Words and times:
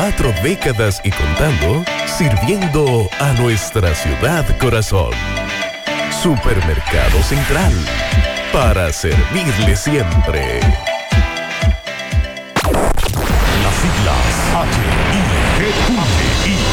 Cuatro 0.00 0.32
décadas 0.42 0.98
y 1.04 1.10
contando, 1.10 1.84
sirviendo 2.06 3.10
a 3.20 3.34
nuestra 3.34 3.94
ciudad 3.94 4.46
corazón. 4.56 5.10
Supermercado 6.22 7.22
Central, 7.22 7.70
para 8.50 8.90
servirle 8.94 9.76
siempre. 9.76 10.60
Las 13.62 13.74
siglas 13.76 15.29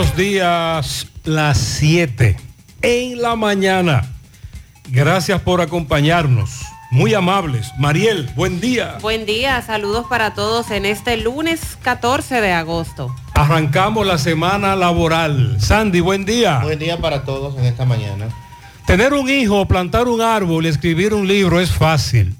Buenos 0.00 0.16
días, 0.16 1.06
las 1.24 1.58
7 1.58 2.34
en 2.80 3.20
la 3.20 3.36
mañana. 3.36 4.10
Gracias 4.88 5.42
por 5.42 5.60
acompañarnos. 5.60 6.62
Muy 6.90 7.12
amables. 7.12 7.70
Mariel, 7.78 8.30
buen 8.34 8.62
día. 8.62 8.96
Buen 9.02 9.26
día, 9.26 9.60
saludos 9.60 10.06
para 10.08 10.32
todos 10.32 10.70
en 10.70 10.86
este 10.86 11.18
lunes 11.18 11.76
14 11.82 12.40
de 12.40 12.50
agosto. 12.50 13.14
Arrancamos 13.34 14.06
la 14.06 14.16
semana 14.16 14.74
laboral. 14.74 15.60
Sandy, 15.60 16.00
buen 16.00 16.24
día. 16.24 16.60
Buen 16.60 16.78
día 16.78 16.96
para 16.98 17.26
todos 17.26 17.58
en 17.58 17.66
esta 17.66 17.84
mañana. 17.84 18.28
Tener 18.86 19.12
un 19.12 19.28
hijo, 19.28 19.68
plantar 19.68 20.08
un 20.08 20.22
árbol 20.22 20.64
y 20.64 20.70
escribir 20.70 21.12
un 21.12 21.28
libro 21.28 21.60
es 21.60 21.72
fácil. 21.72 22.34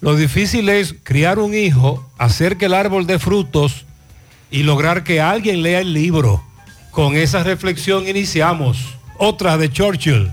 Lo 0.00 0.16
difícil 0.16 0.66
es 0.70 0.94
criar 1.02 1.38
un 1.38 1.52
hijo, 1.52 2.10
hacer 2.16 2.56
que 2.56 2.64
el 2.64 2.72
árbol 2.72 3.06
dé 3.06 3.18
frutos 3.18 3.84
y 4.50 4.62
lograr 4.62 5.04
que 5.04 5.20
alguien 5.20 5.62
lea 5.62 5.80
el 5.80 5.92
libro. 5.92 6.42
Con 6.92 7.16
esa 7.16 7.42
reflexión 7.42 8.06
iniciamos. 8.06 8.96
Otra 9.16 9.56
de 9.56 9.72
Churchill. 9.72 10.30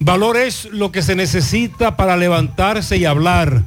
Valor 0.00 0.38
es 0.38 0.64
lo 0.72 0.90
que 0.90 1.02
se 1.02 1.14
necesita 1.14 1.96
para 1.98 2.16
levantarse 2.16 2.96
y 2.96 3.04
hablar, 3.04 3.62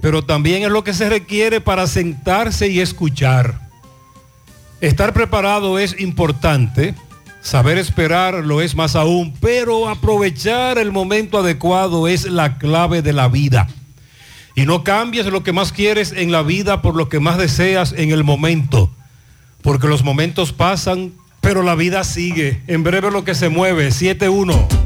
pero 0.00 0.24
también 0.24 0.62
es 0.62 0.70
lo 0.70 0.84
que 0.84 0.94
se 0.94 1.10
requiere 1.10 1.60
para 1.60 1.88
sentarse 1.88 2.68
y 2.68 2.78
escuchar. 2.78 3.58
Estar 4.80 5.12
preparado 5.12 5.80
es 5.80 5.98
importante, 6.00 6.94
saber 7.42 7.76
esperar 7.76 8.44
lo 8.44 8.62
es 8.62 8.76
más 8.76 8.94
aún, 8.94 9.34
pero 9.40 9.88
aprovechar 9.88 10.78
el 10.78 10.92
momento 10.92 11.38
adecuado 11.38 12.06
es 12.06 12.24
la 12.30 12.56
clave 12.56 13.02
de 13.02 13.12
la 13.12 13.26
vida. 13.26 13.66
Y 14.54 14.64
no 14.64 14.84
cambies 14.84 15.26
lo 15.26 15.42
que 15.42 15.52
más 15.52 15.72
quieres 15.72 16.12
en 16.12 16.30
la 16.30 16.42
vida 16.42 16.82
por 16.82 16.94
lo 16.94 17.08
que 17.08 17.18
más 17.18 17.36
deseas 17.36 17.92
en 17.96 18.12
el 18.12 18.22
momento 18.22 18.95
porque 19.66 19.88
los 19.88 20.04
momentos 20.04 20.52
pasan, 20.52 21.12
pero 21.40 21.64
la 21.64 21.74
vida 21.74 22.04
sigue. 22.04 22.62
En 22.68 22.84
breve 22.84 23.10
lo 23.10 23.24
que 23.24 23.34
se 23.34 23.48
mueve, 23.48 23.88
7-1. 23.88 24.85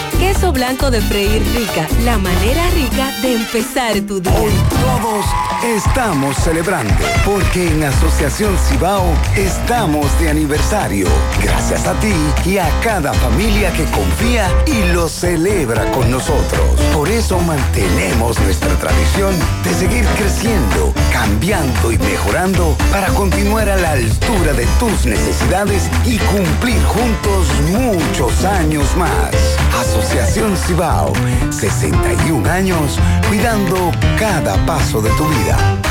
Queso 0.21 0.51
blanco 0.51 0.91
de 0.91 1.01
freír 1.01 1.41
rica, 1.55 1.87
la 2.03 2.15
manera 2.19 2.69
rica 2.75 3.11
de 3.23 3.37
empezar 3.37 3.99
tu 4.01 4.19
día. 4.19 4.31
Todos 4.31 5.25
estamos 5.63 6.37
celebrando 6.37 6.93
porque 7.25 7.67
en 7.67 7.83
Asociación 7.83 8.55
Cibao 8.59 9.11
estamos 9.35 10.07
de 10.19 10.29
aniversario. 10.29 11.07
Gracias 11.41 11.87
a 11.87 11.99
ti 11.99 12.13
y 12.45 12.59
a 12.59 12.69
cada 12.83 13.13
familia 13.13 13.73
que 13.73 13.85
confía 13.85 14.47
y 14.67 14.93
lo 14.93 15.09
celebra 15.09 15.91
con 15.91 16.11
nosotros. 16.11 16.79
Por 16.93 17.09
eso 17.09 17.39
mantenemos 17.39 18.39
nuestra 18.41 18.75
tradición 18.75 19.33
de 19.63 19.73
seguir 19.73 20.05
creciendo, 20.19 20.93
cambiando 21.11 21.91
y 21.91 21.97
mejorando 21.97 22.77
para 22.91 23.07
continuar 23.07 23.67
a 23.69 23.75
la 23.75 23.93
altura 23.93 24.53
de 24.53 24.67
tus 24.79 25.07
necesidades 25.07 25.89
y 26.05 26.19
cumplir 26.19 26.81
juntos 26.83 27.47
muchos 27.71 28.45
años 28.45 28.85
más. 28.95 29.31
Asociación 29.79 30.10
Cibao, 30.57 31.13
61 31.49 32.49
años 32.49 32.99
cuidando 33.29 33.91
cada 34.19 34.57
paso 34.65 35.01
de 35.01 35.09
tu 35.11 35.25
vida. 35.25 35.90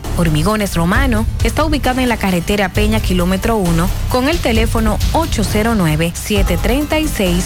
Hormigones 0.17 0.75
Romano 0.75 1.25
está 1.43 1.63
ubicado 1.63 2.01
en 2.01 2.09
la 2.09 2.17
carretera 2.17 2.69
Peña 2.69 2.99
Kilómetro 2.99 3.55
1 3.57 3.87
con 4.09 4.27
el 4.29 4.37
teléfono 4.39 4.97
809-736-1335. 5.13 7.41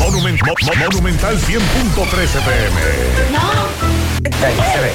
Monument- 0.00 0.40
Mo- 0.46 0.54
Mo- 0.66 0.72
Monumental 0.90 1.38
100.13 1.38 2.40
pm. 2.40 2.80
Ahí, 4.44 4.56
se 4.72 4.80
ve. 4.80 4.92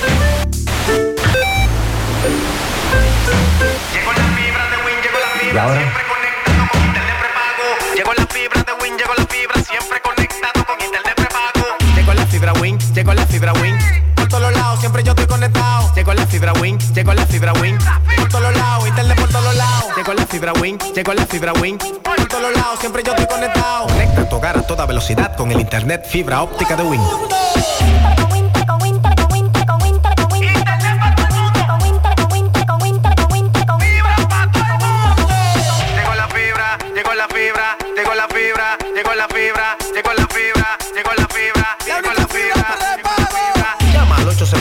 ¿Y 5.54 5.58
ahora? 5.58 5.82
Fibra 12.40 12.54
Win, 12.62 12.80
llegó 12.94 13.14
la 13.14 13.26
fibra 13.28 13.52
Win. 13.54 13.78
Por 14.16 14.30
todos 14.30 14.54
lados, 14.54 14.80
siempre 14.80 15.04
yo 15.04 15.12
estoy 15.12 15.26
conectado. 15.26 15.94
Llegó 15.94 16.14
la 16.14 16.26
fibra 16.26 16.54
Win, 16.54 16.80
llegó 16.96 17.14
la 17.14 17.26
fibra 17.26 17.52
Win. 17.54 17.78
Por 18.16 18.30
todos 18.30 18.56
lados, 18.56 18.88
internet 18.88 19.20
por 19.20 19.30
todos 19.30 19.56
lados. 19.56 19.86
Llegó 19.98 20.14
la 20.14 20.26
fibra 20.26 20.54
Win, 20.54 20.78
llegó 20.96 21.14
la 21.14 21.26
fibra 21.26 21.52
Win. 21.54 21.78
Por 21.78 22.28
todos 22.30 22.56
lados, 22.56 22.80
siempre 22.80 23.04
yo 23.04 23.12
estoy 23.12 23.28
conectado. 23.28 23.88
Conecta 23.88 24.30
tu 24.30 24.36
hogar 24.38 24.58
a 24.58 24.62
toda 24.62 24.86
velocidad 24.86 25.36
con 25.36 25.52
el 25.52 25.60
internet 25.60 26.06
fibra 26.08 26.42
óptica 26.42 26.78
de 26.78 26.84
Win. 26.84 27.02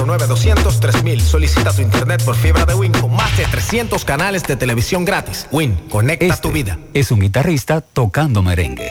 809-200-3000. 0.09 1.21
Solicita 1.21 1.73
tu 1.73 1.83
internet 1.83 2.23
por 2.25 2.35
fibra 2.35 2.65
de 2.65 2.75
Win 2.75 2.93
con 2.93 3.15
más 3.15 3.37
de 3.37 3.45
300 3.45 4.05
canales 4.05 4.43
de 4.45 4.57
televisión 4.57 5.05
gratis. 5.05 5.47
Win, 5.51 5.77
conecta 5.91 6.37
tu 6.37 6.51
vida. 6.51 6.79
Es 6.95 7.11
un 7.11 7.21
guitarrista 7.21 7.81
tocando 7.81 8.43
merengue. 8.43 8.91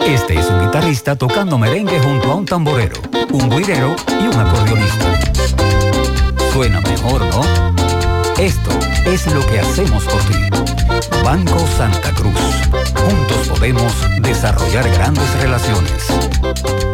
Este 0.00 0.38
es 0.38 0.46
un 0.48 0.66
guitarrista 0.66 1.16
tocando 1.16 1.58
merengue 1.58 1.98
junto 2.00 2.30
a 2.30 2.34
un 2.34 2.44
tamborero, 2.44 3.00
un 3.32 3.48
guirero 3.48 3.96
y 4.20 4.26
un 4.26 4.34
acordeonista. 4.34 5.18
Suena 6.52 6.80
mejor, 6.82 7.22
¿no? 7.26 7.42
Esto 8.38 8.70
es 9.06 9.26
lo 9.32 9.44
que 9.46 9.60
hacemos 9.60 10.04
por 10.04 10.20
ti. 10.22 10.34
Banco 11.24 11.58
Santa 11.76 12.12
Cruz. 12.12 12.34
Juntos 12.94 13.48
podemos 13.48 13.92
desarrollar 14.20 14.88
grandes 14.90 15.34
relaciones. 15.40 16.93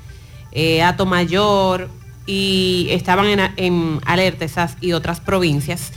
eh, 0.52 0.82
Ato 0.84 1.04
Mayor, 1.04 1.88
y 2.26 2.86
estaban 2.90 3.26
en, 3.26 3.40
en 3.56 4.00
alerta 4.06 4.44
esas 4.44 4.76
y 4.80 4.92
otras 4.92 5.18
provincias, 5.18 5.90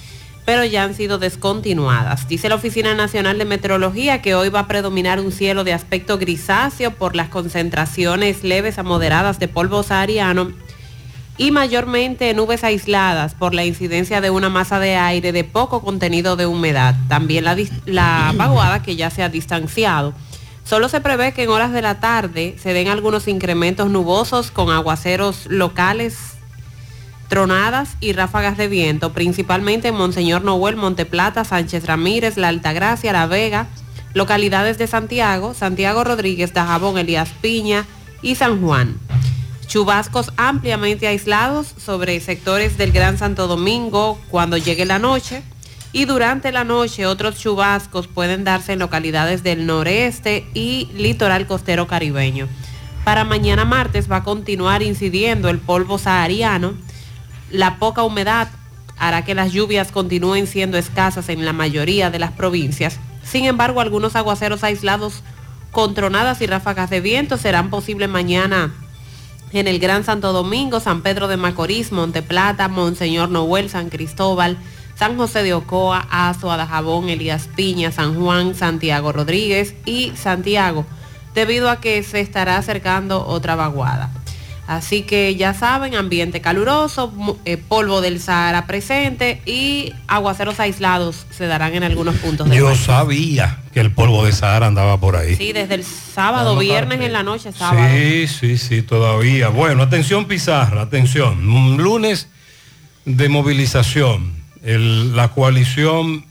pero 0.46 0.66
ya 0.66 0.84
han 0.84 0.96
sido 0.96 1.20
descontinuadas. 1.20 2.28
Dice 2.28 2.50
la 2.50 2.56
Oficina 2.56 2.96
Nacional 2.96 3.38
de 3.38 3.46
Meteorología 3.46 4.24
que 4.24 4.34
hoy 4.34 4.50
va 4.50 4.62
a 4.62 4.68
predominar 4.68 5.20
un 5.20 5.32
cielo 5.32 5.64
de 5.64 5.74
aspecto 5.74 6.18
grisáceo 6.18 6.90
por 6.90 7.16
las 7.16 7.30
concentraciones 7.30 8.44
leves 8.44 8.80
a 8.80 8.84
moderadas 8.84 9.38
de 9.38 9.48
polvo 9.48 9.84
sahariano 9.84 10.52
y 11.38 11.52
mayormente 11.52 12.34
nubes 12.34 12.64
aisladas 12.64 13.34
por 13.34 13.54
la 13.54 13.66
incidencia 13.66 14.22
de 14.22 14.30
una 14.30 14.50
masa 14.50 14.80
de 14.80 14.96
aire 14.96 15.32
de 15.32 15.44
poco 15.44 15.82
contenido 15.82 16.36
de 16.36 16.46
humedad. 16.46 16.96
También 17.08 17.44
la, 17.44 17.58
la 17.86 18.34
vaguada 18.36 18.84
que 18.84 18.96
ya 18.96 19.10
se 19.10 19.24
ha 19.24 19.30
distanciado. 19.30 20.14
Solo 20.64 20.88
se 20.90 21.02
prevé 21.02 21.34
que 21.34 21.44
en 21.44 21.50
horas 21.50 21.74
de 21.74 21.82
la 21.82 22.00
tarde 22.00 22.56
se 22.62 22.74
den 22.74 22.88
algunos 22.88 23.28
incrementos 23.28 23.90
nubosos 23.90 24.52
con 24.52 24.70
aguaceros 24.70 25.48
locales, 25.48 26.18
tronadas 27.28 27.98
y 28.00 28.14
ráfagas 28.14 28.58
de 28.58 28.68
viento, 28.68 29.12
principalmente 29.12 29.90
en 29.90 29.96
Monseñor 29.96 30.44
Noel, 30.44 30.76
Monteplata, 30.76 31.44
Sánchez 31.44 31.86
Ramírez, 31.86 32.38
La 32.38 32.48
Altagracia, 32.48 33.12
La 33.12 33.26
Vega, 33.26 33.68
localidades 34.14 34.78
de 34.78 34.88
Santiago, 34.88 35.54
Santiago 35.54 36.04
Rodríguez, 36.04 36.54
Dajabón, 36.54 36.98
Elías 36.98 37.30
Piña 37.42 37.86
y 38.22 38.36
San 38.36 38.62
Juan. 38.62 38.98
Chubascos 39.74 40.32
ampliamente 40.38 41.08
aislados 41.08 41.74
sobre 41.84 42.20
sectores 42.20 42.78
del 42.78 42.92
Gran 42.92 43.18
Santo 43.18 43.48
Domingo 43.48 44.22
cuando 44.30 44.56
llegue 44.56 44.86
la 44.86 45.00
noche. 45.00 45.42
Y 45.92 46.06
durante 46.06 46.52
la 46.52 46.64
noche 46.64 47.08
otros 47.08 47.40
chubascos 47.40 48.06
pueden 48.06 48.44
darse 48.44 48.74
en 48.74 48.78
localidades 48.78 49.42
del 49.42 49.66
noreste 49.66 50.46
y 50.54 50.92
litoral 50.94 51.48
costero 51.48 51.88
caribeño. 51.88 52.48
Para 53.04 53.24
mañana 53.24 53.66
martes 53.66 54.12
va 54.12 54.18
a 54.18 54.24
continuar 54.24 54.84
incidiendo 54.84 55.50
el 55.50 55.58
polvo 55.58 55.98
sahariano. 55.98 56.76
La 57.50 57.80
poca 57.80 58.04
humedad 58.04 58.50
hará 59.00 59.26
que 59.26 59.34
las 59.34 59.54
lluvias 59.54 59.92
continúen 59.92 60.46
siendo 60.46 60.78
escasas 60.78 61.30
en 61.30 61.46
la 61.46 61.54
mayoría 61.54 62.12
de 62.12 62.20
las 62.20 62.32
provincias. 62.32 63.00
Sin 63.24 63.46
embargo, 63.46 63.82
algunos 63.82 64.16
aguaceros 64.16 64.64
aislados 64.64 65.24
con 65.72 65.96
tronadas 65.96 66.42
y 66.42 66.46
ráfagas 66.46 66.92
de 66.92 67.02
viento 67.02 67.38
serán 67.38 67.72
posibles 67.72 68.08
mañana 68.08 68.72
en 69.60 69.68
el 69.68 69.80
Gran 69.80 70.04
Santo 70.04 70.34
Domingo, 70.34 70.80
San 70.80 71.02
Pedro 71.02 71.28
de 71.28 71.38
Macorís, 71.38 71.92
Monteplata, 71.92 72.68
Monseñor 72.68 73.30
Noel, 73.30 73.70
San 73.70 73.90
Cristóbal, 73.90 74.58
San 74.96 75.18
José 75.18 75.44
de 75.44 75.54
Ocoa, 75.54 76.08
Azo, 76.10 76.52
Adajabón, 76.52 77.10
Elías 77.10 77.50
Piña, 77.56 77.92
San 77.92 78.20
Juan, 78.20 78.56
Santiago 78.56 79.12
Rodríguez 79.12 79.76
y 79.86 80.12
Santiago, 80.16 80.86
debido 81.34 81.70
a 81.70 81.80
que 81.80 82.02
se 82.04 82.20
estará 82.20 82.58
acercando 82.58 83.26
otra 83.26 83.56
vaguada. 83.56 84.12
Así 84.66 85.02
que 85.02 85.36
ya 85.36 85.54
saben, 85.54 85.94
ambiente 85.94 86.40
caluroso, 86.40 87.14
eh, 87.44 87.58
polvo 87.58 88.00
del 88.00 88.22
Sahara 88.22 88.66
presente 88.66 89.42
y 89.46 89.92
aguaceros 90.08 90.58
aislados 90.62 91.26
se 91.32 91.48
darán 91.48 91.76
en 91.76 91.84
algunos 91.84 92.16
puntos 92.16 92.48
del 92.50 92.60
Yo 92.60 92.68
país. 92.68 92.80
sabía 92.80 93.60
que 93.74 93.82
el 93.82 93.92
polvo 93.92 94.26
de 94.26 94.32
Sahara 94.32 94.68
andaba 94.68 94.98
por 95.02 95.18
ahí. 95.18 95.36
Sí, 95.36 95.52
desde 95.52 95.76
el 95.76 95.84
sábado, 95.84 96.58
viernes 96.58 97.02
en 97.02 97.12
la 97.12 97.24
noche, 97.24 97.52
sábado. 97.52 97.90
Sí, 97.92 98.26
sí, 98.28 98.58
sí, 98.58 98.82
todavía. 98.84 99.50
Bueno, 99.50 99.84
atención 99.84 100.26
Pizarra, 100.26 100.82
atención. 100.84 101.46
Un 101.50 101.78
lunes 101.84 102.30
de 103.04 103.28
movilización. 103.28 104.32
El- 104.64 105.14
la 105.14 105.28
coalición 105.28 106.26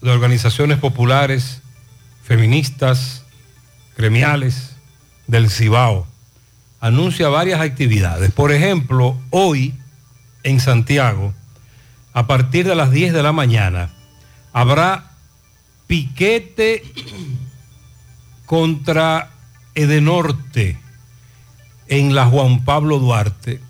de 0.00 0.10
organizaciones 0.10 0.78
populares, 0.78 1.60
feministas, 2.24 3.24
gremiales 3.98 4.70
del 5.26 5.50
Cibao 5.50 6.06
anuncia 6.82 7.28
varias 7.28 7.60
actividades. 7.60 8.32
Por 8.32 8.50
ejemplo, 8.50 9.16
hoy 9.30 9.72
en 10.42 10.58
Santiago, 10.58 11.32
a 12.12 12.26
partir 12.26 12.66
de 12.66 12.74
las 12.74 12.90
10 12.90 13.12
de 13.12 13.22
la 13.22 13.32
mañana, 13.32 13.90
habrá 14.52 15.12
piquete 15.86 16.82
contra 18.46 19.30
Edenorte 19.76 20.76
en 21.86 22.16
la 22.16 22.26
Juan 22.26 22.64
Pablo 22.64 22.98
Duarte, 22.98 23.60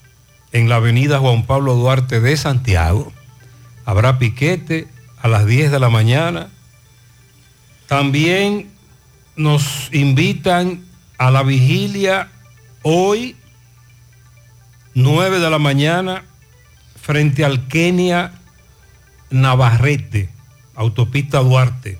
en 0.52 0.70
la 0.70 0.76
avenida 0.76 1.18
Juan 1.18 1.44
Pablo 1.44 1.74
Duarte 1.74 2.18
de 2.18 2.34
Santiago. 2.38 3.12
Habrá 3.84 4.18
piquete 4.18 4.88
a 5.20 5.28
las 5.28 5.44
10 5.44 5.70
de 5.70 5.78
la 5.78 5.90
mañana. 5.90 6.48
También 7.86 8.70
nos 9.36 9.92
invitan 9.92 10.82
a 11.18 11.30
la 11.30 11.42
vigilia 11.42 12.30
hoy, 12.82 13.36
9 14.94 15.38
de 15.40 15.50
la 15.50 15.58
mañana, 15.58 16.24
frente 17.00 17.44
al 17.44 17.66
Kenia 17.68 18.32
Navarrete, 19.30 20.28
autopista 20.74 21.38
Duarte. 21.38 21.98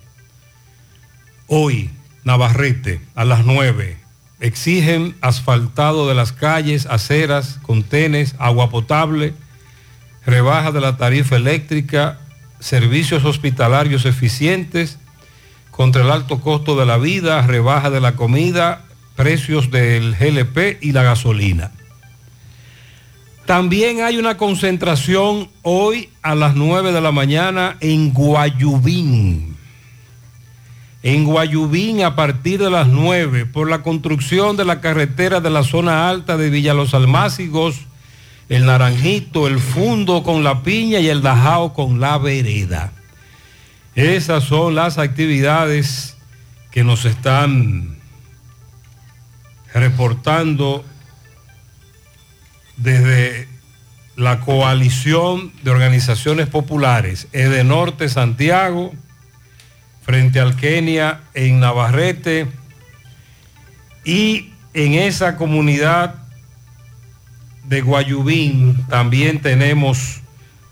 Hoy, 1.46 1.90
Navarrete, 2.24 3.00
a 3.14 3.24
las 3.24 3.44
9, 3.44 3.96
exigen 4.40 5.16
asfaltado 5.20 6.08
de 6.08 6.14
las 6.14 6.32
calles, 6.32 6.86
aceras, 6.86 7.58
contenes, 7.62 8.34
agua 8.38 8.70
potable, 8.70 9.34
rebaja 10.24 10.72
de 10.72 10.80
la 10.80 10.96
tarifa 10.96 11.36
eléctrica, 11.36 12.20
servicios 12.60 13.24
hospitalarios 13.24 14.04
eficientes, 14.04 14.98
contra 15.70 16.02
el 16.02 16.10
alto 16.10 16.40
costo 16.40 16.76
de 16.76 16.86
la 16.86 16.98
vida, 16.98 17.42
rebaja 17.42 17.90
de 17.90 18.00
la 18.00 18.14
comida, 18.14 18.84
precios 19.16 19.70
del 19.70 20.14
GLP 20.16 20.82
y 20.82 20.92
la 20.92 21.02
gasolina. 21.02 21.70
También 23.46 24.02
hay 24.02 24.18
una 24.18 24.36
concentración 24.36 25.48
hoy 25.62 26.08
a 26.22 26.34
las 26.34 26.54
9 26.54 26.92
de 26.92 27.00
la 27.00 27.10
mañana 27.10 27.76
en 27.80 28.12
Guayubín. 28.12 29.56
En 31.02 31.24
Guayubín 31.24 32.04
a 32.04 32.14
partir 32.14 32.60
de 32.60 32.70
las 32.70 32.86
9 32.86 33.46
por 33.46 33.68
la 33.68 33.82
construcción 33.82 34.56
de 34.56 34.64
la 34.64 34.80
carretera 34.80 35.40
de 35.40 35.50
la 35.50 35.64
zona 35.64 36.08
alta 36.08 36.36
de 36.36 36.50
Villa 36.50 36.74
Los 36.74 36.94
Almácigos, 36.94 37.80
el 38.48 38.66
Naranjito, 38.66 39.48
el 39.48 39.58
Fundo 39.58 40.22
con 40.22 40.44
la 40.44 40.62
Piña 40.62 41.00
y 41.00 41.08
el 41.08 41.22
Dajao 41.22 41.74
con 41.74 41.98
la 41.98 42.18
Vereda. 42.18 42.92
Esas 43.96 44.44
son 44.44 44.76
las 44.76 44.98
actividades 44.98 46.16
que 46.70 46.84
nos 46.84 47.04
están 47.04 47.96
reportando 49.74 50.84
desde 52.76 53.48
la 54.16 54.40
coalición 54.40 55.52
de 55.62 55.70
organizaciones 55.70 56.48
populares 56.48 57.28
Edenorte 57.32 58.08
Santiago, 58.08 58.92
frente 60.02 60.40
al 60.40 60.56
Kenia 60.56 61.20
en 61.34 61.60
Navarrete 61.60 62.48
y 64.04 64.52
en 64.74 64.94
esa 64.94 65.36
comunidad 65.36 66.16
de 67.64 67.80
Guayubín 67.80 68.84
también 68.88 69.40
tenemos 69.40 70.20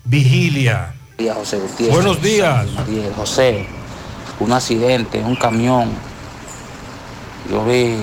vigilia. 0.03 0.93
días, 1.17 1.35
José 1.35 1.57
Gutiérrez. 1.57 1.95
Buenos 1.95 2.21
días. 2.21 2.67
José, 3.15 3.65
un 4.39 4.51
accidente, 4.51 5.19
un 5.19 5.35
camión. 5.35 5.89
Yo 7.49 7.65
vi 7.65 7.95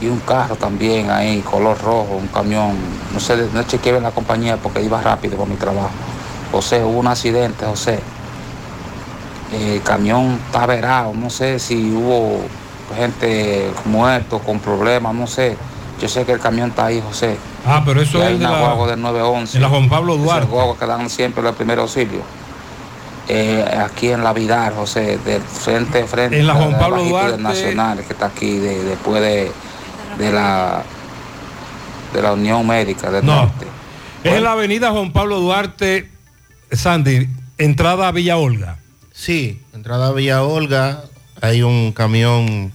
y 0.00 0.06
un 0.06 0.20
carro 0.20 0.56
también 0.56 1.10
ahí, 1.10 1.40
color 1.40 1.76
rojo, 1.82 2.16
un 2.20 2.28
camión. 2.28 2.72
No 3.12 3.20
sé, 3.20 3.36
no 3.52 3.62
chequeé 3.64 3.96
en 3.96 4.02
la 4.02 4.10
compañía 4.10 4.56
porque 4.56 4.82
iba 4.82 5.00
rápido 5.00 5.36
por 5.36 5.48
mi 5.48 5.56
trabajo. 5.56 5.90
José, 6.52 6.82
hubo 6.84 6.98
un 7.00 7.06
accidente, 7.08 7.64
José. 7.66 8.00
El 9.52 9.82
camión 9.82 10.38
está 10.46 10.66
verado, 10.66 11.12
no 11.14 11.30
sé 11.30 11.58
si 11.58 11.90
hubo 11.92 12.40
gente 12.96 13.70
muerto 13.86 14.38
con 14.40 14.58
problemas, 14.60 15.14
no 15.14 15.26
sé. 15.26 15.56
Yo 16.00 16.08
sé 16.08 16.24
que 16.24 16.32
el 16.32 16.38
camión 16.38 16.68
está 16.70 16.86
ahí, 16.86 17.02
José. 17.06 17.36
Ah, 17.66 17.82
pero 17.84 18.00
eso 18.00 18.18
Y 18.18 18.22
es 18.22 18.28
de 18.28 18.36
una 18.36 18.50
la- 18.52 18.60
guagua 18.60 18.86
del 18.88 19.00
911. 19.00 19.56
en 19.56 19.62
la 19.62 19.68
Juan 19.68 19.88
Pablo 19.88 20.14
Esas 20.14 20.24
Duarte. 20.24 20.46
guaguas 20.48 20.78
que 20.78 20.86
dan 20.86 21.10
siempre 21.10 21.46
el 21.48 21.54
primer 21.54 21.78
auxilio. 21.80 22.20
Eh, 23.30 23.62
aquí 23.84 24.08
en 24.10 24.22
la 24.24 24.32
Vidal, 24.32 24.72
José, 24.74 25.18
del 25.18 25.42
frente, 25.42 26.04
frente 26.04 26.38
En 26.38 26.46
la 26.46 26.54
Juan 26.54 26.78
Pablo 26.78 27.02
Duarte. 27.04 27.36
Nacional, 27.38 27.98
que 28.04 28.12
está 28.12 28.26
aquí 28.26 28.58
de- 28.58 28.84
después 28.84 29.20
de, 29.20 29.50
de 30.18 30.32
la 30.32 30.84
de 32.12 32.22
la 32.22 32.32
Unión 32.32 32.66
Médica 32.66 33.10
del 33.10 33.24
No. 33.24 33.36
Norte. 33.36 33.66
Es 34.24 34.32
en 34.32 34.42
la 34.44 34.52
avenida 34.52 34.90
Juan 34.90 35.12
Pablo 35.12 35.40
Duarte, 35.40 36.10
Sandy, 36.72 37.28
entrada 37.58 38.08
a 38.08 38.12
Villa 38.12 38.36
Olga. 38.36 38.78
Sí, 39.12 39.62
entrada 39.74 40.08
a 40.08 40.12
Villa 40.12 40.42
Olga, 40.42 41.04
hay 41.40 41.62
un 41.62 41.92
camión 41.92 42.72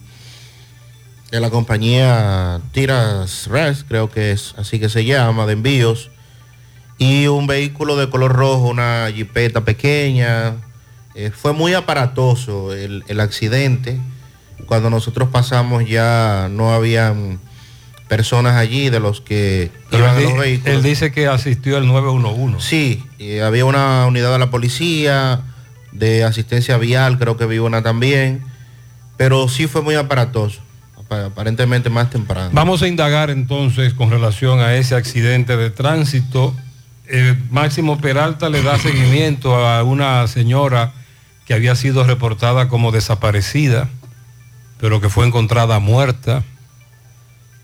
de 1.30 1.40
la 1.40 1.50
compañía 1.50 2.60
Tiras 2.72 3.48
Res, 3.48 3.84
creo 3.86 4.08
que 4.08 4.30
es 4.32 4.54
así 4.56 4.78
que 4.78 4.88
se 4.88 5.04
llama, 5.04 5.46
de 5.46 5.54
envíos, 5.54 6.10
y 6.96 7.26
un 7.26 7.46
vehículo 7.46 7.96
de 7.96 8.08
color 8.08 8.32
rojo, 8.32 8.68
una 8.68 9.08
jipeta 9.12 9.62
pequeña. 9.64 10.54
Eh, 11.16 11.30
fue 11.30 11.52
muy 11.52 11.74
aparatoso 11.74 12.72
el, 12.72 13.04
el 13.08 13.20
accidente. 13.20 13.98
Cuando 14.66 14.90
nosotros 14.90 15.28
pasamos 15.30 15.86
ya 15.88 16.48
no 16.50 16.72
habían 16.72 17.38
personas 18.08 18.56
allí 18.56 18.90
de 18.90 19.00
los 19.00 19.20
que 19.20 19.70
Pero 19.90 20.04
iban 20.04 20.16
él, 20.18 20.24
los 20.24 20.38
vehículos. 20.38 20.74
él 20.76 20.82
dice 20.82 21.10
que 21.12 21.26
asistió 21.26 21.78
el 21.78 21.86
911. 21.86 22.66
Sí, 22.66 23.04
había 23.40 23.64
una 23.64 24.06
unidad 24.06 24.32
de 24.32 24.38
la 24.38 24.50
policía, 24.50 25.40
de 25.92 26.24
asistencia 26.24 26.76
vial, 26.78 27.18
creo 27.18 27.36
que 27.36 27.46
vi 27.46 27.58
una 27.58 27.82
también, 27.82 28.42
pero 29.16 29.48
sí 29.48 29.66
fue 29.66 29.80
muy 29.82 29.94
aparatoso, 29.94 30.60
apa- 30.98 31.26
aparentemente 31.26 31.88
más 31.90 32.10
temprano. 32.10 32.50
Vamos 32.52 32.82
a 32.82 32.88
indagar 32.88 33.30
entonces 33.30 33.94
con 33.94 34.10
relación 34.10 34.60
a 34.60 34.74
ese 34.74 34.94
accidente 34.96 35.56
de 35.56 35.70
tránsito. 35.70 36.54
Eh, 37.06 37.36
Máximo 37.50 37.98
Peralta 38.00 38.48
le 38.48 38.62
da 38.62 38.78
seguimiento 38.80 39.56
a 39.66 39.82
una 39.82 40.26
señora 40.26 40.92
que 41.46 41.54
había 41.54 41.74
sido 41.76 42.04
reportada 42.04 42.68
como 42.68 42.90
desaparecida, 42.90 43.88
pero 44.84 45.00
que 45.00 45.08
fue 45.08 45.26
encontrada 45.26 45.78
muerta. 45.78 46.44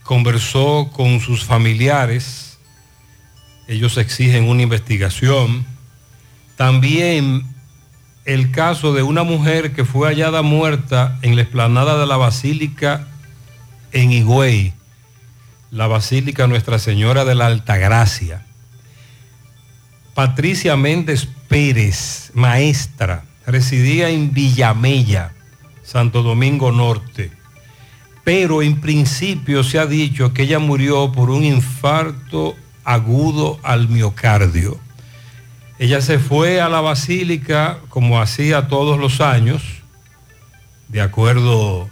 Conversó 0.05 0.89
con 0.91 1.21
sus 1.21 1.45
familiares. 1.45 2.59
Ellos 3.69 3.99
exigen 3.99 4.49
una 4.49 4.63
investigación. 4.63 5.67
También 6.57 7.45
el 8.25 8.51
caso 8.53 8.95
de 8.95 9.03
una 9.03 9.23
mujer 9.23 9.75
que 9.75 9.85
fue 9.85 10.09
hallada 10.09 10.41
muerta 10.41 11.19
en 11.21 11.37
la 11.37 11.43
explanada 11.43 12.01
de 12.01 12.07
la 12.07 12.17
Basílica 12.17 13.07
en 13.93 14.13
Higüey, 14.13 14.73
la 15.71 15.89
Basílica 15.89 16.47
Nuestra 16.47 16.79
Señora 16.79 17.27
de 17.27 17.35
la 17.35 17.49
Altagracia. 17.49 18.47
Patricia 20.15 20.75
Méndez 20.79 21.29
Pérez, 21.49 22.31
maestra, 22.33 23.25
residía 23.45 24.09
en 24.09 24.33
Villamella, 24.33 25.35
Santo 25.91 26.23
Domingo 26.23 26.71
Norte. 26.71 27.33
Pero 28.23 28.63
en 28.63 28.81
principio 28.81 29.65
se 29.65 29.81
ha 29.81 29.87
dicho 29.87 30.33
que 30.33 30.43
ella 30.43 30.61
murió 30.61 31.11
por 31.11 31.31
un 31.31 31.43
infarto 31.43 32.55
agudo 32.85 33.59
al 33.65 33.89
miocardio. 33.89 34.79
Ella 35.81 36.01
se 36.01 36.21
fue 36.21 36.61
a 36.61 36.69
la 36.69 36.81
basílica 36.81 37.81
como 37.89 38.21
hacía 38.21 38.69
todos 38.69 39.01
los 39.01 39.21
años, 39.21 39.63
de 40.87 41.01
acuerdo 41.01 41.91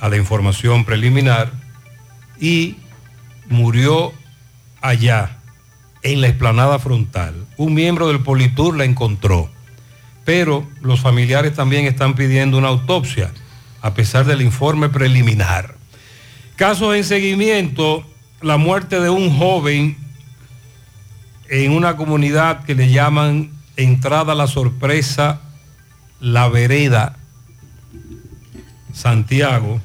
a 0.00 0.08
la 0.08 0.16
información 0.16 0.86
preliminar, 0.86 1.52
y 2.40 2.76
murió 3.50 4.14
allá, 4.80 5.36
en 6.02 6.22
la 6.22 6.28
explanada 6.28 6.78
frontal. 6.78 7.46
Un 7.58 7.74
miembro 7.74 8.08
del 8.08 8.20
Politur 8.20 8.74
la 8.74 8.84
encontró. 8.84 9.50
Pero 10.24 10.66
los 10.80 11.00
familiares 11.00 11.54
también 11.54 11.86
están 11.86 12.14
pidiendo 12.14 12.58
una 12.58 12.68
autopsia, 12.68 13.32
a 13.82 13.94
pesar 13.94 14.24
del 14.24 14.42
informe 14.42 14.88
preliminar. 14.88 15.76
Casos 16.56 16.96
en 16.96 17.04
seguimiento, 17.04 18.06
la 18.40 18.56
muerte 18.56 19.00
de 19.00 19.10
un 19.10 19.36
joven 19.36 19.96
en 21.48 21.72
una 21.72 21.96
comunidad 21.96 22.64
que 22.64 22.74
le 22.74 22.90
llaman 22.90 23.50
Entrada 23.76 24.32
a 24.32 24.36
la 24.36 24.46
Sorpresa, 24.46 25.40
La 26.20 26.48
Vereda, 26.48 27.16
Santiago. 28.92 29.80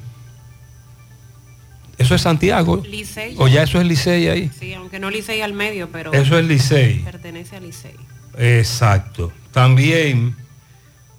¿Eso 1.98 2.14
es 2.14 2.22
Santiago? 2.22 2.82
Licey. 2.88 3.34
¿O 3.36 3.46
ya 3.48 3.64
eso 3.64 3.78
es 3.78 3.86
Licey 3.86 4.28
ahí? 4.28 4.50
Sí, 4.58 4.72
aunque 4.72 4.98
no 4.98 5.10
Licey 5.10 5.42
al 5.42 5.52
medio, 5.52 5.90
pero... 5.90 6.12
Eso 6.12 6.38
es 6.38 6.46
Licey. 6.46 7.00
Pertenece 7.00 7.56
a 7.56 7.60
Licey. 7.60 7.94
Exacto. 8.38 9.32
También, 9.52 10.36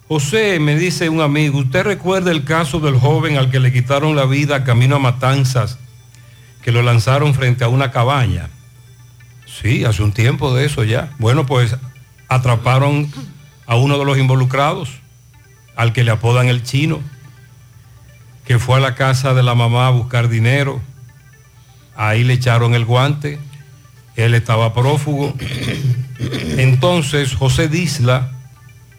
José, 0.07 0.59
me 0.59 0.75
dice 0.75 1.09
un 1.09 1.21
amigo, 1.21 1.59
¿usted 1.59 1.83
recuerda 1.83 2.31
el 2.31 2.43
caso 2.43 2.79
del 2.79 2.97
joven 2.97 3.37
al 3.37 3.49
que 3.49 3.59
le 3.59 3.73
quitaron 3.73 4.15
la 4.15 4.25
vida 4.25 4.63
camino 4.63 4.95
a 4.95 4.99
Matanzas, 4.99 5.77
que 6.61 6.71
lo 6.71 6.81
lanzaron 6.81 7.33
frente 7.33 7.63
a 7.63 7.67
una 7.67 7.91
cabaña? 7.91 8.49
Sí, 9.45 9.83
hace 9.83 10.01
un 10.01 10.13
tiempo 10.13 10.53
de 10.53 10.65
eso 10.65 10.83
ya. 10.83 11.11
Bueno, 11.19 11.45
pues 11.45 11.75
atraparon 12.29 13.11
a 13.65 13.75
uno 13.75 13.97
de 13.99 14.05
los 14.05 14.17
involucrados, 14.17 14.89
al 15.75 15.93
que 15.93 16.03
le 16.03 16.11
apodan 16.11 16.47
el 16.47 16.63
chino, 16.63 17.01
que 18.45 18.59
fue 18.59 18.77
a 18.77 18.79
la 18.79 18.95
casa 18.95 19.33
de 19.33 19.43
la 19.43 19.55
mamá 19.55 19.87
a 19.87 19.91
buscar 19.91 20.29
dinero. 20.29 20.81
Ahí 21.95 22.23
le 22.23 22.33
echaron 22.33 22.73
el 22.73 22.85
guante, 22.85 23.39
él 24.21 24.33
estaba 24.33 24.73
prófugo. 24.73 25.33
Entonces 26.57 27.33
José 27.35 27.67
Disla 27.67 28.31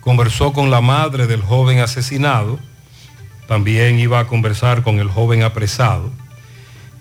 conversó 0.01 0.53
con 0.53 0.71
la 0.71 0.81
madre 0.81 1.27
del 1.27 1.43
joven 1.43 1.79
asesinado, 1.79 2.59
también 3.47 3.99
iba 3.99 4.19
a 4.19 4.27
conversar 4.27 4.83
con 4.83 4.99
el 4.99 5.09
joven 5.09 5.43
apresado. 5.43 6.11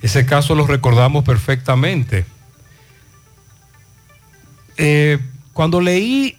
Ese 0.02 0.26
caso 0.26 0.56
lo 0.56 0.66
recordamos 0.66 1.24
perfectamente. 1.24 2.26
Eh, 4.78 5.20
cuando 5.54 5.82
leí 5.82 6.38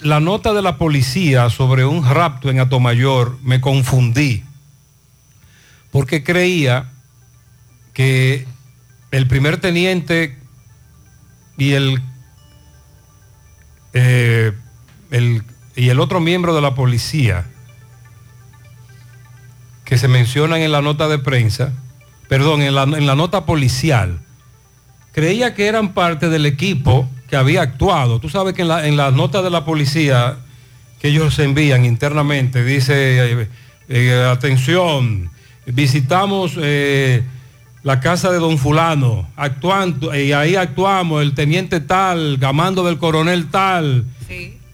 la 0.00 0.20
nota 0.20 0.52
de 0.52 0.62
la 0.62 0.78
policía 0.78 1.48
sobre 1.50 1.84
un 1.84 2.04
rapto 2.08 2.50
en 2.50 2.60
Atomayor, 2.60 3.38
me 3.42 3.60
confundí, 3.60 4.44
porque 5.90 6.24
creía 6.24 6.90
que 7.92 8.46
el 9.12 9.26
primer 9.28 9.58
teniente 9.58 10.36
y 11.56 11.72
el, 11.72 12.02
eh, 13.92 14.52
el- 15.10 15.42
y 15.76 15.88
el 15.90 16.00
otro 16.00 16.20
miembro 16.20 16.54
de 16.54 16.60
la 16.62 16.74
policía 16.74 17.46
que 19.84 19.98
se 19.98 20.08
mencionan 20.08 20.60
en 20.60 20.72
la 20.72 20.80
nota 20.82 21.08
de 21.08 21.18
prensa, 21.18 21.72
perdón, 22.28 22.62
en 22.62 22.74
la, 22.74 22.84
en 22.84 23.06
la 23.06 23.14
nota 23.14 23.44
policial, 23.44 24.20
creía 25.12 25.54
que 25.54 25.66
eran 25.66 25.92
parte 25.92 26.28
del 26.28 26.46
equipo 26.46 27.08
que 27.28 27.36
había 27.36 27.62
actuado. 27.62 28.18
Tú 28.20 28.28
sabes 28.30 28.54
que 28.54 28.62
en 28.62 28.68
la, 28.68 28.86
en 28.86 28.96
la 28.96 29.10
nota 29.10 29.42
de 29.42 29.50
la 29.50 29.64
policía 29.64 30.36
que 31.00 31.08
ellos 31.08 31.34
se 31.34 31.44
envían 31.44 31.84
internamente 31.84 32.64
dice, 32.64 32.94
eh, 33.42 33.48
eh, 33.88 34.28
atención, 34.30 35.30
visitamos 35.66 36.56
la 37.82 38.00
casa 38.00 38.30
de 38.30 38.38
don 38.38 38.58
fulano, 38.58 39.28
actuando, 39.36 40.14
y 40.16 40.32
ahí 40.32 40.56
actuamos, 40.56 41.22
el 41.22 41.34
teniente 41.34 41.80
tal, 41.80 42.36
gamando 42.38 42.84
del 42.84 42.98
coronel 42.98 43.50
tal. 43.50 44.04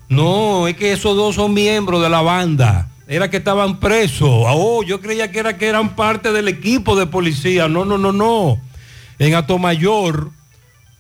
No, 0.09 0.69
es 0.69 0.77
que 0.77 0.93
esos 0.93 1.17
dos 1.17 1.35
son 1.35 1.55
miembros 1.55 2.03
de 2.03 2.09
la 2.09 2.23
banda. 2.23 2.89
Era 3.07 3.31
que 3.31 3.39
estaban 3.39 3.81
presos. 3.81 4.29
Oh, 4.31 4.83
yo 4.83 5.01
creía 5.01 5.31
que 5.31 5.39
era 5.39 5.57
que 5.57 5.67
eran 5.67 5.97
parte 5.97 6.33
del 6.33 6.49
equipo 6.49 6.95
de 6.95 7.07
policía. 7.07 7.69
No, 7.69 7.85
no, 7.85 7.97
no, 7.97 8.13
no. 8.13 8.61
En 9.19 9.35
Atomayor, 9.35 10.31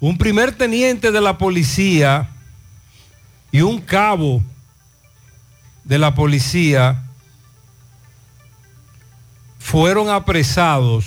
un 0.01 0.17
primer 0.17 0.53
teniente 0.53 1.13
de 1.13 1.21
la 1.21 1.37
policía 1.37 2.31
y 3.53 3.61
un 3.61 3.81
cabo 3.81 4.43
de 5.85 5.99
la 5.99 6.15
policía 6.15 7.03
fueron 9.59 10.09
apresados, 10.09 11.05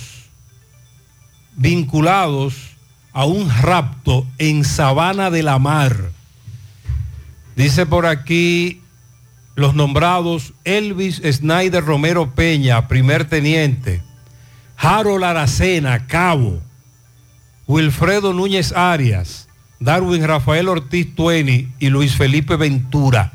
vinculados 1.56 2.72
a 3.12 3.24
un 3.24 3.50
rapto 3.50 4.26
en 4.38 4.64
Sabana 4.64 5.30
de 5.30 5.42
la 5.42 5.58
Mar. 5.58 6.10
Dice 7.56 7.84
por 7.86 8.06
aquí 8.06 8.80
los 9.54 9.74
nombrados 9.74 10.54
Elvis 10.64 11.20
Snyder 11.24 11.84
Romero 11.84 12.30
Peña, 12.30 12.88
primer 12.88 13.26
teniente, 13.26 14.02
Harold 14.76 15.24
Aracena, 15.24 16.06
cabo, 16.06 16.60
Wilfredo 17.66 18.32
Núñez 18.32 18.72
Arias, 18.72 19.48
Darwin 19.78 20.26
Rafael 20.26 20.68
Ortiz 20.68 21.14
Tueni 21.14 21.68
y 21.78 21.88
Luis 21.90 22.16
Felipe 22.16 22.56
Ventura, 22.56 23.34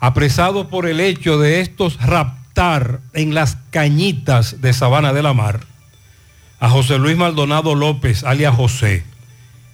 apresados 0.00 0.66
por 0.66 0.86
el 0.86 1.00
hecho 1.00 1.38
de 1.38 1.60
estos 1.60 2.00
raptar 2.00 3.00
en 3.12 3.34
las 3.34 3.56
cañitas 3.70 4.62
de 4.62 4.72
Sabana 4.72 5.12
de 5.12 5.22
la 5.22 5.34
Mar 5.34 5.73
a 6.64 6.70
José 6.70 6.96
Luis 6.96 7.14
Maldonado 7.14 7.74
López, 7.74 8.24
alias 8.24 8.56
José. 8.56 9.04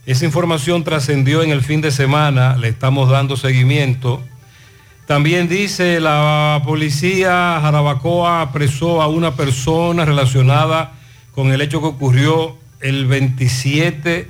Esa 0.07 0.25
información 0.25 0.83
trascendió 0.83 1.45
en 1.45 1.51
el 1.51 1.63
fin 1.63 1.81
de 1.81 1.93
semana, 1.93 2.57
le 2.57 2.67
estamos 2.67 3.09
dando 3.09 3.37
seguimiento. 3.37 4.21
También 5.07 5.49
dice 5.49 6.01
la 6.01 6.61
policía 6.65 7.61
Jarabacoa 7.63 8.43
apresó 8.43 9.03
a 9.03 9.07
una 9.07 9.37
persona 9.37 10.05
relacionada 10.05 10.95
con 11.31 11.53
el 11.53 11.61
hecho 11.61 11.81
que 11.81 11.87
ocurrió 11.87 12.57
el 12.81 13.07
27 13.07 14.29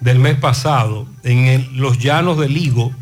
del 0.00 0.18
mes 0.20 0.36
pasado 0.36 1.06
en 1.22 1.68
los 1.78 1.98
llanos 1.98 2.38
del 2.38 2.54
Ligo, 2.54 2.92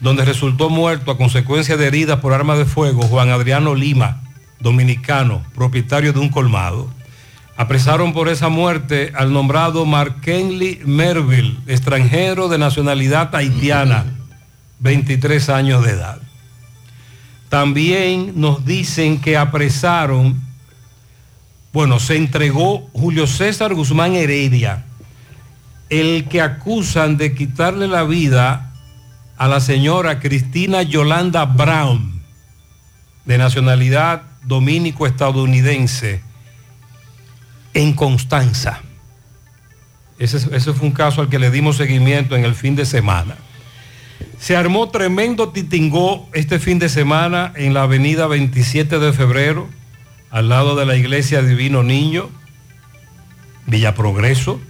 donde 0.00 0.24
resultó 0.24 0.68
muerto 0.68 1.12
a 1.12 1.16
consecuencia 1.16 1.76
de 1.76 1.86
heridas 1.86 2.18
por 2.18 2.32
arma 2.32 2.56
de 2.56 2.64
fuego 2.64 3.02
Juan 3.02 3.28
Adriano 3.30 3.76
Lima, 3.76 4.20
dominicano, 4.58 5.44
propietario 5.54 6.12
de 6.12 6.18
un 6.18 6.30
colmado. 6.30 6.90
Apresaron 7.60 8.14
por 8.14 8.30
esa 8.30 8.48
muerte 8.48 9.12
al 9.14 9.34
nombrado 9.34 9.84
Markenly 9.84 10.80
Merville, 10.86 11.58
extranjero 11.66 12.48
de 12.48 12.56
nacionalidad 12.56 13.34
haitiana, 13.36 14.06
23 14.78 15.50
años 15.50 15.84
de 15.84 15.90
edad. 15.90 16.22
También 17.50 18.32
nos 18.40 18.64
dicen 18.64 19.20
que 19.20 19.36
apresaron, 19.36 20.40
bueno, 21.70 22.00
se 22.00 22.16
entregó 22.16 22.88
Julio 22.94 23.26
César 23.26 23.74
Guzmán 23.74 24.14
Heredia, 24.14 24.86
el 25.90 26.28
que 26.30 26.40
acusan 26.40 27.18
de 27.18 27.34
quitarle 27.34 27.88
la 27.88 28.04
vida 28.04 28.72
a 29.36 29.48
la 29.48 29.60
señora 29.60 30.18
Cristina 30.18 30.80
Yolanda 30.80 31.44
Brown, 31.44 32.22
de 33.26 33.36
nacionalidad 33.36 34.22
dominico-estadounidense, 34.44 36.29
en 37.74 37.92
Constanza. 37.92 38.80
Ese, 40.18 40.38
fue 40.74 40.86
un 40.86 40.92
caso 40.92 41.22
al 41.22 41.30
que 41.30 41.38
le 41.38 41.50
dimos 41.50 41.78
seguimiento 41.78 42.36
en 42.36 42.44
el 42.44 42.54
fin 42.54 42.76
de 42.76 42.84
semana. 42.84 43.36
Se 44.38 44.54
armó 44.54 44.90
tremendo 44.90 45.48
titingó 45.48 46.28
este 46.34 46.58
fin 46.58 46.78
de 46.78 46.90
semana 46.90 47.52
en 47.56 47.72
la 47.72 47.84
avenida 47.84 48.26
27 48.26 48.98
de 48.98 49.12
febrero, 49.14 49.68
al 50.30 50.50
lado 50.50 50.76
de 50.76 50.84
la 50.84 50.96
iglesia 50.96 51.40
Divino 51.40 51.82
Niño, 51.82 52.28
Villa 53.66 53.94
Progreso. 53.94 54.60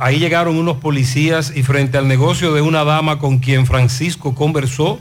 Ahí 0.00 0.18
llegaron 0.18 0.56
unos 0.56 0.78
policías 0.78 1.52
y 1.54 1.62
frente 1.62 1.98
al 1.98 2.08
negocio 2.08 2.52
de 2.52 2.62
una 2.62 2.82
dama 2.82 3.20
con 3.20 3.38
quien 3.38 3.64
Francisco 3.64 4.34
conversó, 4.34 5.00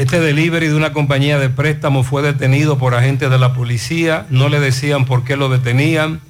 este 0.00 0.18
delivery 0.18 0.68
de 0.68 0.74
una 0.74 0.94
compañía 0.94 1.38
de 1.38 1.50
préstamo 1.50 2.04
fue 2.04 2.22
detenido 2.22 2.78
por 2.78 2.94
agentes 2.94 3.28
de 3.28 3.38
la 3.38 3.52
policía, 3.52 4.26
no 4.30 4.48
le 4.48 4.58
decían 4.58 5.04
por 5.04 5.24
qué 5.24 5.36
lo 5.36 5.50
detenían 5.50 6.22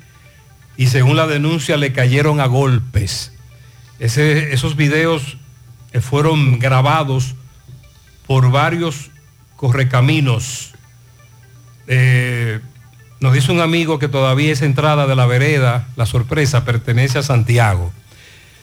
y 0.77 0.89
según 0.89 1.17
la 1.17 1.29
denuncia 1.29 1.77
le 1.77 1.93
cayeron 1.93 2.41
a 2.41 2.47
golpes. 2.47 3.33
Esos 4.01 4.75
videos 4.75 5.37
eh, 5.93 6.01
fueron 6.01 6.59
grabados 6.59 7.37
por 8.27 8.51
varios 8.51 9.13
correcaminos. 9.55 10.73
Eh, 11.87 12.59
nos 13.21 13.33
dice 13.35 13.53
un 13.53 13.61
amigo 13.61 14.01
que 14.01 14.09
todavía 14.09 14.53
esa 14.53 14.65
entrada 14.65 15.07
de 15.07 15.15
la 15.15 15.27
vereda, 15.27 15.87
la 15.95 16.07
sorpresa, 16.07 16.65
pertenece 16.65 17.21
a 17.21 17.23
Santiago. 17.23 17.93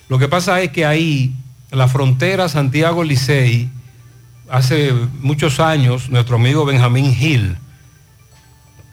Lo 0.09 0.19
que 0.19 0.27
pasa 0.27 0.59
es 0.61 0.71
que 0.71 0.85
ahí, 0.85 1.33
la 1.71 1.87
frontera 1.87 2.49
Santiago-Licey, 2.49 3.69
hace 4.49 4.93
muchos 5.19 5.59
años, 5.59 6.09
nuestro 6.09 6.35
amigo 6.35 6.65
Benjamín 6.65 7.13
Gil, 7.13 7.57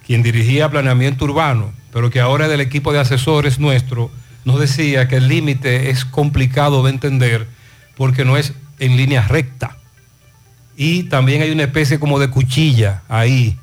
quien 0.06 0.22
dirigía 0.22 0.70
planeamiento 0.70 1.24
urbano, 1.24 1.72
pero 1.92 2.10
que 2.10 2.20
ahora 2.20 2.44
es 2.44 2.50
del 2.50 2.60
equipo 2.60 2.92
de 2.92 3.00
asesores 3.00 3.58
nuestro, 3.58 4.10
nos 4.44 4.60
decía 4.60 5.08
que 5.08 5.16
el 5.16 5.28
límite 5.28 5.90
es 5.90 6.04
complicado 6.04 6.82
de 6.82 6.90
entender 6.90 7.46
porque 7.96 8.24
no 8.24 8.36
es 8.36 8.52
en 8.78 8.96
línea 8.96 9.26
recta. 9.26 9.76
Y 10.76 11.04
también 11.04 11.40
hay 11.42 11.50
una 11.50 11.62
especie 11.62 12.00
como 12.00 12.18
de 12.18 12.28
cuchilla 12.28 13.02
ahí. 13.08 13.56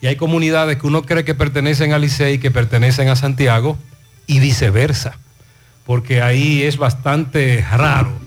Y 0.00 0.06
hay 0.06 0.16
comunidades 0.16 0.78
que 0.78 0.86
uno 0.86 1.02
cree 1.02 1.24
que 1.24 1.34
pertenecen 1.34 1.92
a 1.92 1.98
Licey, 1.98 2.38
que 2.38 2.50
pertenecen 2.50 3.08
a 3.08 3.16
Santiago 3.16 3.78
y 4.26 4.40
viceversa. 4.40 5.18
Porque 5.84 6.22
ahí 6.22 6.62
es 6.62 6.78
bastante 6.78 7.64
raro, 7.70 8.18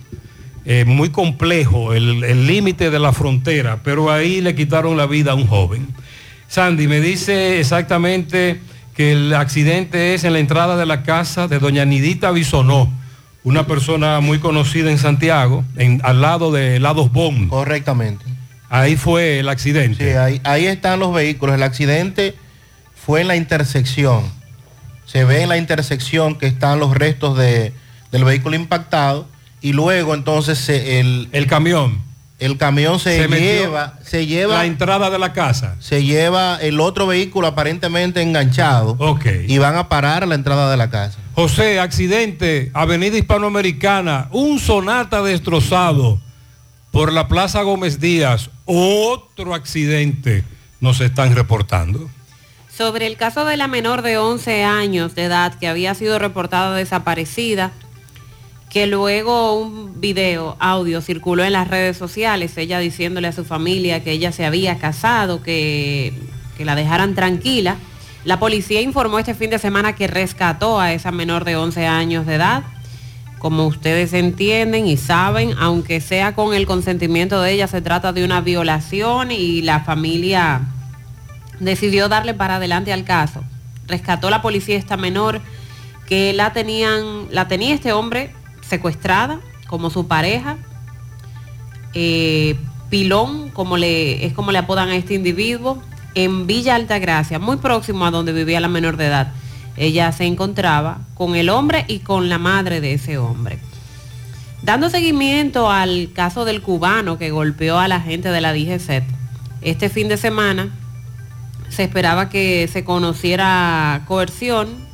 eh, 0.72 0.86
muy 0.86 1.10
complejo 1.10 1.94
el 1.96 2.46
límite 2.46 2.92
de 2.92 3.00
la 3.00 3.12
frontera, 3.12 3.80
pero 3.84 4.12
ahí 4.12 4.40
le 4.40 4.54
quitaron 4.54 4.98
la 4.98 5.08
vida 5.08 5.32
a 5.32 5.36
un 5.36 5.48
joven. 5.48 5.88
Sandy 6.48 6.88
me 6.88 7.02
dice 7.02 7.60
exactamente 7.60 8.60
que 8.96 9.14
el 9.14 9.34
accidente 9.34 10.14
es 10.14 10.26
en 10.26 10.34
la 10.34 10.40
entrada 10.40 10.78
de 10.78 10.86
la 10.86 11.02
casa 11.02 11.48
de 11.48 11.58
doña 11.58 11.86
Nidita 11.86 12.30
Bisonó, 12.30 12.92
una 13.44 13.66
persona 13.66 14.20
muy 14.20 14.38
conocida 14.38 14.92
en 14.92 15.00
Santiago, 15.00 15.64
en- 15.76 16.02
al 16.04 16.22
lado 16.22 16.52
de 16.52 16.80
Lados 16.80 17.12
Bond. 17.12 17.50
Correctamente. 17.50 18.24
Ahí 18.70 18.96
fue 18.96 19.40
el 19.40 19.50
accidente. 19.50 20.12
Sí, 20.12 20.18
ahí, 20.18 20.40
ahí 20.44 20.66
están 20.68 21.00
los 21.00 21.14
vehículos. 21.14 21.56
El 21.56 21.64
accidente 21.64 22.36
fue 22.94 23.22
en 23.22 23.28
la 23.28 23.36
intersección. 23.36 24.22
Se 25.06 25.24
ve 25.24 25.42
en 25.42 25.50
la 25.50 25.58
intersección 25.58 26.36
que 26.36 26.46
están 26.46 26.78
los 26.80 26.94
restos 26.94 27.36
de- 27.38 27.74
del 28.12 28.24
vehículo 28.24 28.56
impactado 28.56 29.28
y 29.62 29.74
luego 29.74 30.14
entonces 30.14 30.70
el, 30.70 31.30
el 31.32 31.48
camión. 31.48 32.10
El 32.40 32.58
camión 32.58 33.00
se, 33.00 33.28
lleva, 33.28 34.00
se 34.02 34.26
lleva 34.26 34.60
la 34.60 34.66
entrada 34.66 35.10
de 35.10 35.20
la 35.20 35.34
casa. 35.34 35.76
Se 35.80 36.06
lleva 36.06 36.58
el 36.62 36.80
otro 36.80 37.06
vehículo 37.06 37.48
aparentemente 37.48 38.22
enganchado. 38.22 38.98
Y 39.46 39.58
van 39.58 39.76
a 39.76 39.90
parar 39.90 40.24
a 40.24 40.26
la 40.26 40.36
entrada 40.36 40.72
de 40.72 40.78
la 40.78 40.90
casa. 40.90 41.20
José, 41.36 41.82
accidente, 41.82 42.72
Avenida 42.74 43.18
Hispanoamericana, 43.18 44.30
un 44.32 44.58
sonata 44.60 45.22
destrozado 45.22 46.22
por 46.92 47.12
la 47.12 47.28
Plaza 47.28 47.62
Gómez 47.62 48.00
Díaz, 48.00 48.50
otro 48.64 49.54
accidente 49.54 50.46
nos 50.80 51.02
están 51.02 51.36
reportando. 51.36 52.10
Sobre 52.76 53.06
el 53.06 53.18
caso 53.18 53.44
de 53.44 53.58
la 53.58 53.68
menor 53.68 54.02
de 54.02 54.18
11 54.18 54.64
años 54.64 55.14
de 55.14 55.26
edad 55.26 55.54
que 55.60 55.68
había 55.68 55.94
sido 55.94 56.18
reportada 56.20 56.76
desaparecida, 56.76 57.72
que 58.70 58.86
luego 58.86 59.60
un 59.60 60.00
video, 60.00 60.56
audio, 60.60 61.02
circuló 61.02 61.44
en 61.44 61.54
las 61.54 61.68
redes 61.68 61.98
sociales, 61.98 62.56
ella 62.58 62.78
diciéndole 62.78 63.28
a 63.28 63.32
su 63.32 63.44
familia 63.44 64.04
que 64.04 64.12
ella 64.12 64.32
se 64.32 64.46
había 64.46 64.78
casado, 64.78 65.42
que, 65.42 66.14
que 66.56 66.66
la 66.66 66.76
dejaran 66.76 67.16
tranquila. 67.16 67.78
La 68.26 68.40
policía 68.40 68.82
informó 68.82 69.18
este 69.18 69.34
fin 69.34 69.50
de 69.50 69.58
semana 69.58 69.96
que 69.96 70.08
rescató 70.08 70.80
a 70.80 70.94
esa 70.94 71.12
menor 71.12 71.46
de 71.46 71.56
11 71.56 71.88
años 71.88 72.28
de 72.28 72.36
edad. 72.36 72.64
Como 73.40 73.66
ustedes 73.66 74.14
entienden 74.14 74.86
y 74.86 74.98
saben, 74.98 75.56
aunque 75.58 76.00
sea 76.00 76.36
con 76.36 76.54
el 76.54 76.68
consentimiento 76.68 77.42
de 77.42 77.54
ella, 77.54 77.68
se 77.68 77.82
trata 77.82 78.14
de 78.14 78.24
una 78.24 78.42
violación 78.42 79.32
y 79.32 79.62
la 79.64 79.80
familia 79.80 80.62
decidió 81.60 82.08
darle 82.08 82.36
para 82.36 82.58
adelante 82.58 82.94
al 82.94 83.04
caso. 83.04 83.44
Rescató 83.88 84.30
la 84.30 84.44
policía 84.44 84.78
esta 84.78 84.98
menor 84.98 85.42
que 86.06 86.34
la 86.34 86.54
tenían, 86.54 87.28
la 87.32 87.48
tenía 87.48 87.74
este 87.74 87.94
hombre 87.94 88.34
secuestrada 88.70 89.40
como 89.68 89.90
su 89.90 90.08
pareja. 90.08 90.58
Eh, 91.94 92.56
Pilón, 92.90 93.50
como 93.50 93.78
le, 93.78 94.26
es 94.26 94.34
como 94.34 94.52
le 94.52 94.58
apodan 94.58 94.90
a 94.90 94.96
este 94.96 95.14
individuo, 95.14 95.82
en 96.16 96.48
Villa 96.48 96.76
Altagracia, 96.76 97.40
muy 97.40 97.58
próximo 97.58 98.06
a 98.06 98.12
donde 98.12 98.34
vivía 98.34 98.60
la 98.60 98.68
menor 98.68 98.98
de 98.98 99.08
edad. 99.08 99.34
Ella 99.78 100.12
se 100.12 100.26
encontraba 100.26 101.02
con 101.14 101.36
el 101.36 101.50
hombre 101.50 101.86
y 101.88 102.00
con 102.00 102.30
la 102.30 102.38
madre 102.38 102.82
de 102.82 102.94
ese 102.94 103.18
hombre. 103.18 103.60
Dando 104.62 104.90
seguimiento 104.90 105.72
al 105.72 106.12
caso 106.14 106.44
del 106.46 106.62
cubano 106.62 107.18
que 107.18 107.32
golpeó 107.32 107.80
a 107.80 107.88
la 107.88 108.02
gente 108.02 108.30
de 108.30 108.42
la 108.42 108.54
DGCET, 108.54 109.06
este 109.62 109.90
fin 109.90 110.10
de 110.10 110.18
semana 110.18 110.70
se 111.70 111.84
esperaba 111.84 112.30
que 112.30 112.68
se 112.68 112.84
conociera 112.84 114.04
coerción. 114.08 114.89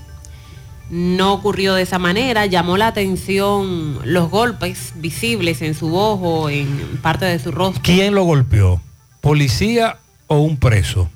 No 0.90 1.34
ocurrió 1.34 1.74
de 1.74 1.82
esa 1.82 1.98
manera, 1.98 2.46
llamó 2.46 2.78
la 2.78 2.88
atención 2.88 4.00
los 4.04 4.30
golpes 4.30 4.94
visibles 4.96 5.62
en 5.64 5.74
su 5.74 5.96
ojo, 5.96 6.50
en 6.50 7.00
parte 7.02 7.26
de 7.26 7.40
su 7.40 7.52
rostro. 7.52 7.82
¿Quién 7.84 8.14
lo 8.14 8.24
golpeó? 8.24 8.80
¿Policía 9.22 9.98
o 10.28 10.38
un 10.40 10.58
preso? 10.58 11.10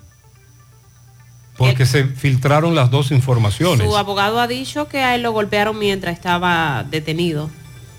Porque 1.58 1.86
se 1.86 2.06
filtraron 2.06 2.74
las 2.74 2.90
dos 2.90 3.12
informaciones. 3.12 3.86
Su 3.86 3.98
abogado 3.98 4.40
ha 4.40 4.48
dicho 4.48 4.88
que 4.88 5.00
a 5.02 5.16
él 5.16 5.24
lo 5.24 5.34
golpearon 5.34 5.78
mientras 5.78 6.14
estaba 6.14 6.86
detenido. 6.90 7.50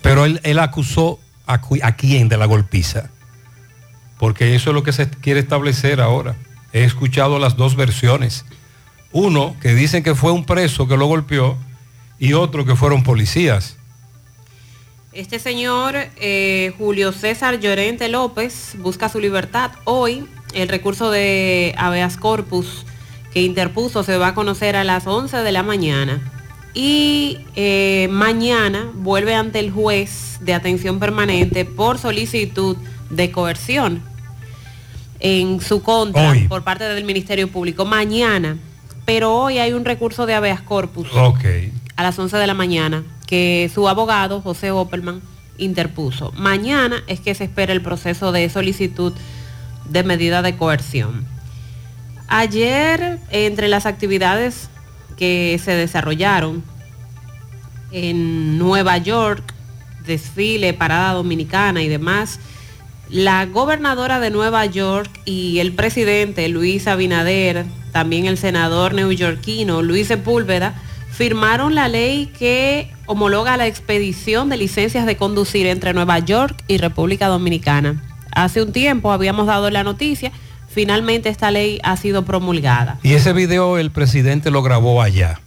Pero 0.02 0.24
él, 0.24 0.40
él 0.44 0.58
acusó 0.58 1.20
a, 1.46 1.60
cu- 1.60 1.78
a 1.82 1.92
quién 1.94 2.28
de 2.30 2.38
la 2.38 2.46
golpiza. 2.46 3.10
Porque 4.18 4.54
eso 4.54 4.70
es 4.70 4.74
lo 4.74 4.82
que 4.82 4.92
se 4.92 5.08
quiere 5.10 5.40
establecer 5.40 6.00
ahora. 6.00 6.36
He 6.72 6.84
escuchado 6.84 7.38
las 7.38 7.56
dos 7.56 7.76
versiones. 7.76 8.44
Uno 9.12 9.56
que 9.60 9.74
dicen 9.74 10.02
que 10.02 10.14
fue 10.14 10.32
un 10.32 10.44
preso 10.44 10.86
que 10.86 10.96
lo 10.96 11.06
golpeó 11.06 11.56
y 12.18 12.34
otro 12.34 12.64
que 12.64 12.76
fueron 12.76 13.02
policías. 13.02 13.76
Este 15.12 15.40
señor, 15.40 15.96
eh, 15.96 16.72
Julio 16.78 17.10
César 17.10 17.58
Llorente 17.58 18.08
López, 18.08 18.76
busca 18.78 19.08
su 19.08 19.18
libertad. 19.18 19.72
Hoy 19.84 20.26
el 20.54 20.68
recurso 20.68 21.10
de 21.10 21.74
habeas 21.76 22.16
corpus 22.16 22.84
que 23.32 23.42
interpuso 23.42 24.02
se 24.02 24.18
va 24.18 24.28
a 24.28 24.34
conocer 24.34 24.76
a 24.76 24.84
las 24.84 25.06
11 25.06 25.38
de 25.38 25.52
la 25.52 25.62
mañana. 25.62 26.20
Y 26.74 27.38
eh, 27.56 28.08
mañana 28.12 28.88
vuelve 28.94 29.34
ante 29.34 29.58
el 29.58 29.72
juez 29.72 30.38
de 30.40 30.54
atención 30.54 31.00
permanente 31.00 31.64
por 31.64 31.98
solicitud 31.98 32.76
de 33.10 33.32
coerción 33.32 34.02
en 35.18 35.60
su 35.60 35.82
contra 35.82 36.30
Hoy. 36.30 36.46
por 36.48 36.62
parte 36.62 36.84
del 36.84 37.04
Ministerio 37.04 37.48
Público. 37.48 37.84
Mañana. 37.84 38.56
Pero 39.12 39.34
hoy 39.34 39.58
hay 39.58 39.72
un 39.72 39.84
recurso 39.84 40.24
de 40.24 40.34
habeas 40.34 40.60
corpus 40.60 41.08
a 41.96 42.02
las 42.04 42.16
11 42.16 42.36
de 42.36 42.46
la 42.46 42.54
mañana 42.54 43.02
que 43.26 43.68
su 43.74 43.88
abogado, 43.88 44.40
José 44.40 44.70
Opperman, 44.70 45.20
interpuso. 45.58 46.30
Mañana 46.36 47.02
es 47.08 47.18
que 47.18 47.34
se 47.34 47.42
espera 47.42 47.72
el 47.72 47.82
proceso 47.82 48.30
de 48.30 48.48
solicitud 48.48 49.12
de 49.88 50.04
medida 50.04 50.42
de 50.42 50.56
coerción. 50.56 51.26
Ayer, 52.28 53.18
entre 53.30 53.66
las 53.66 53.84
actividades 53.84 54.70
que 55.16 55.60
se 55.60 55.72
desarrollaron 55.72 56.62
en 57.90 58.58
Nueva 58.58 58.96
York, 58.98 59.42
desfile, 60.06 60.72
parada 60.72 61.14
dominicana 61.14 61.82
y 61.82 61.88
demás, 61.88 62.38
la 63.10 63.46
gobernadora 63.46 64.20
de 64.20 64.30
Nueva 64.30 64.64
York 64.66 65.10
y 65.24 65.58
el 65.58 65.72
presidente 65.72 66.48
Luis 66.48 66.86
Abinader, 66.86 67.64
también 67.92 68.26
el 68.26 68.38
senador 68.38 68.94
neoyorquino 68.94 69.82
Luis 69.82 70.08
Sepúlveda, 70.08 70.74
firmaron 71.10 71.74
la 71.74 71.88
ley 71.88 72.26
que 72.38 72.90
homologa 73.06 73.56
la 73.56 73.66
expedición 73.66 74.48
de 74.48 74.56
licencias 74.56 75.06
de 75.06 75.16
conducir 75.16 75.66
entre 75.66 75.92
Nueva 75.92 76.20
York 76.20 76.62
y 76.68 76.78
República 76.78 77.26
Dominicana. 77.26 78.02
Hace 78.32 78.62
un 78.62 78.72
tiempo 78.72 79.10
habíamos 79.10 79.48
dado 79.48 79.70
la 79.70 79.82
noticia, 79.82 80.30
finalmente 80.68 81.28
esta 81.28 81.50
ley 81.50 81.80
ha 81.82 81.96
sido 81.96 82.24
promulgada. 82.24 82.98
Y 83.02 83.14
ese 83.14 83.32
video 83.32 83.76
el 83.76 83.90
presidente 83.90 84.52
lo 84.52 84.62
grabó 84.62 85.02
allá. 85.02 85.40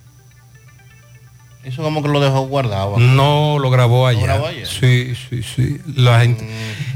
Eso 1.63 1.81
como 1.81 2.03
que 2.03 2.09
lo 2.09 2.19
dejó 2.19 2.41
guardado. 2.41 2.97
No, 2.99 3.57
lo 3.57 3.69
grabó 3.69 4.05
allá. 4.07 4.21
grabó 4.21 4.47
allá? 4.47 4.65
Sí, 4.65 5.13
sí, 5.29 5.41
sí. 5.43 5.79
La 5.95 6.19
gente, 6.19 6.47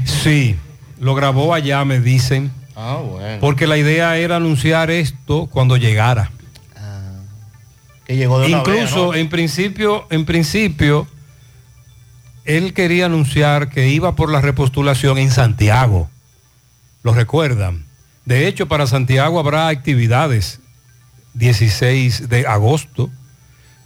Sí, 0.04 0.56
lo 1.00 1.14
grabó 1.14 1.54
allá, 1.54 1.84
me 1.84 2.00
dicen. 2.00 2.50
Ah, 2.76 3.00
bueno. 3.02 3.38
Porque 3.40 3.66
la 3.66 3.78
idea 3.78 4.16
era 4.18 4.36
anunciar 4.36 4.90
esto 4.90 5.46
cuando 5.50 5.76
llegara. 5.76 6.30
Que 8.06 8.16
llegó 8.16 8.40
de 8.40 8.46
una 8.46 8.58
Incluso 8.58 9.10
vez, 9.10 9.14
¿no? 9.14 9.14
en 9.14 9.28
principio, 9.28 10.06
en 10.10 10.24
principio, 10.24 11.06
él 12.44 12.72
quería 12.72 13.06
anunciar 13.06 13.68
que 13.68 13.88
iba 13.88 14.16
por 14.16 14.30
la 14.30 14.40
repostulación 14.40 15.18
en 15.18 15.30
Santiago. 15.30 16.08
¿Lo 17.02 17.12
recuerdan? 17.12 17.84
De 18.24 18.48
hecho, 18.48 18.66
para 18.68 18.86
Santiago 18.86 19.38
habrá 19.38 19.68
actividades. 19.68 20.60
16 21.34 22.28
de 22.28 22.46
agosto 22.46 23.10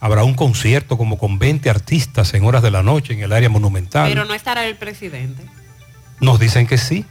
habrá 0.03 0.25
un 0.25 0.35
concierto 0.35 0.99
como 0.99 1.17
con 1.17 1.39
20 1.39 1.71
artistas 1.71 2.35
en 2.35 2.45
horas 2.45 2.61
de 2.63 2.73
la 2.73 2.83
noche 2.83 3.13
en 3.13 3.21
el 3.21 3.33
área 3.33 3.49
monumental. 3.49 4.09
Pero 4.09 4.25
no 4.25 4.35
estará 4.35 4.67
el 4.67 4.75
presidente, 4.77 5.45
Nos 6.21 6.41
dicen 6.41 6.67
que 6.67 6.77
sí. 6.77 7.05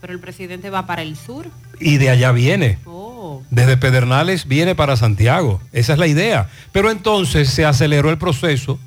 pero 0.00 0.14
el 0.14 0.18
presidente 0.18 0.70
va 0.70 0.86
para 0.86 1.02
el 1.02 1.14
sur. 1.16 1.46
Y 1.78 1.98
de 1.98 2.08
allá 2.08 2.32
viene. 2.32 2.78
Oh. 2.86 3.42
Desde 3.50 3.76
Pedernales 3.76 4.48
viene 4.48 4.74
para 4.74 4.96
Santiago. 4.96 5.60
Esa 5.72 5.92
es 5.92 5.98
la 5.98 6.06
idea. 6.06 6.48
Pero 6.72 6.90
entonces 6.90 7.50
se 7.50 7.66
aceleró 7.66 8.08
el 8.10 8.16
proceso 8.16 8.78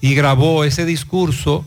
y 0.00 0.14
grabó 0.16 0.64
ese 0.64 0.84
discurso 0.84 1.64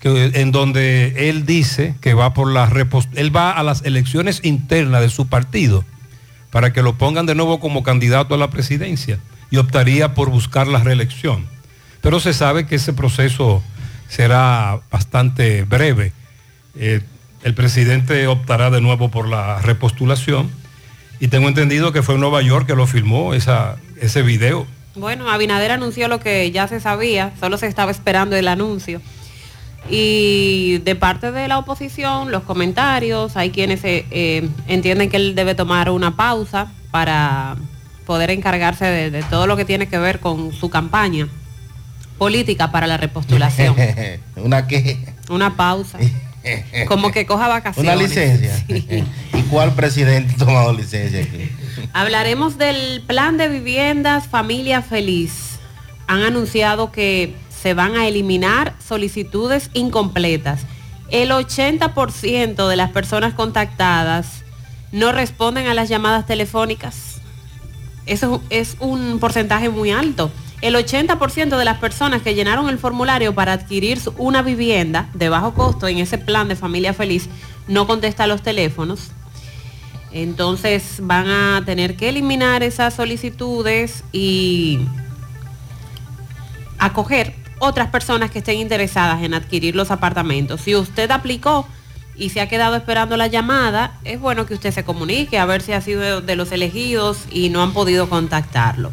que, 0.00 0.30
en 0.34 0.50
donde 0.50 1.28
él 1.28 1.44
dice 1.44 1.94
que 2.00 2.14
va 2.14 2.32
por 2.32 2.50
la 2.50 2.66
repos- 2.70 3.08
él 3.16 3.34
va 3.36 3.50
a 3.50 3.62
las 3.62 3.82
elecciones 3.82 4.40
internas 4.44 5.02
de 5.02 5.10
su 5.10 5.26
partido 5.28 5.84
para 6.50 6.72
que 6.72 6.82
lo 6.82 6.96
pongan 6.96 7.26
de 7.26 7.34
nuevo 7.34 7.60
como 7.60 7.82
candidato 7.82 8.34
a 8.34 8.38
la 8.38 8.48
presidencia 8.48 9.18
y 9.50 9.56
optaría 9.58 10.14
por 10.14 10.30
buscar 10.30 10.66
la 10.66 10.82
reelección. 10.82 11.46
pero 12.00 12.20
se 12.20 12.34
sabe 12.34 12.66
que 12.66 12.74
ese 12.74 12.92
proceso 12.92 13.62
será 14.08 14.80
bastante 14.90 15.64
breve. 15.64 16.12
Eh, 16.76 17.00
el 17.42 17.54
presidente 17.54 18.26
optará 18.26 18.70
de 18.70 18.82
nuevo 18.82 19.10
por 19.10 19.26
la 19.26 19.58
repostulación 19.60 20.50
y 21.20 21.28
tengo 21.28 21.48
entendido 21.48 21.92
que 21.92 22.02
fue 22.02 22.16
en 22.16 22.20
Nueva 22.20 22.42
York 22.42 22.66
que 22.66 22.74
lo 22.74 22.86
filmó 22.86 23.34
esa, 23.34 23.76
ese 24.00 24.22
video. 24.22 24.66
Bueno, 24.94 25.30
Abinader 25.30 25.70
anunció 25.70 26.08
lo 26.08 26.20
que 26.20 26.50
ya 26.50 26.68
se 26.68 26.80
sabía, 26.80 27.32
solo 27.40 27.58
se 27.58 27.66
estaba 27.66 27.90
esperando 27.90 28.36
el 28.36 28.48
anuncio. 28.48 29.00
Y 29.90 30.78
de 30.78 30.94
parte 30.94 31.32
de 31.32 31.48
la 31.48 31.58
oposición, 31.58 32.30
los 32.30 32.42
comentarios, 32.44 33.36
hay 33.36 33.50
quienes 33.50 33.84
eh, 33.84 34.06
eh, 34.10 34.48
entienden 34.66 35.10
que 35.10 35.16
él 35.16 35.34
debe 35.34 35.54
tomar 35.54 35.90
una 35.90 36.16
pausa 36.16 36.72
para 36.90 37.56
poder 38.06 38.30
encargarse 38.30 38.84
de, 38.84 39.10
de 39.10 39.22
todo 39.24 39.46
lo 39.46 39.56
que 39.56 39.64
tiene 39.64 39.88
que 39.88 39.98
ver 39.98 40.20
con 40.20 40.52
su 40.52 40.70
campaña 40.70 41.28
política 42.18 42.70
para 42.70 42.86
la 42.86 42.96
repostulación. 42.96 43.76
¿Una 44.36 44.66
qué? 44.66 44.98
Una 45.28 45.56
pausa. 45.56 45.98
Como 46.88 47.10
que 47.10 47.26
coja 47.26 47.48
vacaciones. 47.48 47.92
Una 47.92 48.02
licencia. 48.02 48.64
¿Y 49.32 49.42
cuál 49.50 49.72
presidente 49.72 50.34
ha 50.34 50.36
tomado 50.36 50.72
licencia 50.72 51.22
aquí? 51.22 51.50
Hablaremos 51.92 52.58
del 52.58 53.02
plan 53.06 53.36
de 53.36 53.48
viviendas 53.48 54.28
Familia 54.28 54.82
Feliz. 54.82 55.58
Han 56.06 56.22
anunciado 56.22 56.92
que 56.92 57.34
se 57.62 57.72
van 57.72 57.96
a 57.96 58.06
eliminar 58.06 58.74
solicitudes 58.86 59.70
incompletas. 59.72 60.62
El 61.10 61.30
80% 61.30 62.68
de 62.68 62.76
las 62.76 62.90
personas 62.90 63.32
contactadas 63.34 64.44
no 64.92 65.12
responden 65.12 65.66
a 65.66 65.74
las 65.74 65.88
llamadas 65.88 66.26
telefónicas. 66.26 67.13
Eso 68.06 68.42
es 68.50 68.76
un 68.80 69.18
porcentaje 69.18 69.68
muy 69.70 69.90
alto. 69.90 70.30
El 70.60 70.74
80% 70.76 71.58
de 71.58 71.64
las 71.64 71.78
personas 71.78 72.22
que 72.22 72.34
llenaron 72.34 72.68
el 72.68 72.78
formulario 72.78 73.34
para 73.34 73.52
adquirir 73.52 74.00
una 74.16 74.42
vivienda 74.42 75.08
de 75.14 75.28
bajo 75.28 75.54
costo 75.54 75.88
en 75.88 75.98
ese 75.98 76.18
plan 76.18 76.48
de 76.48 76.56
familia 76.56 76.94
feliz 76.94 77.28
no 77.68 77.86
contesta 77.86 78.26
los 78.26 78.42
teléfonos. 78.42 79.10
Entonces 80.12 81.00
van 81.02 81.28
a 81.28 81.62
tener 81.66 81.96
que 81.96 82.08
eliminar 82.08 82.62
esas 82.62 82.94
solicitudes 82.94 84.04
y 84.12 84.80
acoger 86.78 87.34
otras 87.58 87.88
personas 87.88 88.30
que 88.30 88.38
estén 88.38 88.58
interesadas 88.58 89.22
en 89.22 89.34
adquirir 89.34 89.74
los 89.74 89.90
apartamentos. 89.90 90.60
Si 90.60 90.76
usted 90.76 91.10
aplicó 91.10 91.66
y 92.16 92.30
se 92.30 92.40
ha 92.40 92.48
quedado 92.48 92.76
esperando 92.76 93.16
la 93.16 93.26
llamada, 93.26 93.98
es 94.04 94.20
bueno 94.20 94.46
que 94.46 94.54
usted 94.54 94.72
se 94.72 94.84
comunique 94.84 95.38
a 95.38 95.46
ver 95.46 95.62
si 95.62 95.72
ha 95.72 95.80
sido 95.80 96.20
de 96.20 96.36
los 96.36 96.52
elegidos 96.52 97.18
y 97.30 97.48
no 97.48 97.62
han 97.62 97.72
podido 97.72 98.08
contactarlo. 98.08 98.92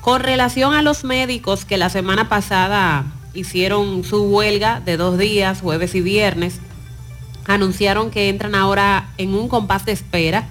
Con 0.00 0.20
relación 0.20 0.74
a 0.74 0.82
los 0.82 1.02
médicos 1.02 1.64
que 1.64 1.78
la 1.78 1.88
semana 1.88 2.28
pasada 2.28 3.06
hicieron 3.32 4.04
su 4.04 4.22
huelga 4.24 4.80
de 4.80 4.96
dos 4.96 5.18
días, 5.18 5.60
jueves 5.60 5.94
y 5.94 6.00
viernes, 6.00 6.60
anunciaron 7.46 8.10
que 8.10 8.28
entran 8.28 8.54
ahora 8.54 9.08
en 9.18 9.34
un 9.34 9.48
compás 9.48 9.84
de 9.84 9.92
espera 9.92 10.46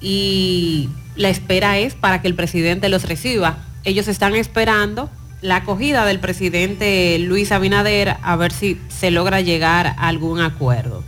y 0.00 0.88
la 1.16 1.28
espera 1.28 1.78
es 1.78 1.94
para 1.94 2.20
que 2.22 2.28
el 2.28 2.34
presidente 2.34 2.88
los 2.88 3.04
reciba. 3.04 3.58
Ellos 3.84 4.08
están 4.08 4.34
esperando 4.34 5.10
la 5.40 5.56
acogida 5.56 6.04
del 6.04 6.20
presidente 6.20 7.18
Luis 7.18 7.52
Abinader 7.52 8.16
a 8.22 8.36
ver 8.36 8.52
si 8.52 8.80
se 8.88 9.10
logra 9.10 9.40
llegar 9.40 9.86
a 9.86 10.08
algún 10.08 10.40
acuerdo. 10.40 11.02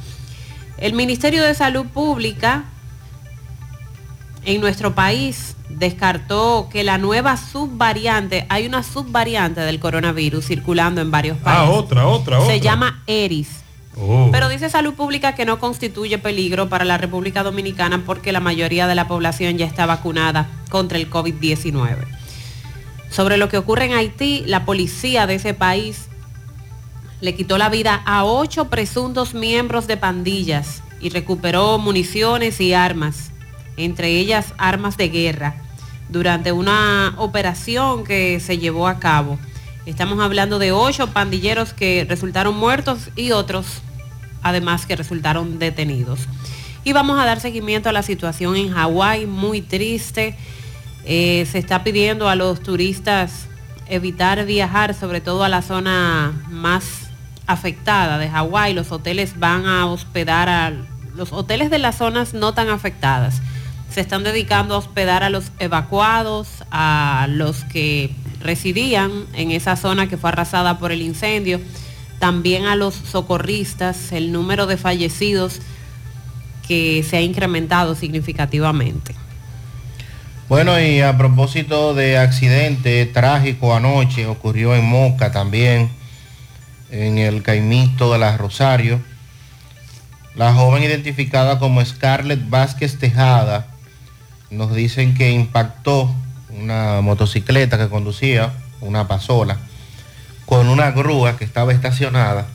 El 0.78 0.94
Ministerio 0.94 1.44
de 1.44 1.54
Salud 1.54 1.86
Pública 1.86 2.64
en 4.44 4.60
nuestro 4.60 4.94
país 4.94 5.56
descartó 5.68 6.68
que 6.70 6.82
la 6.82 6.98
nueva 6.98 7.36
subvariante, 7.36 8.46
hay 8.48 8.66
una 8.66 8.82
subvariante 8.82 9.60
del 9.60 9.78
coronavirus 9.78 10.44
circulando 10.44 11.00
en 11.00 11.10
varios 11.10 11.38
países. 11.38 11.68
Ah, 11.68 11.70
otra, 11.70 12.06
otra, 12.06 12.40
otra. 12.40 12.52
Se 12.52 12.60
llama 12.60 13.02
ERIS. 13.06 13.48
Oh. 13.96 14.30
Pero 14.32 14.48
dice 14.48 14.70
Salud 14.70 14.94
Pública 14.94 15.34
que 15.34 15.44
no 15.44 15.58
constituye 15.58 16.18
peligro 16.18 16.68
para 16.68 16.84
la 16.84 16.96
República 16.96 17.42
Dominicana 17.42 18.02
porque 18.06 18.32
la 18.32 18.40
mayoría 18.40 18.86
de 18.86 18.94
la 18.94 19.06
población 19.06 19.58
ya 19.58 19.66
está 19.66 19.84
vacunada 19.84 20.48
contra 20.70 20.98
el 20.98 21.10
COVID-19. 21.10 21.96
Sobre 23.12 23.36
lo 23.36 23.50
que 23.50 23.58
ocurre 23.58 23.84
en 23.84 23.92
Haití, 23.92 24.42
la 24.46 24.64
policía 24.64 25.26
de 25.26 25.34
ese 25.34 25.52
país 25.52 26.08
le 27.20 27.34
quitó 27.34 27.58
la 27.58 27.68
vida 27.68 28.02
a 28.06 28.24
ocho 28.24 28.70
presuntos 28.70 29.34
miembros 29.34 29.86
de 29.86 29.98
pandillas 29.98 30.82
y 30.98 31.10
recuperó 31.10 31.76
municiones 31.78 32.58
y 32.62 32.72
armas, 32.72 33.30
entre 33.76 34.16
ellas 34.16 34.54
armas 34.56 34.96
de 34.96 35.10
guerra, 35.10 35.56
durante 36.08 36.52
una 36.52 37.14
operación 37.18 38.04
que 38.04 38.40
se 38.40 38.56
llevó 38.56 38.88
a 38.88 38.98
cabo. 38.98 39.38
Estamos 39.84 40.18
hablando 40.20 40.58
de 40.58 40.72
ocho 40.72 41.08
pandilleros 41.08 41.74
que 41.74 42.06
resultaron 42.08 42.56
muertos 42.56 43.10
y 43.14 43.32
otros, 43.32 43.82
además, 44.42 44.86
que 44.86 44.96
resultaron 44.96 45.58
detenidos. 45.58 46.20
Y 46.82 46.94
vamos 46.94 47.20
a 47.20 47.26
dar 47.26 47.40
seguimiento 47.40 47.90
a 47.90 47.92
la 47.92 48.02
situación 48.02 48.56
en 48.56 48.72
Hawái, 48.72 49.26
muy 49.26 49.60
triste. 49.60 50.34
Eh, 51.04 51.46
se 51.50 51.58
está 51.58 51.82
pidiendo 51.82 52.28
a 52.28 52.36
los 52.36 52.62
turistas 52.62 53.46
evitar 53.88 54.44
viajar, 54.46 54.94
sobre 54.94 55.20
todo 55.20 55.44
a 55.44 55.48
la 55.48 55.62
zona 55.62 56.32
más 56.48 56.84
afectada 57.46 58.18
de 58.18 58.28
Hawái. 58.28 58.74
Los 58.74 58.92
hoteles 58.92 59.38
van 59.38 59.66
a 59.66 59.86
hospedar 59.86 60.48
a 60.48 60.72
los 61.14 61.32
hoteles 61.32 61.70
de 61.70 61.78
las 61.78 61.96
zonas 61.96 62.34
no 62.34 62.54
tan 62.54 62.68
afectadas. 62.68 63.40
Se 63.90 64.00
están 64.00 64.22
dedicando 64.22 64.74
a 64.74 64.78
hospedar 64.78 65.22
a 65.22 65.30
los 65.30 65.52
evacuados, 65.58 66.48
a 66.70 67.26
los 67.28 67.64
que 67.64 68.14
residían 68.40 69.26
en 69.34 69.50
esa 69.50 69.76
zona 69.76 70.08
que 70.08 70.16
fue 70.16 70.30
arrasada 70.30 70.78
por 70.78 70.92
el 70.92 71.02
incendio, 71.02 71.60
también 72.18 72.64
a 72.64 72.76
los 72.76 72.94
socorristas, 72.94 74.12
el 74.12 74.32
número 74.32 74.66
de 74.66 74.76
fallecidos 74.76 75.60
que 76.66 77.04
se 77.08 77.18
ha 77.18 77.20
incrementado 77.20 77.94
significativamente. 77.94 79.14
Bueno, 80.52 80.78
y 80.78 81.00
a 81.00 81.16
propósito 81.16 81.94
de 81.94 82.18
accidente 82.18 83.06
trágico 83.06 83.74
anoche, 83.74 84.26
ocurrió 84.26 84.74
en 84.74 84.84
Moca 84.84 85.32
también, 85.32 85.88
en 86.90 87.16
el 87.16 87.42
Caimito 87.42 88.12
de 88.12 88.18
la 88.18 88.36
Rosario. 88.36 89.00
La 90.34 90.52
joven 90.52 90.82
identificada 90.82 91.58
como 91.58 91.82
Scarlett 91.82 92.50
Vázquez 92.50 92.98
Tejada, 92.98 93.68
nos 94.50 94.74
dicen 94.74 95.14
que 95.14 95.30
impactó 95.30 96.14
una 96.50 97.00
motocicleta 97.00 97.78
que 97.78 97.88
conducía, 97.88 98.52
una 98.82 99.08
pasola, 99.08 99.56
con 100.44 100.68
una 100.68 100.90
grúa 100.90 101.38
que 101.38 101.46
estaba 101.46 101.72
estacionada 101.72 102.46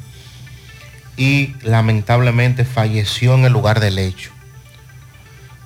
y 1.17 1.55
lamentablemente 1.63 2.63
falleció 2.63 3.33
en 3.33 3.45
el 3.45 3.53
lugar 3.53 3.79
del 3.79 3.97
hecho. 3.97 4.36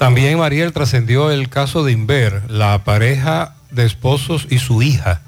También, 0.01 0.39
Mariel, 0.39 0.73
trascendió 0.73 1.29
el 1.29 1.47
caso 1.47 1.83
de 1.83 1.91
Inver, 1.91 2.49
la 2.49 2.83
pareja 2.83 3.53
de 3.69 3.85
esposos 3.85 4.47
y 4.49 4.57
su 4.57 4.81
hija, 4.81 5.21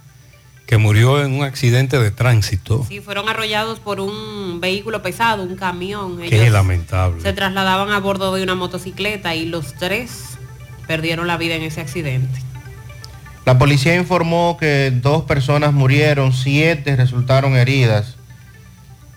que 0.66 0.78
murió 0.80 1.24
en 1.24 1.32
un 1.32 1.44
accidente 1.44 2.00
de 2.00 2.10
tránsito. 2.10 2.84
Sí, 2.90 3.00
fueron 3.00 3.30
arrollados 3.30 3.80
por 3.80 4.00
un 4.00 4.60
vehículo 4.62 5.04
pesado, 5.04 5.44
un 5.44 5.58
camión. 5.58 6.18
Qué 6.18 6.42
Ellos 6.42 6.54
lamentable. 6.54 7.22
se 7.22 7.34
trasladaban 7.34 7.92
a 7.92 8.00
bordo 8.00 8.34
de 8.34 8.42
una 8.42 8.56
motocicleta 8.56 9.36
y 9.36 9.46
los 9.46 9.76
tres 9.76 10.40
perdieron 10.88 11.28
la 11.28 11.38
vida 11.38 11.54
en 11.54 11.62
ese 11.62 11.80
accidente. 11.80 12.42
La 13.46 13.60
policía 13.60 13.96
informó 13.96 14.58
que 14.60 14.90
dos 14.92 15.26
personas 15.26 15.72
murieron, 15.72 16.34
siete 16.34 16.96
resultaron 16.96 17.56
heridas, 17.56 18.16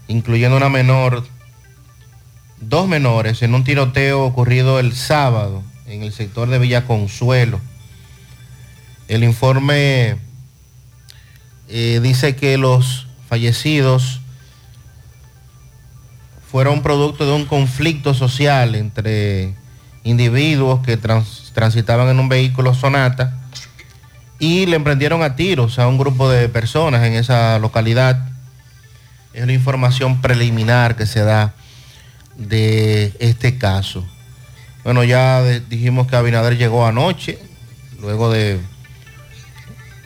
incluyendo 0.07 0.59
una 0.59 0.69
menor, 0.69 1.25
dos 2.61 2.89
menores, 2.89 3.43
en 3.43 3.55
un 3.55 3.65
tiroteo 3.65 4.25
ocurrido 4.25 4.79
el 4.79 4.95
sábado 4.95 5.63
en 5.87 6.03
el 6.03 6.13
sector 6.13 6.49
de 6.49 6.59
Villa 6.59 6.87
Consuelo. 6.87 7.61
El 9.09 9.23
informe 9.25 10.17
eh, 11.69 12.01
dice 12.03 12.35
que 12.35 12.59
los 12.59 13.07
fallecidos 13.29 14.21
fueron 16.51 16.83
producto 16.83 17.27
de 17.27 17.33
un 17.33 17.45
conflicto 17.45 18.15
social 18.15 18.75
entre 18.75 19.55
individuos 20.05 20.81
que 20.85 20.97
trans- 20.97 21.53
transitaban 21.55 22.09
en 22.09 22.19
un 22.21 22.29
vehículo 22.29 22.75
Sonata 22.75 23.37
y 24.39 24.67
le 24.67 24.77
emprendieron 24.77 25.23
a 25.23 25.37
tiros 25.37 25.79
a 25.79 25.89
un 25.89 25.99
grupo 25.99 26.29
de 26.29 26.49
personas 26.49 27.05
en 27.05 27.15
esa 27.15 27.59
localidad. 27.59 28.29
Es 29.35 29.47
la 29.47 29.53
información 29.53 30.21
preliminar 30.21 30.97
que 30.97 31.07
se 31.07 31.21
da 31.21 31.55
de 32.37 33.13
este 33.19 33.59
caso. 33.59 34.07
Bueno, 34.85 35.05
ya 35.05 35.43
de- 35.43 35.61
dijimos 35.61 36.07
que 36.07 36.17
Abinader 36.17 36.57
llegó 36.57 36.87
anoche, 36.87 37.39
luego 38.01 38.31
de, 38.31 38.61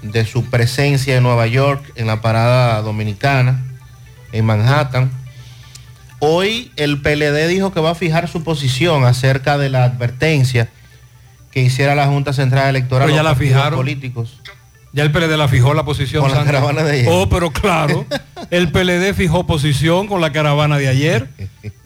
de 0.03 0.25
su 0.25 0.45
presencia 0.49 1.17
en 1.17 1.23
Nueva 1.23 1.47
York, 1.47 1.93
en 1.97 2.07
la 2.07 2.21
parada 2.21 2.81
dominicana, 2.83 3.63
en 4.33 4.45
Manhattan. 4.47 5.11
Hoy 6.21 6.71
el 6.77 7.01
PLD 7.01 7.49
dijo 7.49 7.73
que 7.73 7.81
va 7.81 7.91
a 7.91 7.95
fijar 7.95 8.29
su 8.29 8.43
posición 8.45 9.05
acerca 9.05 9.59
de 9.59 9.71
la 9.71 9.85
advertencia 9.85 10.69
que 11.51 11.61
hiciera 11.63 11.95
la 11.95 12.07
Junta 12.07 12.33
Central 12.33 12.69
Electoral 12.69 13.07
Pero 13.09 13.15
ya 13.17 13.21
a 13.21 13.25
los 13.25 13.33
la 13.33 13.39
fijaron. 13.39 13.79
políticos. 13.79 14.41
Ya 14.93 15.05
el 15.05 15.13
PLD 15.13 15.37
la 15.37 15.47
fijó 15.49 15.73
la 15.75 15.85
posición. 15.85 16.23
Con 16.23 16.33
la 16.37 16.45
caravana 16.45 16.83
de 16.83 16.93
ayer. 16.93 17.09
Oh, 17.11 17.29
pero 17.29 17.51
claro. 17.53 18.07
El 18.51 18.73
PLD 18.73 19.15
fijó 19.15 19.47
posición 19.47 20.09
con 20.09 20.21
la 20.21 20.33
caravana 20.33 20.79
de 20.79 20.89
ayer. 20.89 21.29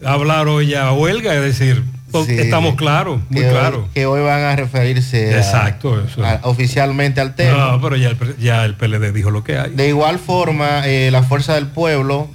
Hablaron 0.05 0.65
ya 0.65 0.91
huelga, 0.93 1.35
es 1.35 1.43
decir, 1.43 1.83
Sí. 2.27 2.33
estamos 2.39 2.77
claros, 2.77 3.19
muy 3.29 3.43
que, 3.43 3.51
claro. 3.51 3.79
Hoy, 3.83 3.89
que 3.93 4.07
hoy 4.07 4.23
van 4.23 4.43
a 4.45 4.55
referirse 4.55 5.37
Exacto, 5.37 6.01
eso. 6.01 6.25
a- 6.25 6.39
oficialmente 6.45 7.21
al 7.21 7.35
tema. 7.35 7.73
No, 7.73 7.81
pero 7.81 7.97
ya 7.97 8.09
el, 8.09 8.17
pre- 8.17 8.37
ya 8.39 8.65
el 8.65 8.77
PLD 8.77 9.11
dijo 9.13 9.31
lo 9.33 9.43
que 9.43 9.59
hay. 9.59 9.73
De 9.73 9.89
igual 9.89 10.21
forma, 10.21 10.87
eh, 10.87 11.11
la 11.11 11.25
Fuerza 11.25 11.55
del 11.57 11.67
Pueblo 11.67 12.31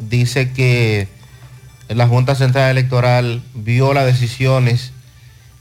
dice 0.00 0.50
que 0.52 1.06
la 1.88 2.08
Junta 2.08 2.34
Central 2.34 2.70
Electoral 2.72 3.42
viola 3.54 4.04
decisiones 4.04 4.92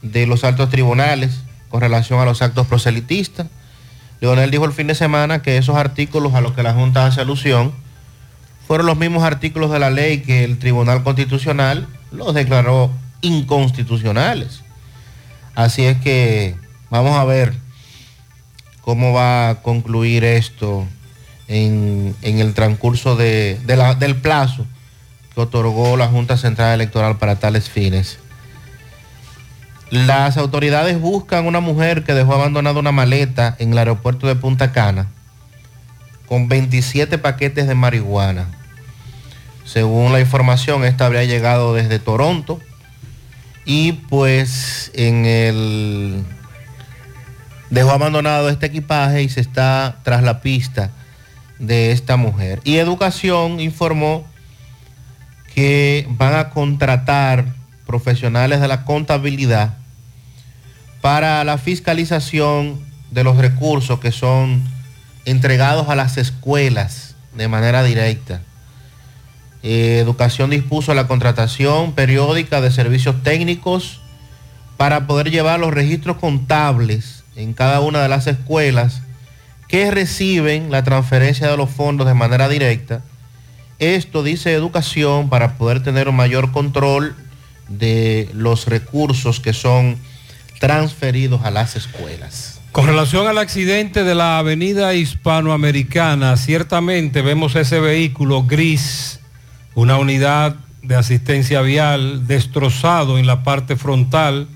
de 0.01 0.25
los 0.25 0.43
altos 0.43 0.69
tribunales 0.71 1.41
con 1.69 1.81
relación 1.81 2.19
a 2.19 2.25
los 2.25 2.41
actos 2.41 2.65
proselitistas. 2.65 3.45
Leonel 4.21 4.51
dijo 4.51 4.65
el 4.65 4.71
fin 4.71 4.87
de 4.87 4.95
semana 4.95 5.41
que 5.41 5.57
esos 5.57 5.75
artículos 5.75 6.35
a 6.35 6.41
los 6.41 6.53
que 6.53 6.63
la 6.63 6.73
Junta 6.73 7.05
hace 7.07 7.21
alusión 7.21 7.73
fueron 8.67 8.85
los 8.85 8.97
mismos 8.97 9.23
artículos 9.23 9.71
de 9.71 9.79
la 9.79 9.89
ley 9.89 10.19
que 10.19 10.43
el 10.43 10.59
Tribunal 10.59 11.03
Constitucional 11.03 11.87
los 12.11 12.33
declaró 12.33 12.91
inconstitucionales. 13.21 14.61
Así 15.55 15.83
es 15.83 15.97
que 15.97 16.55
vamos 16.89 17.17
a 17.17 17.25
ver 17.25 17.53
cómo 18.81 19.11
va 19.11 19.49
a 19.49 19.61
concluir 19.63 20.23
esto 20.23 20.87
en, 21.47 22.15
el 22.21 22.53
transcurso 22.53 23.15
del 23.15 24.15
plazo 24.21 24.65
que 25.33 25.41
otorgó 25.41 25.97
la 25.97 26.07
Junta 26.07 26.37
Central 26.37 26.75
Electoral 26.75 27.17
para 27.17 27.37
tales 27.37 27.69
fines. 27.69 28.19
Las 29.91 30.37
autoridades 30.37 31.01
buscan 31.01 31.45
una 31.45 31.59
mujer 31.59 32.05
que 32.05 32.13
dejó 32.13 32.33
abandonada 32.35 32.79
una 32.79 32.93
maleta 32.93 33.57
en 33.59 33.73
el 33.73 33.77
aeropuerto 33.77 34.25
de 34.25 34.37
Punta 34.37 34.71
Cana 34.71 35.07
con 36.29 36.47
27 36.47 37.17
paquetes 37.17 37.67
de 37.67 37.75
marihuana. 37.75 38.47
Según 39.65 40.13
la 40.13 40.21
información, 40.21 40.85
esta 40.85 41.05
habría 41.05 41.25
llegado 41.25 41.73
desde 41.73 41.99
Toronto 41.99 42.61
y 43.65 43.91
pues 43.91 44.91
en 44.93 45.25
el 45.25 46.23
dejó 47.69 47.91
abandonado 47.91 48.47
este 48.47 48.67
equipaje 48.67 49.23
y 49.23 49.27
se 49.27 49.41
está 49.41 49.97
tras 50.03 50.23
la 50.23 50.39
pista 50.39 50.91
de 51.59 51.91
esta 51.91 52.15
mujer. 52.15 52.61
Y 52.63 52.77
Educación 52.77 53.59
informó 53.59 54.25
que 55.53 56.07
van 56.11 56.35
a 56.35 56.49
contratar 56.49 57.43
profesionales 57.85 58.61
de 58.61 58.69
la 58.69 58.85
contabilidad 58.85 59.80
para 61.01 61.43
la 61.43 61.57
fiscalización 61.57 62.79
de 63.11 63.23
los 63.23 63.37
recursos 63.37 63.99
que 63.99 64.11
son 64.11 64.63
entregados 65.25 65.89
a 65.89 65.95
las 65.95 66.17
escuelas 66.17 67.15
de 67.35 67.47
manera 67.47 67.83
directa. 67.83 68.41
Eh, 69.63 69.99
Educación 69.99 70.49
dispuso 70.49 70.93
la 70.93 71.07
contratación 71.07 71.93
periódica 71.93 72.61
de 72.61 72.71
servicios 72.71 73.21
técnicos 73.23 74.01
para 74.77 75.05
poder 75.05 75.29
llevar 75.29 75.59
los 75.59 75.73
registros 75.73 76.17
contables 76.17 77.23
en 77.35 77.53
cada 77.53 77.81
una 77.81 78.01
de 78.01 78.09
las 78.09 78.27
escuelas 78.27 79.01
que 79.67 79.91
reciben 79.91 80.71
la 80.71 80.83
transferencia 80.83 81.49
de 81.49 81.57
los 81.57 81.69
fondos 81.69 82.07
de 82.07 82.13
manera 82.13 82.49
directa. 82.49 83.01
Esto 83.79 84.23
dice 84.23 84.53
educación 84.53 85.29
para 85.29 85.57
poder 85.57 85.81
tener 85.81 86.09
un 86.09 86.15
mayor 86.15 86.51
control 86.51 87.15
de 87.67 88.29
los 88.33 88.67
recursos 88.67 89.39
que 89.39 89.53
son 89.53 89.97
transferidos 90.61 91.43
a 91.43 91.49
las 91.49 91.75
escuelas. 91.75 92.61
Con 92.71 92.85
relación 92.85 93.27
al 93.27 93.39
accidente 93.39 94.03
de 94.03 94.13
la 94.13 94.37
avenida 94.37 94.93
hispanoamericana, 94.93 96.37
ciertamente 96.37 97.23
vemos 97.23 97.55
ese 97.55 97.79
vehículo 97.79 98.43
gris, 98.43 99.19
una 99.73 99.97
unidad 99.97 100.55
de 100.83 100.95
asistencia 100.95 101.61
vial 101.61 102.27
destrozado 102.27 103.17
en 103.17 103.25
la 103.25 103.43
parte 103.43 103.75
frontal. 103.75 104.47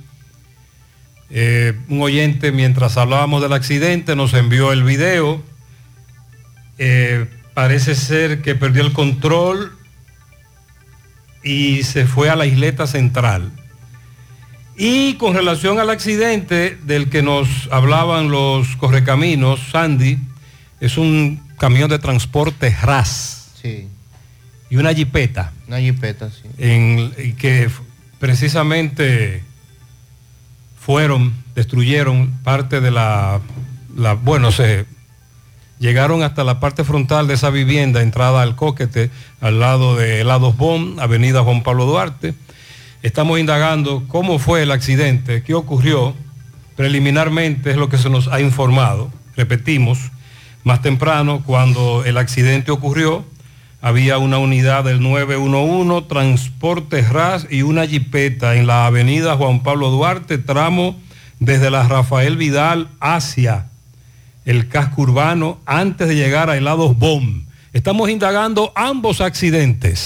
Eh, 1.32 1.74
un 1.90 2.04
oyente, 2.04 2.52
mientras 2.52 2.98
hablábamos 2.98 3.42
del 3.42 3.54
accidente, 3.54 4.16
nos 4.16 4.36
envió 4.36 4.72
el 4.72 4.84
video. 4.84 5.42
Eh, 6.78 7.26
parece 7.56 7.96
ser 7.96 8.44
que 8.44 8.54
perdió 8.54 8.84
el 8.84 8.94
control 8.94 9.76
y 11.44 11.82
se 11.82 12.06
fue 12.06 12.30
a 12.30 12.36
la 12.36 12.46
isleta 12.46 12.86
central. 12.86 13.52
Y 14.78 15.14
con 15.16 15.34
relación 15.34 15.80
al 15.80 15.90
accidente 15.90 16.78
del 16.84 17.10
que 17.10 17.22
nos 17.24 17.48
hablaban 17.72 18.30
los 18.30 18.76
correcaminos, 18.76 19.60
Sandy, 19.72 20.18
es 20.82 20.98
un 20.98 21.42
camión 21.58 21.90
de 21.90 21.98
transporte 22.00 22.76
RAS 22.82 23.52
Sí, 23.62 23.88
y 24.70 24.76
una 24.76 24.94
jipeta, 24.94 25.54
una 25.68 25.80
jipeta, 25.80 26.30
sí. 26.30 26.42
en, 26.58 27.14
y 27.18 27.34
que 27.34 27.70
precisamente 28.20 29.44
fueron, 30.80 31.34
destruyeron 31.56 32.32
parte 32.44 32.82
de 32.82 32.92
la, 32.92 33.40
la- 33.96 34.14
bueno, 34.14 34.52
se 34.52 34.86
llegaron 35.80 36.22
hasta 36.22 36.44
la 36.44 36.60
parte 36.60 36.84
frontal 36.84 37.28
de 37.28 37.34
esa 37.36 37.50
vivienda, 37.50 38.02
entrada 38.02 38.42
al 38.42 38.56
Coquete, 38.56 39.10
al 39.42 39.60
lado 39.60 39.96
de 39.96 40.22
Helados 40.22 40.56
Bon, 40.58 41.00
Avenida 41.00 41.44
Juan 41.44 41.64
Pablo 41.64 41.86
Duarte. 41.86 42.34
Estamos 43.06 43.40
indagando 43.40 44.04
cómo 44.08 44.40
fue 44.40 44.64
el 44.64 44.72
accidente, 44.72 45.44
qué 45.44 45.54
ocurrió. 45.54 46.16
Preliminarmente 46.76 47.70
es 47.70 47.78
lo 47.78 47.88
que 47.88 48.00
se 48.00 48.10
nos 48.10 48.28
ha 48.30 48.42
informado. 48.42 49.12
Repetimos, 49.38 50.00
más 50.64 50.82
temprano, 50.82 51.44
cuando 51.46 52.04
el 52.04 52.18
accidente 52.18 52.72
ocurrió, 52.72 53.24
había 53.80 54.18
una 54.18 54.40
unidad 54.40 54.86
del 54.86 55.04
911, 55.04 56.08
transporte 56.10 57.04
RAS 57.04 57.46
y 57.52 57.62
una 57.62 57.86
jipeta 57.86 58.56
en 58.56 58.66
la 58.66 58.88
avenida 58.88 59.36
Juan 59.36 59.62
Pablo 59.62 59.92
Duarte, 59.92 60.40
tramo 60.40 61.00
desde 61.40 61.70
la 61.70 61.88
Rafael 61.88 62.38
Vidal 62.38 62.88
hacia 63.00 63.68
el 64.46 64.68
casco 64.68 65.04
urbano 65.04 65.60
antes 65.68 66.08
de 66.08 66.16
llegar 66.16 66.50
a 66.50 66.58
Helados 66.58 66.98
Bomb. 66.98 67.44
Estamos 67.72 68.10
indagando 68.10 68.74
ambos 68.76 69.22
accidentes. 69.22 70.06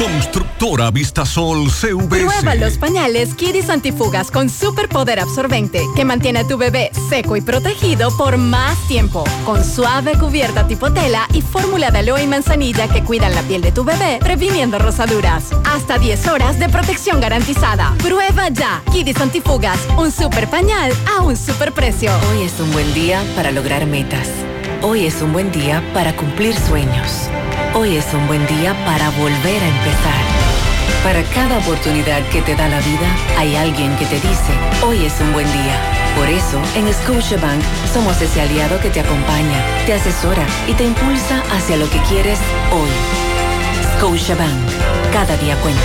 Constructora 0.00 0.90
Vistasol 0.90 1.70
CVS. 1.70 2.08
Prueba 2.08 2.54
los 2.54 2.78
pañales 2.78 3.34
Kidis 3.34 3.68
Antifugas 3.68 4.30
con 4.30 4.48
superpoder 4.48 5.20
absorbente 5.20 5.82
que 5.94 6.06
mantiene 6.06 6.38
a 6.38 6.48
tu 6.48 6.56
bebé 6.56 6.90
seco 7.10 7.36
y 7.36 7.42
protegido 7.42 8.10
por 8.16 8.38
más 8.38 8.78
tiempo. 8.88 9.24
Con 9.44 9.62
suave 9.62 10.16
cubierta 10.18 10.66
tipo 10.66 10.90
tela 10.90 11.28
y 11.34 11.42
fórmula 11.42 11.90
de 11.90 11.98
aloe 11.98 12.22
y 12.22 12.26
manzanilla 12.26 12.88
que 12.88 13.04
cuidan 13.04 13.34
la 13.34 13.42
piel 13.42 13.60
de 13.60 13.72
tu 13.72 13.84
bebé, 13.84 14.18
previniendo 14.20 14.78
rosaduras. 14.78 15.50
Hasta 15.64 15.98
10 15.98 16.28
horas 16.28 16.58
de 16.58 16.70
protección 16.70 17.20
garantizada. 17.20 17.94
Prueba 17.98 18.48
ya. 18.48 18.82
Kidis 18.90 19.20
Antifugas, 19.20 19.80
un 19.98 20.10
super 20.10 20.48
pañal 20.48 20.94
a 21.14 21.20
un 21.20 21.36
super 21.36 21.72
precio. 21.72 22.10
Hoy 22.32 22.44
es 22.44 22.58
un 22.58 22.72
buen 22.72 22.94
día 22.94 23.22
para 23.36 23.50
lograr 23.50 23.84
metas. 23.84 24.28
Hoy 24.80 25.04
es 25.04 25.20
un 25.20 25.34
buen 25.34 25.52
día 25.52 25.84
para 25.92 26.16
cumplir 26.16 26.56
sueños. 26.56 27.28
Hoy 27.72 27.96
es 27.96 28.12
un 28.12 28.26
buen 28.26 28.44
día 28.48 28.74
para 28.84 29.10
volver 29.10 29.62
a 29.62 29.68
empezar. 29.68 30.24
Para 31.04 31.22
cada 31.32 31.58
oportunidad 31.58 32.20
que 32.30 32.42
te 32.42 32.56
da 32.56 32.68
la 32.68 32.80
vida, 32.80 33.06
hay 33.38 33.54
alguien 33.54 33.94
que 33.96 34.06
te 34.06 34.16
dice, 34.16 34.52
hoy 34.84 35.04
es 35.04 35.20
un 35.20 35.32
buen 35.32 35.46
día. 35.52 35.80
Por 36.16 36.28
eso, 36.28 36.60
en 36.74 36.92
Scotiabank 36.92 37.62
somos 37.92 38.20
ese 38.20 38.40
aliado 38.40 38.80
que 38.80 38.90
te 38.90 39.00
acompaña, 39.00 39.64
te 39.86 39.94
asesora 39.94 40.44
y 40.66 40.74
te 40.74 40.84
impulsa 40.84 41.44
hacia 41.52 41.76
lo 41.76 41.88
que 41.88 42.00
quieres 42.08 42.40
hoy. 42.72 42.90
Scotiabank, 43.96 44.68
cada 45.12 45.36
día 45.36 45.54
cuenta. 45.60 45.80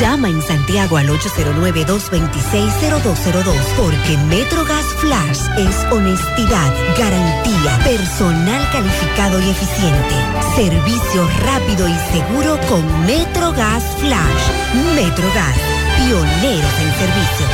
Llama 0.00 0.28
en 0.28 0.40
Santiago 0.42 0.96
al 0.98 1.08
809-226-0202 1.08 3.54
porque 3.78 4.18
MetroGas 4.28 4.84
Flash 4.98 5.40
es 5.56 5.74
honestidad, 5.90 6.70
garantía, 6.98 7.78
personal 7.82 8.62
calificado 8.72 9.40
y 9.40 9.48
eficiente, 9.48 10.14
servicio 10.54 11.26
rápido 11.40 11.88
y 11.88 11.94
seguro 12.12 12.60
con 12.68 12.84
MetroGas 13.06 13.82
Flash. 13.98 14.50
MetroGas, 14.94 15.56
pioneros 15.96 16.78
en 16.80 16.92
servicio. 16.98 17.46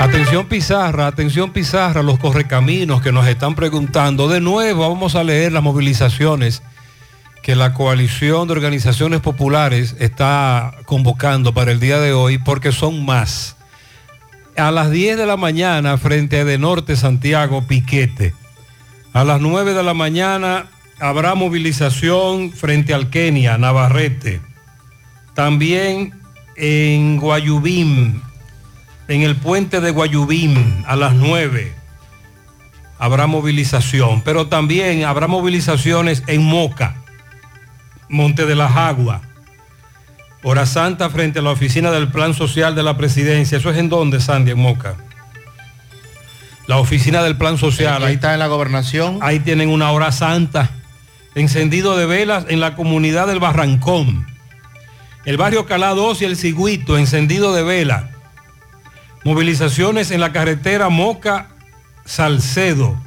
Atención 0.00 0.46
Pizarra, 0.46 1.06
atención 1.06 1.52
Pizarra, 1.52 2.02
los 2.02 2.18
correcaminos 2.18 3.00
que 3.00 3.12
nos 3.12 3.28
están 3.28 3.54
preguntando. 3.54 4.26
De 4.26 4.40
nuevo 4.40 4.88
vamos 4.88 5.14
a 5.14 5.22
leer 5.22 5.52
las 5.52 5.62
movilizaciones 5.62 6.64
que 7.42 7.56
la 7.56 7.72
coalición 7.74 8.46
de 8.46 8.52
organizaciones 8.52 9.20
populares 9.20 9.96
está 9.98 10.74
convocando 10.84 11.54
para 11.54 11.72
el 11.72 11.80
día 11.80 11.98
de 11.98 12.12
hoy 12.12 12.38
porque 12.38 12.72
son 12.72 13.04
más. 13.04 13.56
A 14.56 14.70
las 14.70 14.90
10 14.90 15.16
de 15.16 15.26
la 15.26 15.36
mañana 15.36 15.96
frente 15.96 16.40
a 16.40 16.44
De 16.44 16.58
Norte 16.58 16.96
Santiago 16.96 17.66
Piquete. 17.66 18.34
A 19.12 19.24
las 19.24 19.40
9 19.40 19.74
de 19.74 19.82
la 19.82 19.94
mañana 19.94 20.66
habrá 21.00 21.34
movilización 21.34 22.52
frente 22.52 22.92
al 22.92 23.08
Kenia 23.08 23.56
Navarrete. 23.58 24.40
También 25.34 26.12
en 26.56 27.16
Guayubín, 27.16 28.22
en 29.08 29.22
el 29.22 29.36
puente 29.36 29.80
de 29.80 29.90
Guayubín 29.90 30.84
a 30.86 30.96
las 30.96 31.14
9 31.14 31.80
habrá 33.00 33.26
movilización, 33.26 34.20
pero 34.20 34.48
también 34.48 35.04
habrá 35.04 35.26
movilizaciones 35.26 36.22
en 36.26 36.42
Moca. 36.42 36.99
Monte 38.10 38.44
de 38.44 38.56
las 38.56 38.76
Aguas. 38.76 39.22
Hora 40.42 40.66
Santa 40.66 41.10
frente 41.10 41.38
a 41.38 41.42
la 41.42 41.50
oficina 41.50 41.92
del 41.92 42.08
Plan 42.08 42.34
Social 42.34 42.74
de 42.74 42.82
la 42.82 42.96
Presidencia. 42.96 43.58
¿Eso 43.58 43.70
es 43.70 43.78
en 43.78 43.88
dónde, 43.88 44.20
Sandy, 44.20 44.50
en 44.50 44.58
Moca? 44.58 44.96
La 46.66 46.78
oficina 46.78 47.22
del 47.22 47.36
Plan 47.36 47.56
Social. 47.56 48.02
Ahí 48.02 48.14
está 48.14 48.32
en 48.32 48.40
la 48.40 48.48
gobernación. 48.48 49.18
Ahí 49.22 49.38
tienen 49.38 49.68
una 49.68 49.92
hora 49.92 50.10
santa. 50.10 50.70
Encendido 51.36 51.96
de 51.96 52.06
velas 52.06 52.46
en 52.48 52.58
la 52.58 52.74
comunidad 52.74 53.28
del 53.28 53.38
Barrancón. 53.38 54.26
El 55.24 55.36
barrio 55.36 55.66
Calá 55.66 55.90
2 55.90 56.22
y 56.22 56.24
el 56.24 56.36
Ciguito, 56.36 56.98
encendido 56.98 57.52
de 57.52 57.62
vela. 57.62 58.10
Movilizaciones 59.22 60.10
en 60.10 60.20
la 60.20 60.32
carretera 60.32 60.88
Moca 60.88 61.50
Salcedo. 62.04 62.98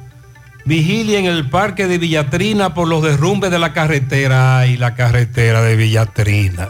Vigilia 0.64 1.18
en 1.18 1.26
el 1.26 1.48
parque 1.50 1.86
de 1.86 1.98
Villatrina 1.98 2.72
por 2.74 2.88
los 2.88 3.02
derrumbes 3.02 3.50
de 3.50 3.58
la 3.58 3.72
carretera. 3.72 4.58
Ay, 4.60 4.76
la 4.76 4.94
carretera 4.94 5.62
de 5.62 5.76
Villatrina. 5.76 6.68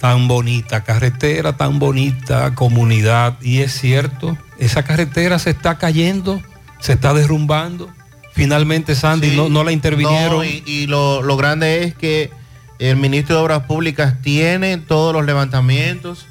Tan 0.00 0.26
bonita 0.26 0.82
carretera, 0.82 1.56
tan 1.56 1.78
bonita 1.78 2.54
comunidad. 2.54 3.36
Y 3.42 3.60
es 3.60 3.72
cierto, 3.78 4.36
esa 4.58 4.82
carretera 4.84 5.38
se 5.38 5.50
está 5.50 5.78
cayendo, 5.78 6.42
se 6.80 6.94
está 6.94 7.12
derrumbando. 7.14 7.90
Finalmente, 8.32 8.94
Sandy, 8.94 9.30
Sí, 9.30 9.36
no, 9.36 9.48
no 9.48 9.62
la 9.62 9.72
intervinieron. 9.72 10.38
no, 10.38 10.44
y 10.44 10.62
y 10.66 10.86
lo, 10.86 11.22
lo 11.22 11.36
grande 11.36 11.84
es 11.84 11.94
que 11.94 12.30
el 12.78 12.96
ministro 12.96 13.36
de 13.36 13.42
Obras 13.42 13.64
Públicas 13.64 14.14
tiene 14.22 14.78
todos 14.78 15.12
los 15.12 15.24
levantamientos, 15.26 16.26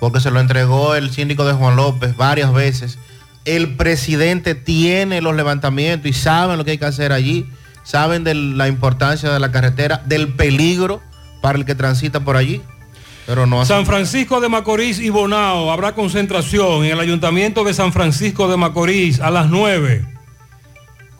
porque 0.00 0.20
se 0.20 0.30
lo 0.32 0.40
entregó 0.40 0.94
el 0.96 1.10
síndico 1.12 1.46
de 1.46 1.54
Juan 1.54 1.76
López 1.76 2.16
varias 2.16 2.52
veces. 2.52 2.98
El 3.44 3.76
presidente 3.76 4.54
tiene 4.54 5.20
los 5.20 5.34
levantamientos 5.34 6.10
y 6.10 6.12
saben 6.12 6.58
lo 6.58 6.64
que 6.64 6.72
hay 6.72 6.78
que 6.78 6.84
hacer 6.84 7.12
allí, 7.12 7.46
saben 7.82 8.24
de 8.24 8.34
la 8.34 8.68
importancia 8.68 9.30
de 9.30 9.40
la 9.40 9.50
carretera, 9.50 10.02
del 10.06 10.34
peligro 10.34 11.00
para 11.40 11.58
el 11.58 11.64
que 11.64 11.74
transita 11.74 12.20
por 12.20 12.36
allí. 12.36 12.60
San 13.64 13.84
Francisco 13.84 14.40
de 14.40 14.48
Macorís 14.48 14.98
y 14.98 15.10
Bonao 15.10 15.70
habrá 15.70 15.94
concentración 15.94 16.86
en 16.86 16.92
el 16.92 17.00
Ayuntamiento 17.00 17.62
de 17.62 17.74
San 17.74 17.92
Francisco 17.92 18.48
de 18.48 18.56
Macorís 18.56 19.20
a 19.20 19.30
las 19.30 19.50
9. 19.50 20.02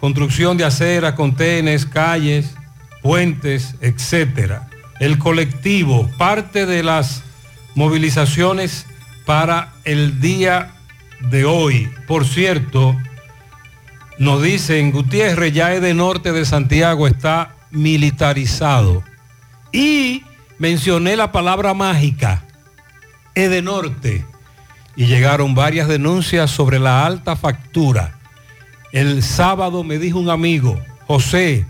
Construcción 0.00 0.56
de 0.56 0.64
aceras, 0.64 1.12
contenes, 1.12 1.84
calles, 1.84 2.54
puentes, 3.02 3.74
etcétera. 3.82 4.70
El 5.00 5.18
colectivo, 5.18 6.10
parte 6.16 6.64
de 6.64 6.82
las 6.82 7.22
movilizaciones 7.74 8.86
para 9.26 9.74
el 9.84 10.18
día 10.18 10.72
de 11.20 11.44
hoy. 11.44 11.90
Por 12.06 12.26
cierto, 12.26 12.96
nos 14.18 14.42
dicen, 14.42 14.90
Gutiérrez, 14.90 15.52
ya 15.52 15.74
es 15.74 15.82
de 15.82 15.94
norte 15.94 16.32
de 16.32 16.44
Santiago, 16.44 17.06
está 17.06 17.54
militarizado. 17.70 19.02
Y 19.72 20.24
mencioné 20.58 21.16
la 21.16 21.32
palabra 21.32 21.74
mágica, 21.74 22.44
Edenorte, 23.34 24.24
y 24.96 25.06
llegaron 25.06 25.54
varias 25.54 25.86
denuncias 25.86 26.50
sobre 26.50 26.80
la 26.80 27.06
alta 27.06 27.36
factura. 27.36 28.18
El 28.92 29.22
sábado 29.22 29.84
me 29.84 29.98
dijo 29.98 30.18
un 30.18 30.30
amigo, 30.30 30.80
José, 31.06 31.66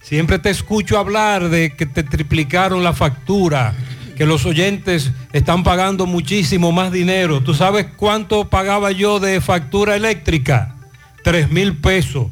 siempre 0.00 0.38
te 0.40 0.50
escucho 0.50 0.98
hablar 0.98 1.48
de 1.48 1.76
que 1.76 1.86
te 1.86 2.02
triplicaron 2.02 2.82
la 2.82 2.92
factura, 2.92 3.74
que 4.16 4.26
los 4.26 4.46
oyentes 4.46 5.12
están 5.32 5.62
pagando 5.62 6.06
muchísimo 6.06 6.72
más 6.72 6.90
dinero. 6.90 7.42
¿Tú 7.42 7.54
sabes 7.54 7.86
cuánto 7.96 8.48
pagaba 8.48 8.90
yo 8.90 9.20
de 9.20 9.40
factura 9.40 9.94
eléctrica? 9.94 10.74
Tres 11.22 11.50
mil 11.50 11.76
pesos. 11.76 12.28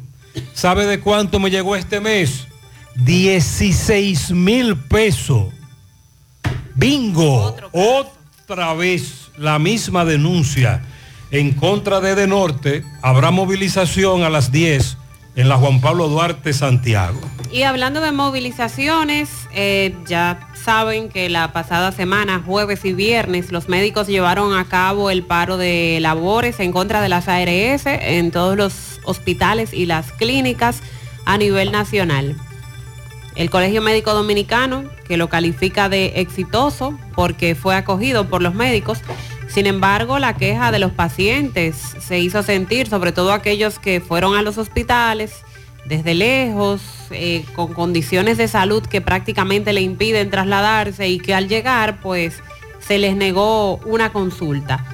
¿Sabe 0.53 0.85
de 0.85 0.99
cuánto 0.99 1.39
me 1.39 1.51
llegó 1.51 1.75
este 1.75 2.01
mes? 2.01 2.47
16 2.95 4.31
mil 4.31 4.77
pesos. 4.77 5.53
Bingo. 6.75 7.55
Otra 7.71 8.73
vez 8.73 9.29
la 9.37 9.59
misma 9.59 10.05
denuncia 10.05 10.81
en 11.31 11.53
contra 11.53 12.01
de 12.01 12.15
De 12.15 12.27
Norte. 12.27 12.83
Habrá 13.01 13.31
movilización 13.31 14.23
a 14.23 14.29
las 14.29 14.51
10 14.51 14.97
en 15.35 15.49
la 15.49 15.57
Juan 15.57 15.81
Pablo 15.81 16.07
Duarte, 16.07 16.53
Santiago. 16.53 17.19
Y 17.51 17.63
hablando 17.63 18.01
de 18.01 18.11
movilizaciones, 18.11 19.29
eh, 19.53 19.95
ya 20.07 20.49
saben 20.65 21.09
que 21.09 21.29
la 21.29 21.53
pasada 21.53 21.91
semana, 21.91 22.41
jueves 22.43 22.85
y 22.85 22.93
viernes, 22.93 23.51
los 23.51 23.69
médicos 23.69 24.07
llevaron 24.07 24.57
a 24.57 24.65
cabo 24.65 25.11
el 25.11 25.21
paro 25.21 25.57
de 25.57 25.99
labores 26.01 26.59
en 26.59 26.71
contra 26.71 27.01
de 27.01 27.09
las 27.09 27.27
ARS 27.27 27.85
en 27.85 28.31
todos 28.31 28.57
los 28.57 28.99
hospitales 29.03 29.73
y 29.73 29.85
las 29.85 30.11
clínicas 30.11 30.81
a 31.23 31.37
nivel 31.37 31.71
nacional. 31.71 32.35
El 33.35 33.51
Colegio 33.51 33.83
Médico 33.83 34.15
Dominicano, 34.15 34.85
que 35.07 35.17
lo 35.17 35.29
califica 35.29 35.87
de 35.87 36.13
exitoso 36.15 36.97
porque 37.13 37.53
fue 37.53 37.75
acogido 37.75 38.27
por 38.27 38.41
los 38.41 38.55
médicos, 38.55 39.01
sin 39.47 39.67
embargo, 39.67 40.17
la 40.17 40.35
queja 40.35 40.71
de 40.71 40.79
los 40.79 40.91
pacientes 40.91 41.75
se 41.99 42.17
hizo 42.17 42.41
sentir, 42.41 42.87
sobre 42.87 43.11
todo 43.11 43.33
aquellos 43.33 43.77
que 43.77 44.01
fueron 44.01 44.35
a 44.35 44.41
los 44.41 44.57
hospitales 44.57 45.44
desde 45.85 46.15
lejos, 46.15 46.81
eh, 47.11 47.45
con 47.55 47.73
condiciones 47.73 48.37
de 48.37 48.47
salud 48.47 48.83
que 48.83 49.01
prácticamente 49.01 49.71
le 49.71 49.81
impiden 49.81 50.29
trasladarse 50.29 51.07
y 51.07 51.19
que 51.19 51.33
al 51.33 51.47
llegar, 51.47 52.01
pues, 52.01 52.41
se 52.79 52.97
les 52.97 53.15
negó 53.15 53.77
una 53.85 54.11
consulta. 54.11 54.85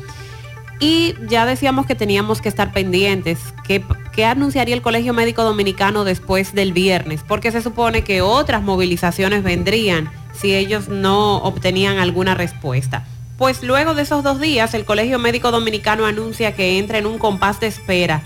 Y 0.80 1.14
ya 1.28 1.46
decíamos 1.46 1.86
que 1.86 1.94
teníamos 1.94 2.42
que 2.42 2.50
estar 2.50 2.74
pendientes. 2.74 3.40
¿Qué, 3.66 3.84
¿Qué, 4.12 4.26
anunciaría 4.26 4.74
el 4.74 4.82
Colegio 4.82 5.14
Médico 5.14 5.44
Dominicano 5.44 6.04
después 6.04 6.54
del 6.54 6.74
viernes? 6.74 7.22
Porque 7.26 7.52
se 7.52 7.62
supone 7.62 8.04
que 8.04 8.22
otras 8.22 8.64
movilizaciones 8.64 9.44
vendrían 9.44 10.12
si 10.34 10.56
ellos 10.56 10.90
no 10.90 11.38
obtenían 11.38 12.00
alguna 12.00 12.34
respuesta. 12.34 13.06
Pues 13.38 13.64
luego 13.64 13.94
de 13.94 14.02
esos 14.02 14.24
dos 14.24 14.42
días, 14.42 14.74
el 14.74 14.86
Colegio 14.86 15.20
Médico 15.20 15.52
Dominicano 15.52 16.06
anuncia 16.06 16.54
que 16.54 16.80
entra 16.80 16.98
en 16.98 17.06
un 17.06 17.20
compás 17.20 17.60
de 17.60 17.68
espera 17.68 18.24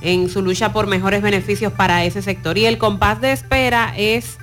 en 0.00 0.28
su 0.28 0.42
lucha 0.42 0.72
por 0.72 0.86
mejores 0.86 1.22
beneficios 1.22 1.72
para 1.72 2.04
ese 2.04 2.22
sector. 2.22 2.58
Y 2.58 2.66
el 2.66 2.78
compás 2.78 3.20
de 3.20 3.32
espera 3.32 3.92
es 3.96 4.38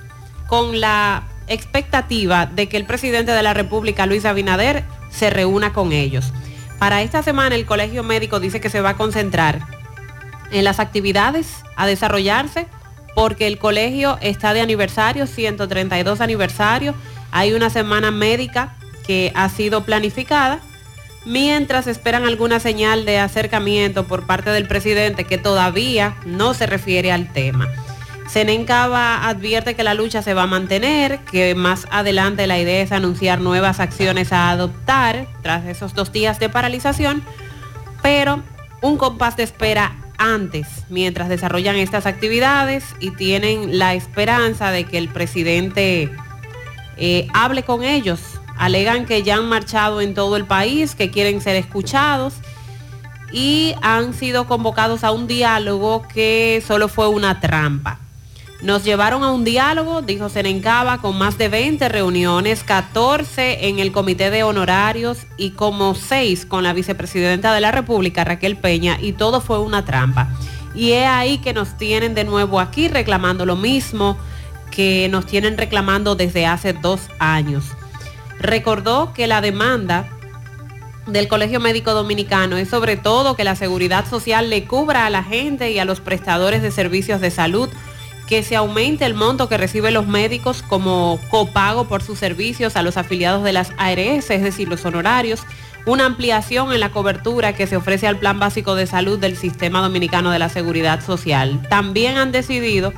con 0.46 0.80
la 0.80 1.24
expectativa 1.46 2.46
de 2.46 2.68
que 2.68 2.76
el 2.76 2.84
presidente 2.84 3.32
de 3.32 3.42
la 3.42 3.54
República, 3.54 4.06
Luis 4.06 4.24
Abinader, 4.24 4.84
se 5.10 5.30
reúna 5.30 5.72
con 5.72 5.92
ellos. 5.92 6.32
Para 6.78 7.02
esta 7.02 7.22
semana 7.22 7.56
el 7.56 7.66
Colegio 7.66 8.02
Médico 8.02 8.40
dice 8.40 8.60
que 8.60 8.70
se 8.70 8.80
va 8.80 8.90
a 8.90 8.96
concentrar 8.96 9.60
en 10.50 10.64
las 10.64 10.80
actividades 10.80 11.48
a 11.76 11.86
desarrollarse 11.86 12.66
porque 13.14 13.48
el 13.48 13.58
colegio 13.58 14.16
está 14.20 14.52
de 14.52 14.60
aniversario, 14.60 15.26
132 15.26 16.20
aniversario, 16.20 16.94
hay 17.32 17.52
una 17.52 17.68
semana 17.68 18.12
médica 18.12 18.76
que 19.06 19.32
ha 19.34 19.48
sido 19.48 19.82
planificada, 19.82 20.60
mientras 21.28 21.86
esperan 21.86 22.24
alguna 22.24 22.58
señal 22.58 23.04
de 23.04 23.18
acercamiento 23.18 24.06
por 24.06 24.26
parte 24.26 24.48
del 24.48 24.66
presidente 24.66 25.24
que 25.24 25.36
todavía 25.36 26.16
no 26.24 26.54
se 26.54 26.66
refiere 26.66 27.12
al 27.12 27.30
tema. 27.30 27.68
Senencaba 28.28 29.28
advierte 29.28 29.74
que 29.74 29.84
la 29.84 29.92
lucha 29.92 30.22
se 30.22 30.32
va 30.32 30.44
a 30.44 30.46
mantener, 30.46 31.18
que 31.30 31.54
más 31.54 31.86
adelante 31.90 32.46
la 32.46 32.58
idea 32.58 32.82
es 32.82 32.92
anunciar 32.92 33.40
nuevas 33.40 33.78
acciones 33.78 34.32
a 34.32 34.50
adoptar 34.50 35.26
tras 35.42 35.66
esos 35.66 35.92
dos 35.94 36.12
días 36.12 36.38
de 36.40 36.48
paralización, 36.48 37.22
pero 38.02 38.42
un 38.80 38.96
compás 38.96 39.36
de 39.36 39.42
espera 39.42 39.96
antes, 40.16 40.66
mientras 40.88 41.28
desarrollan 41.28 41.76
estas 41.76 42.06
actividades 42.06 42.84
y 43.00 43.10
tienen 43.10 43.78
la 43.78 43.92
esperanza 43.92 44.70
de 44.70 44.84
que 44.84 44.96
el 44.96 45.08
presidente 45.08 46.10
eh, 46.96 47.28
hable 47.34 47.64
con 47.64 47.84
ellos. 47.84 48.37
Alegan 48.58 49.06
que 49.06 49.22
ya 49.22 49.36
han 49.36 49.48
marchado 49.48 50.00
en 50.00 50.14
todo 50.14 50.36
el 50.36 50.44
país, 50.44 50.94
que 50.94 51.10
quieren 51.10 51.40
ser 51.40 51.56
escuchados 51.56 52.34
y 53.32 53.74
han 53.82 54.14
sido 54.14 54.46
convocados 54.46 55.04
a 55.04 55.12
un 55.12 55.26
diálogo 55.26 56.02
que 56.12 56.62
solo 56.66 56.88
fue 56.88 57.08
una 57.08 57.40
trampa. 57.40 58.00
Nos 58.60 58.82
llevaron 58.82 59.22
a 59.22 59.30
un 59.30 59.44
diálogo, 59.44 60.02
dijo 60.02 60.28
Serencaba, 60.28 60.98
con 60.98 61.16
más 61.16 61.38
de 61.38 61.48
20 61.48 61.88
reuniones, 61.88 62.64
14 62.64 63.68
en 63.68 63.78
el 63.78 63.92
Comité 63.92 64.30
de 64.30 64.42
Honorarios 64.42 65.18
y 65.36 65.50
como 65.50 65.94
6 65.94 66.44
con 66.44 66.64
la 66.64 66.72
vicepresidenta 66.72 67.54
de 67.54 67.60
la 67.60 67.70
República, 67.70 68.24
Raquel 68.24 68.56
Peña, 68.56 68.98
y 69.00 69.12
todo 69.12 69.40
fue 69.40 69.60
una 69.60 69.84
trampa. 69.84 70.28
Y 70.74 70.90
es 70.90 71.06
ahí 71.06 71.38
que 71.38 71.54
nos 71.54 71.76
tienen 71.76 72.14
de 72.14 72.24
nuevo 72.24 72.58
aquí 72.58 72.88
reclamando 72.88 73.46
lo 73.46 73.54
mismo 73.54 74.18
que 74.72 75.08
nos 75.08 75.26
tienen 75.26 75.56
reclamando 75.56 76.16
desde 76.16 76.46
hace 76.46 76.72
dos 76.72 77.00
años. 77.20 77.64
Recordó 78.40 79.12
que 79.12 79.26
la 79.26 79.40
demanda 79.40 80.08
del 81.06 81.26
Colegio 81.26 81.58
Médico 81.58 81.94
Dominicano 81.94 82.56
es 82.56 82.68
sobre 82.68 82.96
todo 82.96 83.34
que 83.34 83.44
la 83.44 83.56
seguridad 83.56 84.08
social 84.08 84.50
le 84.50 84.64
cubra 84.64 85.06
a 85.06 85.10
la 85.10 85.24
gente 85.24 85.70
y 85.70 85.78
a 85.78 85.84
los 85.84 86.00
prestadores 86.00 86.62
de 86.62 86.70
servicios 86.70 87.20
de 87.20 87.30
salud 87.30 87.68
que 88.28 88.42
se 88.42 88.56
aumente 88.56 89.06
el 89.06 89.14
monto 89.14 89.48
que 89.48 89.56
reciben 89.56 89.94
los 89.94 90.06
médicos 90.06 90.62
como 90.62 91.18
copago 91.30 91.88
por 91.88 92.02
sus 92.02 92.18
servicios 92.18 92.76
a 92.76 92.82
los 92.82 92.98
afiliados 92.98 93.42
de 93.42 93.54
las 93.54 93.72
ARS, 93.78 94.30
es 94.30 94.42
decir, 94.42 94.68
los 94.68 94.84
honorarios, 94.84 95.40
una 95.86 96.04
ampliación 96.04 96.72
en 96.74 96.80
la 96.80 96.90
cobertura 96.90 97.54
que 97.54 97.66
se 97.66 97.76
ofrece 97.76 98.06
al 98.06 98.18
Plan 98.18 98.38
Básico 98.38 98.74
de 98.74 98.86
Salud 98.86 99.18
del 99.18 99.34
Sistema 99.34 99.80
Dominicano 99.80 100.30
de 100.30 100.38
la 100.38 100.50
Seguridad 100.50 101.02
Social. 101.02 101.66
También 101.70 102.18
han 102.18 102.30
decidido 102.30 102.92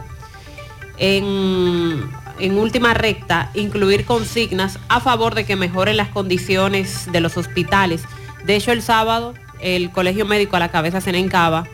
en, 0.99 2.11
en 2.41 2.59
última 2.59 2.95
recta 2.95 3.51
incluir 3.55 4.05
consignas 4.05 4.78
a 4.88 5.01
favor 5.01 5.34
de 5.34 5.45
que 5.45 5.57
mejoren 5.57 5.97
las 5.97 6.09
condiciones 6.09 7.11
de 7.12 7.20
los 7.20 7.36
hospitales. 7.36 8.03
De 8.45 8.57
hecho, 8.57 8.72
el 8.72 8.82
sábado 8.82 9.34
el 9.61 9.91
Colegio 9.91 10.26
Médico 10.26 10.57
a 10.57 10.61
la 10.61 10.70
cabeza 10.70 11.01
Senencaba 11.01 11.66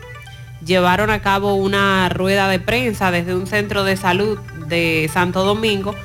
llevaron 0.65 1.09
a 1.09 1.21
cabo 1.21 1.55
una 1.55 2.09
rueda 2.09 2.49
de 2.49 2.59
prensa 2.59 3.11
desde 3.11 3.35
un 3.35 3.47
centro 3.47 3.83
de 3.83 3.95
salud 3.95 4.37
de 4.67 5.09
Santo 5.13 5.43
Domingo 5.43 5.95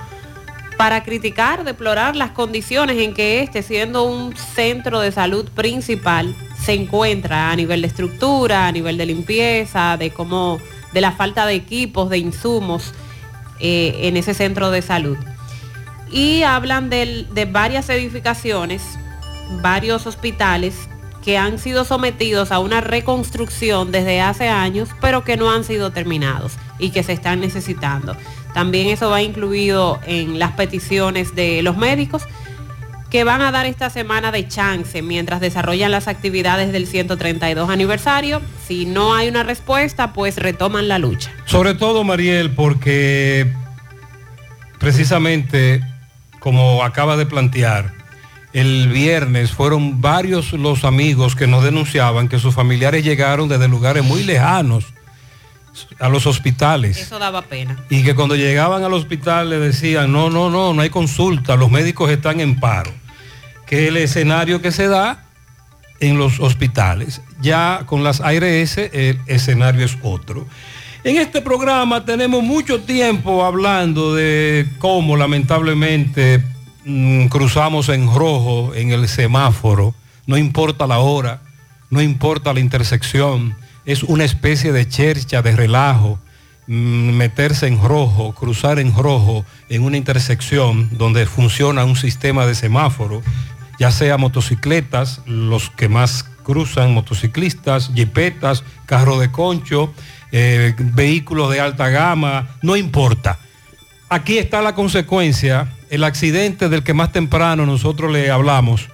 para 0.76 1.04
criticar, 1.04 1.64
deplorar 1.64 2.16
las 2.16 2.30
condiciones 2.30 2.98
en 2.98 3.14
que 3.14 3.42
este, 3.42 3.62
siendo 3.62 4.04
un 4.04 4.36
centro 4.36 5.00
de 5.00 5.12
salud 5.12 5.48
principal, 5.50 6.34
se 6.60 6.74
encuentra 6.74 7.50
a 7.50 7.56
nivel 7.56 7.82
de 7.82 7.88
estructura, 7.88 8.66
a 8.66 8.72
nivel 8.72 8.96
de 8.96 9.06
limpieza, 9.06 9.96
de 9.96 10.10
cómo, 10.10 10.58
de 10.92 11.00
la 11.00 11.12
falta 11.12 11.46
de 11.46 11.54
equipos, 11.54 12.10
de 12.10 12.18
insumos 12.18 12.94
eh, 13.60 14.00
en 14.02 14.16
ese 14.16 14.34
centro 14.34 14.70
de 14.70 14.82
salud. 14.82 15.16
Y 16.10 16.42
hablan 16.42 16.90
de, 16.90 17.26
de 17.32 17.44
varias 17.46 17.88
edificaciones, 17.88 18.82
varios 19.62 20.06
hospitales 20.06 20.88
que 21.22 21.38
han 21.38 21.58
sido 21.58 21.84
sometidos 21.84 22.52
a 22.52 22.58
una 22.58 22.80
reconstrucción 22.80 23.92
desde 23.92 24.20
hace 24.20 24.48
años, 24.48 24.88
pero 25.00 25.24
que 25.24 25.36
no 25.36 25.50
han 25.50 25.64
sido 25.64 25.92
terminados 25.92 26.54
y 26.78 26.90
que 26.90 27.02
se 27.02 27.12
están 27.12 27.40
necesitando. 27.40 28.16
También 28.52 28.88
eso 28.88 29.08
va 29.08 29.22
incluido 29.22 30.00
en 30.04 30.38
las 30.38 30.52
peticiones 30.52 31.34
de 31.34 31.62
los 31.62 31.76
médicos 31.76 32.24
que 33.12 33.24
van 33.24 33.42
a 33.42 33.52
dar 33.52 33.66
esta 33.66 33.90
semana 33.90 34.32
de 34.32 34.48
chance 34.48 35.02
mientras 35.02 35.42
desarrollan 35.42 35.90
las 35.90 36.08
actividades 36.08 36.72
del 36.72 36.86
132 36.86 37.68
aniversario. 37.68 38.40
Si 38.66 38.86
no 38.86 39.14
hay 39.14 39.28
una 39.28 39.42
respuesta, 39.42 40.14
pues 40.14 40.38
retoman 40.38 40.88
la 40.88 40.98
lucha. 40.98 41.30
Sobre 41.44 41.74
todo, 41.74 42.04
Mariel, 42.04 42.52
porque 42.52 43.52
precisamente, 44.78 45.82
como 46.40 46.82
acaba 46.82 47.18
de 47.18 47.26
plantear, 47.26 47.92
el 48.54 48.88
viernes 48.88 49.50
fueron 49.50 50.00
varios 50.00 50.54
los 50.54 50.84
amigos 50.84 51.36
que 51.36 51.46
nos 51.46 51.62
denunciaban 51.62 52.28
que 52.28 52.38
sus 52.38 52.54
familiares 52.54 53.04
llegaron 53.04 53.46
desde 53.46 53.68
lugares 53.68 54.02
muy 54.02 54.22
lejanos 54.22 54.86
a 55.98 56.08
los 56.08 56.26
hospitales. 56.26 56.96
Eso 56.96 57.18
daba 57.18 57.42
pena. 57.42 57.76
Y 57.90 58.04
que 58.04 58.14
cuando 58.14 58.36
llegaban 58.36 58.84
al 58.84 58.94
hospital 58.94 59.50
le 59.50 59.58
decían, 59.58 60.10
no, 60.12 60.30
no, 60.30 60.48
no, 60.48 60.72
no 60.72 60.80
hay 60.80 60.88
consulta, 60.88 61.56
los 61.56 61.70
médicos 61.70 62.10
están 62.10 62.40
en 62.40 62.58
paro. 62.58 63.01
Que 63.72 63.88
el 63.88 63.96
escenario 63.96 64.60
que 64.60 64.70
se 64.70 64.86
da 64.86 65.24
en 65.98 66.18
los 66.18 66.40
hospitales. 66.40 67.22
Ya 67.40 67.84
con 67.86 68.04
las 68.04 68.20
ARS 68.20 68.76
el 68.76 69.18
escenario 69.26 69.86
es 69.86 69.96
otro. 70.02 70.46
En 71.04 71.16
este 71.16 71.40
programa 71.40 72.04
tenemos 72.04 72.42
mucho 72.42 72.82
tiempo 72.82 73.46
hablando 73.46 74.14
de 74.14 74.66
cómo 74.78 75.16
lamentablemente 75.16 76.44
mm, 76.84 77.28
cruzamos 77.28 77.88
en 77.88 78.14
rojo 78.14 78.74
en 78.74 78.90
el 78.90 79.08
semáforo, 79.08 79.94
no 80.26 80.36
importa 80.36 80.86
la 80.86 80.98
hora, 80.98 81.40
no 81.88 82.02
importa 82.02 82.52
la 82.52 82.60
intersección, 82.60 83.56
es 83.86 84.02
una 84.02 84.24
especie 84.24 84.70
de 84.72 84.86
chercha, 84.86 85.40
de 85.40 85.56
relajo, 85.56 86.18
mm, 86.66 87.12
meterse 87.12 87.68
en 87.68 87.82
rojo, 87.82 88.34
cruzar 88.34 88.78
en 88.78 88.94
rojo 88.94 89.46
en 89.70 89.82
una 89.82 89.96
intersección 89.96 90.90
donde 90.92 91.24
funciona 91.24 91.86
un 91.86 91.96
sistema 91.96 92.44
de 92.44 92.54
semáforo, 92.54 93.22
ya 93.78 93.90
sea 93.90 94.16
motocicletas, 94.16 95.20
los 95.26 95.70
que 95.70 95.88
más 95.88 96.24
cruzan, 96.42 96.94
motociclistas, 96.94 97.90
jipetas, 97.94 98.64
carro 98.86 99.18
de 99.18 99.30
concho, 99.30 99.92
eh, 100.32 100.74
vehículos 100.78 101.50
de 101.50 101.60
alta 101.60 101.88
gama, 101.88 102.48
no 102.62 102.76
importa. 102.76 103.38
Aquí 104.08 104.38
está 104.38 104.60
la 104.60 104.74
consecuencia, 104.74 105.68
el 105.88 106.04
accidente 106.04 106.68
del 106.68 106.82
que 106.82 106.94
más 106.94 107.12
temprano 107.12 107.64
nosotros 107.64 108.12
le 108.12 108.30
hablamos, 108.30 108.88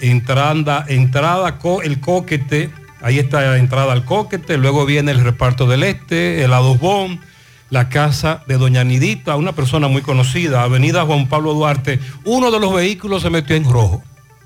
entrada, 0.00 0.84
entrada 0.88 1.58
el 1.82 2.00
coquete, 2.00 2.70
ahí 3.00 3.18
está 3.18 3.40
la 3.40 3.58
entrada 3.58 3.92
al 3.92 4.04
coquete, 4.04 4.56
luego 4.58 4.86
viene 4.86 5.10
el 5.10 5.20
reparto 5.20 5.66
del 5.66 5.82
este, 5.82 6.44
el 6.44 6.52
adobón, 6.52 7.20
la 7.70 7.88
casa 7.88 8.42
de 8.46 8.58
Doña 8.58 8.84
Nidita, 8.84 9.36
una 9.36 9.52
persona 9.52 9.88
muy 9.88 10.02
conocida, 10.02 10.62
Avenida 10.62 11.06
Juan 11.06 11.26
Pablo 11.26 11.54
Duarte, 11.54 11.98
uno 12.24 12.50
de 12.50 12.60
los 12.60 12.74
vehículos 12.74 13.22
se 13.22 13.30
metió 13.30 13.56
en 13.56 13.64
rojo, 13.64 14.02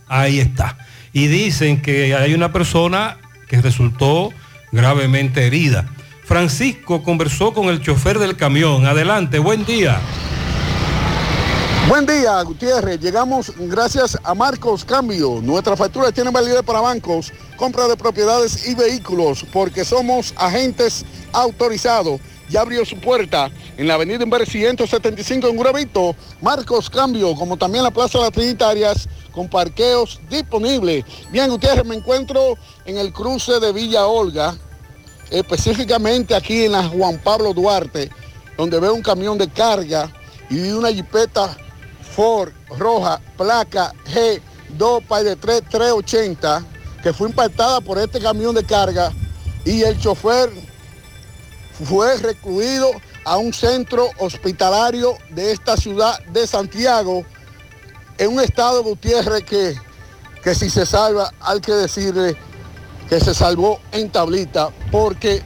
ahí 0.07 0.41
está. 0.41 0.77
Y 1.13 1.29
dicen 1.29 1.83
que 1.83 2.15
hay 2.15 2.35
una 2.35 2.53
persona 2.53 3.19
que 3.49 3.61
resultó 3.61 4.33
gravemente 4.73 5.47
herida. 5.47 5.87
Francisco 6.25 7.03
conversó 7.03 7.53
con 7.53 7.69
el 7.69 7.81
chofer 7.81 8.19
del 8.19 8.37
camión. 8.37 8.85
Adelante, 8.87 9.39
buen 9.39 9.65
día. 9.65 10.01
Buen 11.89 12.05
día, 12.05 12.43
Gutiérrez. 12.43 13.01
Llegamos 13.01 13.53
gracias 13.57 14.19
a 14.25 14.35
Marcos 14.35 14.85
Cambio. 14.85 15.41
Nuestra 15.41 15.77
factura 15.77 16.11
tiene 16.11 16.33
validez 16.33 16.63
para 16.65 16.81
bancos, 16.81 17.33
compra 17.57 17.87
de 17.87 17.97
propiedades 17.97 18.69
y 18.69 18.75
vehículos, 18.75 19.47
porque 19.53 19.85
somos 19.85 20.35
agentes 20.37 21.07
autorizados. 21.33 22.21
Ya 22.49 22.61
abrió 22.61 22.85
su 22.85 22.99
puerta 22.99 23.51
en 23.77 23.89
la 23.89 23.95
avenida 23.95 24.23
Inver 24.23 24.49
175 24.49 25.49
en 25.49 25.57
Guravito. 25.57 26.15
Marcos 26.41 26.89
Cambio, 26.89 27.35
como 27.35 27.57
también 27.57 27.83
la 27.85 27.91
Plaza 27.91 28.19
de 28.19 28.25
las 28.25 28.33
Trinitarias, 28.33 29.09
con 29.33 29.49
parqueos 29.49 30.21
disponibles. 30.31 31.05
Bien, 31.31 31.51
Gutiérrez, 31.51 31.85
me 31.85 31.97
encuentro 31.97 32.57
en 32.85 32.99
el 32.99 33.13
cruce 33.13 33.61
de 33.61 33.73
Villa 33.73 34.07
Olga, 34.07 34.57
específicamente 35.31 36.35
aquí 36.35 36.65
en 36.65 36.73
la 36.73 36.89
Juan 36.89 37.21
Pablo 37.23 37.53
Duarte, 37.53 38.11
donde 38.57 38.81
veo 38.81 38.95
un 38.95 39.03
camión 39.03 39.37
de 39.37 39.49
carga 39.49 40.11
y 40.49 40.71
una 40.71 40.91
jipeta 40.91 41.57
Ford 42.15 42.53
roja, 42.79 43.21
placa 43.37 43.93
G2 44.07 45.03
Pay 45.07 45.25
de 45.25 45.37
3, 45.37 45.63
380, 45.69 46.65
que 47.03 47.13
fue 47.13 47.29
impactada 47.29 47.81
por 47.81 47.99
este 47.99 48.21
camión 48.21 48.55
de 48.55 48.65
carga 48.65 49.13
y 49.65 49.83
el 49.83 49.99
chofer 50.01 50.51
fue 51.85 52.17
recluido 52.17 52.91
a 53.25 53.37
un 53.37 53.53
centro 53.53 54.11
hospitalario 54.19 55.19
de 55.31 55.53
esta 55.53 55.77
ciudad 55.77 56.19
de 56.27 56.47
Santiago 56.47 57.25
en 58.19 58.33
un 58.33 58.41
estado 58.41 58.83
Gutiérrez 58.83 59.45
que, 59.45 59.75
que 60.43 60.55
si 60.55 60.71
se 60.71 60.87
salva 60.87 61.33
hay 61.41 61.61
que 61.61 61.73
decirle 61.73 62.37
que 63.09 63.21
se 63.21 63.35
salvó 63.35 63.81
en 63.93 64.11
tablita 64.11 64.71
porque 64.91 65.43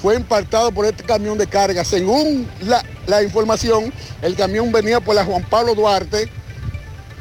fue 0.00 0.16
impactado 0.16 0.72
por 0.72 0.84
este 0.84 1.04
camión 1.04 1.38
de 1.38 1.46
carga. 1.46 1.84
Según 1.84 2.48
la, 2.60 2.84
la 3.06 3.22
información, 3.22 3.92
el 4.20 4.34
camión 4.34 4.72
venía 4.72 5.00
por 5.00 5.14
la 5.14 5.24
Juan 5.24 5.44
Pablo 5.48 5.74
Duarte 5.74 6.28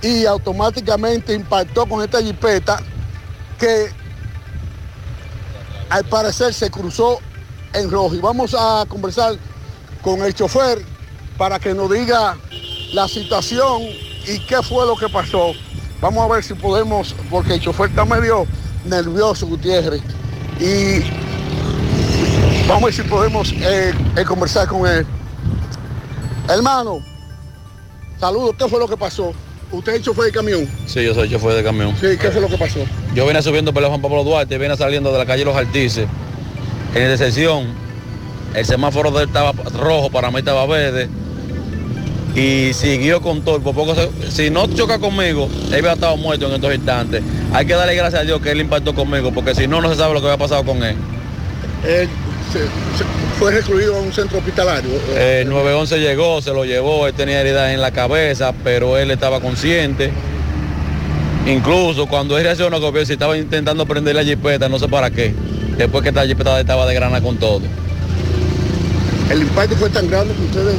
y 0.02 0.26
automáticamente 0.26 1.34
impactó 1.34 1.88
con 1.88 2.04
esta 2.04 2.22
jipeta 2.22 2.82
que 3.60 3.92
al 5.90 6.06
parecer 6.06 6.54
se 6.54 6.72
cruzó 6.72 7.20
en 7.74 7.90
rojo. 7.90 8.16
Y 8.16 8.20
vamos 8.20 8.56
a 8.58 8.86
conversar 8.88 9.36
con 10.02 10.22
el 10.22 10.34
chofer 10.34 10.84
para 11.38 11.60
que 11.60 11.74
nos 11.74 11.92
diga 11.92 12.38
la 12.94 13.08
situación 13.08 13.84
y 14.28 14.40
qué 14.48 14.62
fue 14.62 14.86
lo 14.86 14.96
que 14.96 15.10
pasó. 15.10 15.54
Vamos 16.00 16.24
a 16.24 16.34
ver 16.34 16.44
si 16.44 16.54
podemos, 16.54 17.16
porque 17.30 17.54
el 17.54 17.62
chofer 17.62 17.90
está 17.90 18.06
medio 18.06 18.46
nervioso, 18.86 19.46
Gutiérrez. 19.48 20.02
Y 20.60 21.02
vamos 22.68 22.84
a 22.84 22.86
ver 22.86 22.94
si 22.94 23.02
podemos 23.04 23.52
eh, 23.54 23.94
eh, 24.16 24.24
conversar 24.26 24.68
con 24.68 24.88
él. 24.88 25.06
Hermano, 26.50 27.00
saludos, 28.20 28.56
¿qué 28.58 28.68
fue 28.68 28.80
lo 28.80 28.88
que 28.88 28.98
pasó? 28.98 29.34
¿Usted 29.72 29.94
es 29.94 29.98
el 30.00 30.04
chofer 30.04 30.26
de 30.26 30.32
camión? 30.32 30.70
Sí, 30.86 31.04
yo 31.04 31.14
soy 31.14 31.30
chofer 31.30 31.54
de 31.54 31.64
camión. 31.64 31.96
Sí, 32.00 32.18
¿qué 32.20 32.30
fue 32.30 32.42
lo 32.42 32.50
que 32.50 32.58
pasó? 32.58 32.80
Yo 33.14 33.26
venía 33.26 33.42
subiendo 33.42 33.74
por 33.74 33.82
la 33.82 33.88
Juan 33.88 34.02
Pablo 34.02 34.24
Duarte, 34.24 34.58
venía 34.58 34.76
saliendo 34.76 35.12
de 35.14 35.18
la 35.18 35.26
calle 35.26 35.46
Los 35.46 35.56
Artices. 35.56 36.08
En 36.96 37.10
la 37.10 37.18
sección, 37.18 37.66
el 38.54 38.66
semáforo 38.66 39.12
de 39.12 39.24
él 39.24 39.28
estaba 39.30 39.54
rojo, 39.80 40.10
para 40.10 40.30
mí 40.32 40.40
estaba 40.40 40.66
verde. 40.66 41.08
Y 42.36 42.74
siguió 42.74 43.22
con 43.22 43.42
todo. 43.42 43.60
Por 43.60 43.76
poco 43.76 43.94
se- 43.96 44.32
si 44.32 44.50
no 44.50 44.68
choca 44.68 45.00
conmigo, 45.00 45.50
él 45.70 45.76
había 45.80 45.94
estado 45.94 46.16
muerto 46.18 46.48
en 46.48 46.54
estos 46.54 46.74
instantes. 46.74 47.22
Hay 47.54 47.66
que 47.66 47.74
darle 47.74 47.96
gracias 47.96 48.22
a 48.22 48.26
Dios 48.26 48.42
que 48.42 48.52
él 48.52 48.62
impactó 48.62 48.94
conmigo, 48.96 49.32
porque 49.34 49.54
si 49.54 49.68
no, 49.68 49.82
no 49.82 49.90
se 49.90 49.96
sabe 49.98 50.14
lo 50.14 50.22
que 50.22 50.28
había 50.28 50.38
pasado 50.38 50.64
con 50.64 50.82
él. 50.84 50.96
Se- 51.84 52.06
se- 52.60 53.06
fue 53.40 53.52
recluido 53.52 53.96
a 53.96 54.00
un 54.02 54.14
centro 54.14 54.38
hospitalario. 54.40 54.92
El 55.18 55.50
911 55.50 56.00
llegó, 56.00 56.42
se 56.42 56.52
lo 56.52 56.64
llevó, 56.66 57.08
él 57.08 57.14
tenía 57.14 57.42
heridas 57.42 57.72
en 57.72 57.82
la 57.82 57.92
cabeza, 57.92 58.54
pero 58.64 58.98
él 58.98 59.10
estaba 59.12 59.40
consciente. 59.40 60.12
Incluso 61.46 62.06
cuando 62.06 62.38
él 62.38 62.44
reaccionó, 62.44 62.92
que 62.94 63.06
si 63.06 63.14
estaba 63.14 63.38
intentando 63.38 63.86
prender 63.86 64.16
la 64.16 64.24
jipeta, 64.24 64.70
no 64.70 64.78
sé 64.78 64.88
para 64.88 65.10
qué. 65.10 65.34
Después 65.78 66.04
que 66.04 66.10
esta 66.10 66.26
jipeta 66.26 66.60
estaba 66.60 66.86
de 66.86 66.94
grana 66.94 67.22
con 67.22 67.38
todo. 67.38 67.62
El 69.30 69.42
impacto 69.42 69.76
fue 69.76 69.90
tan 69.90 70.10
grande 70.10 70.34
que 70.34 70.44
ustedes... 70.44 70.76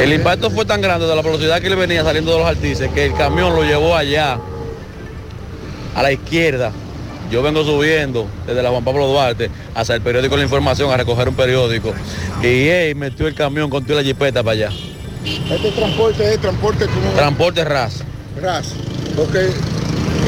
El 0.00 0.12
impacto 0.12 0.50
fue 0.50 0.64
tan 0.64 0.80
grande 0.80 1.06
de 1.06 1.16
la 1.16 1.22
velocidad 1.22 1.60
que 1.60 1.66
él 1.66 1.76
venía 1.76 2.04
saliendo 2.04 2.32
de 2.32 2.38
los 2.38 2.46
artices 2.46 2.88
que 2.92 3.06
el 3.06 3.14
camión 3.14 3.54
lo 3.54 3.64
llevó 3.64 3.96
allá, 3.96 4.38
a 5.94 6.02
la 6.02 6.12
izquierda. 6.12 6.70
Yo 7.30 7.42
vengo 7.42 7.64
subiendo 7.64 8.26
desde 8.46 8.62
la 8.62 8.70
Juan 8.70 8.84
Pablo 8.84 9.06
Duarte 9.08 9.50
hasta 9.74 9.94
el 9.94 10.00
periódico 10.00 10.36
La 10.36 10.44
Información 10.44 10.90
a 10.90 10.96
recoger 10.96 11.28
un 11.28 11.34
periódico. 11.34 11.92
Y 12.42 12.68
él 12.68 12.94
metió 12.94 13.26
el 13.26 13.34
camión 13.34 13.68
con 13.68 13.84
toda 13.84 14.00
la 14.00 14.04
jipeta 14.04 14.42
para 14.42 14.52
allá. 14.52 14.70
Este 15.24 15.70
transporte 15.72 16.32
es 16.32 16.40
transporte 16.40 16.86
como... 16.86 17.10
Transporte 17.10 17.64
RAS. 17.64 18.04
RAS. 18.40 18.74
Ok. 19.18 19.34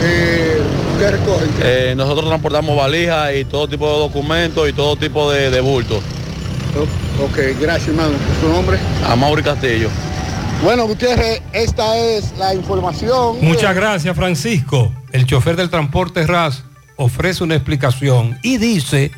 Eh, 0.03 0.63
¿Qué 0.99 1.11
recogen? 1.11 1.51
Eh, 1.63 1.95
nosotros 1.97 2.27
transportamos 2.29 2.77
valijas 2.77 3.35
y 3.37 3.45
todo 3.45 3.69
tipo 3.69 3.87
de 3.87 3.99
documentos 3.99 4.69
y 4.69 4.73
todo 4.73 4.97
tipo 4.97 5.31
de, 5.31 5.51
de 5.51 5.61
bultos. 5.61 6.03
Ok, 7.23 7.39
gracias 7.61 7.89
hermano. 7.89 8.15
¿Su 8.41 8.49
nombre? 8.49 8.79
A 9.07 9.17
Mauri 9.17 9.43
Castillo. 9.43 9.89
Bueno, 10.63 10.87
Gutiérrez, 10.87 11.41
esta 11.53 11.97
es 11.97 12.37
la 12.37 12.55
información. 12.55 13.39
Muchas 13.41 13.75
gracias, 13.75 14.15
Francisco. 14.15 14.93
El 15.11 15.25
chofer 15.25 15.57
del 15.57 15.71
transporte 15.71 16.27
RAS 16.27 16.65
ofrece 16.97 17.43
una 17.43 17.55
explicación 17.55 18.39
y 18.43 18.59
dice 18.59 19.11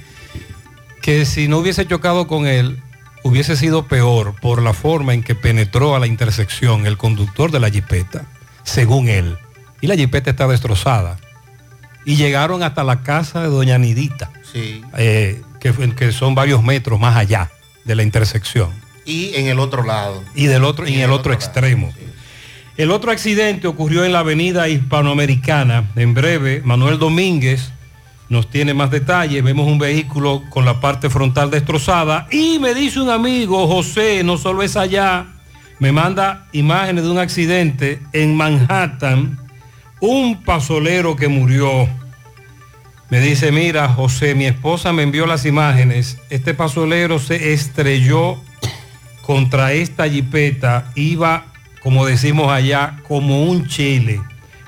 que 1.02 1.24
si 1.24 1.48
no 1.48 1.58
hubiese 1.58 1.86
chocado 1.86 2.28
con 2.28 2.46
él, 2.46 2.80
hubiese 3.24 3.56
sido 3.56 3.88
peor 3.88 4.34
por 4.40 4.62
la 4.62 4.72
forma 4.72 5.14
en 5.14 5.24
que 5.24 5.34
penetró 5.34 5.96
a 5.96 5.98
la 5.98 6.06
intersección 6.06 6.86
el 6.86 6.96
conductor 6.96 7.50
de 7.50 7.58
la 7.58 7.70
jipeta, 7.70 8.26
según 8.62 9.08
él. 9.08 9.36
Y 9.82 9.88
la 9.88 9.96
jipeta 9.96 10.30
está 10.30 10.48
destrozada. 10.48 11.18
Y 12.06 12.16
llegaron 12.16 12.62
hasta 12.62 12.82
la 12.82 13.02
casa 13.02 13.42
de 13.42 13.48
doña 13.48 13.76
Nidita, 13.78 14.30
Sí. 14.50 14.82
eh, 14.96 15.42
que, 15.60 16.12
son 16.12 16.34
varios 16.34 16.62
metros 16.62 16.98
más 16.98 17.16
allá 17.16 17.50
de 17.84 17.94
la 17.94 18.02
intersección. 18.02 18.70
Y 19.04 19.34
en 19.34 19.48
el 19.48 19.58
otro 19.58 19.84
lado. 19.84 20.24
Y 20.34 20.46
del 20.46 20.64
otro, 20.64 20.88
y 20.88 20.94
en 20.94 21.00
el 21.00 21.10
otro, 21.10 21.32
extremo. 21.32 21.92
El 22.76 22.90
otro 22.90 23.10
accidente 23.10 23.66
ocurrió 23.66 24.04
en 24.04 24.12
la 24.12 24.20
avenida 24.20 24.68
hispanoamericana. 24.68 25.90
En 25.96 26.14
breve, 26.14 26.62
Manuel 26.64 26.98
Domínguez 26.98 27.70
nos 28.28 28.48
tiene 28.48 28.74
más 28.74 28.90
detalles. 28.90 29.44
Vemos 29.44 29.66
un 29.66 29.78
vehículo 29.78 30.42
con 30.48 30.64
la 30.64 30.80
parte 30.80 31.10
frontal 31.10 31.50
destrozada. 31.50 32.26
Y 32.30 32.58
me 32.58 32.74
dice 32.74 33.00
un 33.00 33.10
amigo, 33.10 33.68
José, 33.68 34.22
no 34.24 34.38
solo 34.38 34.62
es 34.62 34.76
allá, 34.76 35.26
me 35.78 35.92
manda 35.92 36.46
imágenes 36.52 37.04
de 37.04 37.10
un 37.10 37.18
accidente 37.18 38.00
en 38.12 38.36
Manhattan. 38.36 39.38
Un 40.04 40.42
pasolero 40.42 41.14
que 41.14 41.28
murió. 41.28 41.88
Me 43.08 43.20
dice, 43.20 43.52
mira, 43.52 43.88
José, 43.88 44.34
mi 44.34 44.46
esposa 44.46 44.92
me 44.92 45.04
envió 45.04 45.26
las 45.26 45.46
imágenes. 45.46 46.18
Este 46.28 46.54
pasolero 46.54 47.20
se 47.20 47.52
estrelló 47.52 48.36
contra 49.24 49.74
esta 49.74 50.08
jipeta. 50.08 50.90
Iba, 50.96 51.46
como 51.84 52.04
decimos 52.04 52.50
allá, 52.50 52.98
como 53.06 53.44
un 53.44 53.68
chile 53.68 54.20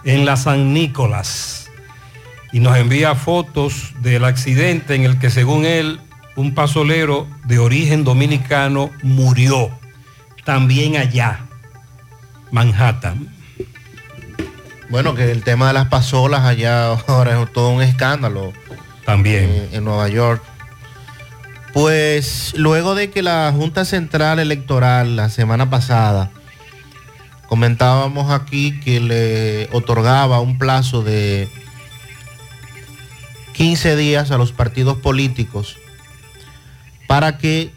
en 0.05 0.25
la 0.25 0.37
San 0.37 0.73
Nicolás. 0.73 1.69
y 2.53 2.61
nos 2.61 2.79
envía 2.79 3.17
fotos 3.17 3.93
del 4.03 4.25
accidente 4.25 4.95
en 4.95 5.03
el 5.03 5.19
que 5.19 5.31
según 5.31 5.65
él 5.65 6.01
un 6.37 6.55
pasolero 6.55 7.27
de 7.47 7.59
origen 7.59 8.05
dominicano 8.05 8.93
murió. 9.03 9.69
También 10.45 10.97
allá, 10.97 11.41
Manhattan. 12.53 13.34
Bueno, 14.95 15.17
que 15.17 15.33
el 15.33 15.43
tema 15.43 15.67
de 15.67 15.73
las 15.73 15.89
pasolas 15.89 16.45
allá 16.45 16.87
ahora 17.09 17.43
es 17.43 17.53
todo 17.53 17.71
un 17.71 17.83
escándalo. 17.83 18.53
También. 19.05 19.69
En, 19.73 19.79
en 19.79 19.85
Nueva 19.85 20.09
York. 20.09 20.41
Pues 21.73 22.55
luego 22.57 22.95
de 22.95 23.11
que 23.11 23.21
la 23.21 23.53
Junta 23.53 23.85
Central 23.85 24.39
Electoral 24.39 25.17
la 25.17 25.31
semana 25.31 25.69
pasada 25.69 26.31
comentábamos 27.49 28.31
aquí 28.31 28.79
que 28.83 29.01
le 29.01 29.69
otorgaba 29.73 30.39
un 30.39 30.59
plazo 30.59 31.03
de 31.03 31.49
15 33.55 33.97
días 33.97 34.31
a 34.31 34.39
los 34.39 34.53
partidos 34.53 34.99
políticos 34.99 35.77
para 37.09 37.37
que 37.37 37.75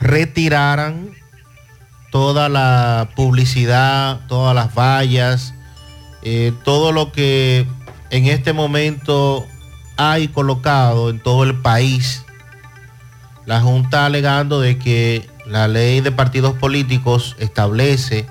retiraran 0.00 1.10
toda 2.10 2.48
la 2.48 3.10
publicidad, 3.14 4.20
todas 4.28 4.54
las 4.54 4.74
vallas, 4.74 5.52
eh, 6.22 6.52
todo 6.64 6.92
lo 6.92 7.12
que 7.12 7.66
en 8.10 8.26
este 8.26 8.52
momento 8.52 9.46
hay 9.96 10.28
colocado 10.28 11.10
en 11.10 11.20
todo 11.20 11.44
el 11.44 11.60
país. 11.60 12.24
La 13.46 13.60
Junta 13.60 14.06
alegando 14.06 14.60
de 14.60 14.78
que 14.78 15.28
la 15.46 15.68
ley 15.68 16.00
de 16.00 16.12
partidos 16.12 16.54
políticos 16.54 17.36
establece 17.38 18.26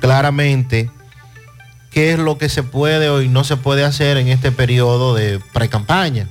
claramente 0.00 0.90
qué 1.90 2.12
es 2.12 2.18
lo 2.18 2.38
que 2.38 2.48
se 2.48 2.62
puede 2.62 3.10
o 3.10 3.20
no 3.22 3.44
se 3.44 3.56
puede 3.56 3.84
hacer 3.84 4.16
en 4.16 4.28
este 4.28 4.52
periodo 4.52 5.14
de 5.14 5.40
precampaña. 5.52 6.28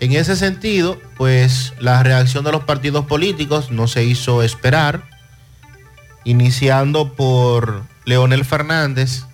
En 0.00 0.12
ese 0.12 0.36
sentido, 0.36 1.00
pues 1.16 1.74
la 1.80 2.02
reacción 2.02 2.44
de 2.44 2.52
los 2.52 2.64
partidos 2.64 3.06
políticos 3.06 3.70
no 3.70 3.88
se 3.88 4.04
hizo 4.04 4.42
esperar, 4.42 5.02
iniciando 6.24 7.14
por 7.14 7.82
Leonel 8.08 8.46
Fernández 8.46 9.24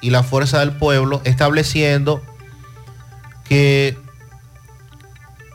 y 0.00 0.10
la 0.10 0.24
Fuerza 0.24 0.58
del 0.58 0.72
Pueblo, 0.72 1.22
estableciendo 1.24 2.20
que 3.44 3.96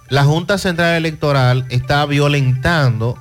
la 0.08 0.24
Junta 0.24 0.58
Central 0.58 0.95
Electoral 0.95 1.66
está 1.70 2.06
violentando 2.06 3.18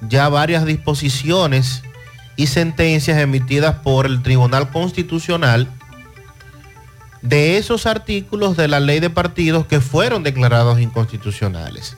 ya 0.00 0.28
varias 0.28 0.64
disposiciones 0.64 1.84
y 2.34 2.48
sentencias 2.48 3.18
emitidas 3.18 3.76
por 3.76 4.06
el 4.06 4.20
Tribunal 4.20 4.70
Constitucional 4.70 5.68
de 7.22 7.56
esos 7.56 7.86
artículos 7.86 8.56
de 8.56 8.66
la 8.66 8.80
ley 8.80 8.98
de 8.98 9.10
partidos 9.10 9.66
que 9.66 9.80
fueron 9.80 10.24
declarados 10.24 10.80
inconstitucionales. 10.80 11.96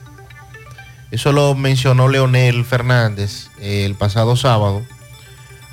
Eso 1.11 1.33
lo 1.33 1.55
mencionó 1.55 2.09
Leonel 2.09 2.67
Fernández 2.67 3.49
eh, 3.59 3.87
el 3.87 3.95
pasado 3.95 4.37
sábado. 4.37 4.83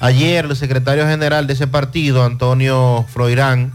Ayer 0.02 0.46
el 0.46 0.56
secretario 0.56 1.06
general 1.06 1.46
de 1.46 1.54
ese 1.54 1.68
partido, 1.68 2.24
Antonio 2.24 3.06
Froirán, 3.10 3.74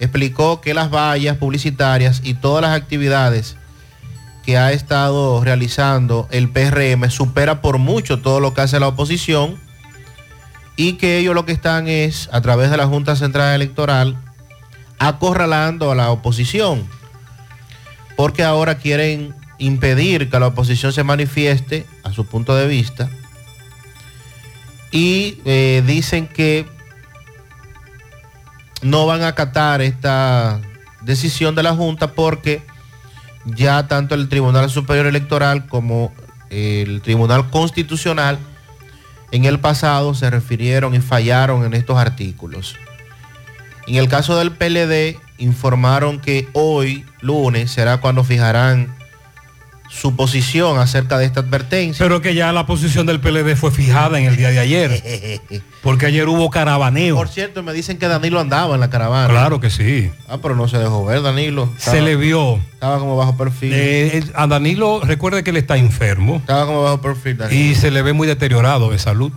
explicó 0.00 0.60
que 0.60 0.74
las 0.74 0.90
vallas 0.90 1.36
publicitarias 1.36 2.20
y 2.24 2.34
todas 2.34 2.62
las 2.62 2.76
actividades 2.76 3.56
que 4.44 4.58
ha 4.58 4.72
estado 4.72 5.42
realizando 5.44 6.26
el 6.32 6.48
PRM 6.48 7.08
supera 7.10 7.60
por 7.60 7.78
mucho 7.78 8.20
todo 8.20 8.40
lo 8.40 8.52
que 8.52 8.62
hace 8.62 8.80
la 8.80 8.88
oposición 8.88 9.60
y 10.76 10.94
que 10.94 11.18
ellos 11.18 11.34
lo 11.34 11.44
que 11.44 11.52
están 11.52 11.86
es, 11.86 12.28
a 12.32 12.40
través 12.40 12.70
de 12.70 12.76
la 12.76 12.86
Junta 12.86 13.14
Central 13.14 13.54
Electoral, 13.54 14.16
acorralando 14.98 15.92
a 15.92 15.94
la 15.94 16.10
oposición, 16.10 16.88
porque 18.16 18.42
ahora 18.42 18.78
quieren 18.78 19.34
impedir 19.58 20.30
que 20.30 20.40
la 20.40 20.48
oposición 20.48 20.92
se 20.92 21.04
manifieste 21.04 21.86
a 22.02 22.12
su 22.12 22.26
punto 22.26 22.56
de 22.56 22.66
vista 22.66 23.08
y 24.90 25.38
eh, 25.44 25.82
dicen 25.86 26.26
que 26.26 26.66
no 28.82 29.06
van 29.06 29.22
a 29.22 29.28
acatar 29.28 29.82
esta 29.82 30.60
decisión 31.02 31.54
de 31.54 31.62
la 31.62 31.74
Junta 31.74 32.12
porque 32.12 32.62
ya 33.44 33.88
tanto 33.88 34.14
el 34.14 34.28
Tribunal 34.28 34.70
Superior 34.70 35.06
Electoral 35.06 35.66
como 35.66 36.12
el 36.50 37.02
Tribunal 37.02 37.50
Constitucional 37.50 38.38
en 39.30 39.44
el 39.44 39.60
pasado 39.60 40.14
se 40.14 40.30
refirieron 40.30 40.94
y 40.94 41.00
fallaron 41.00 41.64
en 41.64 41.74
estos 41.74 41.98
artículos. 41.98 42.76
En 43.86 43.96
el 43.96 44.08
caso 44.08 44.36
del 44.38 44.52
PLD, 44.52 45.18
informaron 45.38 46.20
que 46.20 46.48
hoy, 46.52 47.04
lunes, 47.20 47.70
será 47.70 47.98
cuando 47.98 48.24
fijarán 48.24 48.94
su 49.90 50.14
posición 50.14 50.78
acerca 50.78 51.16
de 51.18 51.24
esta 51.24 51.40
advertencia. 51.40 52.04
Pero 52.04 52.20
que 52.20 52.34
ya 52.34 52.52
la 52.52 52.66
posición 52.66 53.06
del 53.06 53.20
PLD 53.20 53.56
fue 53.56 53.70
fijada 53.70 54.18
en 54.18 54.26
el 54.26 54.36
día 54.36 54.50
de 54.50 54.58
ayer. 54.58 55.02
Porque 55.82 56.06
ayer 56.06 56.28
hubo 56.28 56.50
caravaneo. 56.50 57.14
Por 57.16 57.28
cierto, 57.28 57.62
me 57.62 57.72
dicen 57.72 57.98
que 57.98 58.06
Danilo 58.08 58.38
andaba 58.40 58.74
en 58.74 58.80
la 58.80 58.90
caravana. 58.90 59.28
Claro 59.28 59.60
que 59.60 59.70
sí. 59.70 60.10
Ah, 60.28 60.38
pero 60.42 60.54
no 60.56 60.68
se 60.68 60.76
dejó 60.78 61.04
ver, 61.06 61.22
Danilo. 61.22 61.72
se 61.78 62.02
le 62.02 62.16
vio. 62.16 62.56
Estaba 62.74 62.98
como 62.98 63.16
bajo 63.16 63.36
perfil. 63.36 63.72
Eh, 63.74 64.22
a 64.34 64.46
Danilo, 64.46 65.00
recuerde 65.02 65.42
que 65.42 65.50
él 65.50 65.56
está 65.56 65.76
enfermo. 65.78 66.36
Estaba 66.36 66.66
como 66.66 66.82
bajo 66.82 67.00
perfil, 67.00 67.38
Danilo. 67.38 67.60
Y 67.60 67.74
se 67.74 67.90
le 67.90 68.02
ve 68.02 68.12
muy 68.12 68.26
deteriorado 68.28 68.90
de 68.90 68.98
salud. 68.98 69.32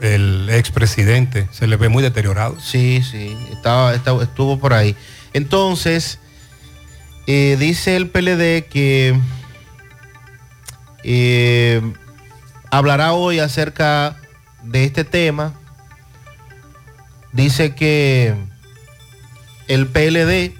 El 0.00 0.48
expresidente 0.50 1.46
se 1.50 1.66
le 1.66 1.76
ve 1.76 1.90
muy 1.90 2.02
deteriorado. 2.02 2.56
Sí, 2.58 3.02
sí, 3.02 3.36
estaba, 3.52 3.94
estaba- 3.94 4.22
estuvo 4.22 4.58
por 4.58 4.72
ahí. 4.72 4.96
Entonces, 5.34 6.18
eh, 7.26 7.56
dice 7.60 7.96
el 7.96 8.08
PLD 8.08 8.64
que 8.70 9.14
eh, 11.04 11.80
hablará 12.70 13.12
hoy 13.12 13.38
acerca 13.38 14.16
de 14.62 14.84
este 14.84 15.04
tema. 15.04 15.54
Dice 17.32 17.74
que 17.74 18.34
el 19.68 19.86
PLD 19.86 20.54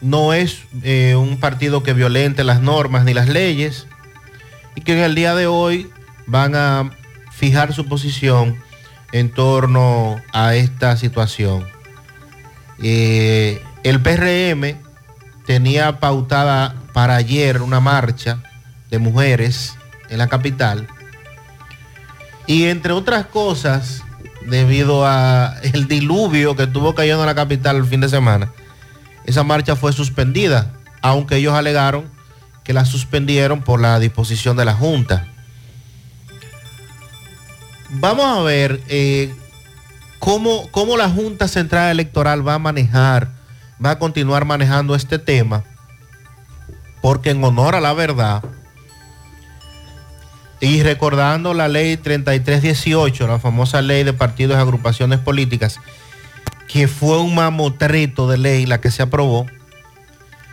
no 0.00 0.32
es 0.32 0.62
eh, 0.82 1.14
un 1.14 1.38
partido 1.38 1.82
que 1.82 1.92
violente 1.92 2.44
las 2.44 2.60
normas 2.60 3.04
ni 3.04 3.14
las 3.14 3.28
leyes 3.28 3.86
y 4.74 4.80
que 4.80 4.92
en 4.92 5.00
el 5.00 5.14
día 5.14 5.34
de 5.34 5.46
hoy 5.46 5.90
van 6.26 6.54
a 6.54 6.90
fijar 7.32 7.72
su 7.72 7.86
posición 7.86 8.56
en 9.12 9.30
torno 9.30 10.20
a 10.32 10.54
esta 10.54 10.96
situación. 10.96 11.66
Eh, 12.82 13.62
el 13.82 14.00
PRM 14.00 14.76
tenía 15.46 16.00
pautada 16.00 16.74
para 16.92 17.16
ayer 17.16 17.62
una 17.62 17.80
marcha 17.80 18.42
de 18.90 18.98
mujeres 18.98 19.76
en 20.08 20.18
la 20.18 20.28
capital 20.28 20.88
y 22.50 22.64
entre 22.64 22.92
otras 22.92 23.26
cosas, 23.26 24.02
debido 24.44 25.06
a 25.06 25.54
el 25.62 25.86
diluvio 25.86 26.56
que 26.56 26.64
estuvo 26.64 26.96
cayendo 26.96 27.22
en 27.22 27.26
la 27.28 27.36
capital 27.36 27.76
el 27.76 27.84
fin 27.84 28.00
de 28.00 28.08
semana, 28.08 28.50
esa 29.24 29.44
marcha 29.44 29.76
fue 29.76 29.92
suspendida, 29.92 30.72
aunque 31.00 31.36
ellos 31.36 31.54
alegaron 31.54 32.10
que 32.64 32.72
la 32.72 32.84
suspendieron 32.84 33.62
por 33.62 33.80
la 33.80 34.00
disposición 34.00 34.56
de 34.56 34.64
la 34.64 34.74
Junta. 34.74 35.28
Vamos 37.90 38.26
a 38.26 38.42
ver 38.42 38.80
eh, 38.88 39.32
cómo, 40.18 40.68
cómo 40.72 40.96
la 40.96 41.08
Junta 41.08 41.46
Central 41.46 41.92
Electoral 41.92 42.46
va 42.46 42.54
a 42.54 42.58
manejar, 42.58 43.28
va 43.84 43.92
a 43.92 43.98
continuar 44.00 44.44
manejando 44.44 44.96
este 44.96 45.20
tema, 45.20 45.62
porque 47.00 47.30
en 47.30 47.44
honor 47.44 47.76
a 47.76 47.80
la 47.80 47.92
verdad, 47.92 48.42
y 50.60 50.82
recordando 50.82 51.54
la 51.54 51.68
ley 51.68 51.96
3318, 51.96 53.26
la 53.26 53.38
famosa 53.38 53.80
ley 53.80 54.04
de 54.04 54.12
partidos 54.12 54.56
y 54.56 54.60
agrupaciones 54.60 55.18
políticas, 55.18 55.80
que 56.68 56.86
fue 56.86 57.18
un 57.18 57.34
mamotreto 57.34 58.28
de 58.28 58.38
ley 58.38 58.66
la 58.66 58.80
que 58.80 58.90
se 58.90 59.02
aprobó, 59.02 59.46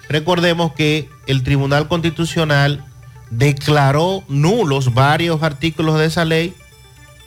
recordemos 0.08 0.72
que 0.74 1.10
el 1.28 1.44
Tribunal 1.44 1.90
Constitucional 1.90 2.86
declaró 3.30 4.24
nulos 4.30 4.94
varios 4.94 5.44
artículos 5.44 6.00
de 6.00 6.06
esa 6.06 6.24
ley, 6.24 6.56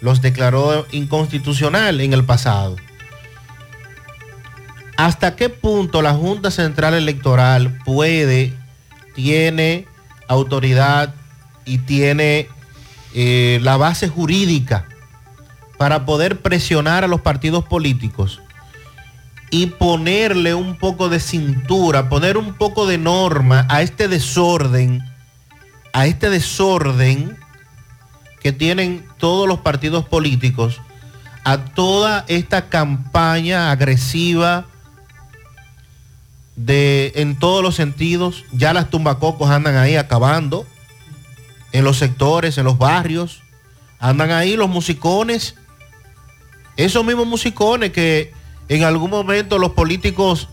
los 0.00 0.22
declaró 0.22 0.86
inconstitucional 0.90 2.00
en 2.00 2.14
el 2.14 2.24
pasado. 2.24 2.76
¿Hasta 4.96 5.36
qué 5.36 5.50
punto 5.50 6.00
la 6.00 6.14
Junta 6.14 6.50
Central 6.50 6.94
Electoral 6.94 7.78
puede, 7.84 8.54
tiene 9.14 9.86
autoridad 10.28 11.14
y 11.64 11.78
tiene 11.78 12.48
eh, 13.14 13.58
la 13.62 13.76
base 13.76 14.08
jurídica 14.08 14.86
para 15.78 16.04
poder 16.04 16.40
presionar 16.40 17.04
a 17.04 17.08
los 17.08 17.22
partidos 17.22 17.64
políticos 17.64 18.40
y 19.50 19.66
ponerle 19.66 20.54
un 20.54 20.76
poco 20.76 21.08
de 21.08 21.18
cintura, 21.18 22.08
poner 22.08 22.36
un 22.36 22.54
poco 22.54 22.86
de 22.86 22.98
norma 22.98 23.66
a 23.68 23.82
este 23.82 24.06
desorden, 24.06 25.02
a 25.92 26.06
este 26.06 26.30
desorden 26.30 27.36
que 28.40 28.52
tienen 28.52 29.04
todos 29.18 29.48
los 29.48 29.58
partidos 29.60 30.04
políticos, 30.04 30.80
a 31.44 31.58
toda 31.58 32.24
esta 32.28 32.68
campaña 32.68 33.72
agresiva 33.72 34.66
de, 36.54 37.12
en 37.16 37.36
todos 37.36 37.62
los 37.62 37.74
sentidos. 37.74 38.44
Ya 38.52 38.72
las 38.72 38.88
tumbacocos 38.88 39.50
andan 39.50 39.76
ahí 39.76 39.96
acabando 39.96 40.66
en 41.72 41.84
los 41.84 41.98
sectores, 41.98 42.58
en 42.58 42.64
los 42.64 42.78
barrios. 42.78 43.42
Andan 43.98 44.30
ahí 44.30 44.56
los 44.56 44.68
musicones. 44.68 45.54
Esos 46.76 47.04
mismos 47.04 47.26
musicones 47.26 47.90
que 47.90 48.32
en 48.68 48.84
algún 48.84 49.10
momento 49.10 49.58
los 49.58 49.72
políticos 49.72 50.48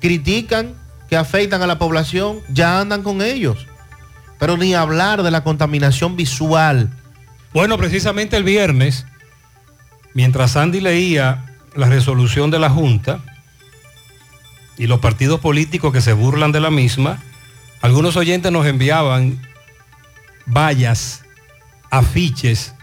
critican, 0.00 0.74
que 1.08 1.16
afectan 1.16 1.62
a 1.62 1.66
la 1.66 1.78
población, 1.78 2.40
ya 2.48 2.80
andan 2.80 3.02
con 3.02 3.22
ellos. 3.22 3.66
Pero 4.38 4.56
ni 4.56 4.74
hablar 4.74 5.22
de 5.22 5.30
la 5.30 5.44
contaminación 5.44 6.16
visual. 6.16 6.90
Bueno, 7.52 7.78
precisamente 7.78 8.36
el 8.36 8.44
viernes, 8.44 9.06
mientras 10.12 10.52
Sandy 10.52 10.80
leía 10.80 11.44
la 11.74 11.88
resolución 11.88 12.50
de 12.50 12.58
la 12.58 12.70
Junta 12.70 13.20
y 14.76 14.86
los 14.86 15.00
partidos 15.00 15.40
políticos 15.40 15.92
que 15.92 16.00
se 16.00 16.12
burlan 16.12 16.52
de 16.52 16.60
la 16.60 16.70
misma, 16.70 17.22
algunos 17.80 18.16
oyentes 18.16 18.50
nos 18.50 18.66
enviaban 18.66 19.40
vallas, 20.46 21.24
afiches 21.90 22.74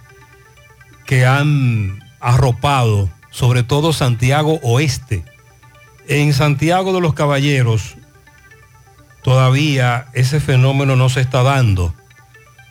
que 1.06 1.26
han 1.26 2.04
arropado, 2.20 3.10
sobre 3.30 3.64
todo 3.64 3.94
Santiago 3.94 4.60
Oeste. 4.64 5.24
En 6.08 6.34
Santiago 6.34 6.94
de 6.94 7.02
los 7.02 7.14
Caballeros 7.14 7.96
todavía 9.24 10.08
ese 10.14 10.40
fenómeno 10.40 10.96
no 10.96 11.10
se 11.10 11.22
está 11.22 11.44
dando, 11.44 11.94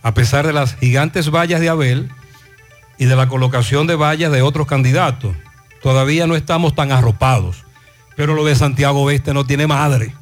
a 0.03 0.15
pesar 0.15 0.47
de 0.47 0.53
las 0.53 0.75
gigantes 0.77 1.31
vallas 1.31 1.61
de 1.61 1.69
Abel 1.69 2.11
y 2.99 3.07
de 3.07 3.17
la 3.17 3.29
colocación 3.29 3.87
de 3.87 3.97
vallas 3.97 4.33
de 4.33 4.43
otros 4.43 4.67
candidatos. 4.67 5.37
Todavía 5.83 6.27
no 6.27 6.37
estamos 6.37 6.75
tan 6.75 6.93
arropados, 6.93 7.65
pero 8.17 8.35
lo 8.35 8.45
de 8.45 8.55
Santiago 8.55 9.03
Oeste 9.03 9.33
no 9.33 9.47
tiene 9.47 9.67
madre. 9.67 10.15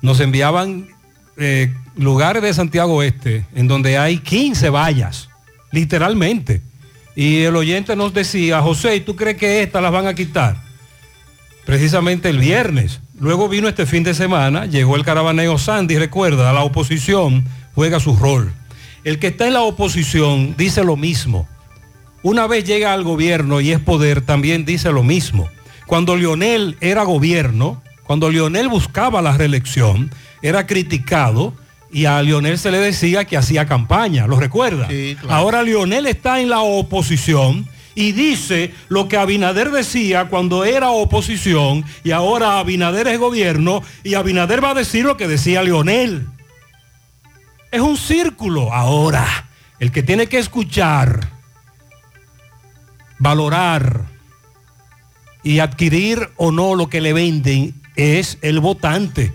Nos 0.00 0.20
enviaban 0.20 0.88
eh, 1.36 1.74
lugares 1.98 2.42
de 2.42 2.54
Santiago 2.54 2.94
Oeste 2.94 3.44
en 3.54 3.68
donde 3.68 3.98
hay 3.98 4.18
15 4.18 4.70
vallas, 4.70 5.28
literalmente. 5.72 6.62
Y 7.14 7.42
el 7.42 7.56
oyente 7.56 7.96
nos 7.96 8.14
decía, 8.14 8.62
José, 8.62 8.96
¿y 8.96 9.00
tú 9.00 9.16
crees 9.16 9.36
que 9.36 9.62
estas 9.62 9.82
las 9.82 9.92
van 9.92 10.06
a 10.06 10.14
quitar? 10.14 10.56
Precisamente 11.66 12.28
el 12.28 12.38
viernes. 12.38 13.00
Luego 13.18 13.48
vino 13.48 13.68
este 13.68 13.84
fin 13.84 14.04
de 14.04 14.14
semana, 14.14 14.66
llegó 14.66 14.94
el 14.94 15.04
caravaneo 15.04 15.58
Sandy, 15.58 15.98
recuerda, 15.98 16.52
la 16.52 16.62
oposición 16.62 17.44
juega 17.74 17.98
su 17.98 18.16
rol. 18.16 18.52
El 19.02 19.18
que 19.18 19.28
está 19.28 19.48
en 19.48 19.54
la 19.54 19.62
oposición 19.62 20.54
dice 20.56 20.84
lo 20.84 20.96
mismo. 20.96 21.48
Una 22.22 22.46
vez 22.46 22.64
llega 22.64 22.92
al 22.92 23.02
gobierno 23.02 23.60
y 23.60 23.72
es 23.72 23.80
poder, 23.80 24.20
también 24.20 24.64
dice 24.64 24.92
lo 24.92 25.02
mismo. 25.02 25.48
Cuando 25.86 26.16
Lionel 26.16 26.76
era 26.80 27.02
gobierno, 27.02 27.82
cuando 28.04 28.30
Lionel 28.30 28.68
buscaba 28.68 29.20
la 29.22 29.36
reelección, 29.36 30.10
era 30.42 30.66
criticado 30.66 31.54
y 31.90 32.04
a 32.04 32.22
Lionel 32.22 32.58
se 32.58 32.70
le 32.70 32.78
decía 32.78 33.24
que 33.24 33.36
hacía 33.36 33.66
campaña, 33.66 34.26
¿lo 34.26 34.38
recuerda? 34.38 34.88
Ahora 35.28 35.62
Lionel 35.62 36.06
está 36.06 36.40
en 36.40 36.50
la 36.50 36.60
oposición 36.60 37.66
y 37.94 38.12
dice 38.12 38.74
lo 38.88 39.08
que 39.08 39.16
Abinader 39.16 39.70
decía 39.70 40.26
cuando 40.26 40.64
era 40.64 40.90
oposición 40.90 41.84
y 42.04 42.10
ahora 42.10 42.58
Abinader 42.58 43.08
es 43.08 43.18
gobierno 43.18 43.82
y 44.04 44.14
Abinader 44.14 44.62
va 44.62 44.70
a 44.70 44.74
decir 44.74 45.04
lo 45.04 45.16
que 45.16 45.28
decía 45.28 45.62
Lionel. 45.62 46.26
Es 47.70 47.80
un 47.80 47.96
círculo. 47.96 48.72
Ahora, 48.72 49.48
el 49.78 49.92
que 49.92 50.02
tiene 50.02 50.26
que 50.26 50.38
escuchar, 50.38 51.28
valorar 53.18 54.04
y 55.42 55.58
adquirir 55.58 56.30
o 56.36 56.52
no 56.52 56.74
lo 56.74 56.88
que 56.88 57.00
le 57.00 57.12
venden 57.12 57.74
es 57.96 58.38
el 58.42 58.60
votante 58.60 59.32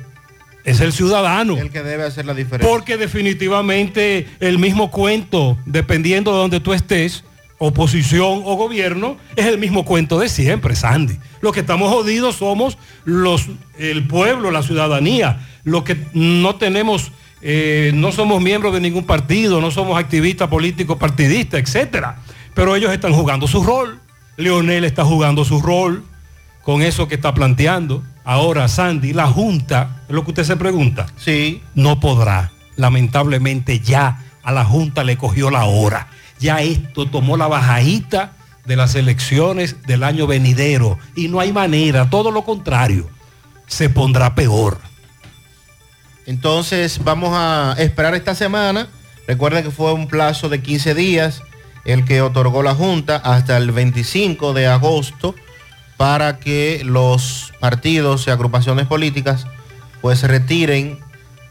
es 0.63 0.79
el 0.79 0.93
ciudadano. 0.93 1.57
El 1.57 1.69
que 1.69 1.83
debe 1.83 2.03
hacer 2.03 2.25
la 2.25 2.33
diferencia. 2.33 2.69
Porque 2.69 2.97
definitivamente 2.97 4.27
el 4.39 4.59
mismo 4.59 4.91
cuento, 4.91 5.57
dependiendo 5.65 6.31
de 6.31 6.37
donde 6.37 6.59
tú 6.59 6.73
estés, 6.73 7.23
oposición 7.57 8.41
o 8.45 8.55
gobierno, 8.55 9.17
es 9.35 9.45
el 9.45 9.57
mismo 9.57 9.85
cuento 9.85 10.19
de 10.19 10.29
siempre, 10.29 10.75
Sandy. 10.75 11.17
Los 11.41 11.53
que 11.53 11.61
estamos 11.61 11.91
jodidos 11.91 12.37
somos 12.37 12.77
los, 13.05 13.47
el 13.77 14.07
pueblo, 14.07 14.51
la 14.51 14.63
ciudadanía, 14.63 15.45
los 15.63 15.83
que 15.83 15.97
no 16.13 16.55
tenemos, 16.55 17.11
eh, 17.41 17.91
no 17.93 18.11
somos 18.11 18.41
miembros 18.41 18.73
de 18.73 18.81
ningún 18.81 19.05
partido, 19.05 19.61
no 19.61 19.71
somos 19.71 19.97
activistas 19.97 20.47
políticos, 20.49 20.97
partidistas, 20.97 21.61
etcétera. 21.61 22.19
Pero 22.53 22.75
ellos 22.75 22.91
están 22.91 23.13
jugando 23.13 23.47
su 23.47 23.63
rol. 23.63 23.99
Leonel 24.37 24.83
está 24.83 25.05
jugando 25.05 25.45
su 25.45 25.61
rol 25.61 26.03
con 26.63 26.81
eso 26.81 27.07
que 27.07 27.15
está 27.15 27.33
planteando. 27.33 28.03
Ahora, 28.23 28.67
Sandy, 28.67 29.13
la 29.13 29.27
Junta, 29.27 30.01
es 30.07 30.15
lo 30.15 30.23
que 30.23 30.31
usted 30.31 30.45
se 30.45 30.55
pregunta. 30.55 31.05
Sí. 31.17 31.61
No 31.75 31.99
podrá. 31.99 32.51
Lamentablemente 32.75 33.79
ya 33.79 34.23
a 34.41 34.51
la 34.51 34.65
Junta 34.65 35.03
le 35.03 35.17
cogió 35.17 35.51
la 35.51 35.65
hora. 35.65 36.07
Ya 36.39 36.61
esto 36.61 37.07
tomó 37.07 37.37
la 37.37 37.47
bajadita 37.47 38.33
de 38.65 38.75
las 38.75 38.95
elecciones 38.95 39.83
del 39.85 40.03
año 40.03 40.25
venidero. 40.25 40.97
Y 41.15 41.27
no 41.27 41.39
hay 41.39 41.51
manera, 41.51 42.09
todo 42.09 42.31
lo 42.31 42.43
contrario. 42.43 43.09
Se 43.67 43.89
pondrá 43.89 44.33
peor. 44.33 44.79
Entonces 46.25 47.03
vamos 47.03 47.31
a 47.33 47.75
esperar 47.77 48.15
esta 48.15 48.35
semana. 48.35 48.87
Recuerden 49.27 49.63
que 49.63 49.71
fue 49.71 49.93
un 49.93 50.07
plazo 50.07 50.47
de 50.49 50.61
15 50.61 50.95
días 50.95 51.41
el 51.85 52.05
que 52.05 52.21
otorgó 52.21 52.63
la 52.63 52.73
Junta 52.73 53.17
hasta 53.17 53.57
el 53.57 53.71
25 53.71 54.53
de 54.53 54.67
agosto 54.67 55.35
para 55.97 56.39
que 56.39 56.81
los 56.83 57.53
partidos 57.59 58.27
y 58.27 58.31
agrupaciones 58.31 58.87
políticas 58.87 59.45
pues 60.01 60.23
retiren 60.23 60.99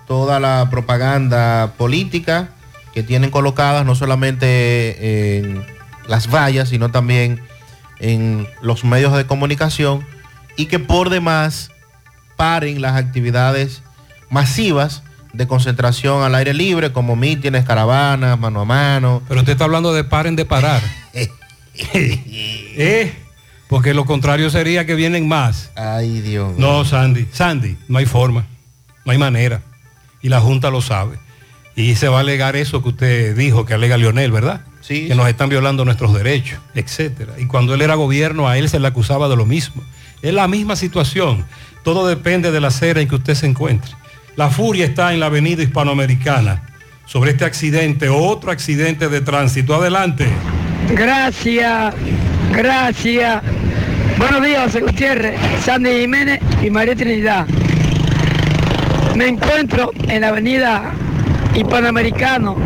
toda 0.06 0.40
la 0.40 0.68
propaganda 0.70 1.74
política 1.78 2.50
que 2.92 3.02
tienen 3.02 3.30
colocadas 3.30 3.86
no 3.86 3.94
solamente 3.94 5.38
en 5.38 5.64
las 6.06 6.30
vallas, 6.30 6.68
sino 6.68 6.90
también 6.90 7.40
en 7.98 8.46
los 8.60 8.84
medios 8.84 9.16
de 9.16 9.26
comunicación 9.26 10.04
y 10.56 10.66
que 10.66 10.78
por 10.78 11.08
demás 11.08 11.70
paren 12.36 12.82
las 12.82 12.96
actividades 12.96 13.82
masivas 14.28 15.02
de 15.32 15.46
concentración 15.46 16.22
al 16.22 16.34
aire 16.34 16.52
libre 16.52 16.92
como 16.92 17.16
mítines, 17.16 17.64
caravanas, 17.64 18.38
mano 18.38 18.60
a 18.60 18.64
mano. 18.64 19.22
Pero 19.28 19.40
usted 19.40 19.52
está 19.52 19.64
hablando 19.64 19.92
de 19.94 20.04
paren 20.04 20.36
de 20.36 20.44
parar. 20.44 20.82
¿Eh? 21.94 23.21
Porque 23.72 23.94
lo 23.94 24.04
contrario 24.04 24.50
sería 24.50 24.84
que 24.84 24.94
vienen 24.94 25.26
más. 25.26 25.70
Ay, 25.76 26.20
Dios. 26.20 26.58
No, 26.58 26.84
Sandy. 26.84 27.26
Sandy, 27.32 27.78
no 27.88 27.96
hay 27.96 28.04
forma. 28.04 28.44
No 29.06 29.12
hay 29.12 29.16
manera. 29.16 29.62
Y 30.20 30.28
la 30.28 30.42
Junta 30.42 30.68
lo 30.68 30.82
sabe. 30.82 31.16
Y 31.74 31.94
se 31.94 32.08
va 32.08 32.18
a 32.18 32.20
alegar 32.20 32.54
eso 32.54 32.82
que 32.82 32.90
usted 32.90 33.34
dijo, 33.34 33.64
que 33.64 33.72
alega 33.72 33.96
Lionel, 33.96 34.30
¿verdad? 34.30 34.60
Sí. 34.82 35.08
Que 35.08 35.14
nos 35.14 35.26
están 35.26 35.48
violando 35.48 35.86
nuestros 35.86 36.12
derechos, 36.12 36.60
etcétera. 36.74 37.32
Y 37.38 37.46
cuando 37.46 37.72
él 37.72 37.80
era 37.80 37.94
gobierno, 37.94 38.46
a 38.46 38.58
él 38.58 38.68
se 38.68 38.78
le 38.78 38.88
acusaba 38.88 39.26
de 39.30 39.36
lo 39.36 39.46
mismo. 39.46 39.82
Es 40.20 40.34
la 40.34 40.48
misma 40.48 40.76
situación. 40.76 41.46
Todo 41.82 42.06
depende 42.06 42.50
de 42.52 42.60
la 42.60 42.68
acera 42.68 43.00
en 43.00 43.08
que 43.08 43.14
usted 43.14 43.34
se 43.36 43.46
encuentre. 43.46 43.90
La 44.36 44.50
furia 44.50 44.84
está 44.84 45.14
en 45.14 45.20
la 45.20 45.26
avenida 45.26 45.62
hispanoamericana. 45.62 46.62
Sobre 47.06 47.30
este 47.30 47.46
accidente, 47.46 48.10
otro 48.10 48.50
accidente 48.50 49.08
de 49.08 49.22
tránsito. 49.22 49.74
Adelante. 49.74 50.28
Gracias, 50.90 51.94
gracias. 52.52 53.42
Buenos 54.18 54.42
días, 54.42 54.62
José 54.64 54.80
Gutiérrez, 54.80 55.40
Sandy 55.64 56.00
Jiménez 56.00 56.40
y 56.62 56.70
María 56.70 56.94
Trinidad. 56.94 57.46
Me 59.16 59.28
encuentro 59.28 59.90
en 60.08 60.20
la 60.20 60.28
avenida 60.28 60.92
Hispanoamericano, 61.54 62.56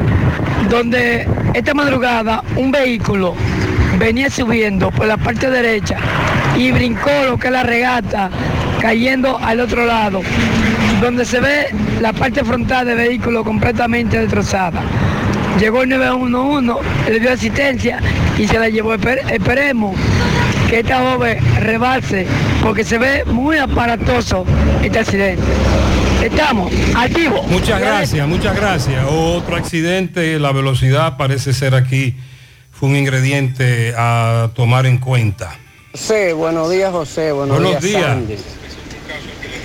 donde 0.70 1.26
esta 1.55 1.74
madrugada 1.74 2.43
un 2.57 2.70
vehículo 2.70 3.34
venía 3.99 4.30
subiendo 4.30 4.91
por 4.91 5.07
la 5.07 5.16
parte 5.16 5.51
derecha 5.51 5.97
y 6.57 6.70
brincó 6.70 7.11
lo 7.28 7.39
que 7.39 7.49
es 7.49 7.53
la 7.53 7.62
regata, 7.62 8.30
cayendo 8.80 9.39
al 9.39 9.61
otro 9.61 9.87
lado, 9.87 10.20
donde 11.01 11.24
se 11.24 11.41
ve 11.41 11.68
la 12.01 12.12
parte 12.12 12.45
frontal 12.45 12.87
del 12.87 12.97
vehículo 12.97 13.43
completamente 13.43 14.18
destrozada. 14.18 14.82
Llegó 15.59 15.82
el 15.82 15.88
911, 15.88 17.11
le 17.11 17.20
dio 17.20 17.32
asistencia 17.32 17.98
y 18.38 18.46
se 18.46 18.59
la 18.59 18.68
llevó. 18.68 18.94
Esper- 18.94 19.30
esperemos 19.32 19.96
que 20.68 20.80
esta 20.80 20.98
joven 21.00 21.38
rebalse, 21.61 22.26
porque 22.62 22.84
se 22.84 22.98
ve 22.98 23.24
muy 23.24 23.57
aparatoso 23.57 24.44
este 24.82 24.98
accidente. 24.98 25.42
Estamos 26.22 26.70
activos. 26.94 27.46
Muchas 27.48 27.80
gracias, 27.80 28.26
muchas 28.28 28.57
gracias. 28.57 29.04
Otro 29.09 29.57
accidente, 29.57 30.38
la 30.38 30.52
velocidad 30.52 31.16
parece 31.16 31.52
ser 31.54 31.74
aquí, 31.74 32.14
fue 32.70 32.88
un 32.90 32.96
ingrediente 32.96 33.94
a 33.96 34.50
tomar 34.54 34.84
en 34.86 34.98
cuenta. 34.98 35.57
José, 35.92 36.34
buenos 36.34 36.70
días 36.70 36.90
José, 36.92 37.32
buenos, 37.32 37.57
Buenos 37.61 37.80
días, 37.82 38.00
días. 38.02 38.04
Sandy. 38.11 38.36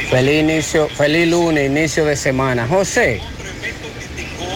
Feliz 0.10 0.42
inicio, 0.42 0.88
feliz 0.88 1.28
lunes, 1.30 1.70
inicio 1.70 2.06
de 2.06 2.16
semana. 2.16 2.68
José, 2.68 3.22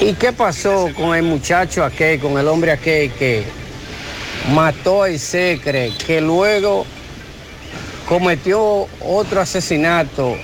¿y 0.02 0.14
qué 0.14 0.34
pasó 0.34 0.90
con 0.96 1.16
el 1.16 1.24
muchacho 1.24 1.84
aquel, 1.84 2.20
con 2.20 2.38
el 2.38 2.48
hombre 2.48 2.72
aquel 2.72 3.12
que 3.12 3.44
mató 4.54 5.04
a 5.04 5.10
Isecre, 5.10 5.94
que 6.06 6.22
luego 6.22 6.86
cometió 8.08 8.88
otro 9.02 9.42
asesinato 9.42 10.38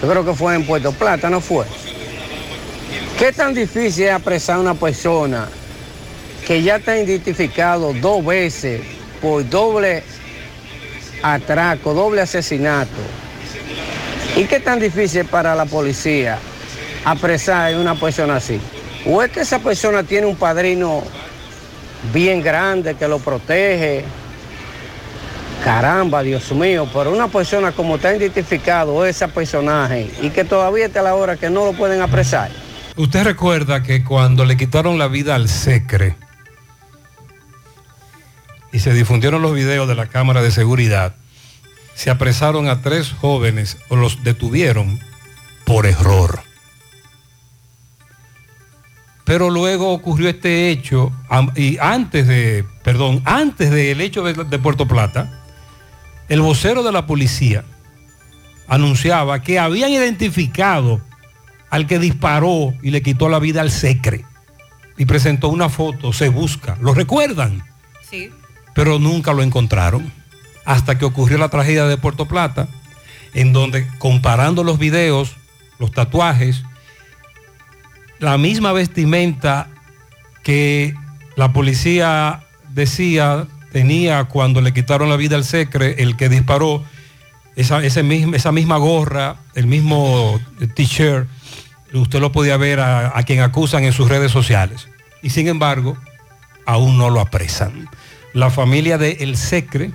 Yo 0.00 0.08
creo 0.08 0.24
que 0.24 0.34
fue 0.34 0.54
en 0.54 0.64
Puerto 0.64 0.92
Plata, 0.92 1.30
¿no 1.30 1.40
fue? 1.40 1.64
¿Qué 3.18 3.32
tan 3.32 3.54
difícil 3.54 4.04
es 4.04 4.12
apresar 4.12 4.56
a 4.56 4.60
una 4.60 4.74
persona 4.74 5.48
que 6.46 6.62
ya 6.62 6.76
está 6.76 6.98
identificado 6.98 7.92
dos 7.94 8.24
veces 8.24 8.82
por 9.22 9.48
doble 9.48 10.04
atraco, 11.22 11.94
doble 11.94 12.20
asesinato? 12.20 13.00
¿Y 14.36 14.44
qué 14.44 14.60
tan 14.60 14.78
difícil 14.78 15.24
para 15.24 15.54
la 15.54 15.64
policía 15.64 16.38
apresar 17.06 17.72
a 17.72 17.78
una 17.78 17.94
persona 17.94 18.36
así? 18.36 18.60
¿O 19.06 19.22
es 19.22 19.30
que 19.30 19.40
esa 19.40 19.60
persona 19.60 20.02
tiene 20.02 20.26
un 20.26 20.36
padrino 20.36 21.04
bien 22.12 22.42
grande 22.42 22.96
que 22.96 23.06
lo 23.06 23.20
protege? 23.20 24.04
Caramba, 25.64 26.22
Dios 26.22 26.50
mío, 26.52 26.88
pero 26.92 27.12
una 27.12 27.28
persona 27.28 27.72
como 27.72 27.96
está 27.96 28.14
identificado 28.14 29.06
ese 29.06 29.26
personaje 29.28 30.10
y 30.20 30.30
que 30.30 30.44
todavía 30.44 30.86
está 30.86 31.02
la 31.02 31.14
hora 31.14 31.36
que 31.36 31.48
no 31.48 31.64
lo 31.64 31.72
pueden 31.72 32.02
apresar. 32.02 32.50
Usted 32.96 33.24
recuerda 33.24 33.82
que 33.82 34.04
cuando 34.04 34.44
le 34.44 34.56
quitaron 34.56 34.98
la 34.98 35.06
vida 35.06 35.34
al 35.34 35.48
Secre 35.48 36.16
y 38.72 38.80
se 38.80 38.92
difundieron 38.92 39.42
los 39.42 39.54
videos 39.54 39.86
de 39.88 39.94
la 39.94 40.06
cámara 40.06 40.42
de 40.42 40.50
seguridad, 40.50 41.14
se 41.94 42.10
apresaron 42.10 42.68
a 42.68 42.82
tres 42.82 43.12
jóvenes 43.12 43.78
o 43.88 43.96
los 43.96 44.22
detuvieron 44.24 45.00
por 45.64 45.86
error. 45.86 46.40
Pero 49.26 49.50
luego 49.50 49.92
ocurrió 49.92 50.28
este 50.28 50.70
hecho 50.70 51.12
y 51.56 51.76
antes 51.78 52.28
de, 52.28 52.64
perdón, 52.84 53.20
antes 53.24 53.70
del 53.72 54.00
hecho 54.00 54.22
de, 54.22 54.32
de 54.32 54.58
Puerto 54.58 54.86
Plata, 54.86 55.42
el 56.28 56.40
vocero 56.40 56.84
de 56.84 56.92
la 56.92 57.06
policía 57.06 57.64
anunciaba 58.68 59.42
que 59.42 59.58
habían 59.58 59.90
identificado 59.90 61.00
al 61.70 61.88
que 61.88 61.98
disparó 61.98 62.72
y 62.82 62.90
le 62.90 63.02
quitó 63.02 63.28
la 63.28 63.40
vida 63.40 63.60
al 63.60 63.72
Secre. 63.72 64.24
Y 64.96 65.04
presentó 65.04 65.48
una 65.48 65.68
foto, 65.68 66.12
se 66.12 66.28
busca. 66.28 66.78
¿Lo 66.80 66.94
recuerdan? 66.94 67.62
Sí. 68.08 68.30
Pero 68.74 68.98
nunca 69.00 69.32
lo 69.32 69.42
encontraron. 69.42 70.10
Hasta 70.64 70.98
que 70.98 71.04
ocurrió 71.04 71.36
la 71.36 71.48
tragedia 71.48 71.86
de 71.86 71.96
Puerto 71.96 72.26
Plata, 72.26 72.68
en 73.34 73.52
donde 73.52 73.88
comparando 73.98 74.64
los 74.64 74.78
videos, 74.78 75.36
los 75.78 75.92
tatuajes, 75.92 76.62
la 78.18 78.38
misma 78.38 78.72
vestimenta 78.72 79.68
que 80.42 80.94
la 81.36 81.52
policía 81.52 82.42
decía 82.72 83.46
tenía 83.72 84.24
cuando 84.24 84.60
le 84.60 84.72
quitaron 84.72 85.08
la 85.10 85.16
vida 85.16 85.36
al 85.36 85.44
Secre, 85.44 85.96
el 85.98 86.16
que 86.16 86.28
disparó, 86.28 86.82
esa, 87.56 87.82
esa 87.84 88.52
misma 88.52 88.76
gorra, 88.76 89.36
el 89.54 89.66
mismo 89.66 90.40
t-shirt, 90.74 91.28
usted 91.92 92.20
lo 92.20 92.32
podía 92.32 92.56
ver 92.56 92.80
a, 92.80 93.18
a 93.18 93.22
quien 93.24 93.40
acusan 93.40 93.84
en 93.84 93.92
sus 93.92 94.08
redes 94.08 94.32
sociales. 94.32 94.88
Y 95.22 95.30
sin 95.30 95.48
embargo, 95.48 95.96
aún 96.66 96.98
no 96.98 97.10
lo 97.10 97.20
apresan. 97.20 97.88
La 98.32 98.50
familia 98.50 98.98
de 98.98 99.12
El 99.20 99.36
Secre, 99.36 99.90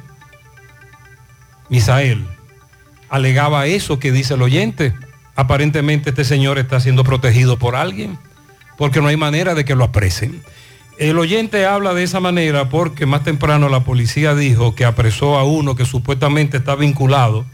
Misael, 1.69 2.25
alegaba 3.09 3.67
eso 3.67 3.99
que 3.99 4.11
dice 4.11 4.33
el 4.33 4.41
oyente. 4.41 4.93
Aparentemente 5.35 6.09
este 6.09 6.23
señor 6.23 6.57
está 6.57 6.79
siendo 6.79 7.03
protegido 7.03 7.57
por 7.57 7.75
alguien, 7.75 8.17
porque 8.77 9.01
no 9.01 9.07
hay 9.07 9.17
manera 9.17 9.55
de 9.55 9.65
que 9.65 9.75
lo 9.75 9.85
apresen. 9.85 10.43
El 10.97 11.17
oyente 11.17 11.65
habla 11.65 11.93
de 11.93 12.03
esa 12.03 12.19
manera 12.19 12.69
porque 12.69 13.05
más 13.05 13.23
temprano 13.23 13.69
la 13.69 13.83
policía 13.83 14.35
dijo 14.35 14.75
que 14.75 14.85
apresó 14.85 15.37
a 15.37 15.43
uno 15.43 15.75
que 15.75 15.85
supuestamente 15.85 16.57
está 16.57 16.75
vinculado 16.75 17.45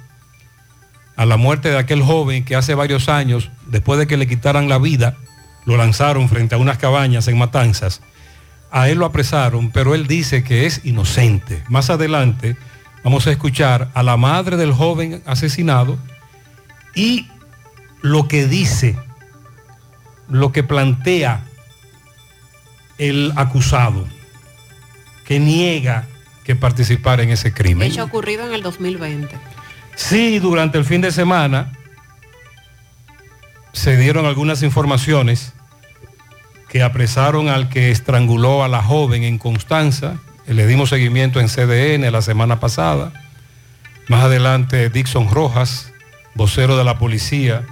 a 1.15 1.25
la 1.25 1.38
muerte 1.38 1.69
de 1.69 1.78
aquel 1.78 2.03
joven 2.03 2.45
que 2.45 2.55
hace 2.55 2.75
varios 2.75 3.09
años, 3.09 3.49
después 3.67 3.99
de 3.99 4.07
que 4.07 4.17
le 4.17 4.28
quitaran 4.28 4.69
la 4.69 4.78
vida, 4.78 5.17
lo 5.65 5.75
lanzaron 5.75 6.30
frente 6.30 6.55
a 6.55 6.57
unas 6.59 6.78
cabañas 6.78 7.28
en 7.28 7.38
Matanzas. 7.38 8.01
A 8.69 8.89
él 8.89 8.99
lo 8.99 9.05
apresaron, 9.05 9.71
pero 9.71 9.95
él 9.95 10.07
dice 10.07 10.43
que 10.43 10.65
es 10.65 10.82
inocente. 10.84 11.63
Más 11.69 11.89
adelante 11.89 12.55
vamos 13.03 13.28
a 13.28 13.32
escuchar 13.32 13.89
a 13.93 14.03
la 14.03 14.17
madre 14.17 14.57
del 14.57 14.73
joven 14.73 15.23
asesinado 15.25 15.97
y 16.93 17.28
lo 18.02 18.28
que 18.28 18.48
dice, 18.48 18.98
lo 20.30 20.52
que 20.52 20.64
plantea 20.64 21.43
el 22.98 23.34
acusado, 23.36 24.08
que 25.26 25.39
niega 25.39 26.08
que 26.43 26.56
participara 26.56 27.24
en 27.24 27.30
ese 27.30 27.54
crimen. 27.54 27.91
Hecho 27.91 28.04
ocurrido 28.04 28.48
en 28.48 28.54
el 28.54 28.62
2020. 28.62 29.36
Sí, 29.95 30.39
durante 30.39 30.78
el 30.78 30.86
fin 30.86 31.02
de 31.02 31.12
semana 31.12 31.74
se 33.74 33.98
dieron 33.98 34.26
algunas 34.26 34.64
informaciones 34.64 35.54
que 36.70 36.84
apresaron 36.84 37.50
al 37.50 37.70
que 37.70 37.91
estranguló 37.91 38.64
a 38.64 38.68
la 38.68 38.82
joven 38.82 39.24
en 39.24 39.38
Constanza. 39.38 40.18
Le 40.45 40.66
dimos 40.68 40.89
seguimiento 40.89 41.39
en 41.39 41.48
CDN 41.48 42.12
la 42.12 42.22
semana 42.22 42.60
pasada. 42.60 43.12
Más 44.08 44.24
adelante 44.24 44.89
Dixon 44.89 45.30
Rojas, 45.30 45.91
vocero 46.34 46.78
de 46.78 46.84
la 46.84 46.98
policía, 46.98 47.66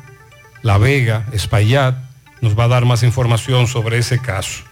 La 0.66 0.80
Vega, 0.80 1.28
Espaillat, 1.32 1.96
nos 2.42 2.58
va 2.58 2.64
a 2.64 2.68
dar 2.68 2.86
más 2.86 3.04
información 3.04 3.68
sobre 3.68 4.00
ese 4.00 4.20
caso. 4.20 4.64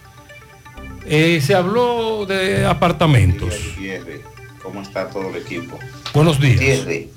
Eh, 1.05 1.39
se 1.39 1.53
habló 1.53 2.25
de 2.25 2.65
apartamentos. 2.65 3.53
¿cómo 4.63 4.81
está 4.81 5.07
todo 5.11 5.29
el 5.29 5.35
equipo? 5.35 5.77
Buenos 6.11 6.39
días. 6.39 6.55
Gutiérrez, 6.55 7.09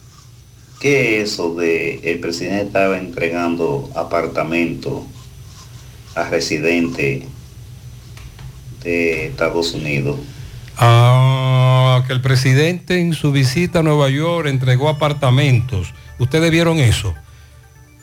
¿qué 0.79 1.23
es 1.23 1.33
eso 1.33 1.55
de 1.55 2.01
el 2.05 2.21
presidente 2.21 2.67
estaba 2.67 2.99
entregando 2.99 3.91
apartamentos 3.97 5.05
a 6.15 6.25
residentes 6.25 7.25
de 8.85 9.27
Estados 9.29 9.73
Unidos? 9.73 10.19
Ah, 10.77 12.05
que 12.07 12.13
el 12.13 12.21
presidente 12.21 13.01
en 13.01 13.15
su 13.15 13.33
visita 13.33 13.79
a 13.79 13.83
Nueva 13.83 14.11
York 14.11 14.49
entregó 14.49 14.91
apartamentos. 14.91 15.95
¿Ustedes 16.19 16.51
vieron 16.51 16.77
eso? 16.77 17.15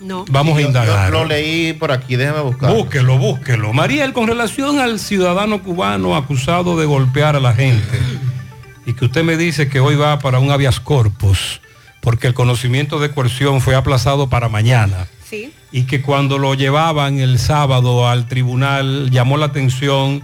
No. 0.04 0.26
Vamos 0.30 0.58
a 0.58 0.62
indagar. 0.62 1.12
Yo 1.12 1.20
lo 1.20 1.26
leí 1.26 1.74
por 1.74 1.91
aquí, 1.91 2.16
déjeme 2.16 2.41
buscar. 2.41 2.72
Búsquelo, 2.74 3.18
búsquelo. 3.18 3.72
Mariel, 3.74 4.12
con 4.14 4.28
relación 4.28 4.80
al 4.80 4.99
ciudadano 4.99 5.64
cubano 5.64 6.16
acusado 6.16 6.78
de 6.78 6.86
golpear 6.86 7.36
a 7.36 7.39
la 7.39 7.54
gente 7.54 7.97
y 8.86 8.93
que 8.93 9.06
usted 9.06 9.24
me 9.24 9.38
dice 9.38 9.70
que 9.70 9.80
hoy 9.80 9.95
va 9.95 10.20
para 10.20 10.39
un 10.39 10.51
habeas 10.51 10.80
corpus 10.82 11.62
porque 12.01 12.28
el 12.28 12.34
conocimiento 12.34 12.99
de 12.99 13.12
coerción 13.12 13.62
fue 13.62 13.76
aplazado 13.76 14.28
para 14.30 14.49
mañana 14.49 15.08
Sí. 15.30 15.54
y 15.72 15.84
que 15.84 16.01
cuando 16.01 16.38
lo 16.38 16.54
llevaban 16.54 17.18
el 17.20 17.39
sábado 17.39 18.10
al 18.10 18.28
tribunal 18.28 19.10
llamó 19.10 19.38
la 19.38 19.45
atención 19.45 20.22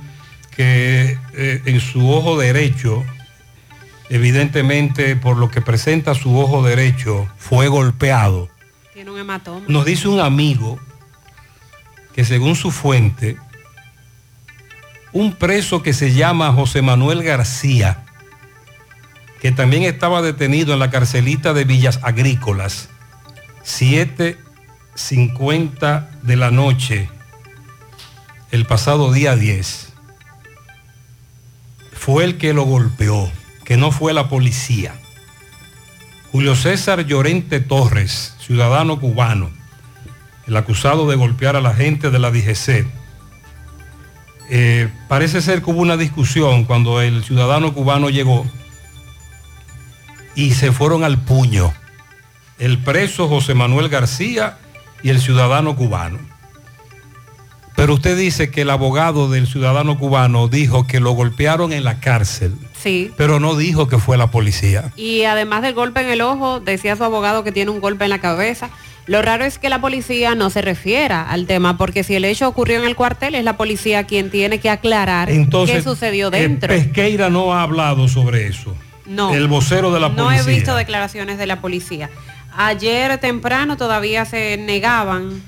que 0.55 1.17
eh, 1.33 1.61
en 1.65 1.79
su 1.79 2.11
ojo 2.11 2.37
derecho, 2.37 3.05
evidentemente 4.09 5.15
por 5.15 5.37
lo 5.37 5.49
que 5.49 5.61
presenta 5.61 6.13
su 6.15 6.37
ojo 6.37 6.63
derecho, 6.63 7.27
fue 7.37 7.67
golpeado. 7.69 8.49
Nos 9.67 9.85
dice 9.85 10.07
un 10.07 10.19
amigo 10.19 10.79
que 12.13 12.25
según 12.25 12.55
su 12.55 12.71
fuente, 12.71 13.37
un 15.13 15.33
preso 15.33 15.81
que 15.81 15.93
se 15.93 16.13
llama 16.13 16.53
José 16.53 16.81
Manuel 16.81 17.23
García, 17.23 18.03
que 19.41 19.51
también 19.51 19.83
estaba 19.83 20.21
detenido 20.21 20.73
en 20.73 20.79
la 20.79 20.89
carcelita 20.89 21.53
de 21.53 21.63
Villas 21.63 21.99
Agrícolas, 22.03 22.89
7.50 23.65 26.09
de 26.21 26.35
la 26.35 26.51
noche, 26.51 27.09
el 28.51 28.65
pasado 28.65 29.13
día 29.13 29.35
10, 29.35 29.93
fue 31.93 32.25
el 32.25 32.37
que 32.37 32.53
lo 32.53 32.63
golpeó, 32.63 33.31
que 33.63 33.77
no 33.77 33.91
fue 33.91 34.13
la 34.13 34.27
policía. 34.27 34.98
Julio 36.31 36.55
César 36.55 37.07
Llorente 37.07 37.59
Torres, 37.59 38.35
ciudadano 38.39 38.99
cubano, 38.99 39.49
el 40.45 40.55
acusado 40.57 41.09
de 41.09 41.15
golpear 41.15 41.55
a 41.55 41.61
la 41.61 41.73
gente 41.73 42.11
de 42.11 42.19
la 42.19 42.29
DGC. 42.29 42.85
Eh, 44.51 44.89
parece 45.07 45.41
ser 45.41 45.63
que 45.63 45.71
hubo 45.71 45.81
una 45.81 45.97
discusión 45.97 46.65
cuando 46.65 47.01
el 47.01 47.23
ciudadano 47.23 47.73
cubano 47.73 48.11
llegó 48.11 48.45
y 50.35 50.51
se 50.51 50.71
fueron 50.71 51.03
al 51.03 51.17
puño. 51.17 51.73
El 52.59 52.77
preso 52.77 53.27
José 53.27 53.55
Manuel 53.55 53.89
García 53.89 54.59
y 55.01 55.09
el 55.09 55.19
ciudadano 55.19 55.75
cubano. 55.75 56.19
Pero 57.75 57.95
usted 57.95 58.15
dice 58.15 58.51
que 58.51 58.61
el 58.61 58.69
abogado 58.69 59.31
del 59.31 59.47
ciudadano 59.47 59.97
cubano 59.97 60.47
dijo 60.47 60.85
que 60.85 60.99
lo 60.99 61.11
golpearon 61.11 61.73
en 61.73 61.83
la 61.83 61.99
cárcel, 61.99 62.53
Sí. 62.81 63.11
pero 63.17 63.39
no 63.41 63.55
dijo 63.55 63.87
que 63.89 63.97
fue 63.97 64.17
la 64.17 64.31
policía. 64.31 64.93
Y 64.95 65.23
además 65.23 65.61
del 65.61 65.73
golpe 65.73 65.99
en 66.01 66.07
el 66.09 66.21
ojo, 66.21 66.59
decía 66.61 66.95
su 66.95 67.03
abogado 67.03 67.43
que 67.43 67.51
tiene 67.51 67.71
un 67.71 67.81
golpe 67.81 68.05
en 68.05 68.09
la 68.09 68.19
cabeza. 68.19 68.69
Lo 69.05 69.21
raro 69.21 69.43
es 69.43 69.57
que 69.59 69.69
la 69.69 69.81
policía 69.81 70.35
no 70.35 70.49
se 70.49 70.61
refiera 70.61 71.23
al 71.29 71.45
tema, 71.47 71.77
porque 71.77 72.03
si 72.03 72.15
el 72.15 72.23
hecho 72.25 72.47
ocurrió 72.47 72.77
en 72.79 72.85
el 72.85 72.95
cuartel, 72.95 73.33
es 73.35 73.43
la 73.43 73.57
policía 73.57 74.03
quien 74.05 74.29
tiene 74.29 74.59
que 74.59 74.69
aclarar 74.69 75.29
Entonces, 75.31 75.77
qué 75.77 75.81
sucedió 75.81 76.27
eh, 76.27 76.39
dentro. 76.41 76.69
Pesqueira 76.69 77.29
no 77.29 77.53
ha 77.53 77.63
hablado 77.63 78.07
sobre 78.07 78.47
eso. 78.47 78.75
No. 79.07 79.33
El 79.33 79.47
vocero 79.47 79.91
de 79.91 79.99
la 79.99 80.09
No 80.09 80.25
policía. 80.25 80.43
he 80.51 80.55
visto 80.55 80.75
declaraciones 80.75 81.37
de 81.39 81.47
la 81.47 81.59
policía. 81.59 82.09
Ayer 82.55 83.17
temprano 83.17 83.77
todavía 83.77 84.25
se 84.25 84.57
negaban 84.57 85.41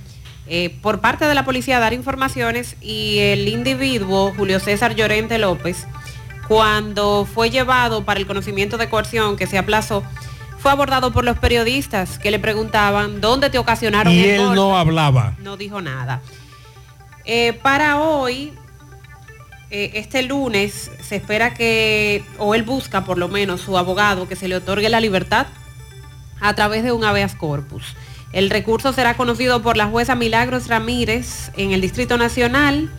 eh, 0.47 0.75
por 0.81 0.99
parte 0.99 1.25
de 1.25 1.35
la 1.35 1.45
policía 1.45 1.77
a 1.77 1.79
dar 1.79 1.93
informaciones 1.93 2.75
y 2.81 3.19
el 3.19 3.47
individuo, 3.47 4.33
Julio 4.35 4.59
César 4.59 4.95
Llorente 4.95 5.37
López, 5.37 5.85
cuando 6.51 7.25
fue 7.33 7.49
llevado 7.49 8.03
para 8.03 8.19
el 8.19 8.27
conocimiento 8.27 8.77
de 8.77 8.89
coerción 8.89 9.37
que 9.37 9.47
se 9.47 9.57
aplazó, 9.57 10.03
fue 10.59 10.69
abordado 10.69 11.13
por 11.13 11.23
los 11.23 11.37
periodistas 11.37 12.19
que 12.19 12.29
le 12.29 12.39
preguntaban 12.39 13.21
dónde 13.21 13.49
te 13.49 13.57
ocasionaron 13.57 14.11
Y 14.11 14.19
el 14.21 14.29
él 14.31 14.37
golpe?". 14.39 14.55
no 14.55 14.77
hablaba. 14.77 15.33
No 15.39 15.55
dijo 15.55 15.79
nada. 15.79 16.19
Eh, 17.23 17.53
para 17.53 18.01
hoy, 18.01 18.51
eh, 19.69 19.91
este 19.93 20.23
lunes, 20.23 20.91
se 21.01 21.15
espera 21.15 21.53
que, 21.53 22.25
o 22.37 22.53
él 22.53 22.63
busca 22.63 23.05
por 23.05 23.17
lo 23.17 23.29
menos 23.29 23.61
su 23.61 23.77
abogado, 23.77 24.27
que 24.27 24.35
se 24.35 24.49
le 24.49 24.57
otorgue 24.57 24.89
la 24.89 24.99
libertad 24.99 25.47
a 26.41 26.53
través 26.53 26.83
de 26.83 26.91
un 26.91 27.05
habeas 27.05 27.33
corpus. 27.33 27.95
El 28.33 28.49
recurso 28.49 28.91
será 28.91 29.13
conocido 29.13 29.61
por 29.61 29.77
la 29.77 29.85
jueza 29.85 30.15
Milagros 30.15 30.67
Ramírez 30.67 31.53
en 31.55 31.71
el 31.71 31.79
Distrito 31.79 32.17
Nacional. 32.17 32.89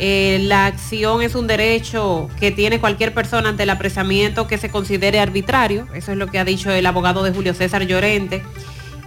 Eh, 0.00 0.38
la 0.44 0.66
acción 0.66 1.22
es 1.22 1.34
un 1.34 1.48
derecho 1.48 2.30
que 2.38 2.52
tiene 2.52 2.78
cualquier 2.78 3.12
persona 3.12 3.48
ante 3.48 3.64
el 3.64 3.70
apresamiento 3.70 4.46
que 4.46 4.56
se 4.56 4.70
considere 4.70 5.18
arbitrario. 5.18 5.88
Eso 5.92 6.12
es 6.12 6.18
lo 6.18 6.28
que 6.28 6.38
ha 6.38 6.44
dicho 6.44 6.70
el 6.70 6.86
abogado 6.86 7.24
de 7.24 7.32
Julio 7.32 7.52
César 7.52 7.82
Llorente. 7.84 8.42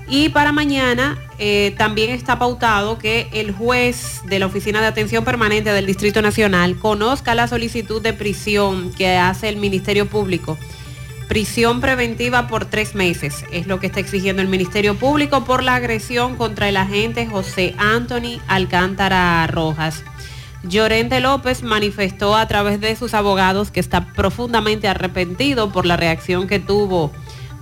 Y 0.09 0.27
para 0.27 0.51
mañana 0.51 1.17
eh, 1.39 1.73
también 1.77 2.09
está 2.09 2.37
pautado 2.37 2.97
que 2.97 3.29
el 3.31 3.53
juez 3.53 4.21
de 4.25 4.39
la 4.39 4.47
Oficina 4.47 4.81
de 4.81 4.87
Atención 4.87 5.23
Permanente 5.23 5.71
del 5.71 5.85
Distrito 5.85 6.21
Nacional 6.21 6.77
conozca 6.77 7.33
la 7.33 7.47
solicitud 7.47 8.01
de 8.01 8.11
prisión 8.11 8.91
que 8.91 9.15
hace 9.15 9.47
el 9.47 9.55
Ministerio 9.55 10.07
Público. 10.09 10.57
Prisión 11.29 11.79
preventiva 11.79 12.49
por 12.49 12.65
tres 12.65 12.93
meses 12.93 13.45
es 13.53 13.67
lo 13.67 13.79
que 13.79 13.87
está 13.87 14.01
exigiendo 14.01 14.41
el 14.41 14.49
Ministerio 14.49 14.95
Público 14.95 15.45
por 15.45 15.63
la 15.63 15.75
agresión 15.75 16.35
contra 16.35 16.67
el 16.67 16.75
agente 16.75 17.25
José 17.25 17.73
Anthony 17.77 18.41
Alcántara 18.49 19.47
Rojas. 19.47 20.03
Llorente 20.63 21.19
López 21.19 21.63
manifestó 21.63 22.35
a 22.35 22.47
través 22.47 22.79
de 22.79 22.95
sus 22.95 23.13
abogados 23.13 23.71
que 23.71 23.79
está 23.79 24.13
profundamente 24.13 24.87
arrepentido 24.87 25.71
por 25.71 25.85
la 25.85 25.97
reacción 25.97 26.47
que 26.47 26.59
tuvo 26.59 27.11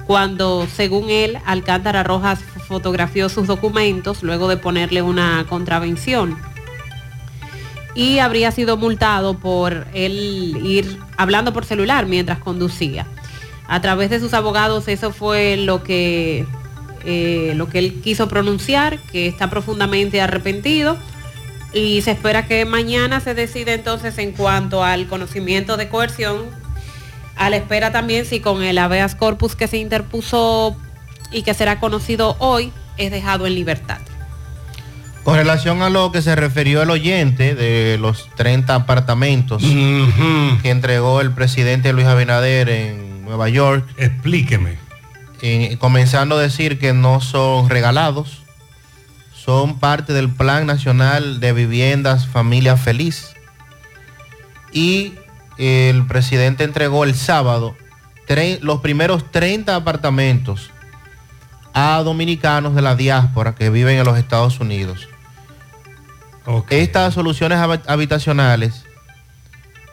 cuando, 0.09 0.67
según 0.75 1.11
él, 1.11 1.37
Alcántara 1.45 2.01
Rojas 2.01 2.39
fotografió 2.67 3.29
sus 3.29 3.45
documentos 3.45 4.23
luego 4.23 4.47
de 4.47 4.57
ponerle 4.57 5.03
una 5.03 5.45
contravención. 5.47 6.35
Y 7.93 8.17
habría 8.17 8.51
sido 8.51 8.75
multado 8.75 9.37
por 9.37 9.85
él 9.93 10.59
ir 10.63 10.97
hablando 11.15 11.53
por 11.53 11.63
celular 11.63 12.07
mientras 12.07 12.39
conducía. 12.39 13.05
A 13.67 13.81
través 13.81 14.09
de 14.09 14.19
sus 14.19 14.33
abogados 14.33 14.87
eso 14.87 15.11
fue 15.11 15.57
lo 15.57 15.83
que, 15.83 16.47
eh, 17.05 17.53
lo 17.55 17.69
que 17.69 17.77
él 17.77 18.01
quiso 18.01 18.27
pronunciar, 18.27 18.97
que 19.11 19.27
está 19.27 19.51
profundamente 19.51 20.21
arrepentido 20.21 20.97
y 21.73 22.01
se 22.01 22.11
espera 22.11 22.47
que 22.47 22.65
mañana 22.65 23.19
se 23.19 23.33
decida 23.33 23.73
entonces 23.73 24.17
en 24.17 24.31
cuanto 24.31 24.83
al 24.83 25.07
conocimiento 25.07 25.77
de 25.77 25.89
coerción, 25.89 26.45
a 27.35 27.49
la 27.49 27.57
espera 27.57 27.91
también 27.91 28.25
si 28.25 28.39
con 28.39 28.63
el 28.63 28.77
habeas 28.77 29.15
corpus 29.15 29.55
que 29.55 29.67
se 29.67 29.77
interpuso 29.77 30.75
y 31.31 31.43
que 31.43 31.53
será 31.53 31.79
conocido 31.79 32.35
hoy 32.39 32.71
es 32.97 33.11
dejado 33.11 33.47
en 33.47 33.55
libertad. 33.55 33.99
Con 35.23 35.35
relación 35.35 35.81
a 35.81 35.89
lo 35.89 36.11
que 36.11 36.21
se 36.21 36.35
refirió 36.35 36.81
el 36.81 36.89
oyente 36.89 37.53
de 37.53 37.97
los 37.99 38.29
30 38.35 38.73
apartamentos 38.73 39.61
que 39.61 40.69
entregó 40.69 41.21
el 41.21 41.31
presidente 41.31 41.93
Luis 41.93 42.07
Abinader 42.07 42.69
en 42.69 43.25
Nueva 43.25 43.47
York. 43.49 43.87
Explíqueme. 43.97 44.77
Eh, 45.41 45.77
comenzando 45.79 46.37
a 46.37 46.41
decir 46.41 46.79
que 46.79 46.93
no 46.93 47.21
son 47.21 47.69
regalados, 47.69 48.43
son 49.49 49.79
parte 49.79 50.13
del 50.13 50.29
Plan 50.29 50.67
Nacional 50.67 51.39
de 51.39 51.53
Viviendas 51.53 52.27
Familia 52.27 52.77
Feliz. 52.77 53.29
Y 54.71 55.15
el 55.57 56.05
presidente 56.05 56.63
entregó 56.63 57.03
el 57.03 57.15
sábado 57.15 57.75
los 58.61 58.81
primeros 58.81 59.31
30 59.31 59.75
apartamentos 59.75 60.69
a 61.73 61.99
dominicanos 62.03 62.75
de 62.75 62.83
la 62.83 62.95
diáspora 62.95 63.55
que 63.55 63.71
viven 63.71 63.97
en 63.97 64.05
los 64.05 64.19
Estados 64.19 64.59
Unidos. 64.59 65.09
Estas 66.69 67.15
soluciones 67.15 67.57
hab- 67.57 67.81
habitacionales 67.87 68.83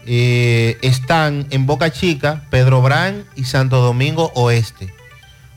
eh, 0.04 0.76
están 0.82 1.46
en 1.48 1.64
Boca 1.64 1.90
Chica, 1.90 2.42
Pedro 2.50 2.82
Brán 2.82 3.24
y 3.36 3.44
Santo 3.44 3.80
Domingo 3.80 4.32
Oeste. 4.34 4.92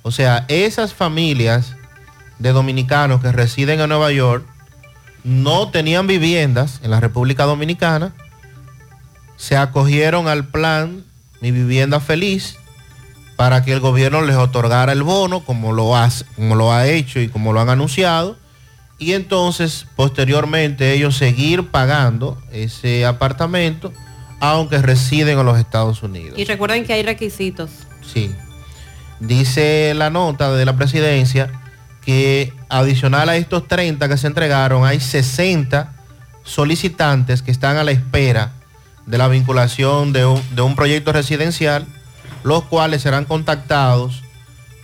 O 0.03 0.11
sea, 0.11 0.45
esas 0.47 0.93
familias 0.93 1.75
de 2.39 2.51
dominicanos 2.51 3.21
que 3.21 3.31
residen 3.31 3.79
en 3.79 3.89
Nueva 3.89 4.11
York 4.11 4.45
no 5.23 5.69
tenían 5.69 6.07
viviendas 6.07 6.79
en 6.83 6.91
la 6.91 6.99
República 6.99 7.43
Dominicana, 7.43 8.13
se 9.35 9.57
acogieron 9.57 10.27
al 10.27 10.47
plan 10.47 11.03
Mi 11.41 11.51
Vivienda 11.51 11.99
Feliz 11.99 12.57
para 13.35 13.63
que 13.63 13.73
el 13.73 13.79
gobierno 13.79 14.21
les 14.21 14.35
otorgara 14.35 14.91
el 14.91 15.03
bono 15.03 15.41
como 15.45 15.71
lo, 15.71 15.95
hace, 15.95 16.25
como 16.35 16.55
lo 16.55 16.73
ha 16.73 16.87
hecho 16.87 17.19
y 17.19 17.29
como 17.29 17.53
lo 17.53 17.61
han 17.61 17.69
anunciado 17.69 18.37
y 18.97 19.13
entonces 19.13 19.85
posteriormente 19.95 20.93
ellos 20.93 21.15
seguir 21.15 21.69
pagando 21.69 22.37
ese 22.51 23.05
apartamento 23.05 23.93
aunque 24.41 24.77
residen 24.81 25.39
en 25.39 25.45
los 25.45 25.57
Estados 25.57 26.01
Unidos. 26.03 26.37
Y 26.37 26.45
recuerden 26.45 26.85
que 26.85 26.93
hay 26.93 27.03
requisitos. 27.03 27.71
Sí. 28.01 28.33
Dice 29.19 29.93
la 29.95 30.09
nota 30.09 30.53
de 30.53 30.63
la 30.65 30.77
presidencia 30.77 31.51
que 32.05 32.53
adicional 32.69 33.29
a 33.29 33.35
estos 33.37 33.67
30 33.67 34.07
que 34.09 34.17
se 34.17 34.27
entregaron, 34.27 34.85
hay 34.85 34.99
60 34.99 35.93
solicitantes 36.43 37.41
que 37.41 37.51
están 37.51 37.77
a 37.77 37.83
la 37.83 37.91
espera 37.91 38.51
de 39.05 39.17
la 39.17 39.27
vinculación 39.27 40.11
de 40.13 40.25
un, 40.25 40.41
de 40.55 40.61
un 40.61 40.75
proyecto 40.75 41.13
residencial, 41.13 41.85
los 42.43 42.63
cuales 42.65 43.01
serán 43.01 43.25
contactados 43.25 44.23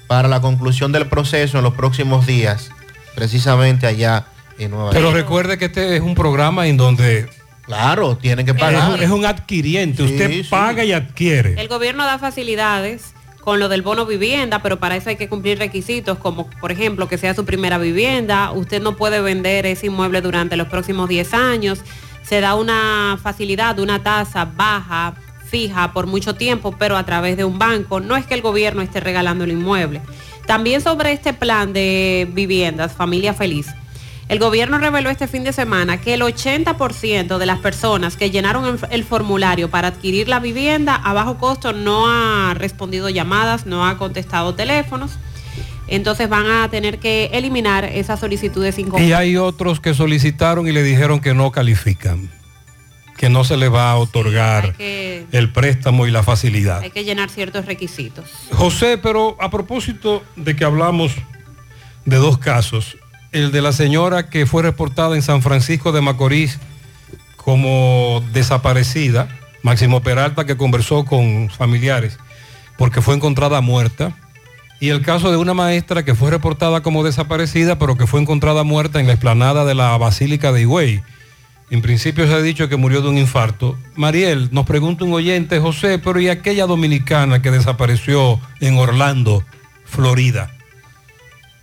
para 0.07 0.27
la 0.27 0.39
conclusión 0.41 0.91
del 0.91 1.07
proceso 1.07 1.57
en 1.57 1.63
los 1.63 1.73
próximos 1.73 2.25
días, 2.27 2.69
precisamente 3.15 3.87
allá 3.87 4.25
en 4.59 4.71
Nueva 4.71 4.91
Pero 4.91 5.05
York. 5.07 5.15
recuerde 5.15 5.57
que 5.57 5.65
este 5.65 5.95
es 5.95 6.01
un 6.01 6.15
programa 6.15 6.67
en 6.67 6.77
donde... 6.77 7.27
Claro, 7.63 8.15
tienen 8.15 8.45
que 8.45 8.51
Es 8.51 8.57
pagar. 8.59 8.91
un, 8.91 9.01
es 9.01 9.09
un 9.09 9.25
adquiriente, 9.25 10.05
Sí, 10.07 10.13
usted 10.13 10.29
sí. 10.29 10.43
paga 10.47 10.83
y 10.83 10.93
adquiere. 10.93 11.59
El 11.59 11.67
gobierno 11.67 12.05
da 12.05 12.19
facilidades 12.19 13.14
con 13.45 13.59
lo 13.59 13.69
del 13.69 13.83
bono 13.83 14.07
vivienda, 14.07 14.63
pero 14.63 14.79
para 14.79 14.95
eso 14.95 15.09
hay 15.09 15.17
que 15.17 15.29
cumplir 15.29 15.59
requisitos 15.59 16.17
como, 16.17 16.49
por 16.49 16.71
ejemplo, 16.71 17.07
que 17.07 17.19
sea 17.19 17.35
su 17.35 17.45
primera 17.45 17.77
vivienda. 17.77 18.51
Usted 18.51 18.81
no 18.81 18.97
puede 18.97 19.21
vender 19.21 19.67
ese 19.67 19.85
inmueble 19.85 20.21
durante 20.21 20.57
los 20.57 20.67
próximos 20.67 21.07
10 21.07 21.33
años. 21.35 21.83
Se 22.23 22.41
da 22.41 22.55
una 22.55 23.19
facilidad, 23.21 23.77
una 23.77 24.01
tasa 24.01 24.45
baja, 24.45 25.13
fija 25.45 25.93
por 25.93 26.07
mucho 26.07 26.33
tiempo, 26.33 26.75
pero 26.79 26.97
a 26.97 27.05
través 27.05 27.37
de 27.37 27.45
un 27.45 27.59
banco. 27.59 27.99
No 27.99 28.15
es 28.15 28.25
que 28.25 28.33
el 28.33 28.41
gobierno 28.41 28.81
esté 28.81 28.99
regalando 28.99 29.43
el 29.43 29.51
inmueble. 29.51 30.01
También 30.47 30.81
sobre 30.81 31.11
este 31.11 31.33
plan 31.33 31.71
de 31.71 32.27
viviendas, 32.33 32.93
Familia 32.93 33.35
Feliz. 33.35 33.67
El 34.27 34.39
gobierno 34.39 34.79
reveló 34.79 35.11
este 35.11 35.27
fin 35.27 35.43
de 35.43 35.53
semana 35.53 36.01
que 36.01 36.15
el 36.15 36.21
80% 36.23 37.37
de 37.37 37.45
las 37.45 37.59
personas 37.59 38.17
que 38.17 38.31
llenaron 38.31 38.79
el- 38.89 39.03
formulario 39.03 39.69
para 39.69 39.89
adquirir 39.89 40.27
la 40.27 40.39
vivienda 40.39 40.95
a 40.95 41.13
bajo 41.13 41.37
costo 41.37 41.73
no 41.73 42.07
ha 42.07 42.55
respondido 42.55 43.07
llamadas, 43.09 43.67
no 43.67 43.85
ha 43.85 43.97
contestado 43.99 44.55
teléfonos. 44.55 45.11
Entonces 45.87 46.27
van 46.27 46.47
a 46.49 46.67
tener 46.69 46.97
que 46.97 47.29
eliminar 47.33 47.85
esas 47.85 48.19
solicitudes 48.19 48.79
Y 48.79 48.81
incompletas. 48.81 49.19
hay 49.19 49.37
otros 49.37 49.79
que 49.79 49.93
solicitaron 49.93 50.67
y 50.67 50.71
le 50.71 50.81
dijeron 50.81 51.19
que 51.19 51.35
no 51.35 51.51
califican, 51.51 52.31
que 53.17 53.29
no 53.29 53.43
se 53.43 53.55
le 53.57 53.69
va 53.69 53.91
a 53.91 53.97
otorgar 53.97 54.73
que, 54.75 55.27
el 55.31 55.51
préstamo 55.51 56.07
y 56.07 56.11
la 56.11 56.23
facilidad. 56.23 56.81
hay 56.81 56.89
que 56.89 57.03
llenar 57.03 57.29
ciertos 57.29 57.67
requisitos. 57.67 58.25
José, 58.51 58.97
pero 58.97 59.37
a 59.39 59.51
propósito 59.51 60.23
de 60.35 60.55
que 60.55 60.65
hablamos 60.65 61.11
de 62.05 62.17
dos 62.17 62.39
casos, 62.39 62.97
el 63.35 63.51
de 63.51 63.61
la 63.61 63.73
señora 63.73 64.29
que 64.29 64.45
fue 64.45 64.63
reportada 64.63 65.13
en 65.13 65.21
San 65.21 65.41
Francisco 65.41 65.91
de 65.91 65.99
Macorís 65.99 66.57
como 67.35 68.23
desaparecida, 68.31 69.27
Máximo 69.61 70.01
Peralta 70.01 70.45
que 70.45 70.55
conversó 70.55 71.03
con 71.03 71.49
familiares 71.49 72.17
porque 72.77 73.01
fue 73.01 73.13
encontrada 73.13 73.59
muerta, 73.59 74.15
y 74.79 74.89
el 74.89 75.01
caso 75.01 75.31
de 75.31 75.37
una 75.37 75.53
maestra 75.53 76.03
que 76.03 76.15
fue 76.15 76.31
reportada 76.31 76.81
como 76.81 77.03
desaparecida 77.03 77.77
pero 77.77 77.97
que 77.97 78.07
fue 78.07 78.21
encontrada 78.21 78.63
muerta 78.63 79.01
en 79.01 79.07
la 79.07 79.13
explanada 79.13 79.65
de 79.65 79.75
la 79.75 79.97
Basílica 79.97 80.53
de 80.53 80.61
Higüey. 80.61 81.03
En 81.71 81.81
principio 81.81 82.27
se 82.27 82.33
ha 82.33 82.41
dicho 82.41 82.69
que 82.69 82.77
murió 82.77 83.01
de 83.01 83.09
un 83.09 83.17
infarto. 83.17 83.77
Mariel, 83.95 84.47
nos 84.53 84.65
pregunta 84.65 85.03
un 85.03 85.13
oyente, 85.13 85.59
José, 85.59 85.99
pero 85.99 86.21
¿y 86.21 86.29
aquella 86.29 86.67
dominicana 86.67 87.41
que 87.41 87.51
desapareció 87.51 88.39
en 88.61 88.77
Orlando, 88.77 89.43
Florida? 89.83 90.54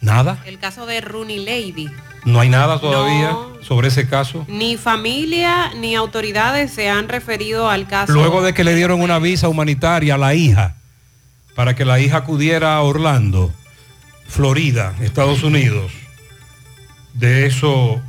¿Nada? 0.02 0.42
El 0.44 0.58
caso 0.58 0.84
de 0.84 1.00
Rooney 1.00 1.38
Lady. 1.44 1.88
¿No 2.24 2.40
hay 2.40 2.48
nada 2.48 2.80
todavía 2.80 3.36
sobre 3.62 3.88
ese 3.88 4.08
caso? 4.08 4.44
Ni 4.48 4.76
familia 4.76 5.72
ni 5.76 5.94
autoridades 5.94 6.72
se 6.72 6.90
han 6.90 7.08
referido 7.08 7.70
al 7.70 7.86
caso. 7.86 8.12
Luego 8.12 8.42
de 8.42 8.52
que 8.52 8.64
le 8.64 8.74
dieron 8.74 9.00
una 9.00 9.20
visa 9.20 9.48
humanitaria 9.48 10.16
a 10.16 10.18
la 10.18 10.34
hija, 10.34 10.76
para 11.54 11.74
que 11.74 11.84
la 11.84 12.00
hija 12.00 12.18
acudiera 12.18 12.76
a 12.76 12.82
Orlando, 12.82 13.52
Florida, 14.26 14.94
Estados 15.00 15.44
Unidos. 15.44 15.92
De 17.14 17.46
eso 17.46 18.00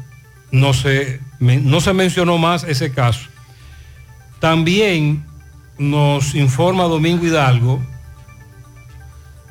no 0.52 0.74
se, 0.74 1.20
no 1.40 1.80
se 1.80 1.94
mencionó 1.94 2.40
más 2.40 2.64
ese 2.64 2.92
caso. 2.92 3.30
También 4.40 5.26
nos 5.78 6.34
informa 6.34 6.84
Domingo 6.86 7.26
Hidalgo 7.26 7.82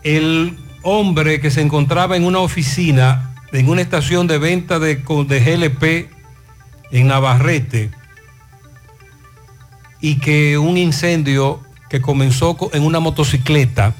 el 0.03 0.57
hombre 0.83 1.41
que 1.41 1.51
se 1.51 1.61
encontraba 1.61 2.17
en 2.17 2.25
una 2.25 2.39
oficina, 2.41 3.35
en 3.53 3.69
una 3.69 3.81
estación 3.83 4.27
de 4.27 4.39
venta 4.39 4.79
de, 4.79 4.97
de 4.97 5.41
GLP 5.41 6.11
en 6.91 7.07
Navarrete, 7.07 7.91
y 10.01 10.17
que 10.19 10.59
un 10.59 10.77
incendio 10.77 11.61
que 11.89 12.01
comenzó 12.01 12.57
co- 12.57 12.71
en 12.73 12.83
una 12.83 12.99
motocicleta 13.01 13.95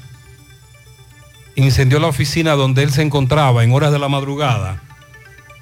incendió 1.55 1.99
la 1.99 2.07
oficina 2.07 2.53
donde 2.53 2.83
él 2.83 2.91
se 2.91 3.03
encontraba 3.03 3.63
en 3.63 3.71
horas 3.73 3.91
de 3.91 3.99
la 3.99 4.09
madrugada 4.09 4.81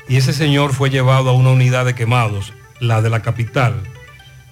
y 0.08 0.16
ese 0.16 0.34
señor 0.34 0.74
fue 0.74 0.90
llevado 0.90 1.30
a 1.30 1.34
una 1.34 1.50
unidad 1.52 1.86
de 1.86 1.94
quemados, 1.96 2.54
la 2.80 3.02
de 3.02 3.10
la 3.10 3.22
capital. 3.22 3.84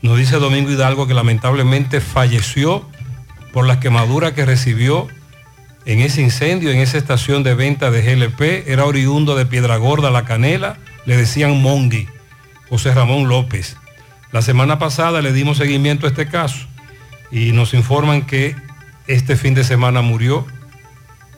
Nos 0.02 0.18
dice 0.18 0.38
Domingo 0.38 0.70
Hidalgo 0.72 1.08
que 1.08 1.14
lamentablemente 1.14 2.02
falleció 2.02 2.88
por 3.52 3.66
las 3.66 3.78
quemaduras 3.78 4.34
que 4.34 4.46
recibió 4.46 5.08
en 5.92 6.02
ese 6.02 6.22
incendio, 6.22 6.70
en 6.70 6.78
esa 6.78 7.00
estación 7.00 7.42
de 7.42 7.56
venta 7.56 7.90
de 7.90 8.04
GLP. 8.04 8.70
Era 8.72 8.86
oriundo 8.86 9.36
de 9.36 9.48
Piedra 9.48 9.78
Gorda, 9.78 10.12
La 10.12 10.24
Canela, 10.24 10.78
le 11.06 11.18
decían 11.18 11.60
Mongi, 11.64 12.08
José 12.70 12.94
Ramón 12.94 13.28
López. 13.28 13.76
La 14.32 14.44
semana 14.44 14.78
pasada 14.78 15.24
le 15.24 15.34
dimos 15.34 15.58
seguimiento 15.58 16.06
a 16.06 16.10
este 16.10 16.28
caso 16.28 16.68
y 17.32 17.54
nos 17.54 17.74
informan 17.74 18.28
que 18.28 18.56
este 19.08 19.36
fin 19.36 19.56
de 19.56 19.64
semana 19.64 20.02
murió 20.04 20.46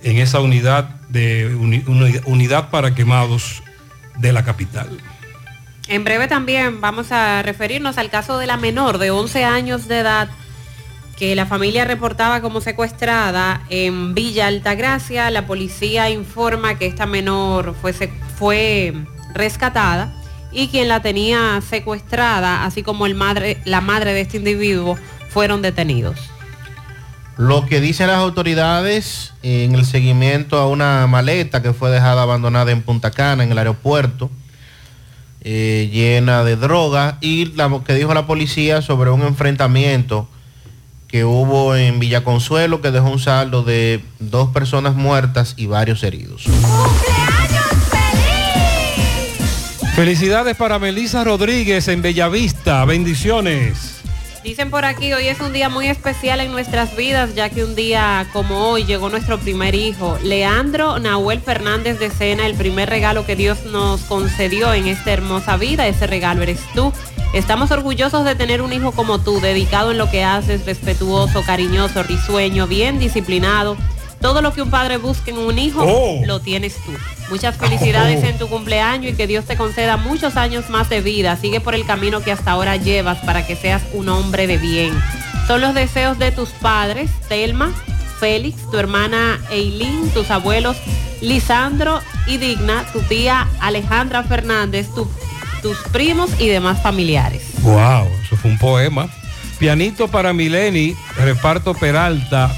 en 0.03 0.17
esa 0.17 0.41
unidad 0.41 0.89
de 1.07 1.55
uni- 1.55 1.83
uni- 1.87 2.19
unidad 2.25 2.69
para 2.71 2.93
quemados 2.93 3.63
de 4.17 4.33
la 4.33 4.43
capital. 4.43 4.89
En 5.87 6.03
breve 6.03 6.27
también 6.27 6.81
vamos 6.81 7.13
a 7.13 7.41
referirnos 7.41 7.97
al 7.97 8.09
caso 8.09 8.37
de 8.37 8.47
la 8.47 8.57
menor 8.57 8.97
de 8.97 9.11
11 9.11 9.45
años 9.45 9.87
de 9.87 9.99
edad 9.99 10.29
que 11.21 11.35
la 11.35 11.45
familia 11.45 11.85
reportaba 11.85 12.41
como 12.41 12.61
secuestrada 12.61 13.61
en 13.69 14.15
Villa 14.15 14.47
Altagracia. 14.47 15.29
La 15.29 15.45
policía 15.45 16.09
informa 16.09 16.79
que 16.79 16.87
esta 16.87 17.05
menor 17.05 17.75
fue, 17.79 17.93
fue 17.93 18.95
rescatada 19.35 20.11
y 20.51 20.69
quien 20.69 20.87
la 20.87 21.03
tenía 21.03 21.61
secuestrada, 21.61 22.65
así 22.65 22.81
como 22.81 23.05
el 23.05 23.13
madre, 23.13 23.61
la 23.65 23.81
madre 23.81 24.15
de 24.15 24.21
este 24.21 24.37
individuo, 24.37 24.97
fueron 25.29 25.61
detenidos. 25.61 26.17
Lo 27.37 27.67
que 27.67 27.81
dicen 27.81 28.07
las 28.07 28.17
autoridades 28.17 29.35
en 29.43 29.75
el 29.75 29.85
seguimiento 29.85 30.57
a 30.57 30.67
una 30.67 31.05
maleta 31.05 31.61
que 31.61 31.71
fue 31.71 31.91
dejada 31.91 32.23
abandonada 32.23 32.71
en 32.71 32.81
Punta 32.81 33.11
Cana, 33.11 33.43
en 33.43 33.51
el 33.51 33.59
aeropuerto, 33.59 34.31
eh, 35.41 35.87
llena 35.93 36.43
de 36.43 36.55
droga, 36.55 37.19
y 37.21 37.45
lo 37.45 37.83
que 37.83 37.93
dijo 37.93 38.11
la 38.15 38.25
policía 38.25 38.81
sobre 38.81 39.11
un 39.11 39.21
enfrentamiento 39.21 40.27
que 41.11 41.25
hubo 41.25 41.75
en 41.75 41.99
Villaconsuelo 41.99 42.81
que 42.81 42.91
dejó 42.91 43.09
un 43.09 43.19
saldo 43.19 43.63
de 43.63 44.01
dos 44.19 44.49
personas 44.49 44.95
muertas 44.95 45.53
y 45.57 45.65
varios 45.65 46.03
heridos. 46.03 46.45
Felicidades 49.95 50.55
para 50.55 50.79
Melisa 50.79 51.23
Rodríguez 51.23 51.89
en 51.89 52.01
Bellavista. 52.01 52.85
Bendiciones. 52.85 54.00
Dicen 54.43 54.71
por 54.71 54.85
aquí, 54.85 55.13
hoy 55.13 55.27
es 55.27 55.39
un 55.39 55.53
día 55.53 55.69
muy 55.69 55.87
especial 55.87 56.39
en 56.39 56.51
nuestras 56.51 56.95
vidas, 56.95 57.35
ya 57.35 57.49
que 57.49 57.63
un 57.63 57.75
día 57.75 58.27
como 58.33 58.69
hoy 58.69 58.85
llegó 58.85 59.07
nuestro 59.09 59.37
primer 59.39 59.75
hijo, 59.75 60.17
Leandro 60.23 60.97
Nahuel 60.97 61.41
Fernández 61.41 61.99
de 61.99 62.09
Sena, 62.09 62.47
el 62.47 62.55
primer 62.55 62.89
regalo 62.89 63.23
que 63.23 63.35
Dios 63.35 63.65
nos 63.65 64.01
concedió 64.01 64.73
en 64.73 64.87
esta 64.87 65.11
hermosa 65.11 65.57
vida, 65.57 65.87
ese 65.87 66.07
regalo 66.07 66.41
eres 66.41 66.59
tú. 66.73 66.91
Estamos 67.35 67.69
orgullosos 67.69 68.25
de 68.25 68.33
tener 68.33 68.63
un 68.63 68.73
hijo 68.73 68.91
como 68.93 69.19
tú, 69.19 69.39
dedicado 69.39 69.91
en 69.91 69.99
lo 69.99 70.09
que 70.09 70.23
haces, 70.23 70.65
respetuoso, 70.65 71.43
cariñoso, 71.43 72.01
risueño, 72.01 72.65
bien 72.65 72.97
disciplinado. 72.97 73.77
Todo 74.21 74.41
lo 74.41 74.53
que 74.53 74.63
un 74.63 74.71
padre 74.71 74.97
busca 74.97 75.29
en 75.29 75.37
un 75.37 75.59
hijo, 75.59 75.83
Oh. 75.85 76.21
lo 76.25 76.39
tienes 76.41 76.75
tú. 76.77 76.91
Muchas 77.31 77.55
felicidades 77.55 78.23
en 78.25 78.37
tu 78.37 78.47
cumpleaños 78.49 79.13
y 79.13 79.15
que 79.15 79.25
Dios 79.25 79.45
te 79.45 79.55
conceda 79.55 79.95
muchos 79.97 80.35
años 80.35 80.69
más 80.69 80.89
de 80.89 81.01
vida. 81.01 81.37
Sigue 81.37 81.61
por 81.61 81.73
el 81.73 81.85
camino 81.85 82.21
que 82.21 82.31
hasta 82.31 82.51
ahora 82.51 82.75
llevas 82.75 83.19
para 83.19 83.47
que 83.47 83.55
seas 83.55 83.81
un 83.93 84.09
hombre 84.09 84.47
de 84.47 84.57
bien. 84.57 84.91
Son 85.47 85.61
los 85.61 85.73
deseos 85.73 86.19
de 86.19 86.31
tus 86.31 86.49
padres, 86.49 87.09
Telma, 87.29 87.71
Félix, 88.19 88.69
tu 88.69 88.77
hermana 88.77 89.39
Eileen, 89.49 90.09
tus 90.13 90.29
abuelos 90.29 90.75
Lisandro 91.21 92.01
y 92.27 92.37
Digna, 92.37 92.83
tu 92.91 92.99
tía 93.01 93.47
Alejandra 93.59 94.23
Fernández, 94.23 94.87
tu- 94.93 95.09
tus 95.61 95.77
primos 95.93 96.29
y 96.39 96.47
demás 96.49 96.81
familiares. 96.83 97.43
Wow, 97.61 98.07
eso 98.23 98.35
fue 98.35 98.51
un 98.51 98.57
poema. 98.57 99.07
Pianito 99.57 100.07
para 100.09 100.33
Mileni, 100.33 100.95
reparto 101.17 101.73
Peralta, 101.75 102.51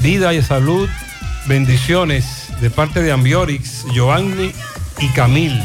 vida 0.00 0.34
y 0.34 0.42
salud, 0.42 0.88
bendiciones 1.46 2.43
de 2.60 2.70
parte 2.70 3.02
de 3.02 3.12
Ambiorix, 3.12 3.84
Giovanni 3.92 4.52
y 4.98 5.08
Camil. 5.08 5.60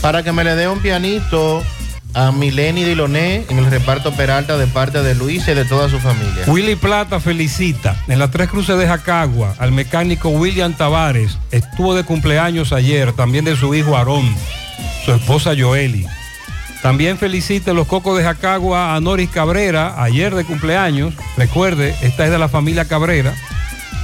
Para 0.00 0.22
que 0.22 0.32
me 0.32 0.44
le 0.44 0.54
dé 0.54 0.68
un 0.68 0.80
pianito 0.80 1.62
a 2.14 2.32
Mileni 2.32 2.84
Diloné 2.84 3.44
en 3.48 3.58
el 3.58 3.70
reparto 3.70 4.12
Peralta 4.12 4.56
de 4.56 4.66
parte 4.66 5.02
de 5.02 5.14
Luis 5.14 5.46
y 5.46 5.54
de 5.54 5.64
toda 5.64 5.88
su 5.88 5.98
familia. 6.00 6.44
Willy 6.46 6.76
Plata 6.76 7.20
felicita 7.20 7.96
en 8.08 8.18
las 8.18 8.30
tres 8.30 8.48
cruces 8.48 8.78
de 8.78 8.86
Jacagua 8.86 9.54
al 9.58 9.72
mecánico 9.72 10.30
William 10.30 10.72
Tavares. 10.74 11.38
Estuvo 11.50 11.94
de 11.94 12.04
cumpleaños 12.04 12.72
ayer, 12.72 13.12
también 13.12 13.44
de 13.44 13.56
su 13.56 13.74
hijo 13.74 13.96
Aarón, 13.96 14.34
su 15.04 15.12
esposa 15.12 15.52
Joeli. 15.56 16.06
También 16.82 17.18
felicita 17.18 17.72
en 17.72 17.76
los 17.76 17.86
cocos 17.86 18.16
de 18.16 18.24
Jacagua 18.24 18.94
a 18.94 19.00
Noris 19.00 19.28
Cabrera, 19.28 20.02
ayer 20.02 20.34
de 20.34 20.44
cumpleaños. 20.44 21.14
Recuerde, 21.36 21.94
esta 22.00 22.24
es 22.24 22.30
de 22.30 22.38
la 22.38 22.48
familia 22.48 22.86
Cabrera, 22.86 23.34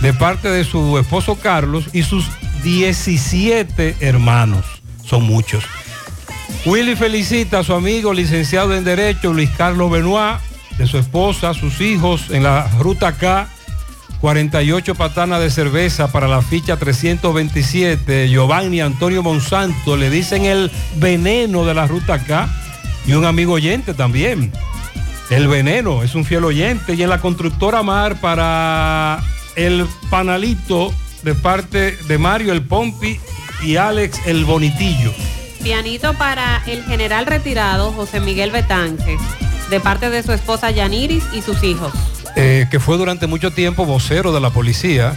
de 0.00 0.12
parte 0.12 0.48
de 0.48 0.64
su 0.64 0.98
esposo 0.98 1.36
Carlos 1.36 1.88
y 1.92 2.02
sus 2.02 2.26
17 2.62 3.96
hermanos. 4.00 4.64
Son 5.04 5.22
muchos. 5.22 5.64
Willy 6.64 6.96
felicita 6.96 7.60
a 7.60 7.64
su 7.64 7.74
amigo 7.74 8.12
licenciado 8.12 8.74
en 8.74 8.84
Derecho 8.84 9.32
Luis 9.32 9.50
Carlos 9.56 9.90
Benoit, 9.90 10.40
de 10.78 10.86
su 10.86 10.98
esposa, 10.98 11.54
sus 11.54 11.80
hijos 11.80 12.30
en 12.30 12.42
la 12.42 12.68
ruta 12.78 13.12
K, 13.12 13.48
48 14.20 14.94
patanas 14.94 15.40
de 15.40 15.50
cerveza 15.50 16.10
para 16.10 16.28
la 16.28 16.42
ficha 16.42 16.76
327. 16.76 18.28
Giovanni 18.28 18.80
Antonio 18.80 19.22
Monsanto 19.22 19.96
le 19.96 20.10
dicen 20.10 20.44
el 20.44 20.70
veneno 20.96 21.64
de 21.64 21.74
la 21.74 21.86
ruta 21.86 22.18
K 22.18 22.48
y 23.06 23.12
un 23.12 23.24
amigo 23.24 23.54
oyente 23.54 23.94
también. 23.94 24.52
El 25.30 25.48
veneno 25.48 26.02
es 26.02 26.14
un 26.14 26.24
fiel 26.24 26.44
oyente 26.44 26.94
y 26.94 27.02
en 27.02 27.10
la 27.10 27.20
constructora 27.20 27.82
Mar 27.82 28.20
para 28.20 29.22
el 29.56 29.86
panalito 30.10 30.92
de 31.22 31.34
parte 31.34 31.96
de 32.06 32.18
Mario 32.18 32.52
el 32.52 32.62
Pompi 32.62 33.18
y 33.62 33.76
Alex 33.76 34.20
el 34.26 34.44
Bonitillo. 34.44 35.12
Pianito 35.62 36.14
para 36.14 36.62
el 36.66 36.84
general 36.84 37.26
retirado 37.26 37.90
José 37.92 38.20
Miguel 38.20 38.52
Betances, 38.52 39.20
de 39.68 39.80
parte 39.80 40.10
de 40.10 40.22
su 40.22 40.32
esposa 40.32 40.70
Yaniris 40.70 41.24
y 41.32 41.42
sus 41.42 41.62
hijos. 41.64 41.92
eh, 42.36 42.68
que 42.70 42.78
fue 42.78 42.98
durante 42.98 43.26
mucho 43.26 43.50
tiempo 43.50 43.86
vocero 43.86 44.32
de 44.32 44.40
la 44.40 44.50
policía, 44.50 45.16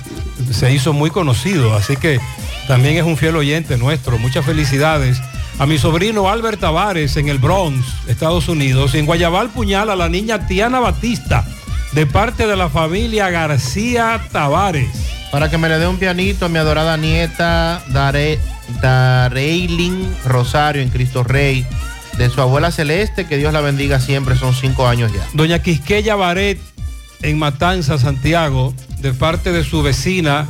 se 0.52 0.74
hizo 0.74 0.94
muy 0.94 1.12
conocido, 1.12 1.76
así 1.76 1.98
que 1.98 2.20
también 2.68 2.96
es 2.96 3.04
un 3.04 3.18
fiel 3.18 3.36
oyente 3.36 3.78
nuestro. 3.78 4.18
Muchas 4.18 4.46
felicidades 4.46 5.22
a 5.60 5.66
mi 5.66 5.78
sobrino 5.78 6.30
Albert 6.30 6.62
Tavares 6.62 7.18
en 7.18 7.28
el 7.28 7.38
Bronx, 7.38 7.86
Estados 8.08 8.48
Unidos, 8.48 8.96
y 8.96 9.00
en 9.00 9.06
Guayabal 9.06 9.50
Puñal 9.50 9.90
a 9.90 9.96
la 9.98 10.08
niña 10.08 10.48
Tiana 10.48 10.80
Batista, 10.80 11.46
de 11.92 12.06
parte 12.06 12.48
de 12.48 12.56
la 12.56 12.70
familia 12.70 13.30
García 13.30 14.22
Tavares. 14.32 14.90
Para 15.32 15.50
que 15.50 15.58
me 15.58 15.70
le 15.70 15.78
dé 15.78 15.88
un 15.88 15.98
pianito 15.98 16.46
a 16.46 16.50
mi 16.50 16.58
adorada 16.58 16.98
nieta 16.98 17.84
Dare, 17.90 18.40
Dareilin 18.82 20.16
Rosario 20.26 20.82
en 20.82 20.90
Cristo 20.90 21.24
Rey, 21.24 21.66
de 22.18 22.30
su 22.30 22.42
abuela 22.42 22.72
Celeste, 22.72 23.28
que 23.28 23.38
Dios 23.38 23.54
la 23.54 23.62
bendiga 23.62 24.00
siempre, 24.00 24.36
son 24.36 24.54
cinco 24.54 24.88
años 24.88 25.12
ya. 25.14 25.26
Doña 25.34 25.60
Quisqueya 25.60 26.16
Baret 26.16 26.60
en 27.22 27.38
Matanza, 27.38 27.98
Santiago, 27.98 28.74
de 29.00 29.14
parte 29.14 29.52
de 29.52 29.64
su 29.64 29.84
vecina 29.84 30.48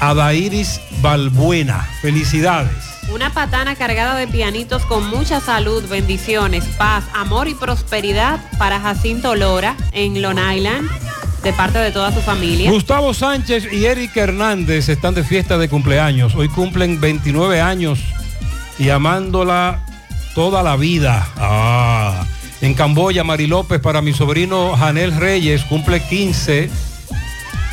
Adairis 0.00 0.80
Balbuena. 1.00 1.88
Felicidades. 2.02 2.93
Una 3.12 3.32
patana 3.32 3.76
cargada 3.76 4.16
de 4.16 4.26
pianitos 4.26 4.84
con 4.86 5.06
mucha 5.08 5.40
salud, 5.40 5.84
bendiciones, 5.88 6.64
paz, 6.78 7.04
amor 7.14 7.48
y 7.48 7.54
prosperidad 7.54 8.40
para 8.58 8.80
Jacinto 8.80 9.34
Lora 9.34 9.76
en 9.92 10.20
Long 10.22 10.38
Island, 10.38 10.88
de 11.42 11.52
parte 11.52 11.78
de 11.78 11.92
toda 11.92 12.12
su 12.12 12.20
familia. 12.20 12.70
Gustavo 12.70 13.12
Sánchez 13.12 13.70
y 13.72 13.84
Eric 13.84 14.16
Hernández 14.16 14.88
están 14.88 15.14
de 15.14 15.22
fiesta 15.22 15.58
de 15.58 15.68
cumpleaños. 15.68 16.34
Hoy 16.34 16.48
cumplen 16.48 17.00
29 17.00 17.60
años 17.60 18.00
y 18.78 18.88
amándola 18.88 19.84
toda 20.34 20.62
la 20.62 20.76
vida. 20.76 21.28
Ah. 21.36 22.24
En 22.60 22.72
Camboya, 22.72 23.24
Mari 23.24 23.46
López 23.46 23.80
para 23.80 24.00
mi 24.00 24.14
sobrino 24.14 24.74
Janel 24.76 25.14
Reyes 25.14 25.64
cumple 25.64 26.00
15 26.00 26.70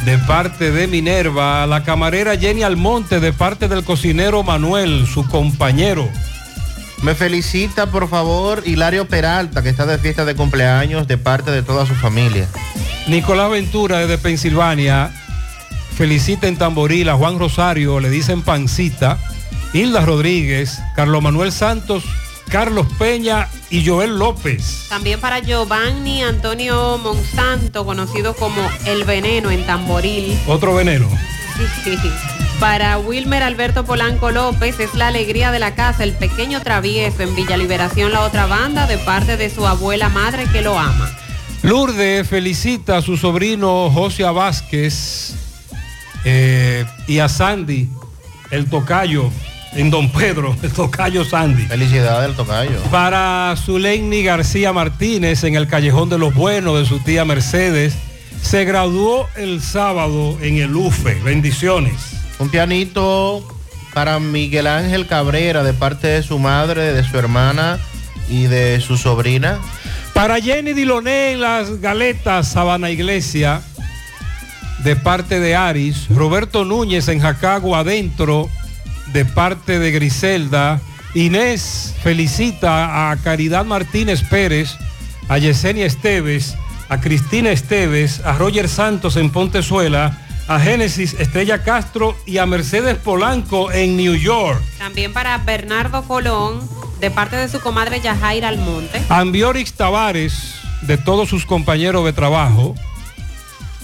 de 0.06 0.18
parte 0.18 0.72
de 0.72 0.88
Minerva, 0.88 1.68
la 1.68 1.84
camarera 1.84 2.38
Jenny 2.38 2.64
Almonte 2.64 3.20
de 3.20 3.34
parte 3.34 3.68
del 3.68 3.84
cocinero 3.84 4.42
Manuel, 4.44 5.06
su 5.06 5.28
compañero. 5.28 6.10
Me 7.04 7.16
felicita, 7.16 7.88
por 7.92 8.10
favor, 8.10 8.64
Hilario 8.66 9.08
Peralta, 9.08 9.62
que 9.62 9.70
está 9.70 9.86
de 9.86 9.98
fiesta 10.00 10.26
de 10.26 10.36
cumpleaños 10.36 11.08
de 11.08 11.18
parte 11.18 11.52
de 11.52 11.62
toda 11.62 11.86
su 11.86 11.94
familia. 11.94 12.48
Nicolás 13.08 13.52
Ventura 13.52 14.00
desde 14.00 14.18
Pensilvania 14.18 15.12
felicita 15.96 16.48
en 16.48 16.58
Tamboril 16.58 17.10
a 17.10 17.16
Juan 17.16 17.38
Rosario, 17.38 18.00
le 18.00 18.10
dicen 18.10 18.42
Pancita, 18.42 19.20
Hilda 19.74 20.02
Rodríguez, 20.02 20.80
Carlos 20.96 21.22
Manuel 21.22 21.52
Santos, 21.52 22.04
Carlos 22.52 22.86
Peña 23.00 23.48
y 23.70 23.86
Joel 23.86 24.20
López. 24.20 24.88
También 24.90 25.22
para 25.22 25.40
Giovanni 25.40 26.22
Antonio 26.22 26.98
Monsanto, 26.98 27.86
conocido 27.86 28.36
como 28.36 28.62
El 28.86 29.06
Veneno 29.06 29.50
en 29.52 29.66
Tamboril. 29.66 30.38
Otro 30.46 30.76
veneno. 30.76 31.08
Sí. 31.86 31.98
Para 32.60 32.98
Wilmer 32.98 33.42
Alberto 33.42 33.86
Polanco 33.86 34.32
López 34.32 34.82
es 34.82 34.94
la 34.96 35.08
alegría 35.08 35.52
de 35.52 35.60
la 35.60 35.76
casa, 35.76 36.04
el 36.04 36.12
pequeño 36.12 36.62
travieso 36.62 37.24
en 37.24 37.34
Villa 37.36 37.56
Liberación, 37.56 38.12
la 38.12 38.22
otra 38.22 38.48
banda, 38.48 38.86
de 38.86 38.98
parte 38.98 39.38
de 39.38 39.50
su 39.50 39.66
abuela 39.66 40.10
madre 40.10 40.46
que 40.52 40.62
lo 40.62 40.78
ama. 40.78 41.10
Lourdes 41.64 42.28
felicita 42.28 42.98
a 42.98 43.02
su 43.02 43.16
sobrino 43.16 43.90
José 43.92 44.24
Vázquez 44.24 45.36
eh, 46.26 46.86
y 47.08 47.20
a 47.20 47.30
Sandy, 47.30 47.90
el 48.52 48.70
tocayo, 48.70 49.32
en 49.74 49.90
Don 49.90 50.10
Pedro, 50.10 50.56
el 50.64 50.72
tocayo 50.72 51.24
Sandy. 51.24 51.64
Felicidades 51.64 52.28
del 52.28 52.36
tocayo. 52.36 52.82
Para 52.92 53.56
Zuleini 53.58 54.24
García 54.24 54.74
Martínez 54.74 55.44
en 55.44 55.56
el 55.56 55.68
Callejón 55.68 56.10
de 56.10 56.18
los 56.18 56.34
Buenos 56.34 56.80
de 56.80 56.86
su 56.86 57.00
tía 57.00 57.26
Mercedes, 57.26 57.94
se 58.42 58.66
graduó 58.66 59.28
el 59.36 59.62
sábado 59.62 60.38
en 60.42 60.58
el 60.58 60.76
UFE. 60.76 61.16
Bendiciones. 61.24 61.94
Un 62.40 62.50
pianito 62.50 63.48
para 63.94 64.20
Miguel 64.20 64.68
Ángel 64.68 65.08
Cabrera 65.08 65.64
de 65.64 65.74
parte 65.74 66.08
de 66.08 66.24
su 66.24 66.40
madre, 66.40 66.94
de 66.94 67.04
su 67.04 67.18
hermana 67.18 67.78
y 68.30 68.44
de 68.44 68.82
su 68.82 68.98
sobrina. 68.98 69.60
Para 70.14 70.42
Jenny 70.42 70.74
Diloné 70.74 71.34
en 71.34 71.42
las 71.42 71.80
Galetas, 71.80 72.50
Sabana 72.50 72.90
Iglesia, 72.90 73.62
de 74.84 74.96
parte 74.96 75.40
de 75.40 75.56
Aris. 75.56 76.08
Roberto 76.10 76.66
Núñez 76.66 77.08
en 77.08 77.20
Jacagua 77.20 77.80
adentro, 77.80 78.50
de 79.14 79.26
parte 79.26 79.80
de 79.80 79.92
Griselda. 79.92 80.80
Inés 81.14 81.94
felicita 82.04 83.12
a 83.12 83.18
Caridad 83.18 83.66
Martínez 83.66 84.24
Pérez, 84.24 84.78
a 85.28 85.38
Yesenia 85.38 85.86
Esteves, 85.86 86.56
a 86.90 87.02
Cristina 87.02 87.52
Esteves, 87.52 88.22
a 88.26 88.34
Roger 88.34 88.70
Santos 88.70 89.18
en 89.18 89.30
Pontezuela, 89.30 90.18
a 90.48 90.60
Génesis 90.60 91.14
Estrella 91.14 91.64
Castro 91.64 92.18
y 92.26 92.38
a 92.38 92.46
Mercedes 92.46 92.98
Polanco 92.98 93.72
en 93.72 93.98
New 93.98 94.16
York. 94.16 94.62
También 94.78 95.14
para 95.14 95.38
Bernardo 95.38 96.04
Colón, 96.04 96.62
de 97.00 97.12
parte 97.12 97.36
de 97.36 97.50
su 97.50 97.60
comadre 97.60 98.02
Yajaira 98.02 98.50
Almonte. 98.50 99.02
Ambiorix 99.10 99.74
Tavares, 99.74 100.56
de 100.82 100.98
todos 100.98 101.30
sus 101.30 101.46
compañeros 101.46 102.06
de 102.06 102.14
trabajo. 102.14 102.76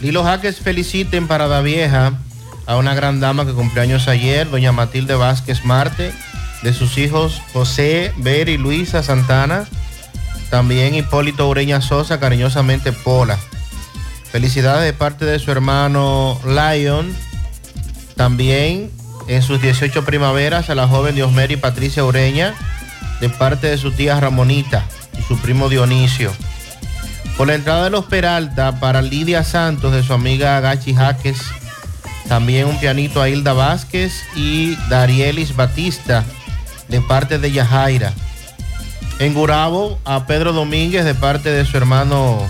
Lilo 0.02 0.24
Jaques 0.24 0.60
feliciten 0.60 1.28
para 1.28 1.48
la 1.48 1.62
vieja 1.62 2.14
a 2.68 2.76
una 2.76 2.94
gran 2.94 3.20
dama 3.20 3.46
que 3.46 3.54
cumpleaños 3.54 4.08
ayer, 4.10 4.50
doña 4.50 4.74
Matilde 4.74 5.16
Vázquez 5.16 5.64
Marte, 5.64 6.14
de 6.62 6.74
sus 6.74 6.98
hijos 6.98 7.42
José, 7.54 8.14
Ver 8.18 8.50
y 8.50 8.58
Luisa 8.58 9.02
Santana, 9.04 9.66
también 10.50 10.94
Hipólito 10.94 11.48
Ureña 11.48 11.82
Sosa, 11.82 12.20
cariñosamente 12.20 12.92
Pola. 12.92 13.38
Felicidades 14.32 14.84
de 14.84 14.94
parte 14.94 15.26
de 15.26 15.40
su 15.40 15.50
hermano 15.52 16.40
Lion, 16.46 17.16
también 18.16 18.92
en 19.28 19.42
sus 19.42 19.62
18 19.62 20.04
primaveras 20.04 20.70
a 20.70 20.76
la 20.76 20.88
joven 20.88 21.16
Diosmeri 21.16 21.56
Patricia 21.56 22.04
Ureña, 22.04 22.54
de 23.22 23.30
parte 23.30 23.68
de 23.68 23.78
su 23.78 23.92
tía 23.92 24.20
Ramonita 24.20 24.86
y 25.18 25.22
su 25.22 25.40
primo 25.40 25.70
Dionisio. 25.70 26.34
Por 27.38 27.48
la 27.48 27.56
entrada 27.56 27.86
de 27.86 27.90
los 27.92 28.06
Peralta 28.06 28.80
para 28.80 29.02
Lidia 29.02 29.44
Santos 29.44 29.94
de 29.94 30.04
su 30.04 30.14
amiga 30.14 30.60
Gachi 30.60 30.94
Jaques, 30.94 31.40
también 32.28 32.68
un 32.68 32.80
pianito 32.80 33.22
a 33.22 33.30
Hilda 33.30 33.54
Vázquez 33.54 34.24
y 34.36 34.76
Darielis 34.90 35.56
Batista 35.56 36.24
de 36.88 37.02
parte 37.02 37.40
de 37.40 37.52
Yajaira. 37.52 38.14
En 39.20 39.34
Gurabo 39.34 40.00
a 40.06 40.28
Pedro 40.28 40.54
Domínguez 40.54 41.06
de 41.06 41.16
parte 41.16 41.50
de 41.50 41.66
su 41.66 41.78
hermano 41.78 42.48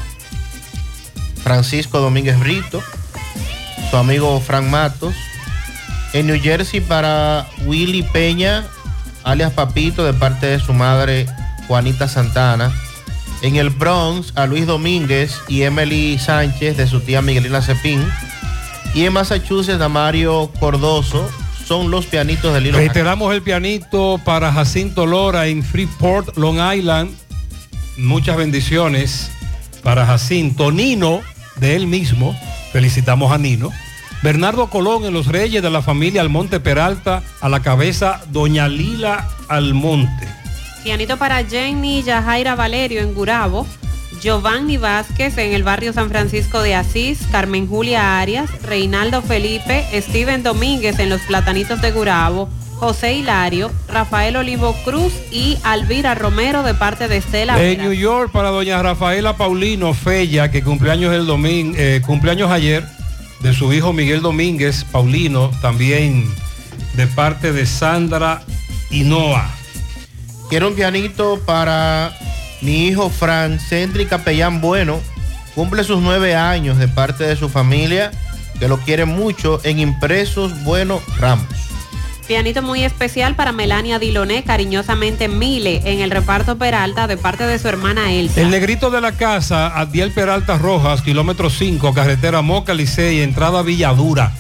Francisco 1.44 2.00
Domínguez 2.00 2.38
Brito, 2.40 2.84
su 3.90 3.98
amigo 3.98 4.40
Frank 4.42 4.66
Matos. 4.66 5.16
En 6.14 6.28
New 6.28 6.42
Jersey 6.42 6.82
para 6.82 7.48
Willy 7.66 8.02
Peña, 8.02 8.66
alias 9.24 9.52
Papito, 9.54 10.04
de 10.04 10.14
parte 10.14 10.46
de 10.48 10.60
su 10.60 10.74
madre 10.74 11.26
Juanita 11.68 12.08
Santana. 12.08 12.72
En 13.42 13.56
el 13.56 13.70
Bronx 13.70 14.34
a 14.36 14.46
Luis 14.46 14.66
Domínguez 14.66 15.40
y 15.48 15.62
Emily 15.62 16.18
Sánchez 16.18 16.76
de 16.76 16.88
su 16.88 17.02
tía 17.02 17.22
Miguelina 17.22 17.62
Cepín. 17.62 18.04
Y 18.98 19.06
en 19.06 19.14
Massachusetts 19.14 19.80
a 19.80 19.90
Mario 19.90 20.52
Cordoso 20.60 21.30
son 21.68 21.92
los 21.92 22.08
pianitos 22.08 22.52
del 22.52 22.66
hilo. 22.66 22.80
Reiteramos 22.80 23.32
el 23.32 23.44
pianito 23.44 24.20
para 24.26 24.52
Jacinto 24.52 25.06
Lora 25.06 25.46
en 25.46 25.62
Freeport, 25.62 26.36
Long 26.36 26.58
Island. 26.76 27.12
Muchas 27.98 28.38
bendiciones 28.38 29.30
para 29.84 30.08
Jacinto. 30.08 30.72
Nino, 30.72 31.22
de 31.58 31.76
él 31.76 31.86
mismo, 31.86 32.36
felicitamos 32.72 33.32
a 33.32 33.38
Nino. 33.38 33.72
Bernardo 34.24 34.68
Colón 34.72 35.06
en 35.06 35.14
Los 35.14 35.28
Reyes 35.28 35.62
de 35.62 35.70
la 35.70 35.84
familia 35.84 36.22
Almonte 36.22 36.60
Peralta, 36.60 37.22
a 37.40 37.50
la 37.50 37.62
cabeza 37.62 38.22
Doña 38.32 38.68
Lila 38.68 39.28
Almonte. 39.48 40.28
Pianito 40.82 41.18
para 41.18 41.46
Jenny 41.46 42.02
Yajaira 42.02 42.56
Valerio 42.56 43.02
en 43.02 43.14
Gurabo. 43.14 43.68
Giovanni 44.22 44.78
Vázquez 44.78 45.38
en 45.38 45.54
el 45.54 45.64
barrio 45.64 45.94
San 45.94 46.10
Francisco 46.10 46.62
de 46.62 46.76
Asís, 46.76 47.20
Carmen 47.32 47.68
Julia 47.68 48.20
Arias, 48.20 48.50
Reinaldo 48.64 49.22
Felipe, 49.22 49.86
Steven 49.94 50.44
Domínguez 50.44 51.00
en 51.00 51.10
los 51.10 51.22
Platanitos 51.22 51.82
de 51.82 51.92
Gurabo, 51.92 52.50
José 52.76 53.14
Hilario, 53.14 53.72
Rafael 53.88 54.36
Olivo 54.36 54.76
Cruz 54.86 55.14
y 55.32 55.58
Alvira 55.64 56.14
Romero 56.16 56.64
de 56.64 56.74
parte 56.74 57.08
de 57.08 57.18
Estela. 57.18 57.62
En 57.62 57.80
New 57.80 57.94
York 57.94 58.32
para 58.32 58.50
doña 58.50 58.82
Rafaela 58.82 59.36
Paulino 59.36 59.94
Fella, 59.94 60.52
que 60.52 60.64
cumpleaños 60.64 61.14
el 61.14 61.26
domingo, 61.26 61.76
eh, 61.78 62.02
cumpleaños 62.06 62.52
ayer, 62.52 62.86
de 63.42 63.54
su 63.54 63.74
hijo 63.74 63.94
Miguel 63.94 64.22
Domínguez 64.22 64.84
Paulino, 64.86 65.52
también 65.62 66.26
de 66.96 67.08
parte 67.08 67.52
de 67.52 67.66
Sandra 67.66 68.44
y 68.90 69.04
Noah. 69.04 69.50
Quiero 70.50 70.70
un 70.70 70.76
pianito 70.76 71.40
para 71.46 72.18
mi 72.62 72.88
hijo 72.88 73.10
Fran 73.10 73.60
Centri 73.60 74.06
Capellán 74.06 74.62
Bueno. 74.62 75.00
Cumple 75.56 75.84
sus 75.84 76.02
nueve 76.02 76.36
años 76.36 76.78
de 76.78 76.88
parte 76.88 77.24
de 77.24 77.36
su 77.36 77.50
familia, 77.50 78.12
que 78.60 78.68
lo 78.68 78.78
quiere 78.78 79.06
mucho 79.06 79.60
en 79.64 79.80
Impresos 79.80 80.64
Bueno 80.64 81.02
Ramos. 81.18 81.48
Pianito 82.28 82.62
muy 82.62 82.84
especial 82.84 83.36
para 83.36 83.54
Melania 83.54 84.00
Diloné, 84.00 84.44
cariñosamente 84.44 85.30
Mile, 85.30 85.82
en 85.86 86.02
el 86.02 86.12
reparto 86.12 86.58
Peralta 86.58 87.08
de 87.08 87.16
parte 87.16 87.46
de 87.48 87.58
su 87.58 87.70
hermana 87.70 88.12
Elsa. 88.12 88.42
El 88.42 88.52
negrito 88.52 88.92
de 88.92 89.00
la 89.00 89.14
casa, 89.14 89.80
Adiel 89.80 90.12
Peralta 90.12 90.58
Rojas, 90.58 91.02
kilómetro 91.02 91.50
5, 91.50 91.94
carretera 91.94 92.42
Moca 92.42 92.74
Licey, 92.74 93.22
entrada 93.22 93.62
Villadura, 93.62 94.34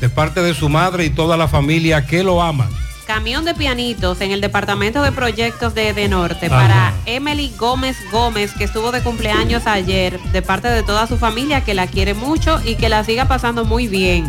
de 0.00 0.08
parte 0.08 0.42
de 0.42 0.54
su 0.54 0.70
madre 0.70 1.04
y 1.04 1.10
toda 1.10 1.36
la 1.36 1.46
familia 1.46 2.06
que 2.06 2.24
lo 2.24 2.42
aman. 2.42 2.70
Camión 3.06 3.44
de 3.44 3.54
pianitos 3.54 4.20
en 4.22 4.32
el 4.32 4.40
departamento 4.40 5.02
de 5.02 5.12
proyectos 5.12 5.74
de 5.74 5.92
De 5.92 6.08
Norte 6.08 6.48
para 6.48 6.94
Emily 7.04 7.52
Gómez 7.58 7.96
Gómez, 8.10 8.52
que 8.52 8.64
estuvo 8.64 8.92
de 8.92 9.02
cumpleaños 9.02 9.66
ayer, 9.66 10.18
de 10.32 10.40
parte 10.40 10.68
de 10.68 10.82
toda 10.82 11.06
su 11.06 11.18
familia 11.18 11.62
que 11.62 11.74
la 11.74 11.86
quiere 11.86 12.14
mucho 12.14 12.60
y 12.64 12.76
que 12.76 12.88
la 12.88 13.04
siga 13.04 13.28
pasando 13.28 13.66
muy 13.66 13.88
bien. 13.88 14.26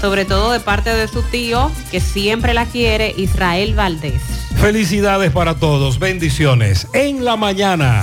Sobre 0.00 0.24
todo 0.24 0.50
de 0.50 0.60
parte 0.60 0.94
de 0.94 1.08
su 1.08 1.22
tío, 1.24 1.70
que 1.90 2.00
siempre 2.00 2.54
la 2.54 2.64
quiere, 2.64 3.12
Israel 3.18 3.74
Valdés. 3.74 4.22
Felicidades 4.56 5.30
para 5.30 5.56
todos, 5.56 5.98
bendiciones. 5.98 6.88
En 6.94 7.24
la 7.24 7.36
mañana. 7.36 8.02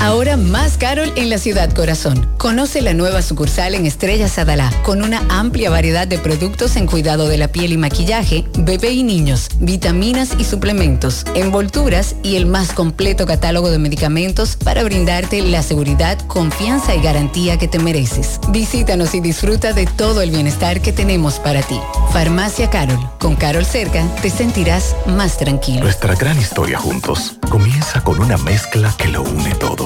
Ahora 0.00 0.36
más 0.36 0.76
Carol 0.76 1.12
en 1.16 1.30
la 1.30 1.38
ciudad 1.38 1.72
corazón. 1.72 2.28
Conoce 2.38 2.82
la 2.82 2.94
nueva 2.94 3.22
sucursal 3.22 3.74
en 3.74 3.86
Estrella 3.86 4.28
Sadalá 4.28 4.70
con 4.82 5.02
una 5.02 5.22
amplia 5.28 5.70
variedad 5.70 6.06
de 6.06 6.18
productos 6.18 6.76
en 6.76 6.86
cuidado 6.86 7.28
de 7.28 7.38
la 7.38 7.48
piel 7.48 7.72
y 7.72 7.76
maquillaje, 7.76 8.44
bebé 8.58 8.90
y 8.90 9.02
niños, 9.02 9.48
vitaminas 9.58 10.34
y 10.38 10.44
suplementos, 10.44 11.24
envolturas 11.34 12.14
y 12.22 12.36
el 12.36 12.46
más 12.46 12.72
completo 12.72 13.26
catálogo 13.26 13.70
de 13.70 13.78
medicamentos 13.78 14.56
para 14.56 14.84
brindarte 14.84 15.42
la 15.42 15.62
seguridad, 15.62 16.18
confianza 16.26 16.94
y 16.94 17.00
garantía 17.00 17.58
que 17.58 17.68
te 17.68 17.78
mereces. 17.78 18.38
Visítanos 18.48 19.14
y 19.14 19.20
disfruta 19.20 19.72
de 19.72 19.86
todo 19.86 20.20
el 20.20 20.30
bienestar 20.30 20.80
que 20.80 20.92
tenemos 20.92 21.38
para 21.38 21.62
ti. 21.62 21.80
Farmacia 22.12 22.70
Carol. 22.70 22.98
Con 23.18 23.34
Carol 23.34 23.64
cerca 23.64 24.06
te 24.22 24.30
sentirás 24.30 24.94
más 25.06 25.38
tranquilo. 25.38 25.80
Nuestra 25.80 26.14
gran 26.14 26.38
historia 26.38 26.78
juntos 26.78 27.34
comienza 27.50 28.02
con 28.02 28.20
una 28.20 28.36
mezcla 28.36 28.94
que 28.96 29.08
lo 29.08 29.22
une 29.22 29.54
todo. 29.56 29.85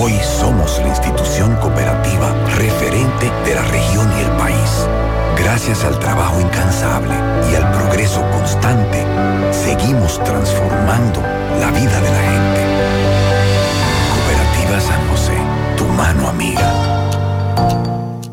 hoy 0.00 0.12
somos 0.22 0.78
la 0.78 0.88
institución 0.88 1.56
cooperativa 1.56 2.32
referente 2.56 3.30
de 3.44 3.54
la 3.54 3.62
región 3.62 4.10
y 4.18 4.22
el 4.22 4.30
país. 4.32 4.86
Gracias 5.38 5.84
al 5.84 5.98
trabajo 5.98 6.40
incansable 6.40 7.14
y 7.50 7.54
al 7.54 7.70
progreso 7.72 8.22
constante, 8.30 9.04
seguimos 9.50 10.22
transformando 10.24 11.20
la 11.60 11.70
vida 11.70 12.00
de 12.00 12.10
la 12.10 12.22
gente. 12.30 12.60
Cooperativa 14.14 14.80
San 14.80 15.08
José, 15.08 15.36
tu 15.76 15.84
mano 15.84 16.28
amiga. 16.28 16.70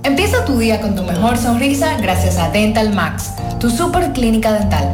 Empieza 0.04 0.44
tu 0.46 0.58
día 0.58 0.82
con 0.82 0.96
tu 0.96 1.04
mejor 1.04 1.38
sonrisa 1.38 1.98
gracias 2.02 2.38
a 2.38 2.50
Dental 2.50 2.94
Max, 2.94 3.34
tu 3.60 3.70
super 3.70 4.12
clínica 4.12 4.54
dental. 4.54 4.94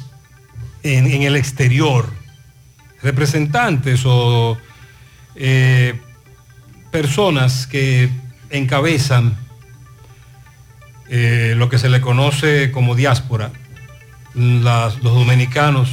en, 0.83 1.07
en 1.07 1.23
el 1.23 1.37
exterior, 1.37 2.07
representantes 3.03 4.03
o 4.05 4.59
eh, 5.37 5.99
personas 6.91 7.67
que 7.67 8.11
encabezan 8.51 9.37
eh, 11.09 11.55
lo 11.57 11.71
que 11.71 11.79
se 11.79 11.89
le 11.89 12.03
conoce 12.03 12.71
como 12.73 12.95
diáspora, 12.95 13.51
las- 14.35 15.03
los 15.03 15.15
dominicanos 15.15 15.89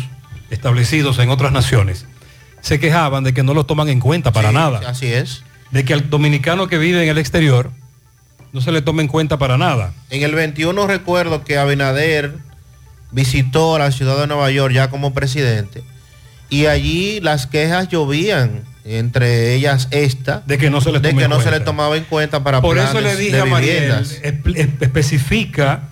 establecidos 0.49 1.19
en 1.19 1.30
otras 1.30 1.52
naciones, 1.52 2.06
se 2.61 2.80
quejaban 2.80 3.24
de 3.24 3.34
que 3.34 3.44
no 3.44 3.53
los 3.53 3.68
toman 3.68 3.90
en 3.90 3.99
cuenta 3.99 4.32
para 4.32 4.49
Sí, 4.49 4.56
nada. 4.56 4.90
Así 4.90 5.07
es. 5.07 5.44
De 5.72 5.86
que 5.86 5.94
al 5.94 6.10
dominicano 6.10 6.68
que 6.68 6.78
vive 6.78 7.03
en 7.03 7.10
el 7.10 7.18
exterior 7.18 7.72
no 8.53 8.61
se 8.61 8.72
le 8.72 8.82
toma 8.82 9.02
en 9.02 9.07
cuenta 9.07 9.38
para 9.38 9.57
nada. 9.57 9.94
En 10.10 10.24
el 10.24 10.34
21 10.34 10.88
recuerdo 10.88 11.44
que 11.44 11.57
Abinader 11.57 12.36
visitó 13.11 13.78
la 13.78 13.91
ciudad 13.91 14.18
de 14.19 14.28
Nueva 14.28 14.49
York 14.52 14.74
ya 14.74 14.90
como 14.90 15.14
presidente 15.14 15.84
y 16.49 16.65
allí 16.65 17.19
las 17.19 17.48
quejas 17.48 17.90
llovían, 17.90 18.64
entre 18.86 19.53
ellas 19.53 19.90
esta, 19.91 20.44
de 20.45 20.57
que 20.57 20.69
no 20.69 20.80
se 20.80 20.91
le, 20.91 20.99
de 20.99 21.14
que 21.14 21.28
no 21.28 21.41
se 21.41 21.52
le 21.52 21.60
tomaba 21.60 21.98
en 21.98 22.06
cuenta 22.06 22.44
para 22.44 22.61
Por 22.61 22.76
planes 22.76 22.91
eso 22.91 23.02
le 23.02 23.15
dije 23.18 23.40
a 23.40 23.45
Mariel, 23.45 24.06
especifica 24.80 25.90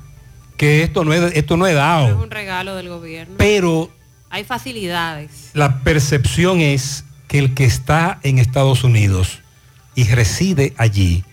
que 0.58 0.84
esto 0.84 1.04
no 1.04 1.14
es, 1.14 1.36
esto 1.36 1.58
no 1.58 1.68
es 1.68 1.72
Es 1.72 1.78
dado, 1.78 2.22
un 2.22 2.32
regalo 2.32 2.76
del 2.76 2.88
gobierno. 2.88 3.36
pero 3.38 3.90
Hay 4.36 4.44
facilidades. 4.44 5.52
la 5.54 5.80
percepción 5.80 6.60
es 6.60 7.06
que 7.30 7.40
el 7.40 7.54
que 7.54 7.64
está 7.64 8.20
en 8.22 8.38
Estados 8.38 8.84
Unidos 8.84 9.40
y 9.96 10.04
reside 10.10 10.74
allí 10.76 11.24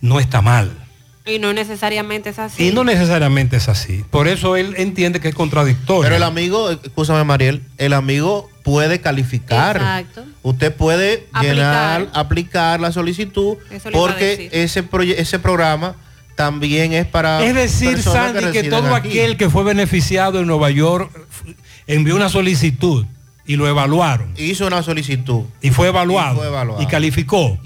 no 0.00 0.20
está 0.20 0.40
mal. 0.40 0.72
Y 1.26 1.38
no 1.38 1.52
necesariamente 1.52 2.30
es 2.30 2.38
así. 2.38 2.68
Y 2.68 2.72
no 2.72 2.82
necesariamente 2.82 3.58
es 3.58 3.68
así. 3.68 4.06
Por 4.08 4.26
eso 4.26 4.56
él 4.56 4.72
entiende 4.78 5.20
que 5.20 5.28
es 5.28 5.34
contradictorio. 5.34 6.04
Pero 6.04 6.16
el 6.16 6.22
amigo, 6.22 6.70
escúchame 6.70 7.22
Mariel, 7.24 7.60
el 7.76 7.92
amigo 7.92 8.48
puede 8.62 9.02
calificar. 9.02 9.76
Exacto. 9.76 10.24
Usted 10.42 10.74
puede 10.74 11.26
Aplicar. 11.34 11.56
llenar, 11.56 12.08
aplicar 12.14 12.80
la 12.80 12.90
solicitud 12.90 13.58
porque 13.92 14.48
ese, 14.50 14.82
ese 15.18 15.38
programa 15.38 15.94
también 16.36 16.94
es 16.94 17.06
para... 17.06 17.44
Es 17.44 17.54
decir, 17.54 18.02
Sandy, 18.02 18.50
que, 18.52 18.62
todo 18.64 18.94
aquí. 18.94 19.08
aquel 19.08 19.36
que 19.36 19.50
fue 19.50 19.62
beneficiado 19.62 20.40
en 20.40 20.46
Nueva 20.46 20.70
York 20.70 21.10
envió 21.86 22.16
una 22.16 22.28
solicitud 22.28 23.06
y 23.46 23.56
lo 23.56 23.68
evaluaron. 23.68 24.32
Hizo 24.36 24.66
una 24.66 24.82
solicitud. 24.82 25.44
Y 25.62 25.70
fue 25.70 25.88
evaluado. 25.88 26.34
Y 26.34 26.38
fue 26.38 26.46
evaluado. 26.48 26.82
Y 26.82 26.86
calificó. 26.86 27.58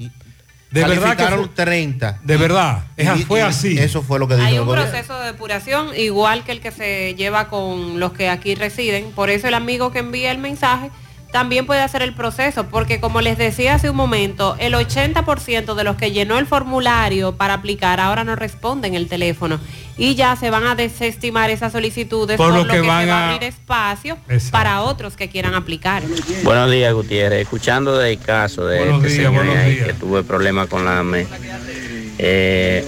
de 0.70 0.82
verdad 0.82 0.94
que 0.94 1.00
Calificaron 1.00 1.44
fue- 1.46 1.54
30. 1.64 2.20
De 2.22 2.36
verdad, 2.36 2.84
es- 2.96 3.08
Y- 3.18 3.22
fue 3.24 3.40
y 3.40 3.42
así. 3.42 3.76
Eso 3.78 4.02
fue 4.02 4.18
lo 4.20 4.28
que 4.28 4.36
dijo 4.36 4.46
Hay 4.46 4.58
un 4.58 4.68
proceso 4.68 5.18
de 5.18 5.26
depuración 5.26 5.88
igual 5.96 6.44
que 6.44 6.52
el 6.52 6.60
que 6.60 6.70
se 6.70 7.14
lleva 7.16 7.48
con 7.48 7.98
los 7.98 8.12
que 8.12 8.28
aquí 8.28 8.54
residen. 8.54 9.10
Por 9.10 9.30
eso 9.30 9.48
el 9.48 9.54
amigo 9.54 9.90
que 9.90 9.98
envía 9.98 10.30
el 10.30 10.38
mensaje 10.38 10.90
también 11.32 11.64
puede 11.66 11.80
hacer 11.82 12.02
el 12.02 12.12
proceso, 12.12 12.66
porque 12.66 13.00
como 13.00 13.20
les 13.20 13.38
decía 13.38 13.74
hace 13.74 13.88
un 13.88 13.96
momento, 13.96 14.56
el 14.58 14.74
80% 14.74 15.74
de 15.74 15.84
los 15.84 15.96
que 15.96 16.10
llenó 16.10 16.38
el 16.38 16.46
formulario 16.46 17.36
para 17.36 17.54
aplicar 17.54 18.00
ahora 18.00 18.24
no 18.24 18.34
responden 18.36 18.94
el 18.94 19.08
teléfono 19.08 19.60
y 19.96 20.14
ya 20.16 20.34
se 20.36 20.50
van 20.50 20.64
a 20.66 20.74
desestimar 20.74 21.50
esas 21.50 21.72
solicitudes 21.72 22.36
Por 22.36 22.48
por, 22.48 22.58
lo 22.58 22.64
lo 22.64 22.72
que 22.74 22.80
que, 22.80 22.86
van 22.88 23.04
se 23.04 23.10
va 23.10 23.18
a- 23.18 23.30
abrir 23.34 23.48
espacio 23.48 24.18
Exacto. 24.28 24.50
para 24.52 24.80
otros 24.82 25.14
que 25.16 25.28
quieran 25.28 25.54
aplicar. 25.54 26.02
Buenos 26.42 26.70
días, 26.70 26.92
Gutiérrez. 26.94 27.42
Escuchando 27.42 27.96
del 27.96 28.18
caso 28.18 28.66
de 28.66 28.78
Buenos 28.78 29.04
este 29.04 29.18
días, 29.20 29.32
señor 29.32 29.56
ahí 29.56 29.76
que 29.76 29.92
tuvo 29.94 30.22
problemas 30.24 30.66
con 30.68 30.84
la 30.84 30.98
AME. 30.98 31.26
Eh, 32.18 32.84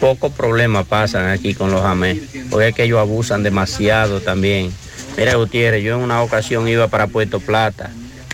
pocos 0.00 0.32
problemas 0.32 0.86
pasan 0.86 1.28
aquí 1.28 1.54
con 1.54 1.70
los 1.70 1.84
AME, 1.84 2.20
porque 2.50 2.68
es 2.68 2.74
que 2.74 2.84
ellos 2.84 2.98
abusan 3.00 3.42
demasiado 3.42 4.20
también. 4.20 4.72
Mira, 5.18 5.34
Gutiérrez, 5.34 5.82
yo 5.82 5.96
en 5.96 6.00
una 6.02 6.22
ocasión 6.22 6.68
iba 6.68 6.86
para 6.88 7.08
Puerto 7.08 7.40
Plata 7.40 7.90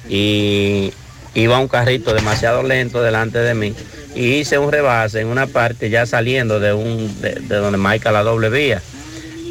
y 0.09 0.93
iba 1.35 1.59
un 1.59 1.67
carrito 1.69 2.13
demasiado 2.15 2.63
lento 2.63 3.03
delante 3.03 3.39
de 3.39 3.55
mí 3.55 3.75
y 4.15 4.35
hice 4.35 4.59
un 4.59 4.71
rebase 4.71 5.21
en 5.21 5.29
una 5.29 5.47
parte 5.47 5.89
ya 5.91 6.05
saliendo 6.07 6.61
de, 6.61 6.73
un, 6.75 7.21
de, 7.21 7.35
de 7.37 7.57
donde 7.57 7.79
marca 7.79 8.13
la 8.13 8.23
doble 8.23 8.51
vía. 8.51 8.81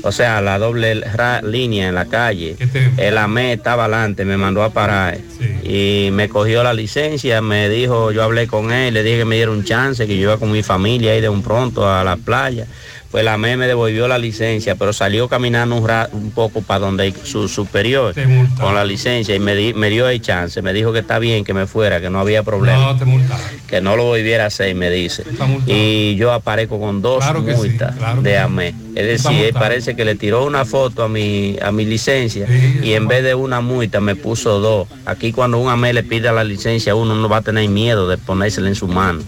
O 0.06 0.12
sea, 0.12 0.42
la 0.42 0.60
doble 0.60 0.96
ra- 0.96 1.42
línea 1.42 1.88
en 1.88 1.96
la 1.96 2.06
calle. 2.06 2.58
El 2.98 3.18
AME 3.18 3.54
estaba 3.54 3.86
adelante, 3.86 4.26
me 4.26 4.36
mandó 4.36 4.62
a 4.62 4.70
parar. 4.74 5.18
Y 5.64 6.10
me 6.12 6.28
cogió 6.28 6.62
la 6.62 6.74
licencia, 6.74 7.42
me 7.42 7.70
dijo, 7.70 8.12
yo 8.12 8.22
hablé 8.22 8.46
con 8.48 8.72
él, 8.74 8.94
le 8.96 9.02
dije 9.02 9.20
que 9.20 9.26
me 9.26 9.38
diera 9.38 9.52
un 9.52 9.64
chance, 9.64 10.06
que 10.06 10.16
yo 10.18 10.24
iba 10.24 10.38
con 10.38 10.52
mi 10.52 10.62
familia 10.62 11.14
ahí 11.14 11.22
de 11.22 11.30
un 11.30 11.42
pronto 11.42 11.90
a 11.90 12.04
la 12.04 12.18
playa. 12.18 12.68
Pues 13.14 13.23
la 13.23 13.35
AME 13.35 13.57
me 13.57 13.68
devolvió 13.68 14.07
la 14.07 14.18
licencia, 14.18 14.73
pero 14.73 14.91
salió 14.91 15.27
caminando 15.30 15.76
un, 15.76 15.88
ra- 15.88 16.10
un 16.14 16.31
poco 16.31 16.64
para 16.64 16.80
donde 16.80 17.14
su 17.23 17.48
superior 17.48 18.11
con 18.60 18.73
la 18.73 18.84
licencia 18.84 19.35
y 19.35 19.40
me, 19.40 19.53
di- 19.56 19.76
me 19.76 19.91
dio 19.91 20.10
el 20.10 20.19
chance. 20.19 20.64
Me 20.64 20.73
dijo 20.73 20.91
que 20.91 20.98
está 20.99 21.19
bien 21.19 21.44
que 21.44 21.53
me 21.53 21.68
fuera, 21.68 22.02
que 22.02 22.10
no 22.10 22.19
había 22.19 22.41
problema. 22.41 22.91
No, 22.94 22.98
te 22.98 23.06
multaron. 23.06 23.45
que 23.68 23.81
no 23.81 23.95
lo 23.95 24.06
volviera 24.06 24.45
a 24.45 24.48
hacer, 24.48 24.73
me 24.73 24.90
dice. 24.90 25.23
Y 25.68 26.15
yo 26.15 26.31
aparezco 26.34 26.80
con 26.80 27.03
dos 27.03 27.23
Claro 27.23 27.44
sí, 27.45 27.52
multas 27.56 27.95
claro 27.95 28.22
de 28.23 28.31
sí. 28.31 28.35
AME. 28.35 28.73
Es 28.95 29.06
decir, 29.06 29.45
él 29.45 29.53
parece 29.53 29.95
que 29.95 30.06
le 30.06 30.15
tiró 30.15 30.44
una 30.45 30.65
foto 30.65 31.03
a 31.03 31.07
mi, 31.07 31.56
a 31.61 31.72
mi 31.72 31.85
licencia 31.85 32.48
y 32.84 32.94
en 32.94 33.07
vez 33.07 33.23
de 33.23 33.35
una 33.35 33.61
multa 33.61 34.02
me 34.02 34.15
puso 34.15 34.60
dos. 34.60 34.88
Aquí 35.06 35.31
cuando 35.31 35.60
un 35.60 35.69
AME 35.69 35.94
le 35.94 36.02
pide 36.02 36.31
la 36.31 36.44
licencia, 36.44 36.95
uno 36.95 37.14
no 37.14 37.30
va 37.30 37.38
a 37.38 37.41
tener 37.44 37.69
miedo 37.69 38.07
de 38.07 38.18
ponérsela 38.18 38.69
en 38.69 38.76
su 38.76 38.88
mano. 38.88 39.22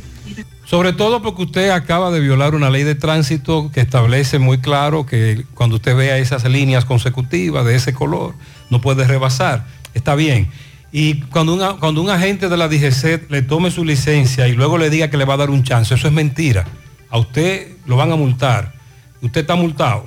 Sobre 0.66 0.94
todo 0.94 1.22
porque 1.22 1.44
usted 1.44 1.70
acaba 1.70 2.10
de 2.12 2.20
violar 2.20 2.56
una 2.56 2.70
ley 2.72 2.84
de 2.84 2.96
tránsito 2.96 3.70
que 3.72 3.82
establece 3.82 4.40
muy 4.40 4.58
claro 4.58 5.06
que 5.06 5.46
cuando 5.54 5.76
usted 5.76 5.96
vea 5.96 6.18
esas 6.18 6.44
líneas 6.46 6.86
consecutivas 6.86 7.66
de 7.66 7.76
ese 7.76 7.94
color, 7.94 8.34
no 8.72 8.82
puede 8.82 9.06
rebasar. 9.06 9.68
Está 9.94 10.16
bien. 10.16 10.50
Y 10.92 11.22
cuando, 11.22 11.54
una- 11.54 11.74
cuando 11.74 12.02
un 12.02 12.10
agente 12.10 12.50
de 12.50 12.58
la 12.58 12.68
DGC 12.68 13.30
le 13.30 13.42
tome 13.44 13.70
su 13.70 13.86
licencia 13.86 14.48
y 14.48 14.54
luego 14.54 14.78
le 14.80 14.90
diga 14.90 15.10
que 15.10 15.18
le 15.18 15.26
va 15.26 15.36
a 15.36 15.38
dar 15.38 15.50
un 15.52 15.62
chance, 15.64 15.94
eso 15.94 16.08
es 16.08 16.14
mentira. 16.14 16.66
A 17.12 17.20
usted 17.20 17.74
lo 17.86 17.96
van 17.96 18.12
a 18.12 18.16
multar. 18.16 18.74
Usted 19.22 19.42
está 19.42 19.56
multado. 19.56 20.06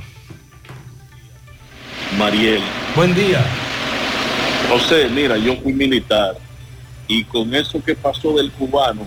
Mariel. 2.18 2.60
Buen 2.96 3.14
día. 3.14 3.44
José, 4.68 5.08
mira, 5.08 5.36
yo 5.36 5.56
fui 5.62 5.72
militar 5.72 6.36
y 7.06 7.22
con 7.24 7.54
eso 7.54 7.82
que 7.84 7.94
pasó 7.94 8.32
del 8.36 8.50
cubano, 8.50 9.06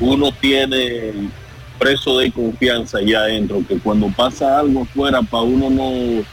uno 0.00 0.32
tiene 0.32 1.12
preso 1.78 2.18
de 2.18 2.30
confianza 2.32 3.00
ya 3.02 3.20
adentro, 3.20 3.62
que 3.66 3.78
cuando 3.78 4.08
pasa 4.08 4.58
algo 4.58 4.84
fuera 4.86 5.22
para 5.22 5.42
uno 5.42 5.70
no 5.70 6.24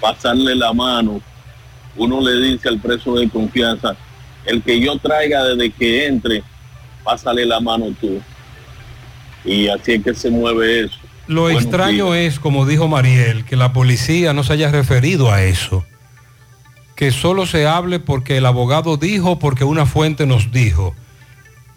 pasarle 0.00 0.54
la 0.54 0.72
mano, 0.72 1.20
uno 1.96 2.20
le 2.20 2.40
dice 2.40 2.68
al 2.68 2.78
preso 2.78 3.16
de 3.16 3.28
confianza, 3.28 3.96
el 4.44 4.62
que 4.62 4.80
yo 4.80 4.98
traiga 4.98 5.44
desde 5.44 5.70
que 5.70 6.06
entre, 6.06 6.42
pásale 7.04 7.46
la 7.46 7.60
mano 7.60 7.86
tú. 8.00 8.20
Y 9.44 9.68
así 9.68 9.92
es 9.92 10.04
que 10.04 10.14
se 10.14 10.30
mueve 10.30 10.84
eso. 10.84 10.98
Lo 11.26 11.50
extraño 11.50 12.14
es, 12.14 12.40
como 12.40 12.66
dijo 12.66 12.88
Mariel, 12.88 13.44
que 13.44 13.56
la 13.56 13.72
policía 13.72 14.32
no 14.32 14.44
se 14.44 14.54
haya 14.54 14.70
referido 14.70 15.32
a 15.32 15.42
eso. 15.42 15.84
Que 16.96 17.10
solo 17.10 17.46
se 17.46 17.66
hable 17.66 18.00
porque 18.00 18.36
el 18.36 18.46
abogado 18.46 18.96
dijo, 18.96 19.38
porque 19.38 19.64
una 19.64 19.86
fuente 19.86 20.26
nos 20.26 20.52
dijo. 20.52 20.94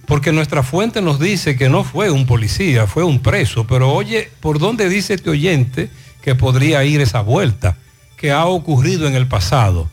Porque 0.06 0.32
nuestra 0.32 0.64
fuente 0.64 1.02
nos 1.02 1.20
dice 1.20 1.56
que 1.56 1.70
no 1.70 1.84
fue 1.84 2.12
un 2.12 2.26
policía, 2.26 2.88
fue 2.88 3.04
un 3.04 3.20
preso. 3.20 3.66
Pero 3.66 3.92
oye, 3.92 4.30
¿por 4.40 4.60
dónde 4.60 4.88
dice 4.88 5.16
este 5.16 5.30
oyente 5.30 5.90
que 6.22 6.36
podría 6.36 6.84
ir 6.84 7.02
esa 7.02 7.22
vuelta? 7.22 7.78
Que 8.18 8.32
ha 8.32 8.46
ocurrido 8.46 9.08
en 9.08 9.16
el 9.16 9.28
pasado. 9.28 9.90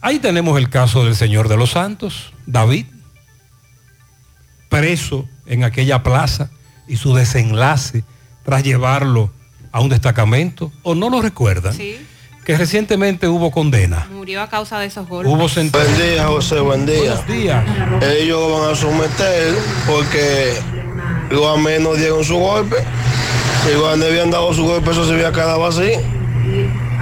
Ahí 0.00 0.18
tenemos 0.18 0.58
el 0.58 0.68
caso 0.68 1.04
del 1.04 1.14
Señor 1.14 1.48
de 1.48 1.56
los 1.56 1.70
Santos, 1.70 2.32
David, 2.46 2.86
preso 4.68 5.28
en 5.46 5.62
aquella 5.62 6.02
plaza 6.02 6.50
y 6.88 6.96
su 6.96 7.14
desenlace 7.14 8.02
tras 8.44 8.64
llevarlo 8.64 9.30
a 9.70 9.80
un 9.80 9.88
destacamento. 9.88 10.72
¿O 10.82 10.96
no 10.96 11.08
lo 11.08 11.22
recuerdan? 11.22 11.74
Sí, 11.74 11.96
Que 12.44 12.56
recientemente 12.56 13.28
hubo 13.28 13.52
condena. 13.52 14.08
murió 14.10 14.42
a 14.42 14.48
causa 14.48 14.80
de 14.80 14.86
esos 14.86 15.08
golpes. 15.08 15.32
Hubo 15.32 15.48
sentencia. 15.48 15.94
Buen 15.94 16.10
día, 16.10 16.26
José, 16.26 16.60
buen 16.60 16.86
día. 16.86 16.96
Buenos 16.98 17.26
días. 17.28 17.64
Ellos 18.18 18.40
lo 18.40 18.60
van 18.60 18.72
a 18.72 18.74
someter 18.74 19.54
porque 19.86 20.54
los 21.30 21.46
AME 21.46 21.78
no 21.78 21.94
dieron 21.94 22.24
su 22.24 22.36
golpe. 22.36 22.76
Si 23.64 23.72
los 23.74 23.86
habían 23.86 24.30
dado 24.32 24.52
su 24.52 24.64
golpe, 24.64 24.90
eso 24.90 25.06
se 25.06 25.12
había 25.12 25.30
quedado 25.30 25.64
así. 25.64 25.92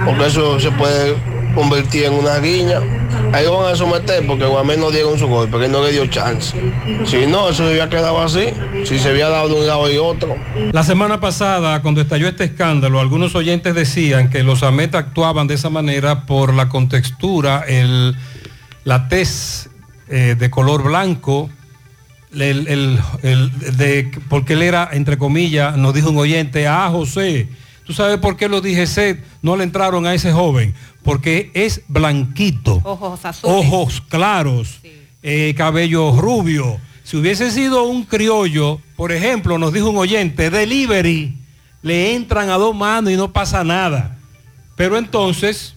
Porque 0.05 0.27
eso 0.27 0.59
se 0.59 0.71
puede 0.71 1.15
convertir 1.55 2.05
en 2.05 2.13
una 2.13 2.37
guiña. 2.37 2.79
Ahí 3.33 3.45
lo 3.45 3.57
van 3.59 3.73
a 3.73 3.75
someter 3.77 4.25
porque 4.27 4.43
AME 4.43 4.75
no 4.77 4.91
dieron 4.91 5.17
su 5.17 5.25
golpe, 5.27 5.57
que 5.59 5.67
no 5.69 5.83
le 5.83 5.91
dio 5.93 6.05
chance. 6.07 6.53
Si 7.05 7.25
no, 7.27 7.47
eso 7.49 7.63
se 7.65 7.69
había 7.71 7.89
quedado 7.89 8.21
así. 8.21 8.47
Si 8.85 8.99
se 8.99 9.09
había 9.09 9.29
dado 9.29 9.47
de 9.47 9.55
un 9.55 9.67
lado 9.67 9.89
y 9.89 9.97
otro. 9.97 10.35
La 10.73 10.83
semana 10.83 11.19
pasada, 11.21 11.81
cuando 11.81 12.01
estalló 12.01 12.27
este 12.27 12.43
escándalo, 12.43 12.99
algunos 12.99 13.33
oyentes 13.35 13.73
decían 13.73 14.29
que 14.29 14.43
los 14.43 14.63
AMET 14.63 14.95
actuaban 14.95 15.47
de 15.47 15.53
esa 15.53 15.69
manera 15.69 16.25
por 16.25 16.53
la 16.53 16.67
contextura, 16.67 17.63
el, 17.67 18.15
la 18.83 19.07
tez 19.07 19.69
eh, 20.09 20.35
de 20.37 20.49
color 20.49 20.83
blanco, 20.83 21.49
el- 22.33 22.67
el- 23.23 23.77
de, 23.77 24.11
porque 24.27 24.53
él 24.53 24.61
era, 24.61 24.89
entre 24.91 25.17
comillas, 25.17 25.77
nos 25.77 25.93
dijo 25.93 26.09
un 26.09 26.17
oyente, 26.17 26.67
ah, 26.67 26.89
José, 26.91 27.47
¿tú 27.91 27.95
sabes 27.95 28.19
por 28.19 28.37
qué 28.37 28.47
los 28.47 28.63
DGC 28.63 29.21
no 29.41 29.57
le 29.57 29.65
entraron 29.65 30.05
a 30.05 30.13
ese 30.13 30.31
joven? 30.31 30.73
Porque 31.03 31.51
es 31.53 31.81
blanquito 31.89 32.79
Ojos 32.85 33.25
azules. 33.25 33.53
ojos 33.53 34.01
claros, 34.07 34.79
eh, 35.21 35.53
cabello 35.57 36.15
rubio. 36.17 36.79
Si 37.03 37.17
hubiese 37.17 37.51
sido 37.51 37.83
un 37.83 38.05
criollo, 38.05 38.79
por 38.95 39.11
ejemplo, 39.11 39.57
nos 39.57 39.73
dijo 39.73 39.89
un 39.89 39.97
oyente, 39.97 40.49
delivery, 40.49 41.37
le 41.81 42.15
entran 42.15 42.49
a 42.49 42.53
dos 42.53 42.73
manos 42.73 43.11
y 43.11 43.17
no 43.17 43.33
pasa 43.33 43.65
nada. 43.65 44.17
Pero 44.77 44.97
entonces 44.97 45.75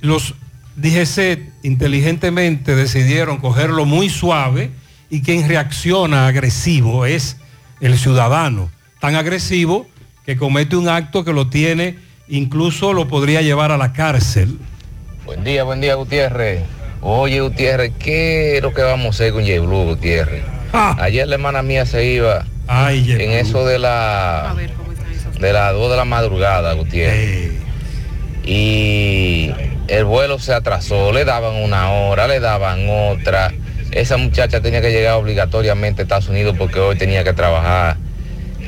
los 0.00 0.34
DGC 0.74 1.52
inteligentemente 1.62 2.74
decidieron 2.74 3.38
cogerlo 3.38 3.84
muy 3.84 4.08
suave 4.08 4.72
y 5.10 5.22
quien 5.22 5.48
reacciona 5.48 6.26
agresivo 6.26 7.06
es 7.06 7.36
el 7.80 7.96
ciudadano, 7.96 8.68
tan 8.98 9.14
agresivo 9.14 9.86
que 10.26 10.36
comete 10.36 10.76
un 10.76 10.88
acto 10.88 11.24
que 11.24 11.32
lo 11.32 11.48
tiene, 11.48 11.96
incluso 12.28 12.92
lo 12.92 13.06
podría 13.06 13.42
llevar 13.42 13.70
a 13.70 13.78
la 13.78 13.92
cárcel. 13.92 14.58
Buen 15.24 15.44
día, 15.44 15.62
buen 15.62 15.80
día, 15.80 15.94
Gutiérrez. 15.94 16.64
Oye, 17.00 17.40
Gutiérrez, 17.40 17.92
¿qué 17.98 18.56
es 18.56 18.62
lo 18.62 18.74
que 18.74 18.82
vamos 18.82 19.06
a 19.06 19.10
hacer 19.10 19.32
con 19.32 19.46
J 19.46 19.60
Blue, 19.60 19.84
Gutiérrez? 19.84 20.42
Ayer 20.72 21.28
la 21.28 21.36
hermana 21.36 21.62
mía 21.62 21.86
se 21.86 22.04
iba 22.04 22.44
en 22.68 23.30
eso 23.30 23.64
de 23.64 23.78
la 23.78 24.54
de 25.38 25.52
las 25.52 25.72
2 25.72 25.90
de 25.90 25.96
la 25.96 26.04
madrugada, 26.04 26.72
Gutiérrez. 26.72 27.52
Y 28.44 29.52
el 29.86 30.04
vuelo 30.04 30.40
se 30.40 30.52
atrasó, 30.54 31.12
le 31.12 31.24
daban 31.24 31.54
una 31.54 31.92
hora, 31.92 32.26
le 32.26 32.40
daban 32.40 32.88
otra. 32.88 33.52
Esa 33.92 34.16
muchacha 34.16 34.60
tenía 34.60 34.80
que 34.80 34.90
llegar 34.90 35.14
obligatoriamente 35.14 36.02
a 36.02 36.04
Estados 36.04 36.28
Unidos 36.28 36.56
porque 36.58 36.80
hoy 36.80 36.96
tenía 36.96 37.22
que 37.22 37.32
trabajar. 37.32 37.96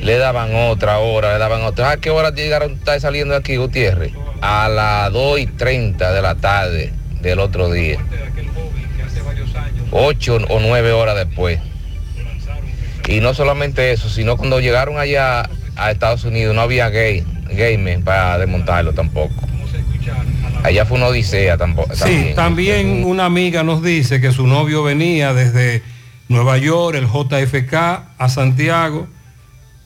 Le 0.01 0.17
daban 0.17 0.55
otra 0.55 0.99
hora, 0.99 1.33
le 1.33 1.39
daban 1.39 1.63
otra. 1.63 1.91
¿A 1.91 1.97
qué 1.97 2.09
hora 2.09 2.31
llegaron 2.31 2.73
estar 2.73 2.99
saliendo 2.99 3.33
de 3.33 3.39
aquí, 3.39 3.57
Gutiérrez? 3.57 4.13
A 4.41 4.69
las 4.69 5.11
2 5.11 5.39
y 5.39 5.47
30 5.47 6.13
de 6.13 6.21
la 6.21 6.35
tarde 6.35 6.93
del 7.21 7.39
otro 7.39 7.71
día. 7.71 7.99
Ocho 9.91 10.37
o 10.49 10.59
nueve 10.59 10.91
horas 10.91 11.15
después. 11.15 11.59
Y 13.07 13.21
no 13.21 13.33
solamente 13.33 13.91
eso, 13.91 14.07
sino 14.09 14.37
cuando 14.37 14.59
llegaron 14.59 14.99
allá 14.99 15.49
a 15.75 15.91
Estados 15.91 16.23
Unidos 16.25 16.55
no 16.55 16.61
había 16.61 16.89
gay, 16.89 17.25
gaymen 17.49 18.03
para 18.03 18.37
desmontarlo 18.37 18.93
tampoco. 18.93 19.33
Allá 20.63 20.85
fue 20.85 20.97
una 20.97 21.07
odisea 21.07 21.57
tampoco. 21.57 21.95
Sí, 21.95 22.33
también 22.35 23.05
una 23.05 23.25
amiga 23.25 23.63
nos 23.63 23.81
dice 23.81 24.19
que 24.19 24.31
su 24.31 24.45
novio 24.45 24.83
venía 24.83 25.33
desde 25.33 25.81
Nueva 26.27 26.57
York, 26.57 26.97
el 26.97 27.07
JFK, 27.07 27.73
a 28.17 28.29
Santiago. 28.29 29.07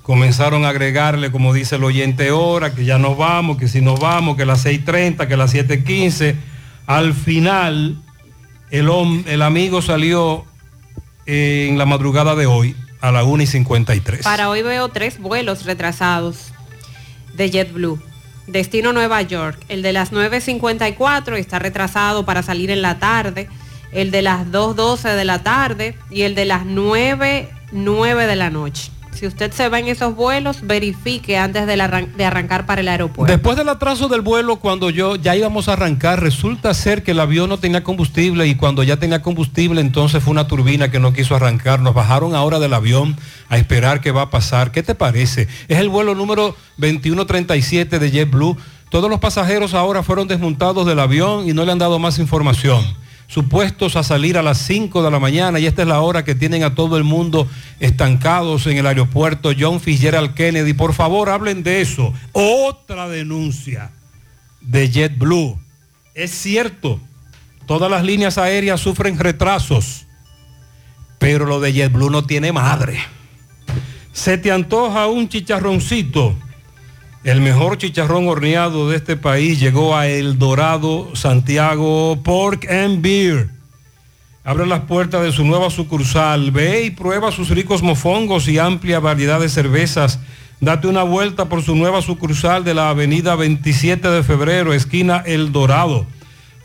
Comenzaron 0.03 0.65
a 0.65 0.69
agregarle, 0.69 1.31
como 1.31 1.53
dice 1.53 1.77
el 1.77 1.83
oyente, 1.83 2.31
hora, 2.31 2.75
que 2.75 2.85
ya 2.85 2.99
nos 2.99 3.17
vamos, 3.17 3.57
que 3.57 3.67
si 3.67 3.81
nos 3.81 3.99
vamos, 3.99 4.35
que 4.37 4.45
las 4.45 4.65
6.30, 4.65 5.27
que 5.27 5.37
las 5.37 5.55
7.15. 5.55 6.35
Al 6.85 7.13
final, 7.13 7.97
el, 8.69 8.89
el 9.25 9.41
amigo 9.41 9.81
salió 9.81 10.45
eh, 11.25 11.67
en 11.69 11.77
la 11.77 11.85
madrugada 11.85 12.35
de 12.35 12.45
hoy 12.45 12.75
a 12.99 13.11
la 13.11 13.23
1 13.23 13.43
y 13.43 13.47
53. 13.47 14.23
Para 14.23 14.49
hoy 14.49 14.61
veo 14.61 14.89
tres 14.89 15.19
vuelos 15.19 15.65
retrasados 15.65 16.53
de 17.33 17.49
JetBlue. 17.49 18.01
Destino 18.47 18.91
Nueva 18.91 19.21
York. 19.21 19.57
El 19.69 19.81
de 19.81 19.93
las 19.93 20.11
9.54 20.11 21.37
está 21.37 21.59
retrasado 21.59 22.25
para 22.25 22.43
salir 22.43 22.71
en 22.71 22.81
la 22.81 22.99
tarde. 22.99 23.47
El 23.91 24.11
de 24.11 24.21
las 24.21 24.47
2.12 24.47 25.15
de 25.15 25.25
la 25.25 25.43
tarde 25.43 25.95
y 26.09 26.23
el 26.23 26.35
de 26.35 26.45
las 26.45 26.63
9.09 26.63 28.27
de 28.27 28.35
la 28.35 28.49
noche. 28.49 28.91
Si 29.15 29.27
usted 29.27 29.51
se 29.51 29.69
va 29.69 29.79
en 29.79 29.87
esos 29.87 30.15
vuelos, 30.15 30.61
verifique 30.63 31.37
antes 31.37 31.67
de, 31.67 31.75
de 31.75 32.25
arrancar 32.25 32.65
para 32.65 32.81
el 32.81 32.87
aeropuerto. 32.87 33.31
Después 33.31 33.57
del 33.57 33.69
atraso 33.69 34.07
del 34.07 34.21
vuelo, 34.21 34.57
cuando 34.57 34.89
yo 34.89 35.15
ya 35.15 35.35
íbamos 35.35 35.67
a 35.67 35.73
arrancar, 35.73 36.21
resulta 36.21 36.73
ser 36.73 37.03
que 37.03 37.11
el 37.11 37.19
avión 37.19 37.49
no 37.49 37.57
tenía 37.59 37.83
combustible 37.83 38.47
y 38.47 38.55
cuando 38.55 38.83
ya 38.83 38.97
tenía 38.97 39.21
combustible, 39.21 39.81
entonces 39.81 40.23
fue 40.23 40.31
una 40.31 40.47
turbina 40.47 40.89
que 40.91 40.99
no 40.99 41.13
quiso 41.13 41.35
arrancar. 41.35 41.79
Nos 41.79 41.93
bajaron 41.93 42.35
ahora 42.35 42.59
del 42.59 42.73
avión 42.73 43.15
a 43.49 43.57
esperar 43.57 44.01
qué 44.01 44.11
va 44.11 44.23
a 44.23 44.29
pasar. 44.29 44.71
¿Qué 44.71 44.83
te 44.83 44.95
parece? 44.95 45.47
Es 45.67 45.79
el 45.79 45.89
vuelo 45.89 46.15
número 46.15 46.55
2137 46.77 47.99
de 47.99 48.11
JetBlue. 48.11 48.57
Todos 48.89 49.09
los 49.09 49.19
pasajeros 49.19 49.73
ahora 49.73 50.03
fueron 50.03 50.27
desmontados 50.27 50.85
del 50.85 50.99
avión 50.99 51.47
y 51.47 51.53
no 51.53 51.65
le 51.65 51.71
han 51.71 51.79
dado 51.79 51.99
más 51.99 52.19
información. 52.19 53.02
Supuestos 53.27 53.95
a 53.95 54.03
salir 54.03 54.37
a 54.37 54.43
las 54.43 54.59
5 54.59 55.03
de 55.03 55.11
la 55.11 55.19
mañana 55.19 55.59
y 55.59 55.65
esta 55.65 55.81
es 55.81 55.87
la 55.87 56.01
hora 56.01 56.23
que 56.23 56.35
tienen 56.35 56.63
a 56.63 56.75
todo 56.75 56.97
el 56.97 57.03
mundo 57.03 57.47
estancados 57.79 58.67
en 58.67 58.77
el 58.77 58.87
aeropuerto 58.87 59.51
John 59.57 59.79
Fitzgerald 59.79 60.33
Kennedy. 60.33 60.73
Por 60.73 60.93
favor, 60.93 61.29
hablen 61.29 61.63
de 61.63 61.81
eso. 61.81 62.13
Otra 62.31 63.09
denuncia 63.09 63.91
de 64.61 64.89
JetBlue. 64.89 65.59
Es 66.13 66.31
cierto, 66.31 66.99
todas 67.65 67.89
las 67.89 68.03
líneas 68.03 68.37
aéreas 68.37 68.79
sufren 68.79 69.17
retrasos, 69.17 70.05
pero 71.17 71.45
lo 71.45 71.59
de 71.59 71.73
JetBlue 71.73 72.09
no 72.09 72.25
tiene 72.25 72.51
madre. 72.51 72.99
Se 74.11 74.37
te 74.37 74.51
antoja 74.51 75.07
un 75.07 75.27
chicharroncito. 75.27 76.35
El 77.23 77.39
mejor 77.39 77.77
chicharrón 77.77 78.27
horneado 78.27 78.89
de 78.89 78.97
este 78.97 79.15
país 79.15 79.59
llegó 79.59 79.95
a 79.95 80.07
El 80.07 80.37
Dorado, 80.37 81.15
Santiago, 81.15 82.19
Pork 82.21 82.69
and 82.69 83.01
Beer. 83.01 83.49
Abre 84.43 84.65
las 84.65 84.81
puertas 84.81 85.23
de 85.23 85.31
su 85.31 85.45
nueva 85.45 85.69
sucursal. 85.69 86.51
Ve 86.51 86.83
y 86.83 86.91
prueba 86.91 87.31
sus 87.31 87.49
ricos 87.49 87.81
mofongos 87.81 88.49
y 88.49 88.59
amplia 88.59 88.99
variedad 88.99 89.39
de 89.39 89.47
cervezas. 89.47 90.19
Date 90.59 90.87
una 90.87 91.03
vuelta 91.03 91.47
por 91.47 91.63
su 91.63 91.75
nueva 91.75 92.01
sucursal 92.01 92.65
de 92.65 92.73
la 92.73 92.89
avenida 92.89 93.35
27 93.35 94.09
de 94.09 94.23
febrero, 94.23 94.73
esquina 94.73 95.23
El 95.25 95.53
Dorado. 95.53 96.05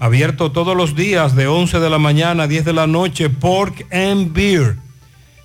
Abierto 0.01 0.51
todos 0.51 0.77
los 0.77 0.97
días 0.97 1.37
de 1.37 1.47
11 1.47 1.79
de 1.79 1.91
la 1.91 1.99
mañana 1.99 2.45
a 2.45 2.49
10 2.49 2.65
de 2.65 2.73
la 2.73 2.87
noche. 2.89 3.31
Pork 3.31 3.87
and 3.93 4.33
Beer 4.33 4.77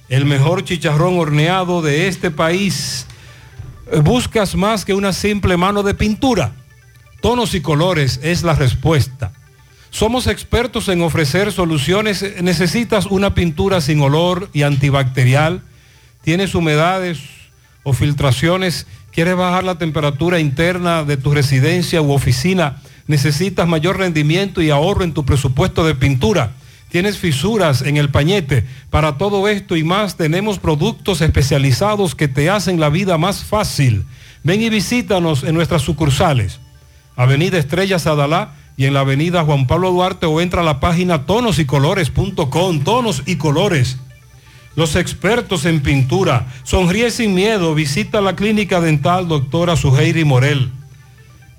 el 0.09 0.25
mejor 0.25 0.63
chicharrón 0.63 1.17
horneado 1.17 1.81
de 1.81 2.07
este 2.07 2.29
país. 2.29 3.07
Buscas 4.01 4.55
más 4.55 4.85
que 4.85 4.93
una 4.93 5.13
simple 5.13 5.57
mano 5.57 5.83
de 5.83 5.93
pintura. 5.93 6.53
Tonos 7.21 7.53
y 7.53 7.61
colores 7.61 8.19
es 8.23 8.43
la 8.43 8.55
respuesta. 8.55 9.31
Somos 9.91 10.27
expertos 10.27 10.89
en 10.89 11.01
ofrecer 11.01 11.51
soluciones. 11.51 12.25
Necesitas 12.41 13.05
una 13.05 13.35
pintura 13.35 13.81
sin 13.81 14.01
olor 14.01 14.49
y 14.51 14.63
antibacterial. 14.63 15.61
Tienes 16.23 16.55
humedades 16.55 17.19
o 17.83 17.93
filtraciones. 17.93 18.87
Quieres 19.11 19.35
bajar 19.35 19.63
la 19.63 19.77
temperatura 19.77 20.39
interna 20.39 21.03
de 21.03 21.17
tu 21.17 21.31
residencia 21.31 22.01
u 22.01 22.11
oficina. 22.11 22.81
Necesitas 23.05 23.67
mayor 23.67 23.97
rendimiento 23.99 24.61
y 24.61 24.71
ahorro 24.71 25.03
en 25.03 25.13
tu 25.13 25.25
presupuesto 25.25 25.85
de 25.85 25.93
pintura 25.93 26.53
tienes 26.93 27.17
fisuras 27.17 27.81
en 27.81 27.97
el 27.97 28.09
pañete. 28.09 28.65
Para 28.91 29.17
todo 29.17 29.47
esto 29.47 29.75
y 29.75 29.83
más 29.83 30.15
tenemos 30.15 30.59
productos 30.59 31.21
especializados 31.21 32.13
que 32.13 32.27
te 32.27 32.51
hacen 32.51 32.79
la 32.79 32.89
vida 32.89 33.17
más 33.17 33.43
fácil. 33.43 34.05
Ven 34.43 34.61
y 34.61 34.69
visítanos 34.69 35.43
en 35.43 35.55
nuestras 35.55 35.81
sucursales. 35.81 36.59
Avenida 37.15 37.57
Estrella 37.57 37.97
Sadalá 37.97 38.53
y 38.77 38.85
en 38.85 38.93
la 38.93 38.99
avenida 38.99 39.43
Juan 39.43 39.65
Pablo 39.65 39.89
Duarte 39.89 40.27
o 40.27 40.39
entra 40.39 40.61
a 40.61 40.63
la 40.63 40.79
página 40.79 41.25
tonosicolores.com. 41.25 42.83
Tonos 42.83 43.23
y 43.25 43.37
colores. 43.37 43.97
Los 44.75 44.95
expertos 44.95 45.65
en 45.65 45.81
pintura. 45.81 46.45
Sonríe 46.61 47.09
sin 47.09 47.33
miedo. 47.33 47.73
Visita 47.73 48.21
la 48.21 48.35
clínica 48.35 48.81
dental 48.81 49.27
doctora 49.27 49.75
Suheiri 49.77 50.25
Morel. 50.25 50.69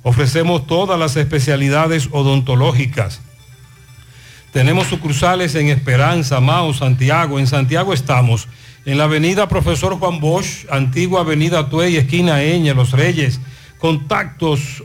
Ofrecemos 0.05 0.69
todas 0.69 0.97
las 0.97 1.17
especialidades 1.17 2.09
odontológicas 2.13 3.21
tenemos 4.55 4.87
sucursales 4.87 5.55
en 5.57 5.69
Esperanza, 5.69 6.41
Mao, 6.41 6.73
Santiago. 6.73 7.39
En 7.41 7.49
Santiago 7.49 7.93
estamos 7.93 8.47
en 8.85 8.99
la 8.99 9.05
avenida 9.05 9.49
Profesor 9.49 9.99
Juan 9.99 10.21
Bosch, 10.21 10.67
antigua 10.71 11.23
avenida 11.23 11.69
Tuey, 11.69 11.97
esquina 11.97 12.41
Eña, 12.41 12.73
Los 12.73 12.93
Reyes. 12.93 13.41
Contactos 13.81 14.85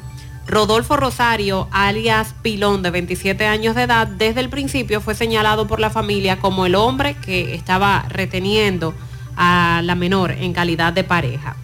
Rodolfo 0.47 0.97
Rosario, 0.97 1.67
alias 1.71 2.35
Pilón, 2.41 2.81
de 2.83 2.91
27 2.91 3.47
años 3.47 3.75
de 3.75 3.83
edad, 3.83 4.07
desde 4.07 4.41
el 4.41 4.49
principio 4.49 5.01
fue 5.01 5.15
señalado 5.15 5.67
por 5.67 5.79
la 5.79 5.89
familia 5.89 6.39
como 6.39 6.65
el 6.65 6.75
hombre 6.75 7.15
que 7.15 7.55
estaba 7.55 8.05
reteniendo 8.09 8.93
a 9.35 9.81
la 9.83 9.95
menor 9.95 10.31
en 10.31 10.53
calidad 10.53 10.93
de 10.93 11.03
pareja. 11.03 11.55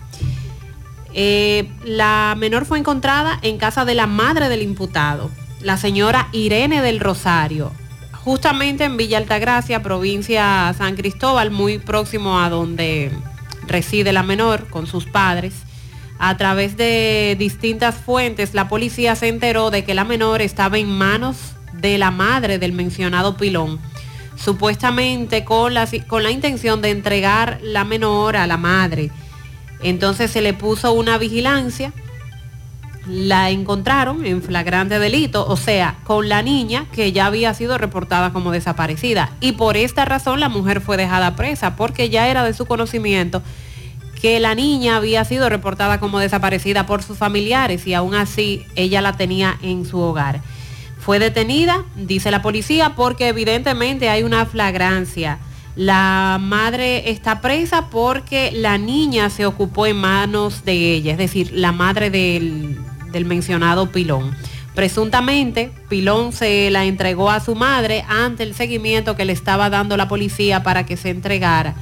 Eh, 1.13 1.69
la 1.83 2.35
menor 2.37 2.65
fue 2.65 2.79
encontrada 2.79 3.39
en 3.41 3.57
casa 3.57 3.83
de 3.83 3.95
la 3.95 4.07
madre 4.07 4.47
del 4.47 4.61
imputado, 4.61 5.29
la 5.61 5.77
señora 5.77 6.29
Irene 6.31 6.81
del 6.81 6.99
Rosario, 6.99 7.71
justamente 8.13 8.83
en 8.83 8.95
Villa 8.95 9.17
Altagracia, 9.17 9.81
provincia 9.81 10.73
San 10.77 10.95
Cristóbal, 10.95 11.51
muy 11.51 11.79
próximo 11.79 12.39
a 12.39 12.49
donde 12.49 13.11
reside 13.67 14.13
la 14.13 14.23
menor 14.23 14.67
con 14.69 14.87
sus 14.87 15.05
padres. 15.05 15.53
A 16.21 16.35
través 16.35 16.75
de 16.75 17.37
distintas 17.39 17.95
fuentes, 17.95 18.53
la 18.53 18.67
policía 18.67 19.15
se 19.15 19.29
enteró 19.29 19.71
de 19.71 19.85
que 19.85 19.93
la 19.93 20.03
menor 20.03 20.41
estaba 20.41 20.77
en 20.77 20.89
manos 20.89 21.37
de 21.71 21.97
la 21.97 22.11
madre 22.11 22.59
del 22.59 22.73
mencionado 22.73 23.37
pilón, 23.37 23.79
supuestamente 24.35 25.45
con 25.45 25.73
la, 25.73 25.87
con 26.07 26.23
la 26.23 26.31
intención 26.31 26.81
de 26.81 26.89
entregar 26.89 27.59
la 27.63 27.85
menor 27.85 28.35
a 28.35 28.47
la 28.47 28.57
madre. 28.57 29.11
Entonces 29.81 30.29
se 30.29 30.41
le 30.41 30.53
puso 30.53 30.91
una 30.91 31.17
vigilancia, 31.17 31.93
la 33.07 33.49
encontraron 33.49 34.25
en 34.25 34.41
flagrante 34.41 34.99
delito, 34.99 35.47
o 35.47 35.55
sea, 35.55 35.99
con 36.03 36.27
la 36.27 36.41
niña 36.41 36.85
que 36.91 37.13
ya 37.13 37.27
había 37.27 37.53
sido 37.53 37.77
reportada 37.77 38.33
como 38.33 38.51
desaparecida. 38.51 39.31
Y 39.39 39.53
por 39.53 39.77
esta 39.77 40.03
razón 40.03 40.41
la 40.41 40.49
mujer 40.49 40.81
fue 40.81 40.97
dejada 40.97 41.37
presa, 41.37 41.77
porque 41.77 42.09
ya 42.09 42.27
era 42.27 42.43
de 42.43 42.53
su 42.53 42.65
conocimiento 42.65 43.41
que 44.21 44.39
la 44.39 44.55
niña 44.55 44.97
había 44.97 45.23
sido 45.25 45.49
reportada 45.49 45.99
como 45.99 46.19
desaparecida 46.19 46.85
por 46.85 47.03
sus 47.03 47.17
familiares 47.17 47.87
y 47.87 47.93
aún 47.93 48.15
así 48.15 48.65
ella 48.75 49.01
la 49.01 49.13
tenía 49.13 49.57
en 49.61 49.85
su 49.85 49.99
hogar. 49.99 50.41
Fue 50.99 51.19
detenida, 51.19 51.85
dice 51.95 52.29
la 52.29 52.41
policía, 52.41 52.95
porque 52.95 53.29
evidentemente 53.29 54.09
hay 54.09 54.23
una 54.23 54.45
flagrancia. 54.45 55.39
La 55.75 56.37
madre 56.41 57.09
está 57.09 57.39
presa 57.39 57.89
porque 57.89 58.51
la 58.51 58.77
niña 58.77 59.29
se 59.29 59.45
ocupó 59.45 59.85
en 59.85 59.95
manos 59.97 60.65
de 60.65 60.93
ella, 60.93 61.13
es 61.13 61.17
decir, 61.17 61.51
la 61.53 61.71
madre 61.71 62.09
del, 62.09 62.77
del 63.11 63.25
mencionado 63.25 63.89
pilón. 63.91 64.35
Presuntamente, 64.75 65.71
Pilón 65.89 66.31
se 66.31 66.69
la 66.71 66.85
entregó 66.85 67.31
a 67.31 67.41
su 67.41 67.53
madre 67.53 68.05
ante 68.07 68.43
el 68.43 68.53
seguimiento 68.55 69.17
que 69.17 69.25
le 69.25 69.33
estaba 69.33 69.69
dando 69.69 69.97
la 69.97 70.07
policía 70.07 70.63
para 70.63 70.85
que 70.85 70.95
se 70.95 71.09
entregara, 71.09 71.75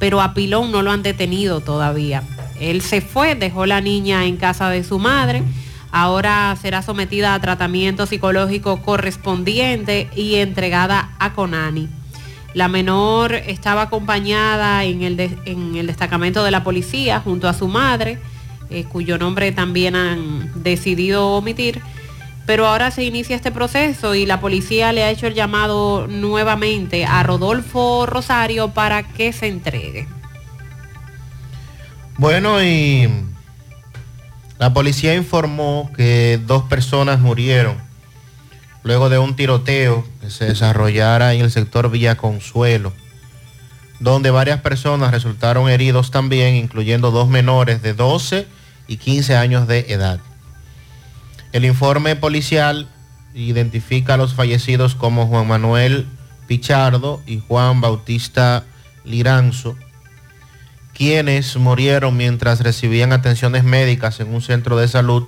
pero 0.00 0.20
a 0.20 0.34
Pilón 0.34 0.72
no 0.72 0.82
lo 0.82 0.90
han 0.90 1.04
detenido 1.04 1.60
todavía. 1.60 2.24
Él 2.58 2.82
se 2.82 3.00
fue, 3.00 3.36
dejó 3.36 3.66
la 3.66 3.80
niña 3.80 4.24
en 4.24 4.36
casa 4.36 4.68
de 4.68 4.82
su 4.82 4.98
madre, 4.98 5.44
ahora 5.92 6.56
será 6.60 6.82
sometida 6.82 7.34
a 7.34 7.40
tratamiento 7.40 8.06
psicológico 8.06 8.82
correspondiente 8.82 10.08
y 10.16 10.36
entregada 10.36 11.10
a 11.20 11.34
Conani. 11.34 11.88
La 12.54 12.66
menor 12.66 13.34
estaba 13.34 13.82
acompañada 13.82 14.82
en 14.84 15.02
el, 15.02 15.20
en 15.44 15.76
el 15.76 15.86
destacamento 15.86 16.42
de 16.42 16.50
la 16.50 16.64
policía 16.64 17.20
junto 17.20 17.48
a 17.48 17.54
su 17.54 17.68
madre, 17.68 18.18
eh, 18.70 18.84
cuyo 18.84 19.18
nombre 19.18 19.52
también 19.52 19.94
han 19.94 20.50
decidido 20.62 21.28
omitir 21.28 21.80
pero 22.50 22.66
ahora 22.66 22.90
se 22.90 23.04
inicia 23.04 23.36
este 23.36 23.52
proceso 23.52 24.16
y 24.16 24.26
la 24.26 24.40
policía 24.40 24.92
le 24.92 25.04
ha 25.04 25.10
hecho 25.10 25.28
el 25.28 25.34
llamado 25.34 26.08
nuevamente 26.08 27.04
a 27.04 27.22
Rodolfo 27.22 28.06
Rosario 28.06 28.70
para 28.74 29.04
que 29.04 29.32
se 29.32 29.46
entregue. 29.46 30.08
Bueno, 32.18 32.60
y 32.60 33.08
la 34.58 34.72
policía 34.72 35.14
informó 35.14 35.92
que 35.96 36.40
dos 36.44 36.64
personas 36.64 37.20
murieron 37.20 37.76
luego 38.82 39.10
de 39.10 39.18
un 39.18 39.36
tiroteo 39.36 40.04
que 40.20 40.28
se 40.28 40.46
desarrollara 40.46 41.34
en 41.34 41.42
el 41.42 41.52
sector 41.52 41.88
Villa 41.88 42.16
Consuelo, 42.16 42.92
donde 44.00 44.32
varias 44.32 44.60
personas 44.60 45.12
resultaron 45.12 45.68
heridos 45.68 46.10
también, 46.10 46.56
incluyendo 46.56 47.12
dos 47.12 47.28
menores 47.28 47.80
de 47.80 47.94
12 47.94 48.48
y 48.88 48.96
15 48.96 49.36
años 49.36 49.68
de 49.68 49.86
edad. 49.90 50.18
El 51.52 51.64
informe 51.64 52.14
policial 52.14 52.88
identifica 53.34 54.14
a 54.14 54.16
los 54.16 54.34
fallecidos 54.34 54.94
como 54.94 55.26
Juan 55.26 55.48
Manuel 55.48 56.06
Pichardo 56.46 57.22
y 57.26 57.40
Juan 57.40 57.80
Bautista 57.80 58.64
Liranzo, 59.04 59.76
quienes 60.94 61.56
murieron 61.56 62.16
mientras 62.16 62.60
recibían 62.60 63.12
atenciones 63.12 63.64
médicas 63.64 64.20
en 64.20 64.32
un 64.32 64.42
centro 64.42 64.76
de 64.76 64.86
salud 64.86 65.26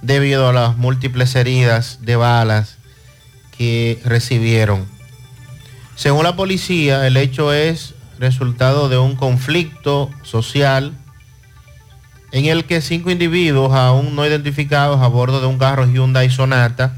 debido 0.00 0.48
a 0.48 0.52
las 0.52 0.76
múltiples 0.76 1.34
heridas 1.34 1.98
de 2.02 2.16
balas 2.16 2.78
que 3.56 4.00
recibieron. 4.04 4.86
Según 5.94 6.24
la 6.24 6.36
policía, 6.36 7.06
el 7.06 7.16
hecho 7.16 7.52
es 7.52 7.94
resultado 8.18 8.88
de 8.88 8.98
un 8.98 9.16
conflicto 9.16 10.10
social 10.22 10.92
en 12.34 12.46
el 12.46 12.64
que 12.64 12.80
cinco 12.80 13.12
individuos 13.12 13.72
aún 13.72 14.16
no 14.16 14.26
identificados 14.26 15.00
a 15.00 15.06
bordo 15.06 15.40
de 15.40 15.46
un 15.46 15.56
carro 15.56 15.86
Hyundai 15.86 16.28
Sonata 16.30 16.96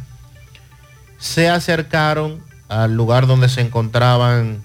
se 1.19 1.51
acercaron 1.51 2.41
al 2.71 2.97
lugar 2.97 3.27
donde 3.27 3.51
se 3.51 3.61
encontraban 3.61 4.63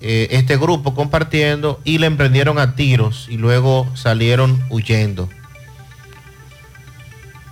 eh, 0.00 0.26
este 0.32 0.56
grupo 0.56 0.96
compartiendo 0.96 1.80
y 1.84 1.98
le 1.98 2.08
emprendieron 2.08 2.58
a 2.58 2.74
tiros 2.74 3.28
y 3.30 3.36
luego 3.36 3.86
salieron 3.94 4.60
huyendo. 4.68 5.28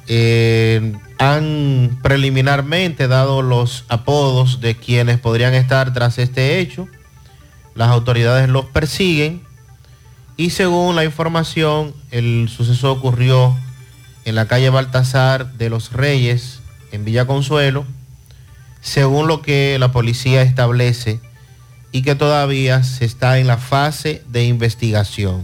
Eh, 0.09 0.95
han 1.19 2.01
preliminarmente 2.03 3.07
dado 3.07 3.41
los 3.41 3.85
apodos 3.89 4.61
de 4.61 4.75
quienes 4.75 5.21
podrían 5.21 5.55
estar 5.55 5.93
tras 5.93 6.19
este 6.19 6.59
hecho. 6.59 6.89
Las 7.77 7.91
autoridades 7.91 8.49
los 8.49 8.65
persiguen 8.65 9.47
y 10.39 10.51
según 10.51 10.95
la 10.95 11.05
información, 11.05 11.93
el 12.13 12.49
suceso 12.49 12.93
ocurrió 12.93 13.57
en 14.25 14.37
la 14.37 14.47
calle 14.47 14.71
Baltasar 14.71 15.53
de 15.55 15.69
los 15.69 15.93
Reyes, 15.93 16.61
en 16.93 17.05
Villa 17.05 17.27
Consuelo, 17.27 17.85
según 18.81 19.27
lo 19.27 19.43
que 19.43 19.77
la 19.81 19.91
policía 19.91 20.43
establece 20.43 21.21
y 21.91 22.03
que 22.03 22.15
todavía 22.15 22.85
se 22.85 23.05
está 23.05 23.41
en 23.41 23.49
la 23.49 23.59
fase 23.59 24.23
de 24.29 24.45
investigación. 24.45 25.43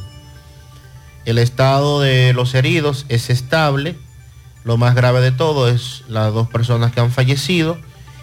El 1.25 1.39
estado 1.39 2.01
de 2.01 2.33
los 2.33 2.55
heridos 2.55 3.05
es 3.09 3.31
estable. 3.31 3.97
Lo 4.63 4.77
más 4.77 4.95
grave 4.95 5.21
de 5.21 5.33
todo 5.33 5.69
es 5.69 6.05
las 6.09 6.33
dos 6.33 6.49
personas 6.49 6.93
que 6.93 7.01
han 7.01 7.11
fallecido 7.11 7.79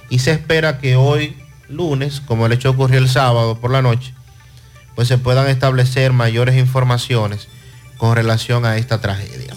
y 0.10 0.20
se 0.20 0.32
espera 0.32 0.80
que 0.80 0.96
hoy, 0.96 1.36
lunes, 1.68 2.22
como 2.22 2.46
el 2.46 2.54
hecho 2.54 2.70
ocurrió 2.70 2.98
el 2.98 3.10
sábado 3.10 3.60
por 3.60 3.72
la 3.72 3.82
noche, 3.82 4.14
pues 4.96 5.08
se 5.08 5.18
puedan 5.18 5.48
establecer 5.48 6.14
mayores 6.14 6.58
informaciones 6.58 7.48
con 7.98 8.16
relación 8.16 8.66
a 8.66 8.78
esta 8.78 9.00
tragedia. 9.00 9.54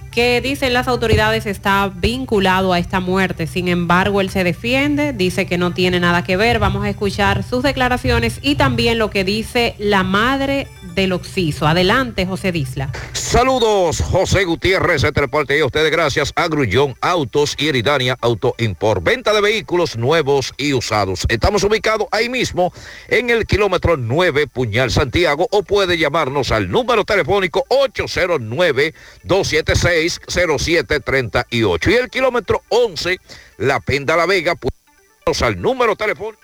que 0.10 0.42
dicen 0.42 0.74
las 0.74 0.88
autoridades 0.88 1.46
está 1.46 1.92
vinculado 1.94 2.74
a 2.74 2.80
esta 2.80 3.00
muerte. 3.00 3.48
Sin 3.48 3.68
embargo, 3.68 4.22
él 4.22 4.30
se 4.30 4.44
defiende, 4.44 5.14
dice 5.14 5.46
que 5.46 5.58
no 5.58 5.74
tiene 5.74 6.00
nada 6.00 6.24
que 6.24 6.38
ver. 6.38 6.60
Vamos 6.60 6.84
a 6.84 6.90
escuchar 6.90 7.44
sus 7.44 7.64
declaraciones 7.64 8.40
y 8.42 8.56
también 8.56 8.98
lo 8.98 9.10
que 9.10 9.24
dice 9.24 9.76
la 9.78 10.04
madre 10.04 10.68
del 10.96 11.14
Oxiso. 11.14 11.68
Adelante, 11.68 12.26
José 12.26 12.52
Disla. 12.52 12.92
Saludos, 13.14 14.02
José 14.02 14.46
Gutiérrez, 14.46 15.04
entre 15.04 15.28
parte 15.28 15.58
y 15.58 15.62
a 15.62 15.66
ustedes 15.66 15.92
gracias 15.92 16.34
a 16.36 16.48
Grullón 16.48 16.96
Autos 17.02 17.56
y 17.58 17.68
Eridania 17.68 18.18
Auto 18.22 18.56
Import. 18.58 19.04
Venta 19.04 19.34
de 19.34 19.42
vehículos 19.42 19.98
nuevos 19.98 20.54
y 20.58 20.74
usados. 20.74 21.26
Estamos 21.30 21.64
ubicados 21.64 22.08
ahí 22.12 22.30
mismo 22.30 22.74
en 23.08 23.30
el 23.30 23.46
kilómetro 23.46 23.98
9 23.98 24.48
Puñal 24.48 24.92
Santiago 24.92 25.48
o 25.52 25.64
puede 25.64 25.98
llamarnos 25.98 26.52
al 26.52 26.72
número 26.72 27.04
telefónico 27.04 27.64
809 27.70 28.94
276 29.24 29.99
0738 30.08 31.90
y 31.90 31.96
el 31.96 32.10
kilómetro 32.10 32.62
11, 32.70 33.20
La 33.58 33.80
Penda 33.80 34.16
La 34.16 34.26
Vega, 34.26 34.56
pues 34.56 35.42
al 35.42 35.62
número 35.62 35.96
telefónico. 35.96 36.40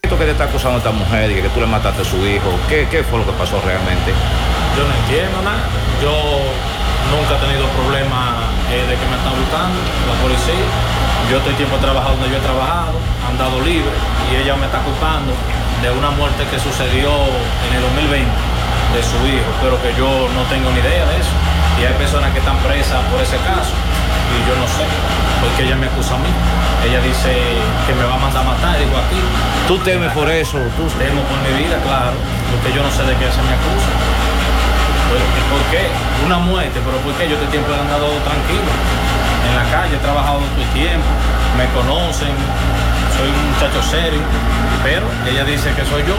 ¿Esto 0.02 0.20
que 0.20 0.26
te 0.26 0.32
está 0.32 0.45
acusando 0.45 0.80
esta 0.80 0.91
mujer 0.91 1.32
y 1.32 1.41
que 1.41 1.49
tú 1.49 1.62
le 1.62 1.68
mataste 1.68 2.02
a 2.02 2.06
su 2.06 2.18
hijo? 2.26 2.52
¿Qué, 2.68 2.88
¿Qué 2.91 3.04
fue 3.04 3.20
lo 3.20 3.26
que 3.26 3.38
pasó 3.38 3.62
realmente? 3.62 4.12
Yo 4.76 4.84
no 4.86 4.94
entiendo 4.94 5.41
nada. 5.44 5.70
Yo 6.04 6.12
nunca 7.10 7.38
he 7.38 7.48
tenido 7.48 7.70
problemas 7.70 8.52
eh, 8.72 8.84
de 8.84 8.95
que 8.99 9.06
me 9.08 9.16
están 9.16 9.40
buscando, 9.40 9.80
la 10.08 10.22
policía 10.22 11.06
yo 11.30 11.38
estoy 11.38 11.54
tiempo 11.56 11.76
trabajando 11.78 12.24
donde 12.24 12.32
yo 12.32 12.38
he 12.40 12.45
trabajado, 12.45 12.95
andado 13.28 13.60
libre 13.62 13.91
y 14.32 14.40
ella 14.40 14.56
me 14.56 14.66
está 14.66 14.80
culpando 14.80 15.36
de 15.84 15.91
una 15.91 16.12
muerte 16.12 16.48
que 16.48 16.60
sucedió 16.60 17.12
en 17.68 17.72
el 17.76 17.82
2020 17.84 18.32
de 18.95 19.02
su 19.04 19.20
hijo, 19.28 19.52
pero 19.60 19.76
que 19.84 19.91
yo 19.99 20.08
no 20.08 20.41
tengo 20.48 20.72
ni 20.72 20.80
idea 20.80 21.04
de 21.04 21.16
eso. 21.20 21.36
Y 21.78 21.86
hay 21.86 21.94
personas 21.99 22.32
que 22.32 22.40
están 22.40 22.58
presas 22.64 23.04
por 23.12 23.20
ese 23.20 23.36
caso 23.44 23.76
y 23.76 24.38
yo 24.48 24.56
no 24.56 24.68
sé, 24.72 24.88
porque 25.44 25.68
ella 25.68 25.76
me 25.76 25.88
acusa 25.91 26.16
a 26.16 26.20
mí. 26.24 26.32
Ella 26.88 27.04
dice 27.04 27.36
que 27.86 27.94
me 27.94 28.08
va 28.08 28.16
a 28.16 28.22
mandar 28.24 28.48
a 28.48 28.56
matar, 28.56 28.80
digo 28.80 28.95
aquí. 28.95 29.20
¿Tú 29.68 29.78
temes 29.84 30.12
por 30.16 30.32
eso? 30.32 30.58
¿Tú? 30.80 30.88
Temo 30.95 31.22
por 31.28 31.40
mi 31.44 31.52
vida, 31.60 31.76
claro, 31.84 32.16
porque 32.56 32.72
yo 32.72 32.80
no 32.82 32.90
sé 32.90 33.04
de 33.04 33.14
qué 33.20 33.28
se 33.28 33.41
me 33.44 33.52
acusa. 33.52 33.91
¿Por 35.52 35.64
qué? 35.72 35.91
Una 36.26 36.40
muerte, 36.40 36.80
pero 36.84 36.98
¿por 37.04 37.14
qué 37.20 37.28
yo 37.28 37.36
este 37.36 37.48
tiempo 37.48 37.72
he 37.72 37.80
andado 37.80 38.08
tranquilo? 38.24 38.72
En 39.48 39.56
la 39.56 39.64
calle, 39.72 39.95
he 39.95 39.99
trabajado 39.99 40.40
todo 40.40 40.61
el 40.61 40.69
tiempo, 40.69 41.07
me 41.57 41.65
conocen, 41.74 42.34
soy 43.18 43.30
un 43.30 43.53
muchacho 43.53 43.82
serio, 43.84 44.22
pero 44.84 45.06
ella 45.30 45.44
dice 45.44 45.72
que 45.74 45.86
soy 45.86 46.03
yo 46.03 46.15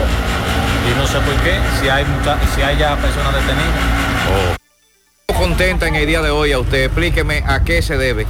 y 0.89 0.99
no 0.99 1.05
sé 1.07 1.19
por 1.19 1.35
qué, 1.43 1.59
si 1.79 1.89
hay, 1.89 2.05
si 2.55 2.61
hay 2.61 2.77
ya 2.77 2.95
personas 2.95 3.33
detenidas. 3.33 3.79
Oh. 4.29 5.33
Contenta 5.33 5.87
en 5.87 5.95
el 5.95 6.05
día 6.05 6.21
de 6.21 6.31
hoy 6.31 6.51
a 6.51 6.59
usted, 6.59 6.85
explíqueme 6.85 7.43
a 7.47 7.63
qué 7.63 7.81
se 7.81 7.97
debe. 7.97 8.25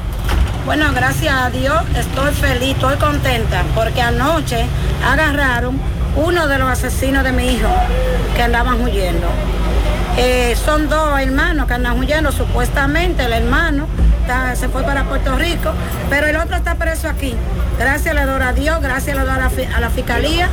Bueno, 0.66 0.92
gracias 0.94 1.34
a 1.34 1.50
Dios 1.50 1.82
estoy 1.96 2.32
feliz, 2.34 2.76
estoy 2.76 2.98
contenta, 2.98 3.64
porque 3.74 4.02
anoche 4.02 4.66
agarraron 5.04 5.80
uno 6.16 6.48
de 6.48 6.60
los 6.60 6.70
asesinos 6.70 7.24
de 7.24 7.32
mi 7.32 7.54
hijo 7.54 7.70
que 8.36 8.44
andaban 8.44 8.82
huyendo. 8.82 9.28
Eh, 10.22 10.58
son 10.66 10.90
dos 10.90 11.18
hermanos 11.18 11.66
que 11.66 11.74
andan 11.76 11.98
huyendo, 11.98 12.34
supuestamente 12.34 13.24
el 13.24 13.32
hermano 13.32 13.88
se 14.56 14.68
fue 14.70 14.84
para 14.84 15.06
Puerto 15.06 15.36
Rico, 15.38 15.72
pero 16.10 16.28
el 16.28 16.36
otro 16.36 16.56
está 16.56 16.76
preso 16.76 17.10
aquí. 17.10 17.36
Gracias 17.80 18.14
le 18.14 18.26
doy 18.26 18.42
a 18.42 18.52
Dios, 18.52 18.82
gracias 18.82 19.16
le 19.16 19.24
doy 19.24 19.32
a 19.32 19.80
la, 19.80 19.90
Fiscalía 19.90 20.50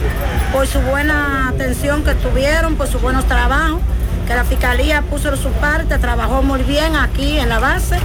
por 0.52 0.66
su 0.66 0.80
buena 0.80 1.48
atención 1.48 2.02
que 2.02 2.14
tuvieron, 2.14 2.76
por 2.76 2.86
sus 2.86 3.02
buenos 3.02 3.26
trabajos, 3.26 3.80
que 4.26 4.34
la 4.34 4.44
Fiscalía 4.44 5.02
puso 5.02 5.30
de 5.30 5.36
su 5.36 5.50
parte, 5.50 5.98
trabajó 5.98 6.42
muy 6.42 6.62
bien 6.62 6.96
aquí 6.96 7.38
en 7.38 7.48
la 7.48 7.58
base. 7.58 7.98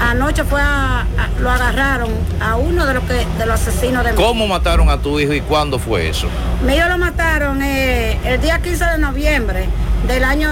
Anoche 0.00 0.44
fue 0.44 0.62
a, 0.62 1.04
lo 1.40 1.50
agarraron 1.50 2.10
a 2.40 2.56
uno 2.56 2.86
de 2.86 2.94
los 2.94 3.04
que 3.04 3.26
de 3.38 3.46
los 3.46 3.60
asesinos 3.60 4.02
de 4.02 4.14
¿Cómo 4.14 4.46
mataron 4.46 4.88
a 4.88 4.96
tu 4.96 5.20
hijo 5.20 5.34
y 5.34 5.42
cuándo 5.42 5.78
fue 5.78 6.08
eso? 6.08 6.28
Hijo 6.66 6.88
lo 6.88 6.96
mataron 6.96 7.60
eh, 7.62 8.18
el 8.24 8.40
día 8.40 8.60
15 8.60 8.84
de 8.84 8.98
noviembre 8.98 9.66
del 10.06 10.24
año 10.24 10.50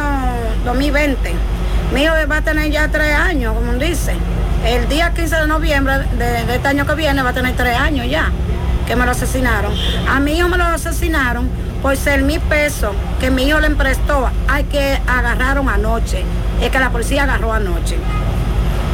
2020. 0.65 1.33
Mi 1.93 2.03
hijo 2.03 2.15
va 2.31 2.39
a 2.39 2.43
tener 2.43 2.71
ya 2.71 2.89
tres 2.89 3.15
años, 3.15 3.55
como 3.55 3.73
dice. 3.75 4.15
El 4.65 4.89
día 4.89 5.13
15 5.15 5.37
de 5.37 5.47
noviembre 5.47 5.99
de, 6.19 6.55
este 6.55 6.69
año 6.69 6.87
que 6.87 6.95
viene 6.95 7.23
va 7.23 7.31
a 7.31 7.33
tener 7.33 7.57
tres 7.57 7.77
años 7.77 8.07
ya 8.09 8.31
que 8.87 8.97
me 8.97 9.05
lo 9.05 9.13
asesinaron. 9.13 9.73
A 10.09 10.19
mi 10.21 10.33
hijo 10.33 10.49
me 10.49 10.57
lo 10.57 10.65
asesinaron 10.65 11.49
por 11.83 11.97
ser 11.97 12.23
mi 12.23 12.39
peso 12.39 12.93
que 13.21 13.31
mi 13.31 13.45
hijo 13.45 13.61
le 13.61 13.67
emprestó 13.69 14.31
hay 14.49 14.65
que 14.65 14.99
agarraron 15.07 15.69
anoche. 15.69 16.25
Es 16.61 16.71
que 16.71 16.79
la 16.79 16.91
policía 16.91 17.25
agarró 17.25 17.53
anoche. 17.53 17.97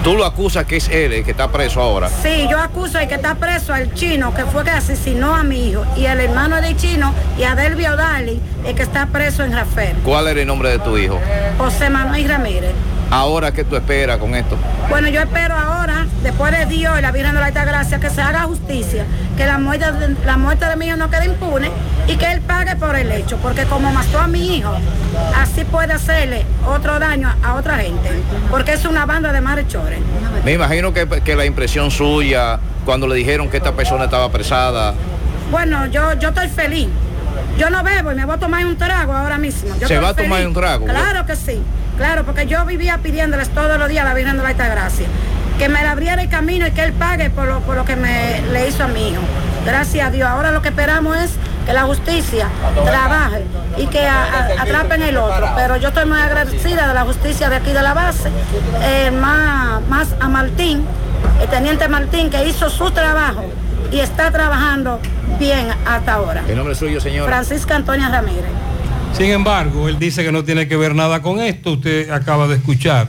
¿Tú 0.05 0.16
lo 0.16 0.26
acusas 0.26 0.66
que 0.66 0.76
es 0.76 0.90
él 0.90 1.14
el 1.14 1.24
que 1.24 1.31
está 1.31 1.51
preso 1.51 1.81
ahora? 1.81 2.10
Sí, 2.10 2.47
yo 2.51 2.59
acuso 2.59 2.98
al 2.98 3.09
que 3.09 3.14
está 3.14 3.36
preso 3.36 3.72
al 3.72 3.94
chino, 3.94 4.35
que 4.35 4.44
fue 4.44 4.62
que 4.62 4.70
asesinó 4.70 5.35
a 5.35 5.44
mi 5.44 5.70
hijo, 5.70 5.82
y 5.97 6.05
el 6.05 6.20
hermano 6.20 6.60
del 6.60 6.76
chino, 6.76 7.14
y 7.39 7.44
a 7.44 7.55
Delvio 7.55 7.97
Dali, 7.97 8.39
el 8.66 8.74
que 8.74 8.82
está 8.82 9.06
preso 9.06 9.44
en 9.44 9.55
Rafael. 9.55 9.97
¿Cuál 10.05 10.28
era 10.28 10.43
el 10.43 10.47
nombre 10.47 10.68
de 10.68 10.78
tu 10.78 10.98
hijo? 10.98 11.18
José 11.56 11.89
Manuel 11.89 12.28
Ramírez. 12.28 12.72
Ahora, 13.15 13.53
¿qué 13.53 13.62
tú 13.62 13.77
esperas 13.77 14.19
con 14.19 14.35
esto? 14.35 14.57
Bueno, 14.89 15.07
yo 15.07 15.20
espero 15.20 15.55
ahora, 15.55 16.05
después 16.24 16.51
de 16.51 16.66
Dios 16.66 16.99
y 16.99 17.01
la 17.01 17.12
Virgen 17.12 17.35
de 17.35 17.39
la 17.39 17.47
Alta 17.47 17.65
Gracia, 17.65 18.01
que 18.01 18.11
se 18.11 18.20
haga 18.20 18.41
justicia, 18.41 19.05
que 19.36 19.47
la 19.47 19.57
muerte, 19.59 19.93
de, 19.93 20.16
la 20.27 20.36
muerte 20.36 20.66
de 20.66 20.74
mi 20.74 20.89
hijo 20.89 20.97
no 20.97 21.09
quede 21.09 21.27
impune 21.27 21.70
y 22.09 22.16
que 22.16 22.32
él 22.32 22.41
pague 22.41 22.74
por 22.74 22.97
el 22.97 23.12
hecho, 23.12 23.36
porque 23.36 23.66
como 23.66 23.93
mató 23.93 24.19
a 24.19 24.27
mi 24.27 24.57
hijo, 24.57 24.74
así 25.36 25.62
puede 25.62 25.93
hacerle 25.93 26.45
otro 26.66 26.99
daño 26.99 27.32
a 27.41 27.55
otra 27.55 27.77
gente, 27.77 28.11
porque 28.51 28.73
es 28.73 28.85
una 28.85 29.07
banda 29.07 29.32
de 29.32 29.41
malhechores. 29.41 30.01
Me 30.45 30.55
imagino 30.55 30.93
que, 30.93 31.07
que 31.07 31.36
la 31.36 31.45
impresión 31.45 31.93
suya, 31.93 32.59
cuando 32.85 33.07
le 33.07 33.15
dijeron 33.15 33.49
que 33.49 33.59
esta 33.59 33.70
persona 33.70 34.07
estaba 34.07 34.24
apresada. 34.24 34.93
Bueno, 35.53 35.86
yo, 35.86 36.15
yo 36.15 36.31
estoy 36.31 36.49
feliz. 36.49 36.89
Yo 37.57 37.70
no 37.70 37.85
bebo 37.85 38.11
y 38.11 38.16
me 38.16 38.24
voy 38.24 38.35
a 38.35 38.39
tomar 38.39 38.66
un 38.66 38.77
trago 38.77 39.12
ahora 39.12 39.39
mismo. 39.39 39.73
¿Se 39.86 40.01
va 40.01 40.09
a 40.09 40.15
tomar 40.15 40.45
un 40.45 40.53
trago? 40.53 40.86
Claro 40.86 41.24
que 41.24 41.36
sí. 41.36 41.62
Claro, 41.97 42.25
porque 42.25 42.47
yo 42.47 42.65
vivía 42.65 42.99
pidiéndoles 42.99 43.49
todos 43.51 43.79
los 43.79 43.89
días 43.89 44.05
a 44.05 44.09
la 44.09 44.15
Virgen 44.15 44.37
de 44.37 44.43
la 44.43 44.49
Alta 44.51 44.69
Gracia. 44.69 45.07
que 45.59 45.69
me 45.69 45.81
le 45.83 45.87
abriera 45.89 46.21
el 46.21 46.29
camino 46.29 46.66
y 46.66 46.73
que 46.73 46.83
él 46.83 46.93
pague 46.93 47.31
por 47.31 47.47
lo, 47.47 47.61
por 47.61 47.77
lo 47.77 47.85
que 47.85 47.95
me 47.95 48.43
le 48.51 48.69
hizo 48.69 48.83
a 48.83 48.89
mi 48.89 49.11
hijo. 49.11 49.23
Gracias 49.65 50.09
a 50.09 50.11
Dios. 50.11 50.29
Ahora 50.29 50.51
lo 50.51 50.62
que 50.62 50.71
esperamos 50.71 51.16
es 51.16 51.31
que 51.65 51.73
la 51.73 51.85
justicia 51.85 52.49
trabaje 52.85 53.45
y 53.77 53.87
que 53.87 54.05
a- 54.05 54.25
a- 54.25 54.62
atrapen 54.62 55.03
el 55.03 55.16
otro. 55.16 55.49
Pero 55.55 55.77
yo 55.77 55.89
estoy 55.89 56.07
muy 56.07 56.19
agradecida 56.21 56.89
de 56.89 56.95
la 56.95 57.03
justicia 57.03 57.49
de 57.51 57.55
aquí 57.57 57.73
de 57.73 57.83
la 57.83 57.95
base, 57.95 58.31
eh, 58.83 59.12
más, 59.12 59.81
más 59.89 60.09
a 60.19 60.29
Martín, 60.29 60.85
el 61.41 61.49
teniente 61.49 61.87
Martín, 61.87 62.31
que 62.31 62.45
hizo 62.49 62.69
su 62.69 62.91
trabajo 62.91 63.45
y 63.93 64.01
está 64.01 64.33
trabajando 64.33 64.99
bien 65.39 65.69
hasta 65.87 66.15
ahora. 66.15 66.43
El 66.49 66.57
nombre 66.57 66.75
suyo, 66.75 67.01
señor. 67.01 67.27
Francisca 67.29 67.77
Antonia 67.77 68.09
Ramírez. 68.09 68.51
Sin 69.16 69.31
embargo, 69.31 69.89
él 69.89 70.01
dice 70.01 70.24
que 70.24 70.32
no 70.32 70.43
tiene 70.43 70.66
que 70.66 70.77
ver 70.77 70.97
nada 70.97 71.23
con 71.23 71.41
esto. 71.41 71.74
Usted 71.74 72.11
acaba 72.11 72.49
de 72.49 72.57
escuchar 72.57 73.09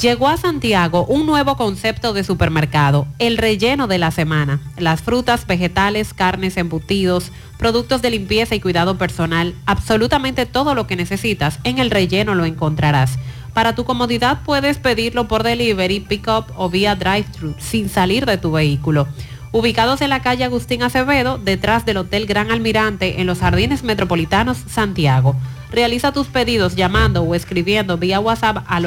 Llegó 0.00 0.28
a 0.28 0.38
Santiago 0.38 1.04
un 1.04 1.26
nuevo 1.26 1.58
concepto 1.58 2.14
de 2.14 2.24
supermercado, 2.24 3.06
el 3.18 3.36
relleno 3.36 3.86
de 3.86 3.98
la 3.98 4.10
semana. 4.10 4.58
Las 4.78 5.02
frutas, 5.02 5.46
vegetales, 5.46 6.14
carnes, 6.14 6.56
embutidos, 6.56 7.32
productos 7.58 8.00
de 8.00 8.08
limpieza 8.08 8.54
y 8.54 8.60
cuidado 8.60 8.96
personal, 8.96 9.54
absolutamente 9.66 10.46
todo 10.46 10.74
lo 10.74 10.86
que 10.86 10.96
necesitas 10.96 11.58
en 11.64 11.78
el 11.78 11.90
relleno 11.90 12.34
lo 12.34 12.46
encontrarás. 12.46 13.18
Para 13.52 13.74
tu 13.74 13.84
comodidad 13.84 14.40
puedes 14.42 14.78
pedirlo 14.78 15.28
por 15.28 15.42
delivery, 15.42 16.00
pick-up 16.00 16.46
o 16.56 16.70
vía 16.70 16.94
drive-thru 16.94 17.54
sin 17.58 17.90
salir 17.90 18.24
de 18.24 18.38
tu 18.38 18.52
vehículo. 18.52 19.06
Ubicados 19.52 20.00
en 20.00 20.08
la 20.08 20.22
calle 20.22 20.44
Agustín 20.44 20.82
Acevedo, 20.82 21.36
detrás 21.36 21.84
del 21.84 21.98
Hotel 21.98 22.24
Gran 22.24 22.50
Almirante, 22.50 23.20
en 23.20 23.26
los 23.26 23.40
Jardines 23.40 23.82
Metropolitanos, 23.82 24.56
Santiago. 24.66 25.36
Realiza 25.70 26.12
tus 26.12 26.28
pedidos 26.28 26.74
llamando 26.74 27.22
o 27.22 27.34
escribiendo 27.34 27.98
vía 27.98 28.18
WhatsApp 28.18 28.64
al 28.66 28.86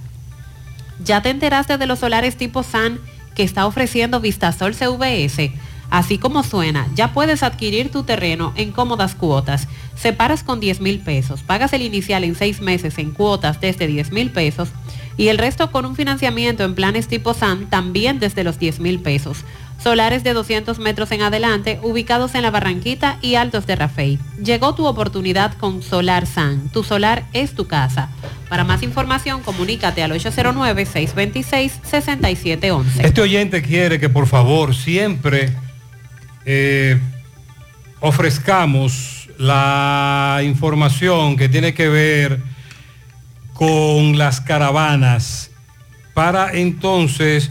¿Ya 1.04 1.20
te 1.20 1.28
enteraste 1.28 1.76
de 1.76 1.86
los 1.86 1.98
solares 1.98 2.38
tipo 2.38 2.62
SAN 2.62 2.98
que 3.34 3.42
está 3.42 3.66
ofreciendo 3.66 4.20
Vistasol 4.20 4.74
CVS? 4.74 5.52
Así 5.92 6.16
como 6.16 6.42
suena, 6.42 6.88
ya 6.94 7.12
puedes 7.12 7.42
adquirir 7.42 7.90
tu 7.90 8.02
terreno 8.02 8.54
en 8.56 8.72
cómodas 8.72 9.14
cuotas. 9.14 9.68
Separas 9.94 10.42
con 10.42 10.58
10 10.58 10.80
mil 10.80 11.00
pesos, 11.00 11.42
pagas 11.42 11.74
el 11.74 11.82
inicial 11.82 12.24
en 12.24 12.34
seis 12.34 12.62
meses 12.62 12.96
en 12.96 13.10
cuotas 13.10 13.60
desde 13.60 13.86
10 13.86 14.10
mil 14.10 14.30
pesos 14.30 14.70
y 15.18 15.28
el 15.28 15.36
resto 15.36 15.70
con 15.70 15.84
un 15.84 15.94
financiamiento 15.94 16.64
en 16.64 16.74
planes 16.74 17.08
tipo 17.08 17.34
SAN 17.34 17.68
también 17.68 18.20
desde 18.20 18.42
los 18.42 18.58
10 18.58 18.80
mil 18.80 19.00
pesos. 19.00 19.44
Solares 19.82 20.24
de 20.24 20.32
200 20.32 20.78
metros 20.78 21.12
en 21.12 21.20
adelante, 21.20 21.78
ubicados 21.82 22.34
en 22.36 22.40
la 22.40 22.50
Barranquita 22.50 23.18
y 23.20 23.34
Altos 23.34 23.66
de 23.66 23.76
Rafey. 23.76 24.18
Llegó 24.42 24.74
tu 24.74 24.86
oportunidad 24.86 25.52
con 25.58 25.82
Solar 25.82 26.24
SAN. 26.24 26.70
Tu 26.72 26.84
solar 26.84 27.24
es 27.34 27.54
tu 27.54 27.66
casa. 27.66 28.08
Para 28.48 28.64
más 28.64 28.82
información, 28.82 29.42
comunícate 29.42 30.02
al 30.02 30.12
809-626-6711. 30.12 33.04
Este 33.04 33.20
oyente 33.20 33.60
quiere 33.60 34.00
que 34.00 34.08
por 34.08 34.26
favor 34.26 34.74
siempre 34.74 35.52
eh, 36.44 36.98
ofrezcamos 38.00 39.28
la 39.38 40.40
información 40.44 41.36
que 41.36 41.48
tiene 41.48 41.74
que 41.74 41.88
ver 41.88 42.40
con 43.54 44.18
las 44.18 44.40
caravanas 44.40 45.50
para 46.14 46.52
entonces 46.52 47.50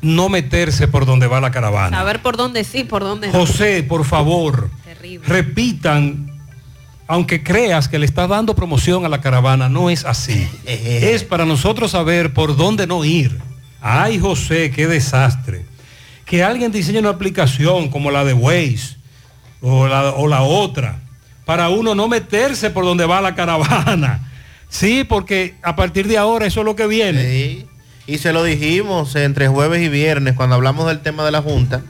no 0.00 0.28
meterse 0.28 0.88
por 0.88 1.06
donde 1.06 1.26
va 1.26 1.40
la 1.40 1.50
caravana. 1.50 1.96
Saber 1.96 2.20
por 2.22 2.36
dónde 2.36 2.64
sí, 2.64 2.84
por 2.84 3.02
dónde 3.02 3.28
no. 3.28 3.32
José, 3.32 3.82
por 3.84 4.04
favor, 4.04 4.70
Terrible. 4.84 5.26
repitan, 5.26 6.30
aunque 7.06 7.42
creas 7.42 7.88
que 7.88 7.98
le 7.98 8.06
estás 8.06 8.28
dando 8.28 8.54
promoción 8.54 9.04
a 9.04 9.08
la 9.08 9.20
caravana, 9.20 9.68
no 9.68 9.90
es 9.90 10.04
así. 10.04 10.46
es 10.66 11.24
para 11.24 11.44
nosotros 11.44 11.92
saber 11.92 12.34
por 12.34 12.56
dónde 12.56 12.86
no 12.86 13.04
ir. 13.04 13.38
Ay, 13.80 14.18
José, 14.18 14.70
qué 14.70 14.86
desastre. 14.86 15.64
Que 16.32 16.42
alguien 16.42 16.72
diseñe 16.72 16.98
una 16.98 17.10
aplicación 17.10 17.90
como 17.90 18.10
la 18.10 18.24
de 18.24 18.32
Waze 18.32 18.96
o 19.60 19.86
la, 19.86 20.12
o 20.12 20.26
la 20.28 20.40
otra, 20.40 21.00
para 21.44 21.68
uno 21.68 21.94
no 21.94 22.08
meterse 22.08 22.70
por 22.70 22.86
donde 22.86 23.04
va 23.04 23.20
la 23.20 23.34
caravana. 23.34 24.30
Sí, 24.70 25.04
porque 25.04 25.56
a 25.62 25.76
partir 25.76 26.08
de 26.08 26.16
ahora 26.16 26.46
eso 26.46 26.60
es 26.60 26.64
lo 26.64 26.74
que 26.74 26.86
viene. 26.86 27.22
Sí. 27.22 27.66
Y 28.06 28.16
se 28.16 28.32
lo 28.32 28.44
dijimos 28.44 29.14
entre 29.14 29.48
jueves 29.48 29.82
y 29.82 29.90
viernes 29.90 30.34
cuando 30.34 30.54
hablamos 30.54 30.86
del 30.86 31.00
tema 31.00 31.22
de 31.22 31.32
la 31.32 31.42
Junta. 31.42 31.82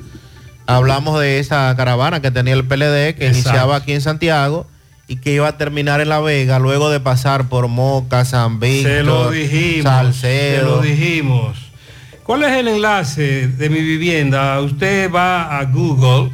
Hablamos 0.66 1.20
de 1.20 1.39
esa 1.39 1.73
caravana 1.77 2.20
que 2.20 2.32
tenía 2.32 2.55
el 2.55 2.64
PLD 2.64 3.14
que 3.14 3.28
Exacto. 3.28 3.48
iniciaba 3.51 3.77
aquí 3.77 3.93
en 3.93 4.01
Santiago 4.01 4.66
y 5.06 5.19
que 5.19 5.35
iba 5.35 5.47
a 5.47 5.56
terminar 5.56 6.01
en 6.01 6.09
La 6.09 6.19
Vega 6.19 6.59
luego 6.59 6.90
de 6.90 6.98
pasar 6.98 7.48
por 7.48 7.69
Moca, 7.69 8.24
San 8.24 8.59
Víctor, 8.59 8.90
Se 8.90 9.02
lo 9.05 9.31
dijimos. 9.31 9.85
Salcedo. 9.85 10.59
Se 10.59 10.64
lo 10.64 10.82
dijimos. 10.82 11.72
¿Cuál 12.24 12.44
es 12.44 12.53
el 12.53 12.69
enlace 12.69 13.49
de 13.49 13.69
mi 13.69 13.81
vivienda? 13.81 14.61
Usted 14.61 15.12
va 15.12 15.59
a 15.59 15.65
Google 15.65 16.31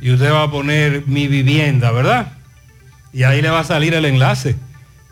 y 0.00 0.12
usted 0.12 0.32
va 0.32 0.44
a 0.44 0.50
poner 0.50 1.02
mi 1.08 1.26
vivienda, 1.26 1.90
¿verdad? 1.90 2.34
Y 3.12 3.24
ahí 3.24 3.42
le 3.42 3.50
va 3.50 3.58
a 3.60 3.64
salir 3.64 3.92
el 3.94 4.04
enlace. 4.04 4.54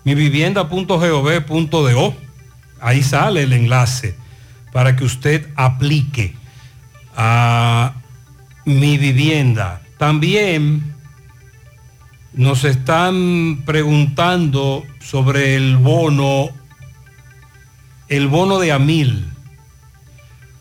mivivienda.gov.do. 0.05 2.15
Ahí 2.79 3.03
sale 3.03 3.43
el 3.43 3.51
enlace 3.51 4.15
para 4.71 4.95
que 4.95 5.03
usted 5.03 5.49
aplique 5.57 6.33
a 7.17 7.95
mi 8.63 8.97
vivienda. 8.97 9.81
También 9.97 10.95
nos 12.31 12.63
están 12.63 13.63
preguntando 13.65 14.85
sobre 15.01 15.57
el 15.57 15.75
bono, 15.75 16.51
el 18.07 18.29
bono 18.29 18.59
de 18.59 18.71
Amil. 18.71 19.32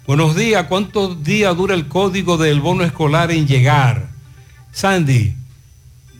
Buenos 0.04 0.34
días, 0.34 0.66
¿cuántos 0.68 1.22
días 1.22 1.56
dura 1.56 1.76
el 1.76 1.86
código 1.86 2.36
del 2.36 2.60
bono 2.60 2.82
escolar 2.82 3.30
en 3.30 3.46
llegar? 3.46 4.08
Sandy, 4.72 5.36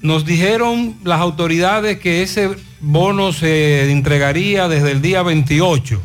nos 0.02 0.24
dijeron 0.24 0.94
las 1.02 1.20
autoridades 1.20 1.98
que 1.98 2.22
ese 2.22 2.50
bono 2.80 3.32
se 3.32 3.90
entregaría 3.90 4.68
desde 4.68 4.92
el 4.92 5.02
día 5.02 5.24
28, 5.24 6.00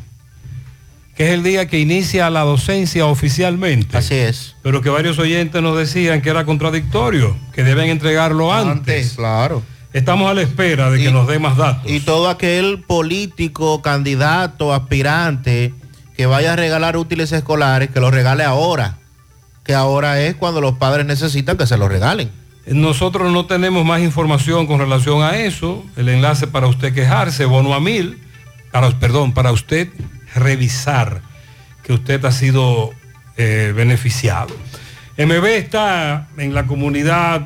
que 1.15 1.27
es 1.27 1.33
el 1.33 1.43
día 1.43 1.67
que 1.67 1.79
inicia 1.79 2.31
la 2.31 2.41
docencia 2.41 3.05
oficialmente. 3.05 3.95
Así 3.95 4.15
es. 4.15 4.55
Pero 4.63 4.81
que 4.81 4.89
varios 4.89 5.19
oyentes 5.19 5.61
nos 5.61 5.77
decían 5.77 6.23
que 6.23 6.31
era 6.31 6.45
contradictorio, 6.45 7.37
que 7.53 7.63
deben 7.63 7.89
entregarlo 7.89 8.51
antes. 8.51 9.13
claro. 9.13 9.61
Estamos 9.93 10.29
a 10.29 10.33
la 10.33 10.41
espera 10.41 10.89
de 10.89 11.01
que 11.01 11.11
nos 11.11 11.27
dé 11.27 11.37
más 11.37 11.57
datos. 11.57 11.89
Y 11.89 11.99
todo 11.99 12.27
aquel 12.29 12.83
político, 12.85 13.81
candidato, 13.83 14.73
aspirante 14.73 15.73
que 16.17 16.25
vaya 16.25 16.53
a 16.53 16.55
regalar 16.55 16.97
útiles 16.97 17.31
escolares, 17.31 17.91
que 17.91 17.99
los 17.99 18.11
regale 18.11 18.43
ahora, 18.43 18.97
que 19.63 19.75
ahora 19.75 20.19
es 20.19 20.35
cuando 20.35 20.61
los 20.61 20.73
padres 20.79 21.05
necesitan 21.05 21.57
que 21.57 21.67
se 21.67 21.77
los 21.77 21.89
regalen. 21.89 22.31
Nosotros 22.65 23.31
no 23.31 23.45
tenemos 23.45 23.85
más 23.85 24.01
información 24.01 24.65
con 24.65 24.79
relación 24.79 25.21
a 25.21 25.37
eso. 25.37 25.85
El 25.95 26.09
enlace 26.09 26.47
para 26.47 26.67
usted 26.67 26.93
quejarse, 26.93 27.45
bono 27.45 27.75
a 27.75 27.79
mil, 27.79 28.19
para, 28.71 28.89
perdón, 28.99 29.33
para 29.33 29.51
usted 29.51 29.89
revisar 30.33 31.21
que 31.83 31.93
usted 31.93 32.25
ha 32.25 32.31
sido 32.31 32.91
eh, 33.37 33.71
beneficiado. 33.75 34.55
MB 35.17 35.45
está 35.45 36.27
en 36.37 36.55
la 36.55 36.65
comunidad 36.65 37.45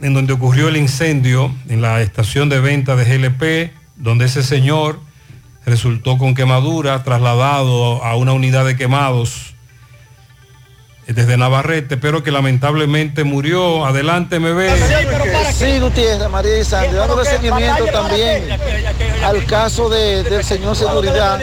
en 0.00 0.14
donde 0.14 0.32
ocurrió 0.32 0.68
el 0.68 0.78
incendio, 0.78 1.54
en 1.68 1.82
la 1.82 2.00
estación 2.00 2.48
de 2.48 2.60
venta 2.60 2.96
de 2.96 3.04
GLP, 3.04 3.72
donde 3.96 4.24
ese 4.24 4.42
señor 4.42 4.98
resultó 5.66 6.18
con 6.18 6.34
quemadura, 6.34 7.02
trasladado 7.02 8.04
a 8.04 8.16
una 8.16 8.32
unidad 8.32 8.64
de 8.64 8.76
quemados 8.76 9.49
desde 11.12 11.36
Navarrete, 11.36 11.96
pero 11.96 12.22
que 12.22 12.30
lamentablemente 12.30 13.24
murió. 13.24 13.84
Adelante, 13.86 14.38
me 14.40 14.52
ve. 14.52 14.70
Sí, 15.52 15.78
Gutiérrez, 15.78 16.28
María 16.30 16.58
y 16.58 16.64
Sandy, 16.64 16.94
dando 16.94 17.24
seguimiento 17.24 17.84
también 17.86 18.44
al 19.24 19.44
caso 19.44 19.88
de, 19.88 20.22
del 20.22 20.44
señor 20.44 20.76
seguridad. 20.76 21.40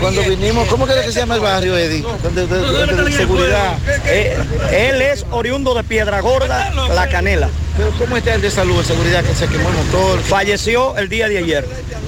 Cuando 0.00 0.22
vinimos, 0.22 0.66
¿cómo 0.68 0.86
que 0.86 0.94
se 1.04 1.12
llama 1.12 1.34
el 1.36 1.40
barrio, 1.40 1.76
Eddie? 1.76 2.04
De, 2.34 2.46
de- 2.46 3.04
de 3.04 3.12
seguridad. 3.12 3.76
Eh, 4.06 4.36
él 4.72 5.02
es 5.02 5.24
oriundo 5.30 5.74
de 5.74 5.84
Piedra 5.84 6.20
Gorda, 6.20 6.72
La 6.94 7.08
Canela. 7.08 7.48
Pero 7.76 7.90
¿cómo 7.98 8.16
está 8.16 8.34
el 8.34 8.40
de 8.40 8.50
salud, 8.50 8.78
de 8.78 8.84
seguridad 8.84 9.24
que 9.24 9.34
se 9.34 9.46
quemó 9.48 9.68
el 9.68 9.74
motor? 9.76 10.20
Falleció 10.20 10.96
el 10.96 11.08
día 11.08 11.28
de 11.28 11.38
ayer. 11.38 11.66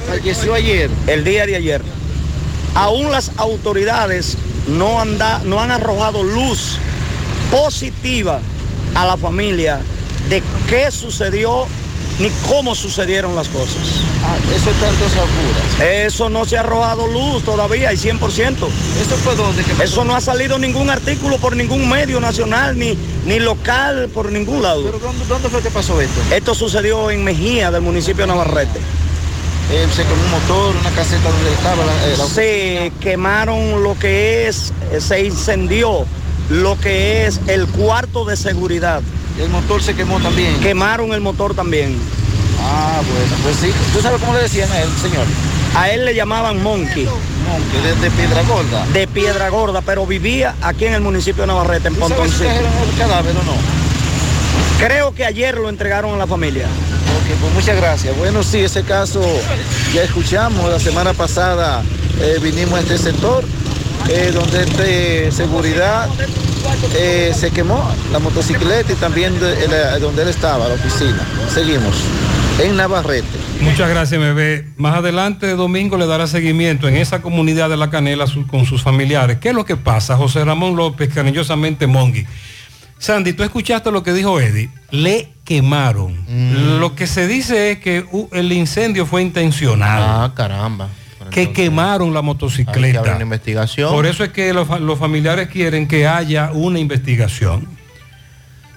Falleció 0.09 0.55
ayer. 0.55 0.89
El 1.06 1.24
día 1.24 1.44
de 1.47 1.56
ayer. 1.56 1.82
Aún 2.74 3.10
las 3.10 3.32
autoridades 3.36 4.36
no 4.69 5.01
han, 5.01 5.19
da- 5.19 5.41
no 5.45 5.61
han 5.61 5.71
arrojado 5.71 6.23
luz 6.23 6.79
positiva 7.51 8.41
a 8.95 9.07
la 9.07 9.17
familia 9.17 9.81
de 10.29 10.43
qué 10.69 10.91
sucedió 10.91 11.67
ni 12.19 12.31
cómo 12.49 12.75
sucedieron 12.75 13.37
las 13.37 13.47
cosas. 13.49 13.77
Ah, 14.25 14.37
eso 14.55 14.71
está 14.71 14.89
entonces 14.89 15.19
oscuras. 15.19 15.91
Eso 16.07 16.31
no 16.31 16.47
se 16.47 16.57
ha 16.57 16.61
arrojado 16.61 17.07
luz 17.09 17.45
todavía, 17.45 17.91
hay 17.91 17.97
100%. 17.99 18.19
¿Eso 18.19 19.17
fue. 19.23 19.85
Eso 19.85 20.05
no 20.05 20.17
ha 20.17 20.21
salido 20.23 20.59
ningún 20.59 20.89
artículo 20.89 21.37
por 21.37 21.55
ningún 21.55 21.89
medio 21.89 22.19
nacional 22.19 22.79
ni, 22.79 22.97
ni 23.27 23.39
local, 23.39 24.09
por 24.15 24.33
ningún 24.33 24.63
lado. 24.63 24.83
¿Pero 24.85 24.99
dónde, 24.99 25.27
dónde 25.27 25.49
fue 25.51 25.61
que 25.63 25.71
pasó 25.71 26.01
esto? 26.01 26.19
Esto 26.35 26.55
sucedió 26.55 27.11
en 27.11 27.23
Mejía, 27.23 27.71
del 27.71 27.83
municipio 27.83 28.23
de 28.23 28.29
Navarrete. 28.29 28.81
Eh, 29.71 29.87
se 29.95 30.03
quemó 30.05 30.23
un 30.23 30.31
motor, 30.31 30.77
una 30.77 30.91
caseta 30.91 31.29
donde 31.29 31.53
estaba 31.53 31.85
la, 31.85 31.93
eh, 32.07 32.15
la- 32.17 32.25
Se 32.27 32.93
quemaron 33.01 33.83
lo 33.83 33.99
que 33.99 34.47
es, 34.47 34.73
eh, 34.93 35.01
se 35.01 35.25
incendió 35.25 36.07
lo 36.51 36.79
que 36.79 37.27
es 37.27 37.41
el 37.49 37.67
cuarto 37.67 38.25
de 38.25 38.37
seguridad. 38.37 39.03
El 39.41 39.49
motor 39.49 39.83
se 39.83 39.95
quemó 39.95 40.21
también. 40.21 40.59
Quemaron 40.61 41.13
el 41.13 41.21
motor 41.21 41.55
también. 41.55 41.97
Ah, 42.63 43.01
bueno, 43.03 43.37
pues 43.43 43.57
sí. 43.57 43.71
¿Tú 43.93 44.01
sabes 44.01 44.21
cómo 44.21 44.35
le 44.35 44.43
decían 44.43 44.71
a 44.71 44.81
él, 44.83 44.89
señor? 45.03 45.25
A 45.75 45.91
él 45.91 46.05
le 46.05 46.15
llamaban 46.15 46.63
Monkey. 46.63 47.05
Monkey, 47.05 47.81
de, 47.83 47.95
de 48.01 48.11
Piedra 48.13 48.43
Gorda. 48.45 48.87
De 48.93 49.07
Piedra 49.09 49.49
Gorda, 49.51 49.83
pero 49.83 50.07
vivía 50.07 50.55
aquí 50.63 50.87
en 50.87 50.95
el 50.95 51.01
municipio 51.01 51.43
de 51.43 51.49
Navarrete, 51.49 51.89
en 51.89 51.95
¿Tú 51.95 52.01
sabes 52.01 52.15
si 52.15 52.19
Pontoncito. 52.21 52.45
trajeron 52.45 52.73
el 52.89 52.97
cadáver 52.99 53.33
o 53.37 53.43
no? 53.43 54.87
Creo 54.87 55.15
que 55.15 55.25
ayer 55.27 55.57
lo 55.57 55.69
entregaron 55.69 56.15
a 56.15 56.19
la 56.19 56.27
familia. 56.27 56.67
Pues 57.35 57.53
muchas 57.53 57.77
gracias. 57.77 58.16
Bueno, 58.16 58.43
sí, 58.43 58.61
ese 58.61 58.82
caso 58.82 59.20
ya 59.93 60.05
escuchamos. 60.05 60.70
La 60.70 60.78
semana 60.78 61.12
pasada 61.12 61.82
eh, 62.20 62.39
vinimos 62.40 62.74
a 62.74 62.81
este 62.81 62.98
sector, 62.98 63.44
eh, 64.09 64.31
donde 64.32 64.62
este 64.62 65.32
seguridad 65.32 66.09
eh, 66.94 67.32
se 67.35 67.51
quemó 67.51 67.90
la 68.12 68.20
motocicleta 68.20 68.93
y 68.93 68.97
también 68.97 69.35
donde 70.01 70.23
él 70.23 70.28
estaba, 70.28 70.69
la 70.69 70.74
oficina. 70.74 71.27
Seguimos 71.53 71.97
en 72.62 72.77
Navarrete. 72.77 73.27
Muchas 73.61 73.89
gracias, 73.89 74.20
bebé. 74.20 74.66
Más 74.77 74.97
adelante, 74.97 75.57
domingo, 75.57 75.97
le 75.97 76.07
dará 76.07 76.27
seguimiento 76.27 76.86
en 76.86 76.97
esa 76.97 77.23
comunidad 77.23 77.69
de 77.69 77.77
La 77.77 77.90
Canela 77.90 78.27
con 78.47 78.66
sus 78.66 78.82
familiares. 78.82 79.39
¿Qué 79.40 79.48
es 79.48 79.55
lo 79.55 79.65
que 79.65 79.77
pasa? 79.77 80.16
José 80.16 80.44
Ramón 80.44 80.77
López, 80.77 81.12
cariñosamente 81.12 81.86
Mongi. 81.86 82.24
Sandy, 82.98 83.32
tú 83.35 83.43
escuchaste 83.43 83.90
lo 83.90 84.02
que 84.02 84.12
dijo 84.12 84.40
Eddie. 84.40 84.70
Le 84.90 85.32
quemaron. 85.44 86.16
Lo 86.81 86.94
que 86.94 87.06
se 87.06 87.27
dice 87.27 87.73
es 87.73 87.78
que 87.78 88.05
uh, 88.10 88.28
el 88.32 88.52
incendio 88.52 89.06
fue 89.06 89.23
intencional. 89.23 90.02
Ah, 90.02 90.32
caramba. 90.35 90.89
que 91.31 91.52
quemaron 91.52 92.14
la 92.14 92.20
que 92.20 92.27
motocicleta. 92.27 93.01
abrir 93.01 93.14
una 93.14 93.24
investigación. 93.24 93.93
Por 93.93 94.06
eso 94.06 94.24
es 94.24 94.31
que 94.31 94.52
los, 94.52 94.81
los 94.81 94.98
familiares 94.98 95.48
quieren 95.48 95.86
que 95.86 96.06
haya 96.06 96.51
una 96.52 96.78
investigación. 96.78 97.68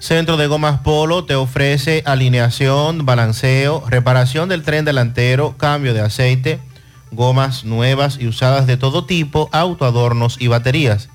Centro 0.00 0.38
de 0.38 0.46
Gomas 0.46 0.80
Polo 0.80 1.24
te 1.24 1.34
ofrece 1.34 2.02
alineación, 2.06 3.04
balanceo, 3.04 3.84
reparación 3.86 4.48
del 4.48 4.62
tren 4.62 4.86
delantero, 4.86 5.56
cambio 5.58 5.92
de 5.92 6.00
aceite, 6.00 6.58
gomas 7.10 7.64
nuevas 7.64 8.18
y 8.18 8.26
usadas 8.26 8.66
de 8.66 8.78
todo 8.78 9.04
tipo, 9.04 9.50
autoadornos 9.52 10.36
y 10.40 10.46
baterías. 10.46 11.10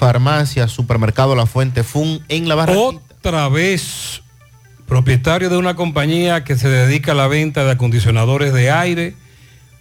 Farmacia, 0.00 0.66
Supermercado 0.66 1.36
La 1.36 1.44
Fuente 1.44 1.84
Fun 1.84 2.24
en 2.30 2.48
La 2.48 2.54
Barranquita. 2.54 3.02
Otra 3.18 3.50
vez, 3.50 4.22
propietario 4.86 5.50
de 5.50 5.58
una 5.58 5.76
compañía 5.76 6.42
que 6.42 6.56
se 6.56 6.70
dedica 6.70 7.12
a 7.12 7.14
la 7.14 7.28
venta 7.28 7.64
de 7.64 7.72
acondicionadores 7.72 8.54
de 8.54 8.70
aire, 8.70 9.14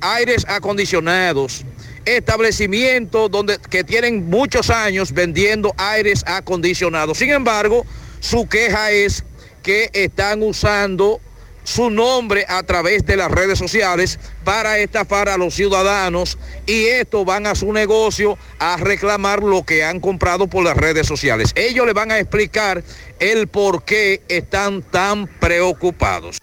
aires 0.00 0.44
acondicionados 0.48 1.64
establecimientos 2.04 3.30
donde, 3.30 3.58
que 3.58 3.84
tienen 3.84 4.28
muchos 4.28 4.70
años 4.70 5.12
vendiendo 5.12 5.74
aires 5.76 6.22
acondicionados. 6.26 7.18
Sin 7.18 7.30
embargo, 7.30 7.84
su 8.20 8.48
queja 8.48 8.90
es 8.90 9.24
que 9.62 9.90
están 9.92 10.42
usando 10.42 11.20
su 11.64 11.90
nombre 11.90 12.44
a 12.48 12.62
través 12.62 13.04
de 13.06 13.16
las 13.16 13.30
redes 13.30 13.58
sociales 13.58 14.18
para 14.44 14.78
estafar 14.78 15.28
a 15.28 15.36
los 15.36 15.54
ciudadanos 15.54 16.38
y 16.66 16.86
esto 16.86 17.24
van 17.24 17.46
a 17.46 17.54
su 17.54 17.72
negocio 17.72 18.38
a 18.58 18.76
reclamar 18.76 19.42
lo 19.42 19.64
que 19.64 19.84
han 19.84 20.00
comprado 20.00 20.46
por 20.46 20.64
las 20.64 20.76
redes 20.76 21.06
sociales. 21.06 21.52
Ellos 21.54 21.86
le 21.86 21.92
van 21.92 22.10
a 22.10 22.18
explicar 22.18 22.82
el 23.18 23.48
por 23.48 23.84
qué 23.84 24.22
están 24.28 24.82
tan 24.82 25.26
preocupados. 25.26 26.38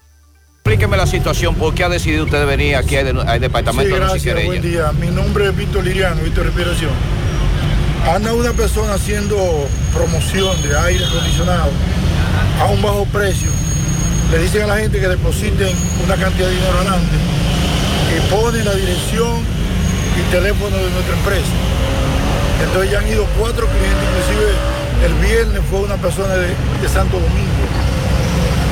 Explíqueme 0.58 0.98
la 0.98 1.06
situación, 1.06 1.54
¿por 1.54 1.74
qué 1.74 1.84
ha 1.84 1.88
decidido 1.88 2.24
usted 2.24 2.46
venir 2.46 2.76
aquí 2.76 2.96
al 2.96 3.40
departamento 3.40 3.94
sí, 3.94 4.00
de 4.00 4.06
gracias, 4.06 4.44
buen 4.44 4.60
día. 4.60 4.92
Mi 4.92 5.06
nombre 5.06 5.46
es 5.46 5.56
Víctor 5.56 5.82
Liriano, 5.82 6.22
Víctor 6.22 6.44
Respiración. 6.44 6.90
Anda 8.06 8.34
una 8.34 8.52
persona 8.52 8.94
haciendo 8.94 9.36
promoción 9.94 10.60
de 10.62 10.78
aire 10.78 11.04
acondicionado 11.04 11.70
a 12.60 12.66
un 12.66 12.82
bajo 12.82 13.06
precio. 13.06 13.48
Le 14.30 14.38
dicen 14.40 14.62
a 14.64 14.66
la 14.66 14.76
gente 14.76 15.00
que 15.00 15.08
depositen 15.08 15.72
una 16.04 16.14
cantidad 16.16 16.48
de 16.48 16.54
dinero 16.54 16.76
adelante 16.76 17.16
y 18.12 18.20
ponen 18.28 18.62
la 18.62 18.74
dirección 18.74 19.40
y 20.20 20.30
teléfono 20.30 20.76
de 20.76 20.90
nuestra 20.90 21.16
empresa. 21.16 21.54
Entonces 22.62 22.90
ya 22.92 22.98
han 22.98 23.08
ido 23.08 23.24
cuatro 23.40 23.66
clientes, 23.66 24.04
inclusive 24.04 24.52
el 25.06 25.14
viernes 25.24 25.62
fue 25.70 25.80
una 25.80 25.96
persona 25.96 26.34
de, 26.34 26.52
Santo 26.92 27.16
Domingo. 27.16 27.64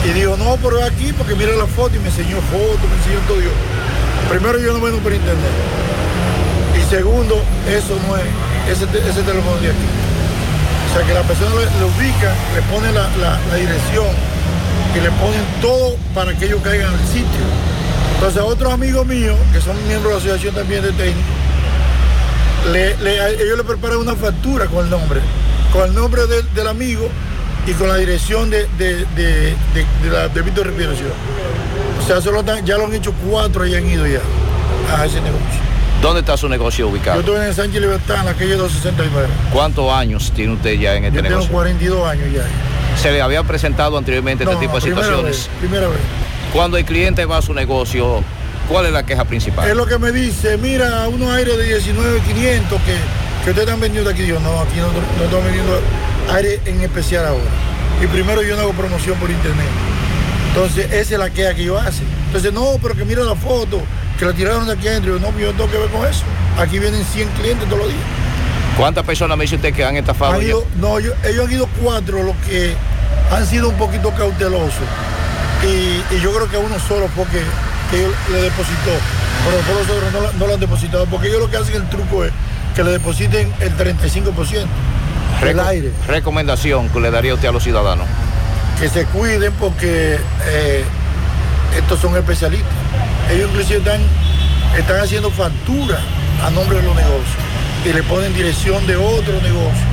Y 0.04 0.12
dijo, 0.12 0.36
no, 0.36 0.58
pero 0.60 0.84
aquí 0.84 1.14
porque 1.16 1.34
mira 1.34 1.52
la 1.56 1.66
foto 1.66 1.96
y 1.96 2.00
me 2.00 2.08
enseñó 2.08 2.36
fotos, 2.52 2.84
me 2.84 2.96
enseñó 3.00 3.20
todo. 3.26 3.40
Digo, 3.40 3.56
primero 4.28 4.60
yo 4.60 4.74
no 4.74 4.80
vendo 4.84 4.98
por 4.98 5.14
internet. 5.14 5.56
Y 6.76 6.84
segundo, 6.90 7.40
eso 7.64 7.96
no 8.06 8.16
es, 8.20 8.28
ese, 8.76 8.84
teléfono 9.24 9.56
de 9.56 9.72
aquí. 9.72 9.88
O 10.84 10.98
sea 10.98 11.06
que 11.06 11.14
la 11.14 11.22
persona 11.22 11.48
le, 11.56 11.64
le 11.64 11.84
ubica, 11.88 12.28
le 12.52 12.60
pone 12.68 12.92
la 12.92 13.56
dirección 13.56 14.35
y 14.96 15.00
le 15.00 15.10
ponen 15.12 15.44
todo 15.60 15.96
para 16.14 16.32
que 16.36 16.46
ellos 16.46 16.60
caigan 16.62 16.92
al 16.92 17.06
sitio. 17.06 17.44
Entonces 18.14 18.42
otros 18.42 18.72
amigos 18.72 19.06
míos, 19.06 19.36
que 19.52 19.60
son 19.60 19.76
miembros 19.86 20.22
de 20.22 20.28
la 20.30 20.34
asociación 20.34 20.54
también 20.54 20.82
de 20.82 20.92
técnicos, 20.92 21.34
le, 22.72 22.92
ellos 23.42 23.58
le 23.58 23.64
preparan 23.64 23.98
una 23.98 24.14
factura 24.14 24.66
con 24.66 24.84
el 24.84 24.90
nombre, 24.90 25.20
con 25.72 25.84
el 25.84 25.94
nombre 25.94 26.26
de, 26.26 26.42
del 26.54 26.68
amigo 26.68 27.08
y 27.66 27.72
con 27.72 27.88
la 27.88 27.96
dirección 27.96 28.48
de, 28.48 28.66
de, 28.78 29.04
de, 29.14 29.54
de 30.02 30.10
la 30.10 30.28
Víctor 30.28 30.66
Respiración. 30.66 31.10
O 32.02 32.06
sea, 32.06 32.20
ya 32.64 32.76
lo 32.76 32.86
han 32.86 32.94
hecho 32.94 33.12
cuatro 33.28 33.66
y 33.66 33.74
han 33.74 33.88
ido 33.88 34.06
ya 34.06 34.20
a 34.96 35.04
ese 35.04 35.20
negocio. 35.20 35.60
¿Dónde 36.02 36.20
está 36.20 36.36
su 36.36 36.48
negocio 36.48 36.88
ubicado? 36.88 37.20
Yo 37.20 37.32
estoy 37.32 37.46
en 37.48 37.54
Sánchez 37.54 37.80
Libertad, 37.80 38.20
en 38.20 38.26
la 38.26 38.34
calle 38.34 38.54
269. 38.56 39.28
¿Cuántos 39.52 39.90
años 39.92 40.30
tiene 40.34 40.52
usted 40.52 40.74
ya 40.78 40.94
en 40.94 41.04
este 41.04 41.16
Yo 41.16 41.22
negocio? 41.22 41.40
tengo 41.48 41.52
42 41.54 42.08
años 42.08 42.26
ya. 42.32 42.42
¿Se 43.00 43.10
le 43.12 43.22
había 43.22 43.42
presentado 43.42 43.98
anteriormente 43.98 44.44
No, 44.44 44.52
este 44.52 44.66
tipo 44.66 44.76
de 44.76 44.82
primera 44.82 45.02
situaciones? 45.06 45.36
vez, 45.48 45.58
primera 45.58 45.88
vez. 45.88 45.98
Cuando 46.52 46.76
el 46.76 46.84
cliente 46.84 47.24
va 47.24 47.38
a 47.38 47.42
su 47.42 47.52
negocio, 47.54 48.22
¿cuál 48.68 48.86
es 48.86 48.92
la 48.92 49.04
queja 49.04 49.24
principal? 49.24 49.68
Es 49.68 49.74
lo 49.76 49.86
que 49.86 49.98
me 49.98 50.12
dice, 50.12 50.56
mira, 50.58 51.08
unos 51.08 51.30
aires 51.30 51.56
de 51.58 51.64
19,500 51.64 52.80
que, 52.82 52.92
que 53.44 53.50
ustedes 53.50 53.66
están 53.66 53.80
vendiendo 53.80 54.10
aquí. 54.10 54.26
Yo, 54.26 54.38
no, 54.40 54.60
aquí 54.60 54.76
no, 54.78 54.86
no 55.18 55.24
estamos 55.24 55.44
vendiendo 55.44 55.80
aire 56.34 56.60
en 56.66 56.80
especial 56.82 57.26
ahora. 57.26 57.44
Y 58.02 58.06
primero 58.06 58.42
yo 58.42 58.54
no 58.56 58.62
hago 58.62 58.72
promoción 58.72 59.18
por 59.18 59.30
internet. 59.30 59.66
Entonces, 60.56 60.86
esa 60.90 61.14
es 61.14 61.18
la 61.20 61.28
queja 61.30 61.54
que 61.54 61.64
yo 61.64 61.78
hace. 61.78 62.02
Entonces, 62.26 62.50
no, 62.52 62.78
pero 62.82 62.94
que 62.94 63.04
mira 63.04 63.22
la 63.22 63.34
foto, 63.34 63.80
que 64.18 64.24
la 64.24 64.32
tiraron 64.32 64.66
de 64.66 64.72
aquí 64.72 64.88
adentro. 64.88 65.18
Yo, 65.18 65.20
no, 65.20 65.38
yo 65.38 65.52
no 65.52 65.58
tengo 65.58 65.70
que 65.70 65.78
ver 65.78 65.90
con 65.90 66.06
eso. 66.06 66.22
Aquí 66.58 66.78
vienen 66.78 67.04
100 67.04 67.28
clientes 67.40 67.66
todos 67.68 67.80
los 67.80 67.88
días. 67.88 68.00
¿Cuántas 68.78 69.04
personas 69.04 69.36
me 69.36 69.44
dice 69.44 69.56
usted 69.56 69.74
que 69.74 69.84
han 69.84 69.96
estafado? 69.96 70.32
Han 70.34 70.42
ido- 70.42 70.64
no, 70.76 70.98
yo- 70.98 71.12
ellos 71.24 71.46
han 71.46 71.52
ido 71.52 71.68
cuatro, 71.82 72.22
los 72.22 72.36
que 72.48 72.74
han 73.30 73.46
sido 73.46 73.68
un 73.68 73.76
poquito 73.76 74.10
cautelosos. 74.12 74.72
Y, 75.62 76.14
y 76.14 76.20
yo 76.22 76.32
creo 76.32 76.48
que 76.50 76.56
uno 76.58 76.76
solo 76.88 77.08
fue 77.08 77.24
que, 77.26 77.42
le 78.32 78.42
depositó. 78.42 78.92
Pero 79.44 79.56
después 79.58 79.78
los 79.86 79.96
otros 79.96 80.12
no, 80.12 80.20
la- 80.22 80.32
no 80.32 80.46
lo 80.46 80.54
han 80.54 80.60
depositado. 80.60 81.04
Porque 81.06 81.28
ellos 81.28 81.40
lo 81.40 81.50
que 81.50 81.56
hacen 81.58 81.74
el 81.76 81.88
truco 81.90 82.24
es 82.24 82.32
que 82.74 82.82
le 82.82 82.92
depositen 82.92 83.52
el 83.60 83.76
35% 83.76 84.66
del 85.42 85.56
Reco- 85.56 85.66
aire. 85.66 85.92
Recomendación 86.08 86.88
que 86.88 87.00
le 87.00 87.10
daría 87.10 87.34
usted 87.34 87.48
a 87.48 87.52
los 87.52 87.62
ciudadanos. 87.62 88.06
Que 88.78 88.88
se 88.88 89.04
cuiden 89.06 89.52
porque 89.54 90.18
eh, 90.46 90.84
estos 91.76 91.98
son 92.00 92.16
especialistas. 92.16 92.72
Ellos 93.30 93.48
inclusive 93.50 93.78
están, 93.78 94.00
están 94.78 95.00
haciendo 95.00 95.30
factura 95.30 95.98
a 96.44 96.50
nombre 96.50 96.78
de 96.78 96.82
los 96.82 96.94
negocios. 96.94 97.36
Y 97.84 97.92
le 97.92 98.02
ponen 98.02 98.34
dirección 98.34 98.86
de 98.86 98.96
otro 98.96 99.34
negocio. 99.40 99.86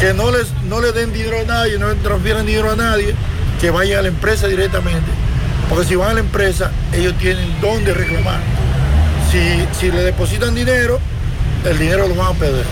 que 0.00 0.12
no 0.14 0.30
les 0.30 0.52
no 0.68 0.80
le 0.80 0.92
den 0.92 1.12
dinero 1.12 1.40
a 1.40 1.44
nadie, 1.44 1.78
no 1.78 1.88
le 1.88 1.94
transfieran 1.96 2.44
dinero 2.44 2.72
a 2.72 2.76
nadie, 2.76 3.14
que 3.60 3.70
vayan 3.70 4.00
a 4.00 4.02
la 4.02 4.08
empresa 4.08 4.46
directamente. 4.48 5.10
Porque 5.68 5.86
si 5.86 5.94
van 5.94 6.10
a 6.10 6.14
la 6.14 6.20
empresa, 6.20 6.70
ellos 6.92 7.14
tienen 7.18 7.60
dónde 7.60 7.94
reclamar. 7.94 8.40
Si, 9.30 9.38
si 9.78 9.90
le 9.90 10.02
depositan 10.02 10.54
dinero, 10.54 10.98
el 11.64 11.78
dinero 11.78 12.08
lo 12.08 12.14
van 12.16 12.34
a 12.34 12.38
perder. 12.38 12.66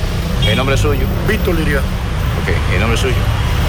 ¿El 0.46 0.56
nombre 0.56 0.74
es 0.74 0.80
suyo? 0.82 1.06
Víctor 1.28 1.54
Liriano. 1.54 1.86
Ok, 2.42 2.74
¿el 2.74 2.80
nombre 2.80 2.96
es 2.96 3.00
suyo? 3.00 3.14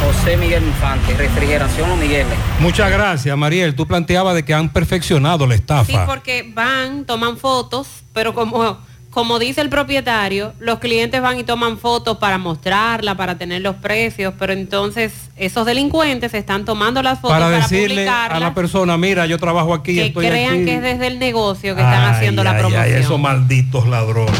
José 0.06 0.36
Miguel 0.38 0.64
Infante, 0.64 1.14
refrigeración 1.16 1.90
o 1.92 1.96
Miguel. 1.96 2.26
Muchas 2.60 2.92
gracias, 2.92 3.38
Mariel. 3.38 3.76
Tú 3.76 3.86
planteabas 3.86 4.36
de 4.36 4.44
que 4.44 4.54
han 4.54 4.70
perfeccionado 4.70 5.46
la 5.48 5.56
Sí, 5.56 5.62
estafa. 5.62 6.06
porque 6.06 6.50
van, 6.54 7.06
toman 7.06 7.38
fotos, 7.38 7.88
pero 8.14 8.34
como, 8.34 8.78
como 9.12 9.38
dice 9.40 9.62
el 9.62 9.70
propietario, 9.70 10.54
los 10.60 10.80
clientes 10.80 11.22
van 11.22 11.38
y 11.40 11.44
toman 11.44 11.78
fotos 11.78 12.18
para 12.18 12.38
mostrarla, 12.38 13.16
para 13.16 13.38
tener 13.38 13.62
los 13.62 13.76
precios, 13.76 14.34
pero 14.40 14.54
entonces 14.54 15.14
esos 15.38 15.66
delincuentes 15.66 16.34
están 16.34 16.66
tomando 16.66 17.02
las 17.04 17.20
fotos 17.20 17.38
para 17.38 17.46
para, 17.46 17.58
decirle 17.58 18.08
a 18.10 18.40
la 18.40 18.54
persona, 18.54 18.98
mira, 18.98 19.26
yo 19.28 19.38
trabajo 19.38 19.74
aquí, 19.74 19.96
que 19.96 20.06
estoy 20.08 20.28
crean 20.28 20.54
aquí. 20.56 20.66
que 20.66 20.76
es 20.78 20.82
desde 20.82 21.08
el 21.08 21.20
negocio 21.20 21.76
que 21.76 21.82
están 21.82 22.06
Ay, 22.06 22.16
haciendo 22.16 22.44
la 22.44 22.52
ay, 22.52 22.56
ay, 22.58 22.62
promoción. 22.62 22.98
esos 22.98 23.20
malditos 23.20 23.88
ladrones. 23.88 24.40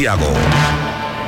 Santiago. 0.00 0.99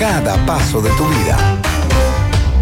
cada 0.00 0.34
paso 0.46 0.80
de 0.80 0.88
tu 0.96 1.04
vida. 1.04 1.36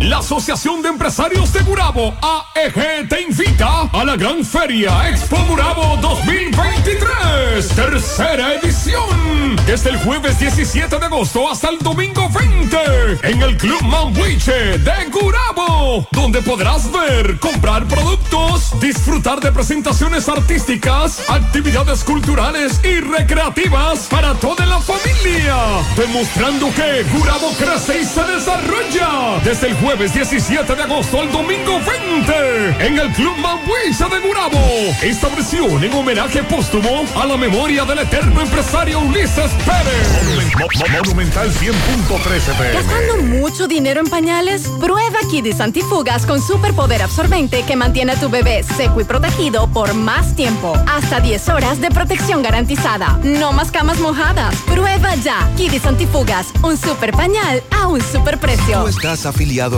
La 0.01 0.19
Asociación 0.19 0.81
de 0.81 0.91
Empresarios 0.91 1.53
de 1.53 1.61
Gurabo, 1.61 2.15
AEG, 2.23 3.09
te 3.09 3.23
invita 3.23 3.83
a 3.93 4.05
la 4.05 4.15
gran 4.15 4.45
feria 4.45 5.09
Expo 5.09 5.37
Gurabo 5.49 5.97
2023, 6.01 7.69
tercera 7.75 8.55
edición, 8.55 9.57
desde 9.67 9.91
el 9.91 9.99
jueves 9.99 10.39
17 10.39 10.99
de 10.99 11.05
agosto 11.05 11.51
hasta 11.51 11.71
el 11.71 11.79
domingo 11.79 12.29
20, 12.29 12.79
en 13.25 13.43
el 13.43 13.57
Club 13.57 13.83
Mambuiche 13.83 14.79
de 14.79 15.07
Gurabo, 15.11 16.07
donde 16.13 16.43
podrás 16.43 16.91
ver, 16.93 17.37
comprar 17.41 17.85
productos, 17.87 18.79
disfrutar 18.81 19.41
de 19.41 19.51
presentaciones 19.51 20.29
artísticas, 20.29 21.29
actividades 21.29 22.05
culturales 22.05 22.81
y 22.85 23.01
recreativas 23.01 24.07
para 24.09 24.35
toda 24.35 24.65
la 24.65 24.79
familia, 24.79 25.57
demostrando 25.97 26.73
que 26.73 27.03
Gurabo 27.13 27.51
crece 27.59 28.01
y 28.01 28.05
se 28.05 28.23
desarrolla. 28.23 29.41
Desde 29.43 29.69
el 29.69 29.75
jueves 29.75 29.88
17 29.97 30.77
de 30.77 30.83
agosto 30.83 31.23
al 31.23 31.33
domingo 31.33 31.81
20 31.81 32.87
en 32.87 32.99
el 32.99 33.11
Club 33.15 33.37
Mambuiza 33.39 34.07
de 34.09 34.21
Gurabo. 34.21 34.59
Esta 35.03 35.29
versión 35.29 35.83
en 35.83 35.93
homenaje 35.95 36.43
póstumo 36.43 37.05
a 37.17 37.25
la 37.25 37.37
memoria 37.37 37.85
del 37.85 38.01
eterno 38.01 38.43
empresario 38.43 39.01
Ulises 39.01 39.51
Pérez. 39.65 40.93
Monumental 40.93 41.51
100.13 41.51 42.73
¿Gastando 42.75 43.17
mucho 43.39 43.67
dinero 43.67 44.01
en 44.01 44.07
pañales? 44.09 44.69
Prueba 44.79 45.19
Kidis 45.31 45.61
Antifugas 45.61 46.27
con 46.27 46.43
superpoder 46.43 47.03
absorbente 47.03 47.63
que 47.63 47.75
mantiene 47.75 48.13
a 48.13 48.21
tu 48.21 48.29
bebé 48.29 48.63
seco 48.77 49.01
y 49.01 49.05
protegido 49.05 49.69
por 49.69 49.95
más 49.95 50.37
tiempo. 50.37 50.75
Hasta 50.87 51.21
10 51.21 51.49
horas 51.49 51.81
de 51.81 51.91
protección 51.91 52.43
garantizada. 52.43 53.19
No 53.25 53.53
más 53.53 53.71
camas 53.71 53.99
mojadas. 54.01 54.55
Prueba 54.67 55.15
ya 55.17 55.51
Kidis 55.57 55.87
Antifugas, 55.87 56.49
un 56.63 56.77
super 56.77 57.13
pañal 57.13 57.63
a 57.71 57.89
un 57.89 58.03
super 58.03 58.39
precio. 58.39 58.83
Tú 58.83 58.89
estás 58.89 59.25
afiliado 59.25 59.78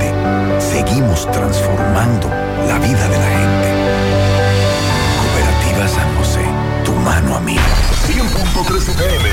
transformando 1.29 2.27
la 2.67 2.79
vida 2.79 3.07
de 3.07 3.17
la 3.17 3.29
gente. 3.37 3.67
Cooperativa 5.19 5.87
San 5.87 6.15
José, 6.17 6.45
tu 6.83 6.93
mano 6.93 7.35
amiga. 7.35 7.61
100.3 8.07 8.89
FM. 8.89 9.29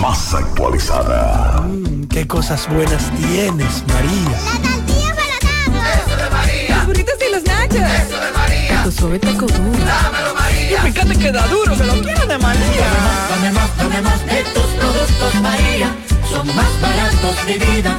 Más 0.00 0.34
actualizada. 0.34 1.62
Qué 2.08 2.26
cosas 2.26 2.68
buenas 2.68 3.10
tienes, 3.16 3.84
María. 3.88 4.38
La 4.44 4.68
tortilla 4.68 5.14
para 5.14 5.92
Eso 5.92 6.16
de 6.16 6.30
María. 6.30 6.76
Los 6.76 6.86
burritos 6.86 7.14
y 7.28 7.32
los 7.34 7.44
nachos. 7.44 7.76
Eso 7.76 8.20
de 8.20 8.32
María. 8.32 8.82
Tu 8.84 8.92
suave 8.92 9.18
taco 9.18 9.46
duro. 9.46 9.78
Dámelo, 9.84 10.34
María. 10.34 10.78
Y 10.86 10.92
fíjate 10.92 11.18
que 11.18 11.32
da 11.32 11.46
duro, 11.48 11.76
que 11.76 11.84
lo 11.84 12.00
quiero 12.00 12.26
de 12.26 12.38
María. 12.38 12.86
Tomemos, 13.28 13.70
tomemos 13.76 14.26
de 14.26 14.42
tus 14.54 14.66
productos, 14.78 15.34
María. 15.42 15.94
Son 16.30 16.46
más 16.54 16.80
baratos 16.80 17.46
de 17.46 17.58
vida. 17.58 17.98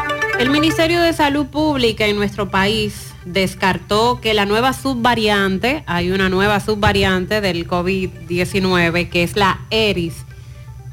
El 0.41 0.49
Ministerio 0.49 1.01
de 1.01 1.13
Salud 1.13 1.45
Pública 1.45 2.07
en 2.07 2.15
nuestro 2.15 2.49
país 2.49 3.13
descartó 3.25 4.19
que 4.21 4.33
la 4.33 4.47
nueva 4.47 4.73
subvariante, 4.73 5.83
hay 5.85 6.09
una 6.09 6.29
nueva 6.29 6.59
subvariante 6.59 7.41
del 7.41 7.67
COVID-19 7.67 9.09
que 9.09 9.21
es 9.21 9.35
la 9.35 9.59
ERIS, 9.69 10.25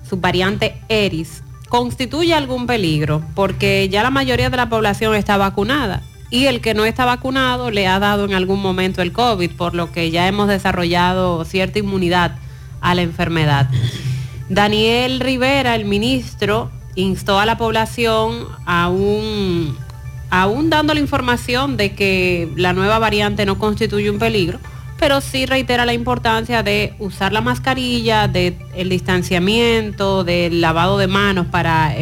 subvariante 0.07 0.79
ERIS, 0.91 1.43
constituye 1.71 2.35
algún 2.35 2.67
peligro 2.67 3.23
porque 3.35 3.89
ya 3.89 4.03
la 4.03 4.11
mayoría 4.11 4.51
de 4.51 4.59
la 4.59 4.69
población 4.69 5.15
está 5.15 5.39
vacunada 5.39 6.03
y 6.29 6.45
el 6.45 6.61
que 6.61 6.75
no 6.75 6.85
está 6.85 7.07
vacunado 7.07 7.71
le 7.71 7.87
ha 7.87 7.99
dado 7.99 8.27
en 8.27 8.35
algún 8.35 8.61
momento 8.61 9.01
el 9.01 9.13
COVID, 9.13 9.53
por 9.53 9.75
lo 9.75 9.93
que 9.93 10.11
ya 10.11 10.29
hemos 10.29 10.49
desarrollado 10.49 11.43
cierta 11.47 11.79
inmunidad 11.79 12.37
a 12.83 12.95
la 12.95 13.01
enfermedad. 13.01 13.71
Daniel 14.51 15.21
Rivera, 15.21 15.75
el 15.75 15.87
ministro, 15.87 16.71
instó 16.99 17.39
a 17.39 17.47
la 17.47 17.57
población 17.57 18.47
aún, 18.67 19.77
aún 20.31 20.69
dando 20.69 20.95
la 20.95 21.01
información 21.01 21.77
de 21.77 21.95
que 21.95 22.51
la 22.57 22.73
nueva 22.73 22.99
variante 22.99 23.47
no 23.47 23.57
constituye 23.57 24.11
un 24.11 24.19
peligro, 24.19 24.59
pero 24.99 25.21
sí 25.21 25.47
reitera 25.47 25.87
la 25.87 25.93
importancia 25.93 26.65
de 26.65 26.95
usar 26.99 27.33
la 27.33 27.41
mascarilla, 27.41 28.27
del 28.27 28.89
distanciamiento, 28.89 30.25
del 30.25 30.61
lavado 30.61 30.99
de 30.99 31.07
manos 31.07 31.47
para, 31.47 31.95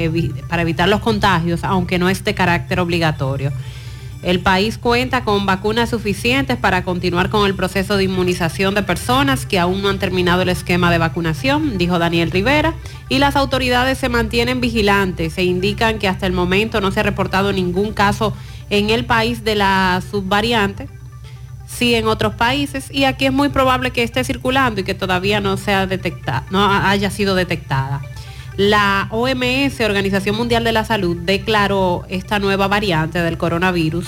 para 0.48 0.62
evitar 0.62 0.88
los 0.88 1.00
contagios, 1.00 1.62
aunque 1.62 1.98
no 1.98 2.08
es 2.08 2.24
de 2.24 2.34
carácter 2.34 2.80
obligatorio. 2.80 3.52
El 4.26 4.40
país 4.40 4.76
cuenta 4.76 5.22
con 5.22 5.46
vacunas 5.46 5.90
suficientes 5.90 6.56
para 6.56 6.82
continuar 6.82 7.30
con 7.30 7.46
el 7.46 7.54
proceso 7.54 7.96
de 7.96 8.02
inmunización 8.02 8.74
de 8.74 8.82
personas 8.82 9.46
que 9.46 9.60
aún 9.60 9.82
no 9.82 9.88
han 9.88 10.00
terminado 10.00 10.42
el 10.42 10.48
esquema 10.48 10.90
de 10.90 10.98
vacunación, 10.98 11.78
dijo 11.78 12.00
Daniel 12.00 12.32
Rivera, 12.32 12.74
y 13.08 13.18
las 13.18 13.36
autoridades 13.36 13.98
se 13.98 14.08
mantienen 14.08 14.60
vigilantes 14.60 15.38
e 15.38 15.44
indican 15.44 16.00
que 16.00 16.08
hasta 16.08 16.26
el 16.26 16.32
momento 16.32 16.80
no 16.80 16.90
se 16.90 16.98
ha 16.98 17.04
reportado 17.04 17.52
ningún 17.52 17.92
caso 17.92 18.32
en 18.68 18.90
el 18.90 19.04
país 19.04 19.44
de 19.44 19.54
la 19.54 20.02
subvariante, 20.10 20.88
sí 21.68 21.94
en 21.94 22.08
otros 22.08 22.34
países, 22.34 22.90
y 22.90 23.04
aquí 23.04 23.26
es 23.26 23.32
muy 23.32 23.50
probable 23.50 23.92
que 23.92 24.02
esté 24.02 24.24
circulando 24.24 24.80
y 24.80 24.84
que 24.84 24.94
todavía 24.94 25.38
no 25.38 25.56
sea 25.56 25.86
detectada, 25.86 26.44
no 26.50 26.68
haya 26.68 27.12
sido 27.12 27.36
detectada. 27.36 28.02
La 28.56 29.08
OMS, 29.10 29.80
Organización 29.80 30.34
Mundial 30.34 30.64
de 30.64 30.72
la 30.72 30.86
Salud, 30.86 31.18
declaró 31.18 32.06
esta 32.08 32.38
nueva 32.38 32.68
variante 32.68 33.20
del 33.20 33.36
coronavirus 33.36 34.06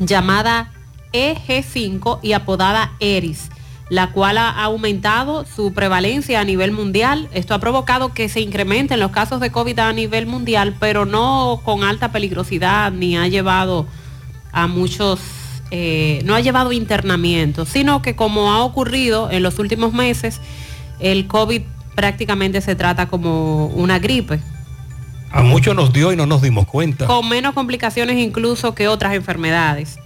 llamada 0.00 0.72
EG5 1.12 2.18
y 2.22 2.32
apodada 2.32 2.94
ERIS, 2.98 3.50
la 3.88 4.10
cual 4.10 4.38
ha 4.38 4.50
aumentado 4.50 5.44
su 5.44 5.72
prevalencia 5.72 6.40
a 6.40 6.44
nivel 6.44 6.72
mundial. 6.72 7.28
Esto 7.32 7.54
ha 7.54 7.60
provocado 7.60 8.12
que 8.12 8.28
se 8.28 8.40
incrementen 8.40 8.98
los 8.98 9.12
casos 9.12 9.38
de 9.40 9.52
COVID 9.52 9.78
a 9.78 9.92
nivel 9.92 10.26
mundial, 10.26 10.74
pero 10.80 11.06
no 11.06 11.60
con 11.64 11.84
alta 11.84 12.10
peligrosidad 12.10 12.90
ni 12.90 13.16
ha 13.16 13.28
llevado 13.28 13.86
a 14.50 14.66
muchos, 14.66 15.20
eh, 15.70 16.20
no 16.24 16.34
ha 16.34 16.40
llevado 16.40 16.72
internamiento, 16.72 17.64
sino 17.64 18.02
que 18.02 18.16
como 18.16 18.52
ha 18.52 18.64
ocurrido 18.64 19.30
en 19.30 19.44
los 19.44 19.60
últimos 19.60 19.92
meses, 19.92 20.40
el 20.98 21.28
COVID 21.28 21.62
prácticamente 21.96 22.60
se 22.60 22.76
trata 22.76 23.06
como 23.06 23.66
una 23.66 23.98
gripe, 23.98 24.38
A 25.32 25.42
muchos 25.42 25.74
nos 25.74 25.92
dio 25.92 26.12
y 26.12 26.16
no 26.16 26.26
nos 26.26 26.40
dimos 26.42 26.66
cuenta. 26.66 27.06
con 27.06 27.28
menos 27.28 27.54
complicaciones 27.54 28.16
incluso 28.18 28.74
que 28.74 28.86
otras 28.86 29.14
enfermedades. 29.14 29.98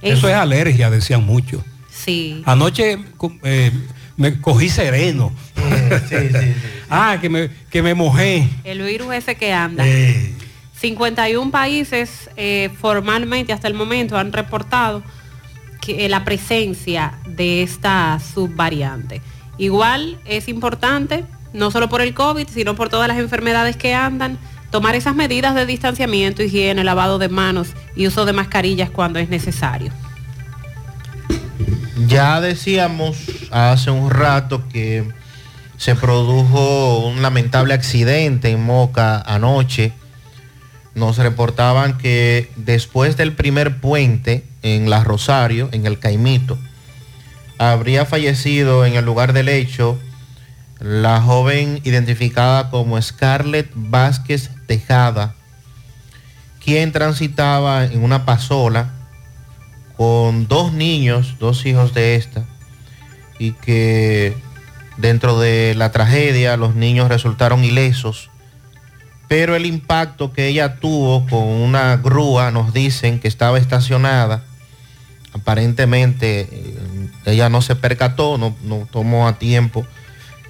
Eso 0.00 0.28
es 0.28 0.34
alergia, 0.34 0.88
decían 0.88 1.24
muchos. 1.24 1.62
Sí. 1.90 2.42
Anoche 2.46 2.98
eh, 3.44 3.70
me 4.16 4.40
cogí 4.40 4.68
sereno. 4.70 5.32
ah, 6.90 7.18
que 7.20 7.28
me, 7.28 7.50
que 7.70 7.82
me 7.82 7.94
mojé. 7.94 8.48
El 8.64 8.82
virus 8.82 9.12
ese 9.14 9.34
que 9.34 9.52
anda. 9.52 9.86
Eh, 9.86 10.32
51 10.80 11.50
países 11.50 12.28
eh, 12.36 12.70
formalmente 12.80 13.52
hasta 13.52 13.68
el 13.68 13.74
momento 13.74 14.16
han 14.16 14.32
reportado 14.32 15.02
que, 15.80 16.06
eh, 16.06 16.08
la 16.08 16.24
presencia 16.24 17.18
de 17.26 17.62
esta 17.62 18.18
subvariante. 18.34 19.20
Igual 19.62 20.18
es 20.24 20.48
importante, 20.48 21.24
no 21.52 21.70
solo 21.70 21.88
por 21.88 22.00
el 22.00 22.14
COVID, 22.14 22.48
sino 22.48 22.74
por 22.74 22.88
todas 22.88 23.06
las 23.06 23.18
enfermedades 23.18 23.76
que 23.76 23.94
andan, 23.94 24.36
tomar 24.72 24.96
esas 24.96 25.14
medidas 25.14 25.54
de 25.54 25.66
distanciamiento, 25.66 26.42
higiene, 26.42 26.82
lavado 26.82 27.20
de 27.20 27.28
manos 27.28 27.68
y 27.94 28.08
uso 28.08 28.24
de 28.24 28.32
mascarillas 28.32 28.90
cuando 28.90 29.20
es 29.20 29.28
necesario. 29.28 29.92
Ya 32.08 32.40
decíamos 32.40 33.18
hace 33.52 33.92
un 33.92 34.10
rato 34.10 34.66
que 34.68 35.04
se 35.76 35.94
produjo 35.94 37.06
un 37.06 37.22
lamentable 37.22 37.72
accidente 37.72 38.50
en 38.50 38.64
Moca 38.64 39.20
anoche. 39.20 39.92
Nos 40.96 41.18
reportaban 41.18 41.98
que 41.98 42.50
después 42.56 43.16
del 43.16 43.32
primer 43.32 43.80
puente 43.80 44.44
en 44.62 44.90
La 44.90 45.04
Rosario, 45.04 45.68
en 45.70 45.86
el 45.86 46.00
Caimito, 46.00 46.58
habría 47.70 48.04
fallecido 48.04 48.84
en 48.84 48.94
el 48.94 49.04
lugar 49.04 49.32
del 49.32 49.48
hecho 49.48 49.98
la 50.80 51.20
joven 51.20 51.80
identificada 51.84 52.70
como 52.70 53.00
Scarlett 53.00 53.70
Vázquez 53.74 54.50
Tejada, 54.66 55.34
quien 56.64 56.90
transitaba 56.90 57.84
en 57.84 58.02
una 58.02 58.24
pasola 58.24 58.90
con 59.96 60.48
dos 60.48 60.72
niños, 60.72 61.36
dos 61.38 61.64
hijos 61.64 61.94
de 61.94 62.16
esta, 62.16 62.44
y 63.38 63.52
que 63.52 64.34
dentro 64.96 65.38
de 65.38 65.74
la 65.76 65.92
tragedia 65.92 66.56
los 66.56 66.74
niños 66.74 67.08
resultaron 67.08 67.62
ilesos, 67.62 68.28
pero 69.28 69.54
el 69.54 69.66
impacto 69.66 70.32
que 70.32 70.48
ella 70.48 70.80
tuvo 70.80 71.26
con 71.26 71.44
una 71.44 71.96
grúa 71.96 72.50
nos 72.50 72.72
dicen 72.72 73.20
que 73.20 73.28
estaba 73.28 73.58
estacionada, 73.58 74.42
aparentemente 75.32 76.48
ella 77.24 77.48
no 77.48 77.62
se 77.62 77.76
percató, 77.76 78.38
no, 78.38 78.56
no 78.62 78.88
tomó 78.90 79.28
a 79.28 79.38
tiempo 79.38 79.86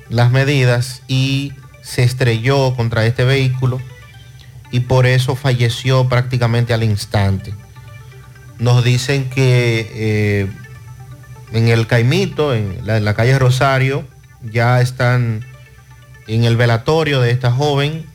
las 0.08 0.30
medidas 0.30 1.02
y 1.08 1.52
se 1.82 2.02
estrelló 2.02 2.74
contra 2.76 3.06
este 3.06 3.24
vehículo 3.24 3.80
y 4.70 4.80
por 4.80 5.06
eso 5.06 5.36
falleció 5.36 6.08
prácticamente 6.08 6.72
al 6.72 6.82
instante. 6.82 7.54
Nos 8.58 8.84
dicen 8.84 9.28
que 9.28 9.90
eh, 9.94 10.46
en 11.52 11.68
el 11.68 11.86
Caimito, 11.86 12.54
en 12.54 12.86
la 12.86 13.14
calle 13.14 13.38
Rosario, 13.38 14.06
ya 14.42 14.80
están 14.80 15.44
en 16.26 16.44
el 16.44 16.56
velatorio 16.56 17.20
de 17.20 17.30
esta 17.30 17.50
joven, 17.50 18.06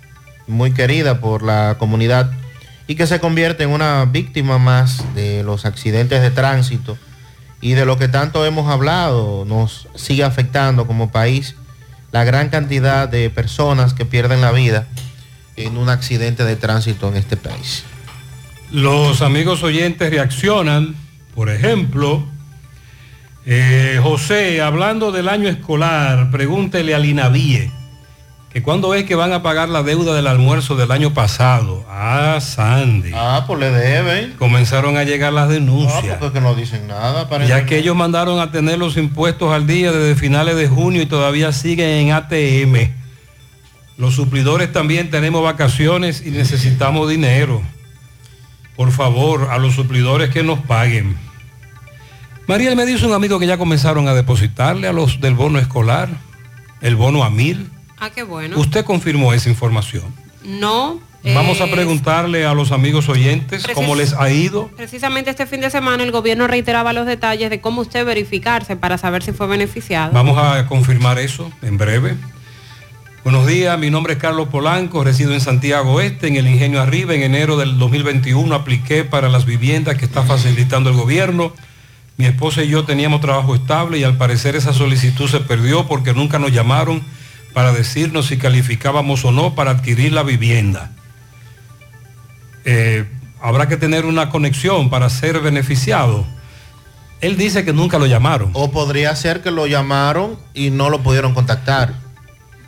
muy 0.48 0.72
querida 0.72 1.19
por 1.19 1.44
la 1.44 1.76
comunidad, 1.77 2.31
y 2.88 2.95
que 2.95 3.05
se 3.05 3.19
convierte 3.19 3.64
en 3.64 3.69
una 3.69 4.05
víctima 4.05 4.57
más 4.57 5.03
de 5.14 5.43
los 5.43 5.65
accidentes 5.65 6.22
de 6.22 6.31
tránsito 6.31 6.97
y 7.61 7.73
de 7.73 7.85
lo 7.85 7.97
que 7.97 8.07
tanto 8.07 8.45
hemos 8.45 8.69
hablado, 8.69 9.45
nos 9.45 9.88
sigue 9.95 10.23
afectando 10.23 10.88
como 10.88 11.11
país 11.11 11.55
la 12.11 12.23
gran 12.23 12.49
cantidad 12.49 13.09
de 13.09 13.30
personas 13.30 13.93
que 13.93 14.05
pierden 14.05 14.41
la 14.41 14.51
vida 14.51 14.88
en 15.57 15.77
un 15.77 15.89
accidente 15.89 16.45
de 16.45 16.55
tránsito 16.55 17.09
en 17.09 17.18
este 17.18 17.35
país. 17.35 17.84
Los 18.72 19.22
amigos 19.22 19.64
oyentes 19.64 20.09
reaccionan, 20.09 20.95
por 21.35 21.49
ejemplo, 21.49 22.23
eh, 23.45 23.99
José, 24.01 24.61
hablando 24.61 25.11
del 25.11 25.30
año 25.30 25.49
escolar, 25.49 26.30
pregúntele 26.31 26.93
al 26.93 27.05
INAVIE, 27.05 27.72
que 28.57 28.63
cuándo 28.63 28.95
es 28.95 29.03
que 29.03 29.13
van 29.13 29.34
a 29.34 29.43
pagar 29.43 29.69
la 29.69 29.84
deuda 29.84 30.15
del 30.15 30.25
almuerzo 30.25 30.75
del 30.75 30.89
año 30.91 31.13
pasado. 31.13 31.85
Ah, 31.88 32.39
Sandy. 32.41 33.11
Ah, 33.13 33.43
pues 33.45 33.59
le 33.59 33.69
deben. 33.69 34.34
Comenzaron 34.34 34.97
a 34.97 35.03
llegar 35.03 35.31
las 35.31 35.45
Ah, 35.47 35.51
denuncias. 35.51 36.17
porque 36.19 36.41
no 36.41 36.55
dicen 36.55 36.88
nada. 36.88 37.29
ya 37.45 37.67
que 37.67 37.77
ellos 37.77 37.95
mandaron 37.95 38.39
a 38.39 38.51
tener 38.51 38.79
los 38.79 38.97
impuestos 38.97 39.53
al 39.53 39.67
día 39.67 39.91
desde 39.91 40.15
finales 40.19 40.55
de 40.55 40.67
junio 40.67 41.03
y 41.03 41.05
todavía 41.05 41.51
siguen 41.51 41.88
en 42.07 42.11
ATM. 42.13 42.89
Los 43.95 44.15
suplidores 44.15 44.73
también 44.73 45.11
tenemos 45.11 45.43
vacaciones 45.43 46.23
y 46.25 46.31
necesitamos 46.31 47.07
dinero. 47.07 47.61
Por 48.75 48.91
favor, 48.91 49.49
a 49.51 49.59
los 49.59 49.75
suplidores 49.75 50.31
que 50.31 50.41
nos 50.41 50.57
paguen. 50.61 51.15
Mariel 52.47 52.75
me 52.75 52.88
dice 52.88 53.05
un 53.05 53.13
amigo 53.13 53.38
que 53.38 53.45
ya 53.45 53.59
comenzaron 53.59 54.07
a 54.07 54.15
depositarle 54.15 54.88
a 54.88 54.93
los 54.93 55.21
del 55.21 55.35
bono 55.35 55.59
escolar, 55.59 56.09
el 56.81 56.95
bono 56.95 57.23
a 57.23 57.29
mil. 57.29 57.69
Ah, 57.99 58.10
qué 58.10 58.24
bueno. 58.24 58.60
Usted 58.60 58.86
confirmó 58.86 59.34
esa 59.34 59.49
información. 59.49 60.03
No. 60.44 60.99
Vamos 61.24 61.60
a 61.61 61.65
eh, 61.65 61.72
preguntarle 61.72 62.45
a 62.45 62.53
los 62.53 62.72
amigos 62.72 63.10
oyentes 63.10 63.65
cómo 63.74 63.95
les 63.95 64.14
ha 64.14 64.30
ido. 64.30 64.69
Precisamente 64.78 65.30
este 65.30 65.45
fin 65.45 65.61
de 65.61 65.69
semana 65.69 66.03
el 66.03 66.11
gobierno 66.11 66.48
reiteraba 66.48 66.94
los 66.94 67.06
detalles 67.06 67.49
de 67.49 67.60
cómo 67.60 67.82
usted 67.82 68.06
verificarse 68.06 68.76
para 68.78 68.98
saber 68.98 69.24
si 69.24 69.34
fue 69.34 69.48
beneficiado. 69.48 70.14
Vamos 70.14 70.38
a 70.38 70.65
confirmar 70.68 71.19
eso 71.19 71.52
en 71.61 71.78
breve. 71.78 72.15
Buenos 73.24 73.45
días, 73.45 73.78
mi 73.78 73.90
nombre 73.90 74.14
es 74.14 74.19
Carlos 74.19 74.48
Polanco, 74.48 75.03
resido 75.03 75.34
en 75.34 75.41
Santiago 75.41 75.99
Este, 75.99 76.28
en 76.28 76.38
el 76.38 76.48
Ingenio 76.48 76.82
Arriba. 76.82 77.14
En 77.14 77.24
enero 77.24 77.57
del 77.57 77.78
2021 77.78 78.56
apliqué 78.56 79.03
para 79.03 79.28
las 79.28 79.45
viviendas 79.45 79.98
que 79.98 80.06
está 80.06 80.24
facilitando 80.24 80.90
el 80.90 80.95
gobierno. 80.95 81.52
Mi 82.15 82.26
esposa 82.26 82.64
y 82.64 82.69
yo 82.69 82.86
teníamos 82.86 83.19
trabajo 83.19 83.53
estable 83.53 83.98
y 83.98 84.03
al 84.03 84.15
parecer 84.15 84.56
esa 84.56 84.72
solicitud 84.72 85.28
se 85.30 85.41
perdió 85.41 85.88
porque 85.88 86.14
nunca 86.14 86.40
nos 86.40 86.53
llamaron 86.53 87.03
para 87.57 87.71
decirnos 87.73 88.27
si 88.27 88.38
calificábamos 88.38 89.25
o 89.25 89.31
no 89.31 89.55
para 89.55 89.71
adquirir 89.71 90.13
la 90.13 90.21
vivienda. 90.21 90.91
Eh, 92.65 93.03
habrá 93.41 93.67
que 93.67 93.77
tener 93.77 94.05
una 94.05 94.29
conexión 94.29 94.91
para 94.91 95.09
ser 95.09 95.39
beneficiado. 95.39 96.23
Él 97.19 97.35
dice 97.35 97.65
que 97.65 97.73
nunca 97.73 97.97
lo 97.97 98.05
llamaron. 98.05 98.51
O 98.53 98.69
podría 98.69 99.15
ser 99.15 99.41
que 99.41 99.49
lo 99.49 99.65
llamaron 99.65 100.38
y 100.53 100.69
no 100.69 100.91
lo 100.91 101.01
pudieron 101.01 101.34
contactar. 101.34 101.95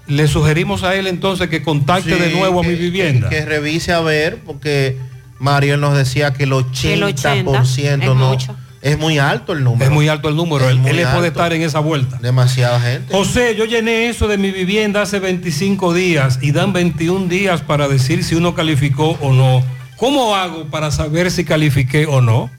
Le 0.07 0.28
sugerimos 0.28 0.82
a 0.82 0.95
él 0.95 1.06
entonces 1.06 1.49
que 1.49 1.61
contacte 1.61 2.16
de 2.16 2.34
nuevo 2.34 2.60
a 2.61 2.64
que- 2.64 2.70
mi 2.70 2.76
vivienda. 2.76 3.30
Que 3.30 3.45
revise 3.45 3.94
a 3.94 3.99
ver, 3.99 4.40
porque 4.44 4.98
Mariel 5.38 5.80
nos 5.82 5.95
decía 5.95 6.34
que 6.34 6.45
el 6.45 6.53
80%, 6.53 8.02
es 8.02 8.07
no 8.07 8.16
mucho. 8.16 8.57
Es 8.82 8.98
muy 8.98 9.20
alto 9.20 9.54
el 9.54 9.64
número. 9.64 9.86
Es 9.86 9.92
muy 9.92 10.08
alto 10.08 10.30
el 10.30 10.36
número, 10.36 10.70
él, 10.70 10.80
puede 10.80 11.04
alto. 11.04 11.26
estar 11.26 11.54
en 11.54 11.62
esa 11.62 11.80
vuelta. 11.80 12.18
Demasiada 12.22 12.80
gente. 12.80 13.14
José, 13.14 13.56
yo 13.56 13.66
llené 13.66 14.08
eso 14.08 14.28
de 14.28 14.38
mi 14.38 14.52
vivienda 14.52 15.02
hace 15.02 15.20
25 15.20 15.94
días 15.94 16.40
y 16.42 16.52
dan 16.52 16.72
21 16.72 17.28
días 17.28 17.62
para 17.62 17.88
decir 17.88 18.24
si 18.24 18.36
uno 18.36 18.56
calificó 18.56 19.18
o 19.22 19.34
no. 19.34 19.64
¿Cómo 19.98 20.36
hago 20.36 20.66
para 20.66 20.92
saber 20.92 21.30
si 21.30 21.44
califiqué 21.44 22.06
o 22.06 22.22
no? 22.22 22.50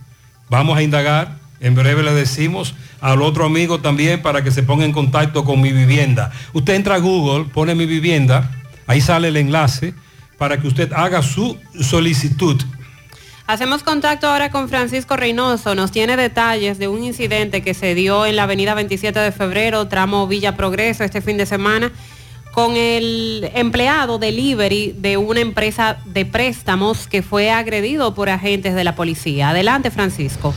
Vamos 0.51 0.77
a 0.77 0.83
indagar. 0.83 1.39
En 1.61 1.75
breve 1.75 2.03
le 2.03 2.13
decimos 2.13 2.75
al 3.01 3.23
otro 3.23 3.45
amigo 3.45 3.81
también 3.81 4.23
para 4.23 4.43
que 4.43 4.51
se 4.51 4.63
ponga 4.63 4.85
en 4.85 4.93
contacto 4.93 5.45
con 5.45 5.61
mi 5.61 5.73
vivienda. 5.73 6.33
Usted 6.53 6.75
entra 6.75 6.97
a 6.97 6.99
Google, 6.99 7.47
pone 7.53 7.75
mi 7.75 7.87
vivienda, 7.87 8.51
ahí 8.87 9.01
sale 9.01 9.29
el 9.29 9.37
enlace 9.37 9.95
para 10.39 10.59
que 10.59 10.67
usted 10.69 10.93
haga 10.93 11.23
su 11.23 11.59
solicitud. 11.81 12.61
Hacemos 13.51 13.83
contacto 13.83 14.29
ahora 14.29 14.53
con 14.53 14.69
Francisco 14.69 15.17
Reynoso. 15.17 15.75
Nos 15.75 15.91
tiene 15.91 16.17
detalles 16.17 16.79
de 16.79 16.87
un 16.87 17.03
incidente 17.03 17.63
que 17.63 17.75
se 17.75 17.97
dio 17.97 18.25
en 18.25 18.37
la 18.37 18.45
avenida 18.45 18.75
27 18.75 19.19
de 19.19 19.33
febrero, 19.33 19.89
tramo 19.89 20.29
Villa 20.29 20.57
Progreso, 20.57 21.03
este 21.03 21.21
fin 21.21 21.37
de 21.37 21.47
semana, 21.47 21.91
con 22.53 22.77
el 22.77 23.51
empleado 23.53 24.21
delivery 24.21 24.95
de 24.97 25.17
una 25.17 25.41
empresa 25.41 25.99
de 26.05 26.27
préstamos 26.27 27.09
que 27.09 27.23
fue 27.23 27.51
agredido 27.51 28.15
por 28.15 28.29
agentes 28.29 28.77
de 28.77 28.85
la 28.85 28.95
policía. 28.95 29.49
Adelante, 29.49 29.91
Francisco. 29.91 30.55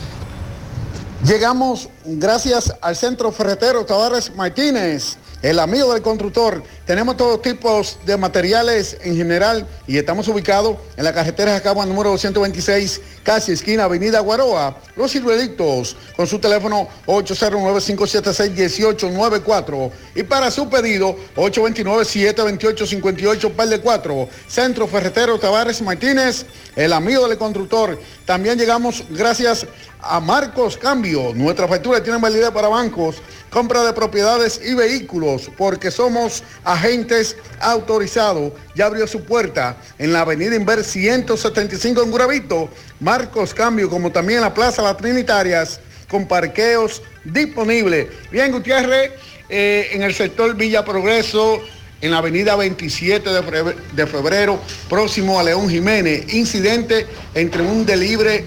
Llegamos 1.25 1.89
gracias 2.05 2.75
al 2.79 2.95
Centro 2.95 3.31
Ferretero 3.31 3.85
Tavares 3.87 4.35
Martínez, 4.35 5.17
el 5.41 5.57
amigo 5.57 5.93
del 5.93 6.03
constructor. 6.03 6.63
Tenemos 6.85 7.15
todos 7.15 7.41
tipos 7.41 7.97
de 8.05 8.17
materiales 8.17 8.97
en 9.03 9.15
general 9.15 9.65
y 9.87 9.97
estamos 9.97 10.27
ubicados 10.27 10.75
en 10.97 11.05
la 11.05 11.13
carretera 11.13 11.53
Jacagua 11.53 11.85
número 11.85 12.09
226, 12.09 12.99
casi 13.23 13.53
esquina 13.53 13.85
Avenida 13.85 14.19
Guaroa, 14.19 14.75
Los 14.97 15.13
Ciruelitos, 15.13 15.95
con 16.17 16.27
su 16.27 16.39
teléfono 16.39 16.89
809-576-1894 17.05 19.91
y 20.15 20.23
para 20.23 20.51
su 20.51 20.69
pedido 20.69 21.15
829-728-58 21.37 23.51
par 23.51 23.69
de 23.69 23.79
4. 23.79 24.27
Centro 24.49 24.85
Ferretero 24.85 25.39
Tavares 25.39 25.81
Martínez, 25.81 26.45
el 26.75 26.91
amigo 26.91 27.29
del 27.29 27.37
constructor. 27.37 27.97
También 28.25 28.59
llegamos 28.59 29.05
gracias 29.09 29.65
a 30.01 30.19
Marcos 30.19 30.77
Cambio. 30.77 31.33
Nuestra 31.33 31.65
factura 31.67 32.03
tiene 32.03 32.19
validez 32.19 32.51
para 32.51 32.67
bancos, 32.67 33.15
compra 33.49 33.83
de 33.83 33.93
propiedades 33.93 34.59
y 34.63 34.73
vehículos, 34.73 35.49
porque 35.57 35.91
somos 35.91 36.43
agentes 36.73 37.37
autorizados. 37.59 38.53
Ya 38.75 38.85
abrió 38.85 39.07
su 39.07 39.23
puerta 39.23 39.77
en 39.97 40.11
la 40.11 40.21
avenida 40.21 40.55
Inver 40.55 40.83
175 40.83 42.03
en 42.03 42.11
Guravito. 42.11 42.69
Marcos 42.99 43.53
Cambio, 43.53 43.89
como 43.89 44.11
también 44.11 44.41
la 44.41 44.53
Plaza 44.53 44.81
Las 44.81 44.97
Trinitarias, 44.97 45.79
con 46.09 46.27
parqueos 46.27 47.01
disponibles. 47.23 48.07
Bien, 48.31 48.51
Gutiérrez, 48.51 49.11
eh, 49.49 49.89
en 49.91 50.03
el 50.03 50.13
sector 50.13 50.55
Villa 50.55 50.83
Progreso, 50.83 51.61
en 52.01 52.11
la 52.11 52.17
avenida 52.17 52.55
27 52.55 53.29
de 53.29 53.43
febrero, 53.43 53.73
de 53.93 54.07
febrero, 54.07 54.59
próximo 54.89 55.39
a 55.39 55.43
León 55.43 55.69
Jiménez. 55.69 56.33
Incidente 56.33 57.07
entre 57.33 57.61
un 57.61 57.85
delibre 57.85 58.45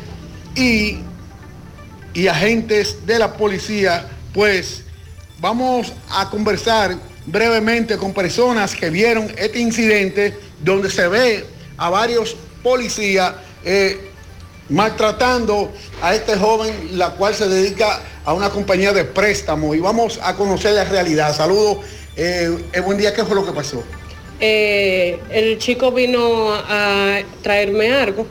y, 0.55 0.99
y 2.13 2.27
agentes 2.29 3.07
de 3.07 3.19
la 3.19 3.33
policía. 3.33 4.09
Pues 4.35 4.83
vamos 5.41 5.93
a 6.11 6.29
conversar 6.29 6.97
brevemente 7.27 7.97
con 7.97 8.13
personas 8.13 8.75
que 8.75 8.91
vieron 8.91 9.33
este 9.37 9.59
incidente 9.59 10.35
donde 10.63 10.91
se 10.91 11.09
ve 11.09 11.45
a 11.77 11.91
varios 11.91 12.37
policías 12.63 13.35
eh, 13.65 14.11
maltratando 14.69 15.73
a 16.03 16.15
este 16.15 16.37
joven, 16.37 16.73
la 16.93 17.11
cual 17.11 17.35
se 17.35 17.49
dedica 17.49 18.01
a 18.25 18.33
una 18.33 18.51
compañía 18.51 18.93
de 18.93 19.05
préstamo. 19.05 19.75
Y 19.75 19.81
vamos 19.81 20.19
a 20.23 20.35
conocer 20.35 20.73
la 20.73 20.85
realidad. 20.85 21.35
Saludos. 21.35 21.79
Eh, 22.17 22.57
eh, 22.73 22.81
buen 22.81 22.99
día, 22.99 23.15
¿qué 23.15 23.25
fue 23.25 23.37
lo 23.37 23.45
que 23.45 23.53
pasó? 23.53 23.83
Eh, 24.41 25.19
el 25.31 25.59
chico 25.59 25.93
vino 25.93 26.53
a 26.53 27.21
traerme 27.43 27.93
algo. 27.93 28.27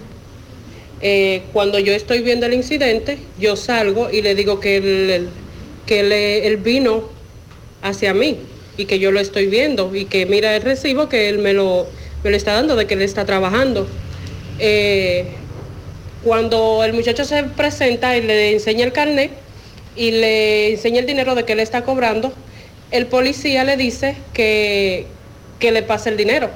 Cuando 1.53 1.77
yo 1.77 1.93
estoy 1.93 2.23
viendo 2.23 2.47
el 2.47 2.55
incidente, 2.55 3.19
yo 3.37 3.55
salgo 3.55 4.09
y 4.09 4.23
le 4.23 4.33
digo 4.33 4.59
que 4.59 4.77
él, 4.77 5.29
que 5.85 5.99
él, 5.99 6.11
él 6.11 6.57
vino 6.57 7.09
hacia 7.83 8.11
mí 8.11 8.39
y 8.77 8.85
que 8.85 8.99
yo 8.99 9.11
lo 9.11 9.19
estoy 9.19 9.47
viendo 9.47 9.95
y 9.95 10.05
que 10.05 10.25
mira 10.25 10.55
el 10.55 10.61
recibo 10.61 11.09
que 11.09 11.29
él 11.29 11.39
me 11.39 11.53
lo, 11.53 11.87
me 12.23 12.29
lo 12.29 12.37
está 12.37 12.53
dando 12.53 12.75
de 12.75 12.87
que 12.87 12.95
él 12.95 13.01
está 13.01 13.25
trabajando. 13.25 13.87
Eh, 14.59 15.27
cuando 16.23 16.83
el 16.83 16.93
muchacho 16.93 17.23
se 17.23 17.43
presenta 17.43 18.17
y 18.17 18.21
le 18.21 18.53
enseña 18.53 18.85
el 18.85 18.91
carnet 18.91 19.31
y 19.95 20.11
le 20.11 20.71
enseña 20.71 20.99
el 20.99 21.05
dinero 21.05 21.35
de 21.35 21.45
que 21.45 21.53
él 21.53 21.59
está 21.59 21.83
cobrando, 21.83 22.33
el 22.91 23.07
policía 23.07 23.63
le 23.63 23.77
dice 23.77 24.15
que, 24.33 25.05
que 25.59 25.71
le 25.71 25.83
pase 25.83 26.09
el 26.09 26.17
dinero. 26.17 26.49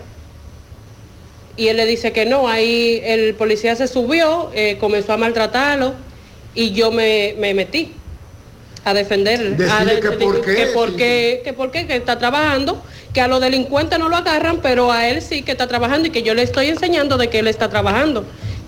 Y 1.56 1.68
él 1.68 1.78
le 1.78 1.86
dice 1.86 2.12
que 2.14 2.26
no, 2.26 2.48
ahí 2.48 3.02
el 3.04 3.36
policía 3.36 3.76
se 3.76 3.88
subió, 3.88 4.50
eh, 4.54 4.78
comenzó 4.80 5.14
a 5.14 5.18
maltratarlo 5.18 5.94
y 6.56 6.72
yo 6.72 6.92
me, 6.92 7.36
me 7.38 7.54
metí 7.54 7.94
a 8.86 8.94
defenderle. 8.94 9.52
Decirle 9.52 9.72
a 9.72 9.86
de- 9.96 10.00
que 10.00 10.12
por 10.12 10.42
qué, 10.42 10.56
Que 10.56 10.66
por 10.68 10.96
qué, 10.96 11.42
que 11.44 11.54
por 11.54 11.72
qué, 11.72 11.88
que 11.88 11.96
está 11.96 12.18
trabajando, 12.18 12.82
que 13.14 13.22
a 13.22 13.28
los 13.28 13.42
delincuentes 13.42 13.98
no 14.00 14.10
lo 14.10 14.16
agarran, 14.18 14.60
pero 14.62 14.92
a 14.92 15.08
él 15.10 15.22
sí 15.22 15.42
que 15.42 15.52
está 15.52 15.68
trabajando 15.68 16.08
y 16.08 16.12
que 16.12 16.24
yo 16.24 16.34
le 16.34 16.44
estoy 16.44 16.68
enseñando 16.68 17.18
de 17.18 17.30
que 17.30 17.40
él 17.40 17.48
está 17.48 17.70
trabajando. 17.70 18.24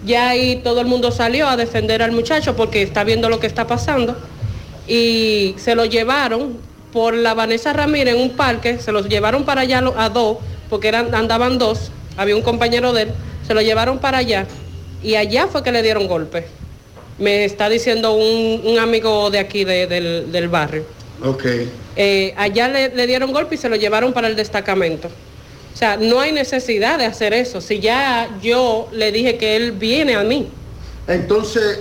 Ya 0.06 0.30
ahí 0.30 0.56
todo 0.64 0.82
el 0.82 0.88
mundo 0.88 1.12
salió 1.12 1.48
a 1.48 1.56
defender 1.58 2.02
al 2.02 2.12
muchacho 2.12 2.56
porque 2.56 2.82
está 2.82 3.04
viendo 3.04 3.30
lo 3.30 3.40
que 3.40 3.46
está 3.48 3.68
pasando 3.68 4.18
y 4.88 5.54
se 5.58 5.76
lo 5.76 5.86
llevaron 5.86 6.58
por 6.92 7.14
la 7.14 7.34
Vanessa 7.34 7.72
Ramírez 7.72 8.16
en 8.16 8.22
un 8.22 8.32
parque, 8.32 8.80
se 8.80 8.92
los 8.92 9.08
llevaron 9.08 9.46
para 9.46 9.62
allá 9.62 9.82
a 9.98 10.10
dos, 10.10 10.38
porque 10.70 10.88
eran, 10.88 11.14
andaban 11.16 11.58
dos, 11.58 11.92
había 12.18 12.36
un 12.36 12.42
compañero 12.42 12.92
de 12.94 13.04
él, 13.04 13.10
se 13.48 13.54
lo 13.54 13.62
llevaron 13.62 14.00
para 14.00 14.18
allá 14.18 14.46
y 15.04 15.16
allá 15.16 15.48
fue 15.48 15.64
que 15.64 15.72
le 15.72 15.84
dieron 15.84 16.08
golpe. 16.08 16.48
Me 17.18 17.46
está 17.46 17.70
diciendo 17.70 18.14
un, 18.14 18.62
un 18.66 18.80
amigo 18.80 19.30
de 19.30 19.40
aquí 19.40 19.64
de- 19.64 19.88
del, 19.88 20.32
del 20.32 20.48
barrio. 20.50 20.86
Ok. 21.24 21.46
Eh, 21.96 22.34
allá 22.38 22.68
le, 22.68 22.90
le 22.96 23.06
dieron 23.08 23.32
golpe 23.32 23.56
y 23.56 23.58
se 23.58 23.70
lo 23.70 23.76
llevaron 23.76 24.12
para 24.14 24.28
el 24.28 24.36
destacamento. 24.36 25.10
O 25.74 25.78
sea, 25.78 25.98
no 25.98 26.20
hay 26.20 26.32
necesidad 26.32 26.98
de 26.98 27.06
hacer 27.06 27.34
eso. 27.34 27.62
Si 27.62 27.80
ya 27.80 28.30
yo 28.42 28.90
le 28.92 29.12
dije 29.12 29.38
que 29.38 29.56
él 29.56 29.72
viene 29.74 30.16
a 30.16 30.24
mí. 30.24 30.48
Entonces, 31.08 31.80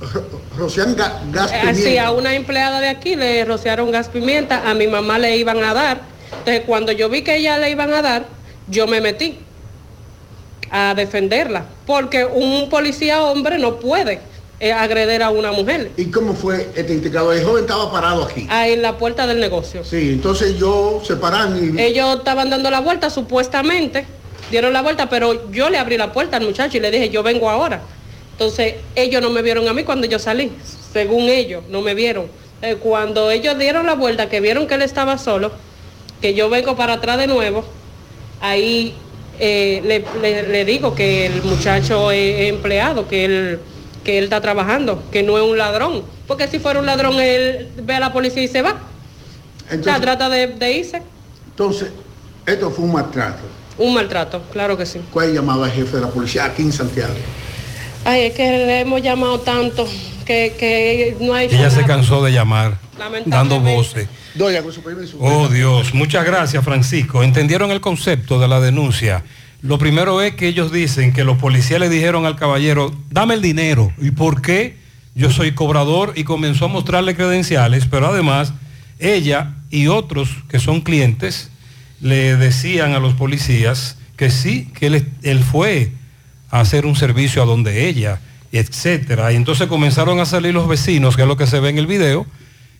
ro- 0.00 0.24
rocian 0.58 0.96
ga- 0.96 1.20
gas 1.32 1.50
Así 1.52 1.82
pimienta. 1.82 2.06
a 2.06 2.10
una 2.12 2.34
empleada 2.34 2.80
de 2.80 2.88
aquí 2.88 3.16
le 3.16 3.44
rociaron 3.44 3.90
gas 3.90 4.08
pimienta, 4.08 4.68
a 4.68 4.74
mi 4.74 4.86
mamá 4.86 5.18
le 5.18 5.36
iban 5.36 5.62
a 5.62 5.72
dar 5.74 6.00
Entonces, 6.30 6.62
cuando 6.66 6.92
yo 6.92 7.08
vi 7.08 7.22
que 7.22 7.36
ella 7.36 7.58
le 7.58 7.70
iban 7.70 7.92
a 7.94 8.02
dar, 8.02 8.26
yo 8.68 8.86
me 8.86 9.00
metí 9.00 9.38
a 10.76 10.92
defenderla, 10.92 11.66
porque 11.86 12.24
un 12.24 12.68
policía 12.68 13.22
hombre 13.22 13.58
no 13.58 13.76
puede 13.76 14.18
eh, 14.58 14.72
agreder 14.72 15.22
a 15.22 15.30
una 15.30 15.52
mujer. 15.52 15.92
¿Y 15.96 16.06
cómo 16.06 16.34
fue 16.34 16.68
este 16.74 16.92
integrado? 16.92 17.32
El 17.32 17.44
joven 17.44 17.62
estaba 17.62 17.92
parado 17.92 18.24
aquí. 18.24 18.48
Ahí 18.50 18.72
en 18.72 18.82
la 18.82 18.98
puerta 18.98 19.24
del 19.28 19.38
negocio. 19.38 19.84
Sí, 19.84 20.10
entonces 20.10 20.58
yo 20.58 21.00
se 21.06 21.14
paran 21.14 21.76
y... 21.76 21.80
Ellos 21.80 22.16
estaban 22.18 22.50
dando 22.50 22.72
la 22.72 22.80
vuelta, 22.80 23.08
supuestamente, 23.08 24.04
dieron 24.50 24.72
la 24.72 24.82
vuelta, 24.82 25.08
pero 25.08 25.48
yo 25.52 25.70
le 25.70 25.78
abrí 25.78 25.96
la 25.96 26.12
puerta 26.12 26.38
al 26.38 26.44
muchacho 26.44 26.76
y 26.76 26.80
le 26.80 26.90
dije, 26.90 27.08
yo 27.08 27.22
vengo 27.22 27.48
ahora. 27.48 27.80
Entonces, 28.32 28.74
ellos 28.96 29.22
no 29.22 29.30
me 29.30 29.42
vieron 29.42 29.68
a 29.68 29.72
mí 29.74 29.84
cuando 29.84 30.08
yo 30.08 30.18
salí, 30.18 30.50
según 30.92 31.28
ellos, 31.28 31.62
no 31.68 31.82
me 31.82 31.94
vieron. 31.94 32.26
Eh, 32.62 32.78
cuando 32.82 33.30
ellos 33.30 33.56
dieron 33.56 33.86
la 33.86 33.94
vuelta, 33.94 34.28
que 34.28 34.40
vieron 34.40 34.66
que 34.66 34.74
él 34.74 34.82
estaba 34.82 35.18
solo, 35.18 35.52
que 36.20 36.34
yo 36.34 36.50
vengo 36.50 36.74
para 36.74 36.94
atrás 36.94 37.16
de 37.18 37.28
nuevo, 37.28 37.64
ahí 38.40 38.92
eh, 39.38 39.80
le, 39.84 40.04
le- 40.20 40.48
le 40.48 40.64
digo 40.64 40.94
que 40.94 41.26
el 41.26 41.42
muchacho 41.42 42.10
es 42.10 42.48
empleado, 42.48 43.06
que 43.08 43.24
él, 43.24 43.58
que 44.04 44.18
él 44.18 44.24
está 44.24 44.40
trabajando, 44.40 45.02
que 45.10 45.22
no 45.22 45.36
es 45.38 45.44
un 45.44 45.56
ladrón. 45.58 46.02
Porque 46.26 46.48
si 46.48 46.58
fuera 46.58 46.80
un 46.80 46.86
ladrón, 46.86 47.20
él 47.20 47.68
ve 47.82 47.94
a 47.94 48.00
la 48.00 48.12
policía 48.12 48.42
y 48.42 48.48
se 48.48 48.62
va. 48.62 48.76
o 49.78 49.82
sea, 49.82 50.00
trata 50.00 50.28
de, 50.28 50.46
de 50.48 50.72
irse. 50.72 51.02
Entonces, 51.50 51.90
esto 52.46 52.70
fue 52.70 52.84
un 52.84 52.92
maltrato. 52.92 53.42
Un 53.76 53.92
maltrato, 53.94 54.40
claro 54.52 54.76
que 54.76 54.86
sí. 54.86 55.00
¿Cuál 55.12 55.34
llamaba 55.34 55.66
el 55.66 55.72
jefe 55.72 55.96
de 55.96 56.02
la 56.02 56.08
policía 56.08 56.44
aquí 56.44 56.62
en 56.62 56.72
Santiago? 56.72 57.12
Ay, 58.04 58.26
es 58.26 58.34
que 58.34 58.42
le 58.50 58.80
hemos 58.80 59.02
llamado 59.02 59.40
tanto 59.40 59.88
que, 60.24 60.54
que 60.58 61.16
no 61.20 61.34
hay... 61.34 61.46
Ella 61.46 61.70
se 61.70 61.84
cansó 61.84 62.22
de 62.22 62.32
llamar. 62.32 62.78
Dando 63.26 63.60
voces. 63.60 64.08
Doña, 64.34 64.62
con 64.62 64.72
su 64.72 64.82
permiso. 64.82 65.16
Oh 65.20 65.48
Dios, 65.48 65.94
muchas 65.94 66.24
gracias 66.24 66.64
Francisco. 66.64 67.22
¿Entendieron 67.22 67.70
el 67.70 67.80
concepto 67.80 68.40
de 68.40 68.48
la 68.48 68.60
denuncia? 68.60 69.24
Lo 69.62 69.78
primero 69.78 70.20
es 70.20 70.34
que 70.34 70.48
ellos 70.48 70.72
dicen 70.72 71.12
que 71.12 71.24
los 71.24 71.38
policías 71.38 71.80
le 71.80 71.88
dijeron 71.88 72.26
al 72.26 72.36
caballero, 72.36 72.94
dame 73.10 73.34
el 73.34 73.42
dinero. 73.42 73.92
¿Y 73.98 74.10
por 74.10 74.42
qué? 74.42 74.76
Yo 75.14 75.30
soy 75.30 75.52
cobrador 75.52 76.12
y 76.16 76.24
comenzó 76.24 76.66
a 76.66 76.68
mostrarle 76.68 77.14
credenciales, 77.14 77.86
pero 77.86 78.08
además 78.08 78.52
ella 78.98 79.54
y 79.70 79.86
otros 79.86 80.28
que 80.48 80.58
son 80.58 80.80
clientes 80.80 81.50
le 82.00 82.36
decían 82.36 82.92
a 82.92 82.98
los 82.98 83.14
policías 83.14 83.96
que 84.16 84.30
sí, 84.30 84.70
que 84.74 84.86
él, 84.86 85.08
él 85.22 85.40
fue 85.42 85.92
a 86.50 86.60
hacer 86.60 86.84
un 86.86 86.94
servicio 86.94 87.42
a 87.42 87.46
donde 87.46 87.88
ella, 87.88 88.20
etcétera. 88.52 89.32
Y 89.32 89.36
entonces 89.36 89.66
comenzaron 89.66 90.20
a 90.20 90.26
salir 90.26 90.54
los 90.54 90.68
vecinos, 90.68 91.16
que 91.16 91.22
es 91.22 91.28
lo 91.28 91.36
que 91.36 91.46
se 91.46 91.58
ve 91.60 91.70
en 91.70 91.78
el 91.78 91.86
video, 91.86 92.26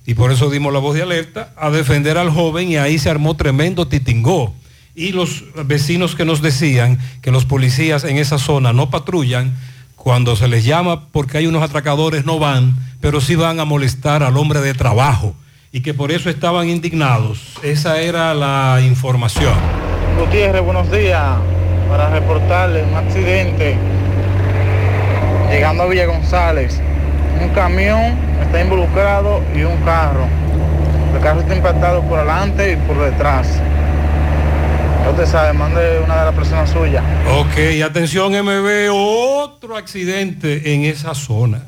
y 0.06 0.14
por 0.14 0.32
eso 0.32 0.50
dimos 0.50 0.72
la 0.72 0.78
voz 0.78 0.94
de 0.94 1.02
alerta, 1.02 1.52
a 1.56 1.70
defender 1.70 2.18
al 2.18 2.30
joven 2.30 2.70
y 2.70 2.76
ahí 2.76 2.98
se 2.98 3.10
armó 3.10 3.36
tremendo 3.36 3.88
titingó. 3.88 4.54
Y 4.94 5.12
los 5.12 5.44
vecinos 5.64 6.14
que 6.14 6.24
nos 6.24 6.42
decían 6.42 6.98
que 7.20 7.30
los 7.30 7.44
policías 7.44 8.04
en 8.04 8.18
esa 8.18 8.38
zona 8.38 8.72
no 8.72 8.90
patrullan, 8.90 9.54
cuando 9.96 10.36
se 10.36 10.48
les 10.48 10.64
llama 10.64 11.08
porque 11.08 11.38
hay 11.38 11.46
unos 11.46 11.62
atracadores 11.62 12.26
no 12.26 12.38
van, 12.38 12.76
pero 13.00 13.22
sí 13.22 13.36
van 13.36 13.58
a 13.58 13.64
molestar 13.64 14.22
al 14.22 14.36
hombre 14.36 14.60
de 14.60 14.74
trabajo 14.74 15.34
y 15.72 15.80
que 15.80 15.94
por 15.94 16.12
eso 16.12 16.28
estaban 16.28 16.68
indignados. 16.68 17.54
Esa 17.62 18.00
era 18.00 18.34
la 18.34 18.80
información. 18.86 19.54
Gutiérrez, 20.20 20.62
buenos 20.62 20.90
días. 20.92 21.38
Para 21.88 22.10
reportarle 22.10 22.84
un 22.84 22.94
accidente 22.94 23.76
llegando 25.50 25.84
a 25.84 25.86
Villa 25.86 26.06
González. 26.06 26.80
Un 27.40 27.48
camión 27.50 28.16
está 28.42 28.60
involucrado 28.60 29.42
y 29.54 29.62
un 29.62 29.76
carro. 29.78 30.26
El 31.14 31.20
carro 31.20 31.40
está 31.40 31.54
impactado 31.54 32.02
por 32.02 32.18
adelante 32.18 32.72
y 32.72 32.76
por 32.76 32.98
detrás. 32.98 33.48
Usted 35.10 35.26
sabe, 35.26 35.52
mande 35.52 36.00
una 36.04 36.20
de 36.20 36.24
las 36.26 36.34
personas 36.34 36.70
suyas. 36.70 37.04
Ok, 37.38 37.82
atención 37.84 38.32
MB, 38.32 38.90
otro 38.90 39.76
accidente 39.76 40.74
en 40.74 40.84
esa 40.84 41.14
zona. 41.14 41.62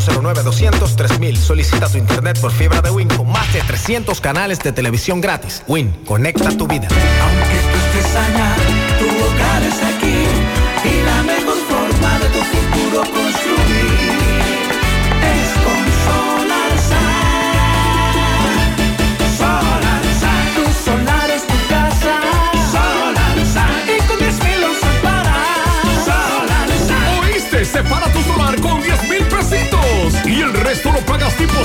809-200-3000. 0.00 1.36
Solicita 1.36 1.88
tu 1.88 1.98
internet 1.98 2.38
por 2.40 2.52
fibra 2.52 2.80
de 2.80 2.90
Win 2.90 3.08
con 3.08 3.30
más 3.30 3.52
de 3.52 3.60
300 3.60 4.20
canales 4.20 4.58
de 4.60 4.72
televisión 4.72 5.20
gratis. 5.20 5.62
Win, 5.68 5.90
conecta 6.06 6.50
tu 6.56 6.66
vida. 6.66 6.88
estés 6.88 8.16
allá, 8.16 8.56
tu 8.98 9.06
hogar 9.06 9.62
es 9.62 9.82
aquí 9.82 10.88
y 10.88 11.02
la 11.04 11.22
mejor 11.22 11.59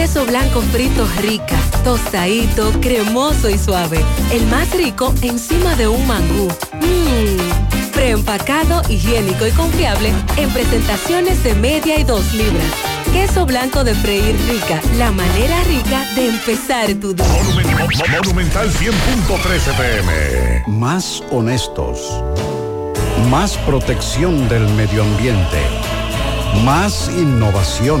Queso 0.00 0.24
blanco 0.24 0.62
frito 0.62 1.06
rica, 1.20 1.58
tostadito, 1.84 2.72
cremoso 2.80 3.50
y 3.50 3.58
suave. 3.58 4.02
El 4.32 4.46
más 4.46 4.72
rico 4.74 5.12
encima 5.20 5.74
de 5.74 5.88
un 5.88 6.06
mangú. 6.06 6.48
Mmm. 6.80 7.90
Preempacado, 7.92 8.80
higiénico 8.88 9.46
y 9.46 9.50
confiable 9.50 10.10
en 10.38 10.48
presentaciones 10.54 11.44
de 11.44 11.54
media 11.54 12.00
y 12.00 12.04
dos 12.04 12.32
libras. 12.32 12.64
Queso 13.12 13.44
blanco 13.44 13.84
de 13.84 13.94
freír 13.94 14.34
rica, 14.48 14.80
la 14.96 15.12
manera 15.12 15.62
rica 15.64 16.02
de 16.14 16.30
empezar 16.30 16.94
tu 16.94 17.12
día. 17.12 17.26
Monumental 18.24 18.70
100.13 18.70 19.76
pm. 19.76 20.64
Más 20.78 21.22
honestos. 21.30 22.24
Más 23.28 23.58
protección 23.58 24.48
del 24.48 24.66
medio 24.68 25.02
ambiente. 25.02 25.58
Más 26.64 27.10
innovación. 27.18 28.00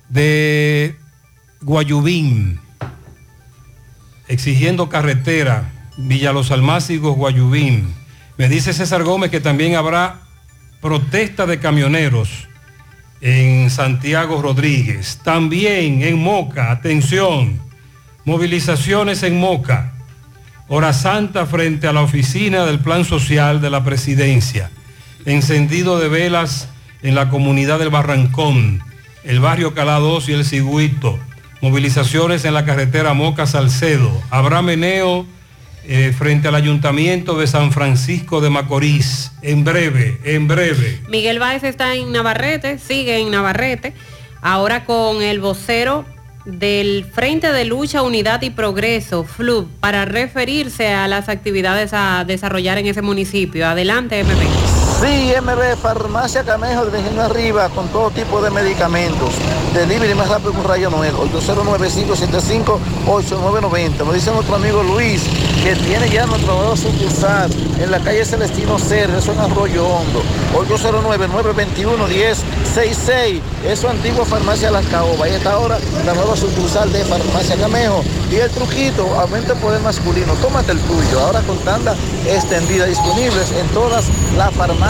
de 0.10 0.96
Guayubín, 1.62 2.60
exigiendo 4.28 4.88
carretera, 4.88 5.72
Villa 5.98 6.32
Los 6.32 6.50
Guayubín. 6.50 7.94
Me 8.38 8.50
dice 8.50 8.74
César 8.74 9.04
Gómez 9.04 9.32
que 9.32 9.40
también 9.40 9.76
habrá 9.76 10.22
protesta 10.82 11.46
de 11.46 11.60
camioneros 11.60 12.48
en 13.22 13.70
Santiago 13.70 14.42
Rodríguez. 14.42 15.20
También 15.24 16.04
en 16.04 16.20
Moca, 16.20 16.72
atención, 16.72 17.60
movilizaciones 18.24 19.24
en 19.24 19.40
Moca. 19.40 19.95
Hora 20.68 20.94
Santa 20.94 21.46
frente 21.46 21.88
a 21.88 21.94
la 21.94 22.02
oficina 22.02 22.66
del 22.66 22.80
Plan 22.80 23.06
Social 23.06 23.62
de 23.62 23.70
la 23.70 23.84
Presidencia. 23.84 24.72
Encendido 25.26 26.00
de 26.00 26.08
velas 26.08 26.70
en 27.04 27.14
la 27.14 27.30
comunidad 27.30 27.78
del 27.78 27.92
Barrancón, 27.92 28.82
el 29.24 29.40
barrio 29.40 29.76
Calados 29.76 30.28
y 30.28 30.34
el 30.34 30.44
Ciguito. 30.44 31.20
Movilizaciones 31.62 32.46
en 32.46 32.56
la 32.56 32.66
carretera 32.66 33.14
Moca 33.14 33.46
Salcedo. 33.46 34.12
Habrá 34.32 34.64
meneo 34.64 35.28
eh, 35.84 36.12
frente 36.18 36.48
al 36.48 36.56
Ayuntamiento 36.56 37.38
de 37.38 37.46
San 37.46 37.72
Francisco 37.72 38.42
de 38.42 38.50
Macorís. 38.50 39.34
En 39.44 39.64
breve, 39.64 40.20
en 40.24 40.48
breve. 40.48 41.00
Miguel 41.10 41.38
Báez 41.38 41.64
está 41.64 41.94
en 41.94 42.12
Navarrete, 42.12 42.80
sigue 42.80 43.20
en 43.20 43.30
Navarrete, 43.30 43.94
ahora 44.42 44.84
con 44.86 45.22
el 45.22 45.40
vocero 45.40 46.06
del 46.46 47.06
Frente 47.06 47.52
de 47.52 47.66
Lucha, 47.66 48.02
Unidad 48.04 48.42
y 48.42 48.52
Progreso, 48.52 49.24
FLUB, 49.24 49.68
para 49.80 50.06
referirse 50.06 50.90
a 50.90 51.08
las 51.08 51.30
actividades 51.30 51.92
a 51.94 52.24
desarrollar 52.26 52.78
en 52.78 52.88
ese 52.88 53.02
municipio. 53.02 53.68
Adelante, 53.68 54.20
MP. 54.20 54.85
Sí, 55.02 55.34
MB, 55.42 55.76
Farmacia 55.82 56.44
Camejo 56.44 56.86
de 56.86 57.00
Ingenio 57.00 57.24
Arriba, 57.24 57.70
con 57.70 57.88
todo 57.90 58.12
tipo 58.12 58.42
de 58.42 58.50
medicamentos. 58.50 59.34
Delivery 59.74 60.16
más 60.16 60.30
rápido 60.30 60.54
un 60.54 60.64
rayo 60.64 60.90
Noel, 60.90 61.14
809-575-8990. 61.16 64.06
Me 64.06 64.14
dice 64.14 64.32
nuestro 64.32 64.56
amigo 64.56 64.82
Luis, 64.84 65.22
que 65.64 65.76
tiene 65.76 66.10
ya 66.10 66.26
nuestro 66.26 66.56
nuevo 66.56 66.78
sucursal 66.78 67.52
en 67.82 67.92
la 67.92 68.00
calle 68.00 68.24
Celestino 68.24 68.80
Serra, 68.80 69.18
eso 69.18 69.34
en 69.34 69.40
Arroyo 69.40 69.86
Hondo. 69.86 70.24
809-921-1066. 70.54 73.42
Es 73.66 73.80
su 73.80 73.90
antigua 73.90 74.24
farmacia 74.24 74.72
Las 74.72 74.86
Caobas. 74.86 75.24
Ahí 75.24 75.34
está 75.34 75.52
ahora 75.54 75.78
la 76.06 76.14
nueva 76.14 76.38
sucursal 76.38 76.94
de 76.94 77.04
Farmacia 77.04 77.58
Camejo. 77.58 78.02
Y 78.32 78.36
el 78.36 78.50
truquito, 78.50 79.14
aumenta 79.20 79.52
el 79.54 79.60
poder 79.60 79.82
masculino. 79.82 80.34
Tómate 80.36 80.72
el 80.72 80.80
tuyo. 80.80 81.20
Ahora 81.20 81.42
con 81.42 81.58
tanda 81.60 81.94
extendida 82.28 82.86
disponibles 82.86 83.52
en 83.52 83.68
todas 83.70 84.06
las 84.38 84.54
farmacias 84.56 84.85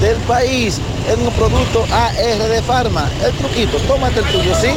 del 0.00 0.16
país. 0.28 0.78
Es 1.08 1.16
un 1.16 1.32
producto 1.32 1.86
AR 1.90 2.48
de 2.48 2.62
Farma. 2.62 3.08
El 3.24 3.32
truquito, 3.32 3.78
tómate 3.88 4.20
el 4.20 4.26
tuyo, 4.26 4.54
¿sí? 4.60 4.68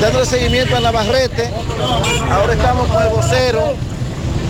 Dando 0.00 0.24
seguimiento 0.24 0.76
a 0.76 0.80
Navarrete. 0.80 1.50
Ahora 2.30 2.54
estamos 2.54 2.88
con 2.88 3.02
el 3.02 3.08
vocero 3.10 3.74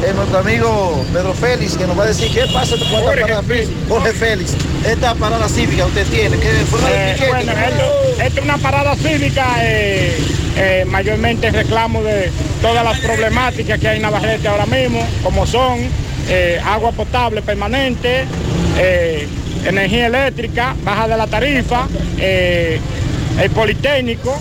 eh, 0.05 0.13
nuestro 0.15 0.39
amigo 0.39 1.05
Pedro 1.13 1.35
Félix, 1.35 1.77
que 1.77 1.87
nos 1.87 1.99
va 1.99 2.05
a 2.05 2.07
decir 2.07 2.31
qué 2.33 2.47
pasa 2.53 2.77
con 2.77 2.87
esta 2.87 3.05
parada 3.05 3.43
Jorge 3.89 4.13
Félix, 4.13 4.53
esta 4.87 5.15
parada 5.15 5.49
cívica 5.49 5.87
usted 5.87 6.07
tiene, 6.09 6.37
forma 6.67 6.89
de 6.89 7.13
Eh, 7.13 7.17
bueno, 7.29 7.53
¿qué 7.55 7.65
esto, 7.65 8.23
esto 8.23 8.41
es 8.41 8.45
una 8.45 8.59
parada 8.59 8.95
cívica, 8.97 9.47
eh, 9.63 10.19
eh, 10.57 10.85
mayormente 10.87 11.51
reclamo 11.51 12.03
de 12.03 12.31
todas 12.61 12.85
las 12.85 13.01
problemáticas 13.01 13.79
que 13.81 13.89
hay 13.89 13.97
en 13.97 14.03
Navarrete 14.03 14.49
ahora 14.49 14.67
mismo, 14.67 15.07
como 15.23 15.47
son 15.47 15.89
eh, 16.29 16.61
agua 16.65 16.93
potable 16.93 17.43
permanente, 17.43 18.25
eh, 18.79 19.27
energía 19.65 20.07
eléctrica, 20.07 20.75
baja 20.83 21.09
de 21.09 21.17
la 21.17 21.27
tarifa, 21.27 21.87
eh, 22.19 22.81
el 23.41 23.51
Politécnico, 23.51 24.39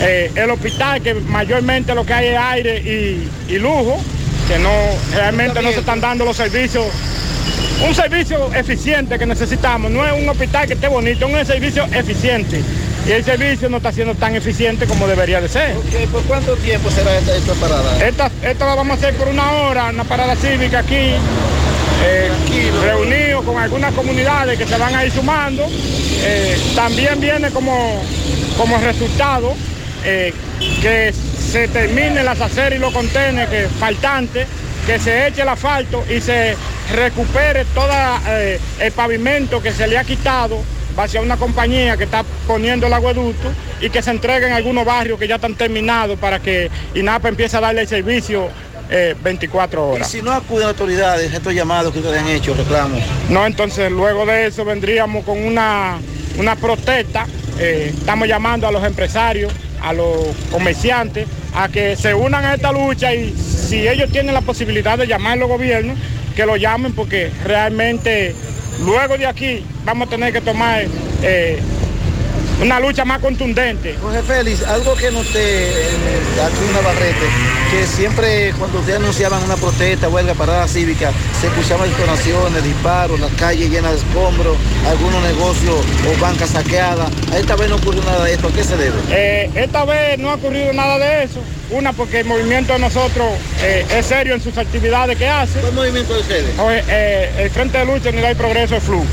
el 0.00 0.50
hospital, 0.50 1.02
que 1.02 1.12
mayormente 1.12 1.94
lo 1.94 2.06
que 2.06 2.14
hay 2.14 2.28
es 2.28 2.38
aire 2.38 2.78
y, 2.78 3.28
y 3.52 3.58
lujo, 3.58 4.00
que 4.48 4.58
no 4.58 4.70
realmente 5.14 5.60
no 5.60 5.70
se 5.72 5.80
están 5.80 6.00
dando 6.00 6.24
los 6.24 6.38
servicios 6.38 6.86
un 7.86 7.94
servicio 7.94 8.52
eficiente 8.54 9.18
que 9.18 9.26
necesitamos. 9.26 9.90
No 9.90 10.06
es 10.06 10.12
un 10.12 10.28
hospital 10.28 10.66
que 10.66 10.74
esté 10.74 10.88
bonito, 10.88 11.26
es 11.26 11.34
un 11.34 11.46
servicio 11.46 11.84
eficiente. 11.86 12.62
Y 13.06 13.12
el 13.12 13.24
servicio 13.24 13.68
no 13.68 13.78
está 13.78 13.92
siendo 13.92 14.14
tan 14.14 14.36
eficiente 14.36 14.86
como 14.86 15.06
debería 15.06 15.40
de 15.40 15.48
ser. 15.48 15.74
¿Por 16.12 16.22
cuánto 16.24 16.56
tiempo 16.56 16.90
será 16.90 17.16
esta, 17.18 17.34
esta 17.34 17.54
parada? 17.54 18.06
Esta, 18.06 18.30
esta 18.42 18.66
la 18.66 18.74
vamos 18.74 18.92
a 18.92 18.94
hacer 18.98 19.14
por 19.14 19.28
una 19.28 19.50
hora, 19.52 19.86
una 19.86 20.04
parada 20.04 20.36
cívica 20.36 20.80
aquí, 20.80 21.14
eh, 22.04 22.30
reunidos 22.82 23.44
con 23.44 23.58
algunas 23.58 23.94
comunidades 23.94 24.58
que 24.58 24.66
se 24.66 24.76
van 24.76 24.94
a 24.94 25.04
ir 25.04 25.12
sumando. 25.12 25.66
Eh, 26.22 26.58
también 26.74 27.20
viene 27.20 27.50
como, 27.50 28.02
como 28.58 28.78
resultado 28.78 29.54
eh, 30.04 30.34
que 30.82 31.12
se 31.12 31.68
terminen 31.68 32.24
las 32.24 32.40
aceras 32.40 32.74
y 32.74 32.78
los 32.78 32.92
contenedores 32.92 33.48
que 33.48 33.68
faltantes, 33.78 34.46
que 34.86 34.98
se 34.98 35.26
eche 35.26 35.42
el 35.42 35.48
asfalto 35.48 36.04
y 36.08 36.20
se 36.20 36.54
recupere 36.94 37.64
todo 37.74 37.92
el 38.80 38.92
pavimento 38.92 39.62
que 39.62 39.72
se 39.72 39.86
le 39.86 39.96
ha 39.96 40.04
quitado 40.04 40.62
hacia 40.96 41.20
una 41.20 41.36
compañía 41.36 41.96
que 41.96 42.04
está 42.04 42.24
poniendo 42.46 42.86
el 42.86 42.92
agueducto 42.92 43.52
y 43.80 43.90
que 43.90 44.02
se 44.02 44.10
entregue 44.10 44.46
en 44.46 44.52
algunos 44.52 44.84
barrios 44.84 45.18
que 45.18 45.26
ya 45.28 45.36
están 45.36 45.54
terminados 45.54 46.18
para 46.18 46.38
que 46.40 46.70
INAPA 46.94 47.28
empiece 47.28 47.56
a 47.56 47.60
darle 47.60 47.82
el 47.82 47.88
servicio 47.88 48.48
eh, 48.90 49.14
24 49.22 49.80
Y 49.80 49.94
horas. 49.96 50.10
si 50.10 50.20
no 50.20 50.32
acuden 50.32 50.66
autoridades, 50.68 51.32
estos 51.32 51.54
llamados 51.54 51.92
que 51.92 52.00
ustedes 52.00 52.20
han 52.20 52.28
hecho, 52.28 52.54
reclamos. 52.54 53.00
No, 53.28 53.46
entonces 53.46 53.90
luego 53.90 54.26
de 54.26 54.46
eso 54.48 54.64
vendríamos 54.64 55.24
con 55.24 55.42
una, 55.42 55.98
una 56.38 56.56
protesta. 56.56 57.26
Eh, 57.58 57.94
estamos 57.96 58.26
llamando 58.26 58.66
a 58.66 58.72
los 58.72 58.82
empresarios, 58.84 59.52
a 59.82 59.92
los 59.92 60.16
comerciantes, 60.50 61.26
a 61.54 61.68
que 61.68 61.94
se 61.96 62.14
unan 62.14 62.44
a 62.44 62.54
esta 62.54 62.72
lucha 62.72 63.14
y 63.14 63.32
si 63.36 63.86
ellos 63.86 64.10
tienen 64.10 64.34
la 64.34 64.40
posibilidad 64.40 64.98
de 64.98 65.06
llamar 65.06 65.34
a 65.34 65.36
los 65.36 65.48
gobiernos, 65.48 65.96
que 66.34 66.44
lo 66.46 66.56
llamen 66.56 66.92
porque 66.92 67.30
realmente 67.44 68.34
luego 68.84 69.16
de 69.16 69.26
aquí 69.26 69.64
vamos 69.84 70.08
a 70.08 70.10
tener 70.10 70.32
que 70.32 70.40
tomar 70.40 70.84
eh, 71.22 71.58
una 72.60 72.80
lucha 72.80 73.04
más 73.04 73.18
contundente. 73.20 73.96
Jorge 74.00 74.22
Félix, 74.22 74.62
algo 74.64 74.94
que 74.94 75.10
noté 75.10 75.70
aquí 76.44 76.64
en 76.66 76.72
Navarrete, 76.72 77.26
que 77.70 77.86
siempre 77.86 78.52
cuando 78.58 78.78
ustedes 78.80 78.98
anunciaban 78.98 79.42
una 79.42 79.56
protesta, 79.56 80.08
huelga, 80.08 80.34
parada 80.34 80.68
cívica, 80.68 81.12
se 81.40 81.46
escuchaban 81.46 81.90
detonaciones, 81.90 82.62
disparos, 82.62 83.18
las 83.20 83.32
calles 83.32 83.70
llenas 83.70 83.92
de 83.92 83.98
escombros, 83.98 84.56
algunos 84.86 85.22
negocios 85.22 85.76
o 85.76 86.20
bancas 86.20 86.50
saqueadas. 86.50 87.10
Esta 87.34 87.56
vez 87.56 87.70
no 87.70 87.76
ocurrió 87.76 88.02
nada 88.04 88.24
de 88.24 88.34
esto, 88.34 88.48
¿a 88.48 88.52
qué 88.52 88.64
se 88.64 88.76
debe? 88.76 88.96
Eh, 89.10 89.50
esta 89.54 89.84
vez 89.84 90.18
no 90.18 90.30
ha 90.30 90.34
ocurrido 90.34 90.72
nada 90.72 90.98
de 90.98 91.24
eso. 91.24 91.40
Una, 91.70 91.92
porque 91.92 92.20
el 92.20 92.26
movimiento 92.26 92.72
de 92.72 92.80
nosotros 92.80 93.28
eh, 93.62 93.86
es 93.90 94.06
serio 94.06 94.34
en 94.34 94.40
sus 94.40 94.58
actividades 94.58 95.16
que 95.16 95.28
hace. 95.28 95.60
¿Cuál 95.60 95.72
movimiento 95.72 96.14
de 96.14 96.20
ustedes? 96.20 96.50
Eh, 96.58 97.30
el 97.38 97.50
Frente 97.50 97.78
de 97.78 97.84
Lucha, 97.86 98.10
Unidad 98.10 98.32
y 98.32 98.34
Progreso 98.34 98.74
de 98.74 98.80
FLU. 98.80 99.04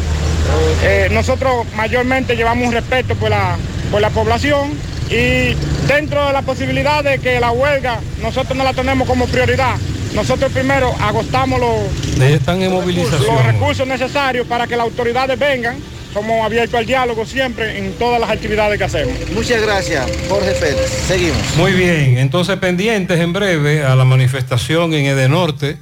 Eh, 0.83 1.09
nosotros 1.11 1.65
mayormente 1.75 2.35
llevamos 2.35 2.67
un 2.67 2.73
respeto 2.73 3.15
por 3.15 3.29
la, 3.29 3.57
por 3.91 4.01
la 4.01 4.09
población 4.09 4.71
y 5.09 5.55
dentro 5.87 6.25
de 6.27 6.33
la 6.33 6.41
posibilidad 6.41 7.03
de 7.03 7.19
que 7.19 7.39
la 7.39 7.51
huelga 7.51 7.99
nosotros 8.21 8.57
no 8.57 8.63
la 8.63 8.73
tenemos 8.73 9.07
como 9.07 9.25
prioridad. 9.27 9.75
Nosotros 10.13 10.51
primero 10.51 10.93
agostamos 11.01 11.59
los, 11.59 12.21
Están 12.21 12.61
en 12.61 12.71
los 12.71 12.81
movilización. 12.81 13.45
recursos 13.45 13.87
necesarios 13.87 14.47
para 14.47 14.65
que 14.67 14.75
las 14.75 14.85
autoridades 14.85 15.37
vengan. 15.37 15.77
Somos 16.13 16.43
abiertos 16.43 16.79
al 16.79 16.85
diálogo 16.85 17.25
siempre 17.25 17.77
en 17.77 17.93
todas 17.93 18.19
las 18.19 18.29
actividades 18.29 18.77
que 18.79 18.85
hacemos. 18.85 19.13
Muchas 19.33 19.61
gracias, 19.61 20.09
Jorge 20.29 20.51
Félix. 20.55 20.89
Seguimos. 21.07 21.37
Muy 21.57 21.73
bien, 21.73 22.17
entonces 22.17 22.57
pendientes 22.57 23.19
en 23.19 23.33
breve 23.33 23.83
a 23.83 23.95
la 23.95 24.05
manifestación 24.05 24.93
en 24.93 25.05
Edenorte 25.05 25.77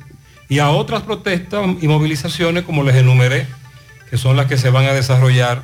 y 0.50 0.59
a 0.59 0.69
otras 0.72 1.03
protestas 1.03 1.61
y 1.80 1.88
movilizaciones 1.88 2.64
como 2.64 2.84
les 2.84 2.95
enumeré, 2.95 3.45
que 4.09 4.17
son 4.17 4.35
las 4.38 4.45
que 4.48 4.58
se 4.58 4.69
van 4.69 4.85
a 4.85 4.93
desarrollar 4.93 5.64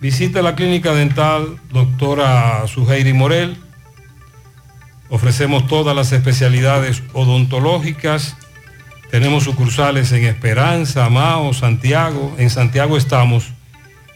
Visita 0.00 0.42
la 0.42 0.54
clínica 0.54 0.92
dental 0.92 1.58
doctora 1.70 2.66
Suheiri 2.66 3.14
Morel. 3.14 3.56
Ofrecemos 5.08 5.66
todas 5.68 5.96
las 5.96 6.12
especialidades 6.12 7.02
odontológicas. 7.12 8.36
Tenemos 9.10 9.44
sucursales 9.44 10.10
en 10.12 10.24
Esperanza, 10.24 11.08
Mao, 11.08 11.54
Santiago. 11.54 12.34
En 12.38 12.50
Santiago 12.50 12.96
estamos 12.96 13.48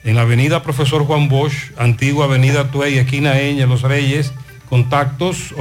en 0.05 0.17
la 0.17 0.23
avenida 0.23 0.63
Profesor 0.63 1.05
Juan 1.05 1.29
Bosch, 1.29 1.73
antigua 1.79 2.25
avenida 2.27 2.71
Tuey, 2.71 2.99
esquina 2.99 3.41
Eña, 3.41 3.67
Los 3.67 3.83
Reyes, 3.83 4.33
contactos 4.69 5.55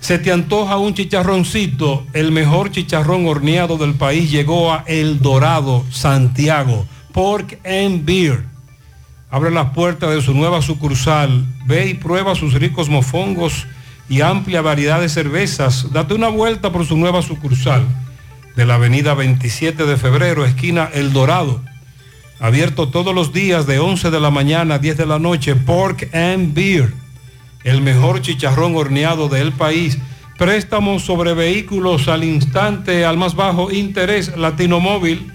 ¿Se 0.00 0.18
te 0.18 0.32
antoja 0.32 0.78
un 0.78 0.94
chicharroncito? 0.94 2.06
El 2.12 2.32
mejor 2.32 2.70
chicharrón 2.70 3.26
horneado 3.26 3.76
del 3.76 3.94
país 3.94 4.30
llegó 4.30 4.72
a 4.72 4.84
El 4.86 5.20
Dorado, 5.20 5.84
Santiago. 5.90 6.86
Pork 7.12 7.58
and 7.64 8.04
Beer 8.04 8.44
abre 9.30 9.50
las 9.50 9.70
puertas 9.70 10.14
de 10.14 10.20
su 10.20 10.34
nueva 10.34 10.60
sucursal. 10.60 11.46
Ve 11.66 11.88
y 11.88 11.94
prueba 11.94 12.34
sus 12.34 12.54
ricos 12.54 12.88
mofongos 12.88 13.66
y 14.08 14.20
amplia 14.20 14.60
variedad 14.60 15.00
de 15.00 15.08
cervezas. 15.08 15.92
Date 15.92 16.14
una 16.14 16.28
vuelta 16.28 16.72
por 16.72 16.84
su 16.84 16.96
nueva 16.96 17.22
sucursal 17.22 17.86
de 18.56 18.66
la 18.66 18.74
avenida 18.74 19.14
27 19.14 19.86
de 19.86 19.96
febrero, 19.96 20.44
esquina 20.44 20.90
El 20.92 21.12
Dorado. 21.12 21.62
Abierto 22.42 22.88
todos 22.88 23.14
los 23.14 23.32
días 23.32 23.68
de 23.68 23.78
11 23.78 24.10
de 24.10 24.18
la 24.18 24.32
mañana 24.32 24.74
a 24.74 24.78
10 24.80 24.96
de 24.96 25.06
la 25.06 25.20
noche. 25.20 25.54
Pork 25.54 26.12
and 26.12 26.52
Beer, 26.52 26.92
el 27.62 27.80
mejor 27.82 28.20
chicharrón 28.20 28.74
horneado 28.74 29.28
del 29.28 29.52
país. 29.52 29.96
Préstamos 30.38 31.04
sobre 31.04 31.34
vehículos 31.34 32.08
al 32.08 32.24
instante, 32.24 33.04
al 33.04 33.16
más 33.16 33.36
bajo 33.36 33.70
interés. 33.70 34.36
Latino 34.36 34.80
Móvil, 34.80 35.32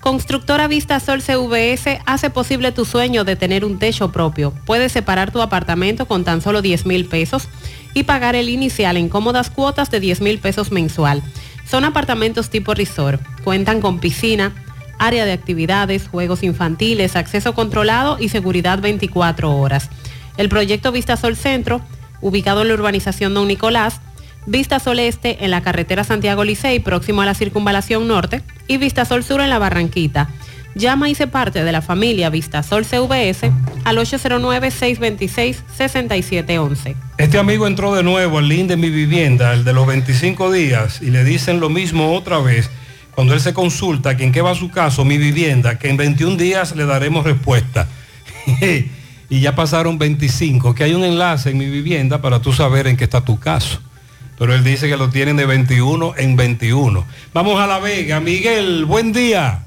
Constructora 0.00 0.66
Vista 0.66 0.98
Sol 0.98 1.20
CVS 1.20 2.00
hace 2.06 2.30
posible 2.30 2.72
tu 2.72 2.86
sueño 2.86 3.24
de 3.24 3.36
tener 3.36 3.66
un 3.66 3.78
techo 3.78 4.10
propio. 4.10 4.54
Puedes 4.64 4.92
separar 4.92 5.30
tu 5.30 5.42
apartamento 5.42 6.06
con 6.06 6.24
tan 6.24 6.40
solo 6.40 6.62
10 6.62 6.86
mil 6.86 7.04
pesos 7.04 7.48
y 7.94 8.04
pagar 8.04 8.36
el 8.36 8.48
inicial 8.48 8.96
en 8.96 9.08
cómodas 9.08 9.50
cuotas 9.50 9.90
de 9.90 10.00
10 10.00 10.20
mil 10.20 10.38
pesos 10.38 10.70
mensual. 10.72 11.22
Son 11.68 11.84
apartamentos 11.84 12.50
tipo 12.50 12.74
resort. 12.74 13.20
Cuentan 13.44 13.80
con 13.80 14.00
piscina, 14.00 14.52
área 14.98 15.24
de 15.24 15.32
actividades, 15.32 16.08
juegos 16.08 16.42
infantiles, 16.42 17.16
acceso 17.16 17.54
controlado 17.54 18.18
y 18.20 18.28
seguridad 18.28 18.80
24 18.80 19.56
horas. 19.56 19.88
El 20.36 20.48
proyecto 20.48 20.92
Vista 20.92 21.16
Sol 21.16 21.36
Centro, 21.36 21.80
ubicado 22.20 22.62
en 22.62 22.68
la 22.68 22.74
urbanización 22.74 23.34
Don 23.34 23.48
Nicolás, 23.48 24.00
Vista 24.46 24.78
Sol 24.78 24.98
Este 24.98 25.44
en 25.44 25.50
la 25.50 25.62
carretera 25.62 26.04
Santiago 26.04 26.44
Licey, 26.44 26.80
próximo 26.80 27.22
a 27.22 27.26
la 27.26 27.34
circunvalación 27.34 28.08
norte, 28.08 28.42
y 28.68 28.78
Vista 28.78 29.04
Sol 29.04 29.22
Sur 29.22 29.40
en 29.40 29.50
la 29.50 29.58
Barranquita. 29.58 30.28
Llama 30.74 31.08
y 31.08 31.14
se 31.14 31.26
parte 31.26 31.64
de 31.64 31.72
la 31.72 31.80
familia 31.82 32.30
Vista 32.30 32.62
Sol 32.62 32.84
CVS 32.84 33.50
al 33.84 33.98
809-626-6711. 33.98 36.94
Este 37.18 37.38
amigo 37.38 37.66
entró 37.66 37.94
de 37.94 38.02
nuevo 38.02 38.38
al 38.38 38.48
link 38.48 38.68
de 38.68 38.76
mi 38.76 38.90
vivienda, 38.90 39.52
el 39.52 39.64
de 39.64 39.72
los 39.72 39.86
25 39.86 40.52
días, 40.52 41.02
y 41.02 41.10
le 41.10 41.24
dicen 41.24 41.60
lo 41.60 41.68
mismo 41.68 42.14
otra 42.14 42.38
vez. 42.38 42.70
Cuando 43.14 43.34
él 43.34 43.40
se 43.40 43.52
consulta 43.52 44.16
que 44.16 44.24
en 44.24 44.32
qué 44.32 44.42
va 44.42 44.54
su 44.54 44.70
caso, 44.70 45.04
mi 45.04 45.18
vivienda, 45.18 45.78
que 45.78 45.88
en 45.88 45.96
21 45.96 46.36
días 46.36 46.76
le 46.76 46.86
daremos 46.86 47.24
respuesta. 47.24 47.88
y 49.28 49.40
ya 49.40 49.54
pasaron 49.54 49.98
25, 49.98 50.74
que 50.74 50.84
hay 50.84 50.94
un 50.94 51.04
enlace 51.04 51.50
en 51.50 51.58
mi 51.58 51.66
vivienda 51.66 52.22
para 52.22 52.40
tú 52.40 52.52
saber 52.52 52.86
en 52.86 52.96
qué 52.96 53.04
está 53.04 53.24
tu 53.24 53.38
caso 53.38 53.80
pero 54.40 54.54
él 54.54 54.64
dice 54.64 54.88
que 54.88 54.96
lo 54.96 55.10
tienen 55.10 55.36
de 55.36 55.44
21 55.44 56.14
en 56.16 56.34
21. 56.34 57.04
Vamos 57.34 57.60
a 57.60 57.66
La 57.66 57.78
Vega. 57.78 58.20
Miguel, 58.20 58.86
buen 58.86 59.12
día. 59.12 59.66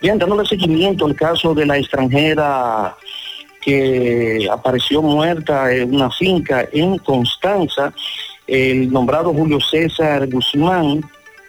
Bien, 0.00 0.16
dándole 0.16 0.46
seguimiento 0.46 1.06
al 1.06 1.16
caso 1.16 1.54
de 1.54 1.66
la 1.66 1.76
extranjera 1.76 2.96
que 3.62 4.48
apareció 4.50 5.00
muerta 5.00 5.72
en 5.72 5.94
una 5.94 6.10
finca 6.10 6.68
en 6.72 6.98
Constanza, 6.98 7.92
el 8.46 8.92
nombrado 8.92 9.32
Julio 9.32 9.58
César 9.60 10.28
Guzmán 10.28 11.00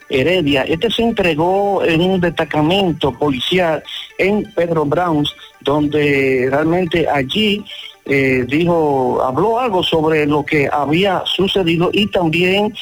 Heredia. 0.09 0.63
Este 0.63 0.89
se 0.91 1.01
entregó 1.01 1.83
en 1.83 2.01
un 2.01 2.21
destacamento 2.21 3.11
policial 3.11 3.83
en 4.17 4.43
Pedro 4.53 4.85
Browns, 4.85 5.33
donde 5.61 6.47
realmente 6.51 7.07
allí 7.09 7.65
eh, 8.05 8.45
dijo, 8.47 9.23
habló 9.23 9.59
algo 9.59 9.81
sobre 9.81 10.25
lo 10.25 10.45
que 10.45 10.69
había 10.71 11.23
sucedido 11.25 11.89
y 11.93 12.07
también 12.07 12.73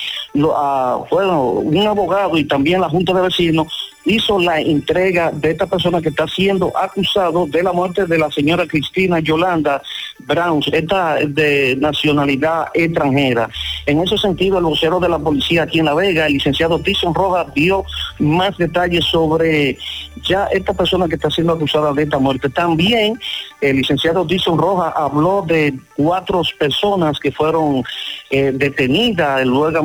ah, 0.55 1.03
bueno, 1.09 1.49
un 1.51 1.87
abogado 1.87 2.37
y 2.37 2.45
también 2.45 2.81
la 2.81 2.89
Junta 2.89 3.13
de 3.13 3.21
Vecinos 3.21 3.67
hizo 4.05 4.39
la 4.39 4.59
entrega 4.59 5.31
de 5.31 5.51
esta 5.51 5.67
persona 5.67 6.01
que 6.01 6.09
está 6.09 6.27
siendo 6.27 6.75
acusado 6.75 7.45
de 7.45 7.61
la 7.61 7.71
muerte 7.71 8.05
de 8.05 8.17
la 8.17 8.31
señora 8.31 8.65
Cristina 8.65 9.19
Yolanda 9.19 9.81
Browns, 10.19 10.67
esta 10.71 11.15
de 11.15 11.75
nacionalidad 11.79 12.67
extranjera. 12.73 13.49
En 13.85 14.01
ese 14.01 14.17
sentido, 14.17 14.57
el 14.57 14.63
vocero 14.65 14.99
de 14.99 15.09
la 15.09 15.19
policía 15.19 15.63
aquí 15.63 15.79
en 15.79 15.85
La 15.85 15.93
Vega, 15.93 16.27
el 16.27 16.33
licenciado 16.33 16.79
Tyson 16.79 17.13
Rojas, 17.13 17.53
dio 17.53 17.85
más 18.19 18.57
detalles 18.57 19.05
sobre 19.05 19.77
ya 20.23 20.45
esta 20.45 20.73
persona 20.73 21.07
que 21.07 21.15
está 21.15 21.29
siendo 21.29 21.53
acusada 21.53 21.93
de 21.93 22.03
esta 22.03 22.19
muerte. 22.19 22.49
También 22.49 23.19
el 23.61 23.77
licenciado 23.77 24.25
Tyson 24.25 24.57
Rojas 24.57 24.93
habló 24.95 25.43
de 25.47 25.73
cuatro 25.95 26.41
personas 26.59 27.19
que 27.19 27.31
fueron 27.31 27.83
eh, 28.29 28.51
detenidas, 28.53 29.45
luego 29.45 29.81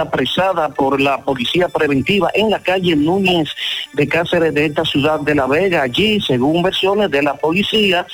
apresadas 0.00 0.72
por 0.74 1.00
la 1.00 1.18
policía 1.18 1.68
preventiva 1.68 2.30
en 2.34 2.50
la 2.50 2.58
calle 2.58 2.96
Núñez 2.96 3.48
de 3.92 4.08
Cáceres 4.08 4.52
de 4.54 4.66
esta 4.66 4.84
ciudad 4.84 5.20
de 5.20 5.34
La 5.34 5.46
Vega. 5.46 5.82
Allí, 5.82 6.20
según 6.20 6.62
versiones 6.62 7.10
de 7.10 7.22
la 7.22 7.34
policía, 7.34 8.06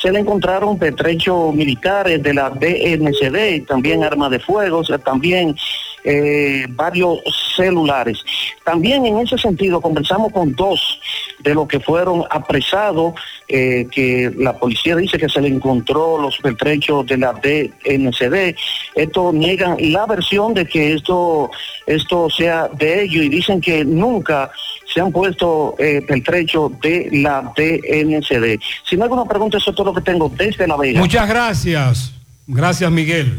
se 0.00 0.10
le 0.10 0.20
encontraron 0.20 0.78
pertrechos 0.78 1.54
militares 1.54 2.22
de 2.22 2.34
la 2.34 2.50
DNCD, 2.50 3.66
también 3.66 4.02
armas 4.02 4.30
de 4.30 4.40
fuego, 4.40 4.82
también 5.04 5.54
eh, 6.04 6.66
varios 6.70 7.18
celulares. 7.56 8.18
También 8.64 9.04
en 9.06 9.18
ese 9.18 9.36
sentido 9.38 9.80
conversamos 9.80 10.32
con 10.32 10.54
dos 10.54 11.00
de 11.40 11.54
los 11.54 11.66
que 11.68 11.80
fueron 11.80 12.24
apresados, 12.30 13.14
eh, 13.48 13.86
que 13.90 14.32
la 14.36 14.58
policía 14.58 14.96
dice 14.96 15.18
que 15.18 15.28
se 15.28 15.40
le 15.40 15.48
encontró 15.48 16.18
los 16.20 16.36
pertrechos 16.38 17.06
de 17.06 17.18
la 17.18 17.32
DNCD. 17.32 18.56
Esto 18.94 19.32
niegan 19.32 19.76
la 19.92 20.06
versión 20.06 20.54
de 20.54 20.66
que 20.66 20.94
esto, 20.94 21.50
esto 21.86 22.28
sea 22.30 22.68
de 22.68 23.02
ellos 23.02 23.24
y 23.24 23.28
dicen 23.28 23.60
que 23.60 23.84
nunca 23.84 24.50
se 24.92 25.00
han 25.00 25.12
puesto 25.12 25.76
eh, 25.78 26.02
pertrechos 26.06 26.72
de 26.80 27.08
la 27.12 27.52
DNCD. 27.56 28.60
Si 28.88 28.96
no 28.96 29.04
hay 29.04 29.10
alguna 29.10 29.24
pregunta, 29.24 29.58
eso 29.58 29.70
es 29.70 29.76
todo 29.76 29.86
lo 29.86 29.94
que 29.94 30.02
tengo 30.02 30.28
desde 30.28 30.66
La 30.66 30.76
Vega. 30.76 31.00
Muchas 31.00 31.28
gracias. 31.28 32.12
Gracias, 32.46 32.90
Miguel. 32.90 33.38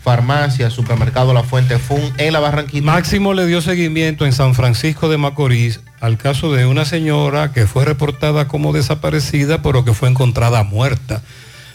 Farmacia, 0.00 0.70
Supermercado 0.70 1.34
La 1.34 1.42
Fuente 1.42 1.78
Fun 1.80 2.00
en 2.16 2.32
la 2.32 2.38
Barranquilla. 2.38 2.86
Máximo 2.86 3.34
le 3.34 3.44
dio 3.46 3.60
seguimiento 3.60 4.24
en 4.24 4.32
San 4.32 4.54
Francisco 4.54 5.08
de 5.08 5.18
Macorís 5.18 5.80
al 5.98 6.16
caso 6.16 6.52
de 6.52 6.64
una 6.64 6.84
señora 6.84 7.52
que 7.52 7.66
fue 7.66 7.84
reportada 7.84 8.46
como 8.46 8.72
desaparecida, 8.72 9.62
pero 9.62 9.84
que 9.84 9.92
fue 9.92 10.08
encontrada 10.08 10.62
muerta. 10.62 11.22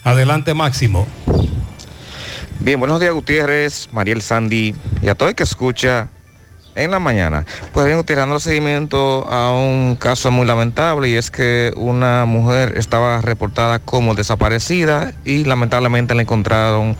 Adelante, 0.02 0.54
Máximo. 0.54 1.06
Bien, 2.60 2.80
buenos 2.80 3.00
días 3.00 3.12
Gutiérrez, 3.12 3.90
Mariel 3.92 4.22
Sandy 4.22 4.74
y 5.02 5.08
a 5.08 5.14
todo 5.14 5.28
el 5.28 5.34
que 5.34 5.42
escucha 5.42 6.08
en 6.74 6.90
la 6.90 6.98
mañana. 6.98 7.44
Pues 7.72 7.86
bien, 7.86 8.02
tirando 8.04 8.40
seguimiento 8.40 9.26
a 9.30 9.52
un 9.52 9.96
caso 9.96 10.30
muy 10.30 10.46
lamentable 10.46 11.08
y 11.08 11.14
es 11.14 11.30
que 11.30 11.72
una 11.76 12.24
mujer 12.24 12.74
estaba 12.76 13.20
reportada 13.20 13.78
como 13.78 14.14
desaparecida 14.14 15.12
y 15.24 15.44
lamentablemente 15.44 16.14
la 16.14 16.22
encontraron 16.22 16.96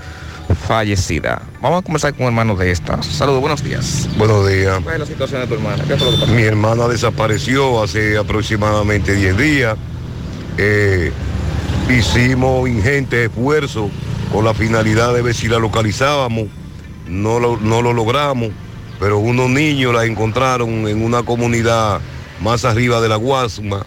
fallecida. 0.67 1.43
Vamos 1.61 1.81
a 1.81 1.83
comenzar 1.83 2.15
con 2.15 2.27
hermano 2.27 2.55
de 2.57 2.71
esta. 2.71 3.03
Saludos, 3.03 3.41
buenos 3.41 3.63
días. 3.63 4.09
Buenos 4.17 4.49
días. 4.49 4.81
¿Cuál 4.83 4.95
es 4.95 5.01
la 5.01 5.07
situación 5.07 5.41
de 5.43 5.47
tu 5.47 5.55
hermana? 5.55 5.85
¿Qué 5.85 5.97
lo 5.97 6.11
que 6.11 6.19
pasó? 6.19 6.27
Mi 6.33 6.43
hermana 6.43 6.89
desapareció 6.89 7.83
hace 7.83 8.19
aproximadamente 8.19 9.15
10 9.15 9.37
días. 9.37 9.77
Eh, 10.59 11.13
hicimos 11.89 12.69
ingente 12.69 13.25
esfuerzo 13.25 13.91
con 14.33 14.45
la 14.45 14.55
finalidad 14.55 15.15
de 15.15 15.23
ver 15.23 15.35
si 15.35 15.49
la 15.49 15.59
localizábamos. 15.59 16.49
No 17.09 17.41
lo, 17.41 17.57
no 17.59 17.83
lo 17.83 17.93
logramos, 17.93 18.51
pero 19.03 19.19
unos 19.19 19.51
niños 19.51 19.93
la 19.93 20.05
encontraron 20.05 20.87
en 20.87 21.03
una 21.03 21.25
comunidad 21.25 22.01
más 22.41 22.65
arriba 22.65 23.01
de 23.01 23.09
la 23.09 23.17
Guasma, 23.17 23.85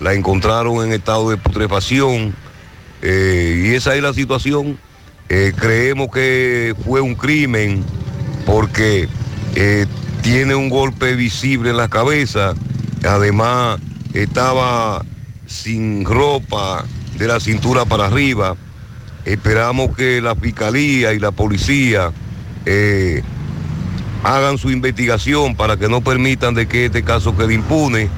la 0.00 0.14
encontraron 0.14 0.82
en 0.82 0.94
estado 0.94 1.28
de 1.28 1.36
putrefacción, 1.36 2.34
eh, 3.02 3.62
y 3.66 3.74
esa 3.74 3.94
es 3.94 4.02
la 4.02 4.14
situación. 4.14 4.78
Eh, 5.28 5.52
creemos 5.54 6.08
que 6.08 6.74
fue 6.82 7.02
un 7.02 7.14
crimen 7.14 7.84
porque 8.46 9.06
eh, 9.54 9.84
tiene 10.22 10.54
un 10.54 10.70
golpe 10.70 11.14
visible 11.14 11.68
en 11.68 11.76
la 11.76 11.88
cabeza, 11.88 12.54
además 13.06 13.80
estaba 14.14 15.04
sin 15.44 16.06
ropa 16.06 16.86
de 17.18 17.28
la 17.28 17.38
cintura 17.38 17.84
para 17.84 18.06
arriba, 18.06 18.56
Esperamos 19.26 19.96
que 19.96 20.20
la 20.20 20.34
fiscalía 20.34 21.14
y 21.14 21.18
la 21.18 21.32
policía 21.32 22.12
hagan 24.24 24.56
su 24.56 24.70
investigación 24.70 25.54
para 25.54 25.76
que 25.76 25.88
no 25.88 26.00
permitan 26.00 26.54
de 26.54 26.66
que 26.66 26.86
este 26.86 27.04
caso 27.04 27.36
quede 27.36 27.54
impune, 27.54 28.08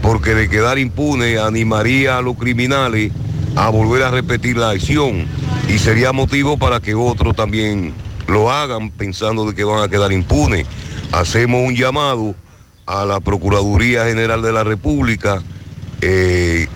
porque 0.00 0.34
de 0.34 0.48
quedar 0.48 0.78
impune 0.78 1.38
animaría 1.38 2.16
a 2.16 2.22
los 2.22 2.36
criminales 2.36 3.12
a 3.56 3.68
volver 3.68 4.04
a 4.04 4.10
repetir 4.10 4.56
la 4.56 4.70
acción 4.70 5.26
y 5.68 5.78
sería 5.78 6.12
motivo 6.12 6.56
para 6.56 6.80
que 6.80 6.94
otros 6.94 7.34
también 7.34 7.92
lo 8.28 8.52
hagan 8.52 8.90
pensando 8.90 9.46
de 9.46 9.54
que 9.54 9.64
van 9.64 9.82
a 9.82 9.88
quedar 9.88 10.12
impunes. 10.12 10.64
Hacemos 11.10 11.66
un 11.66 11.74
llamado 11.74 12.36
a 12.86 13.04
la 13.04 13.18
Procuraduría 13.18 14.04
General 14.04 14.40
de 14.40 14.52
la 14.52 14.62
República, 14.62 15.42
eh, 16.00 16.68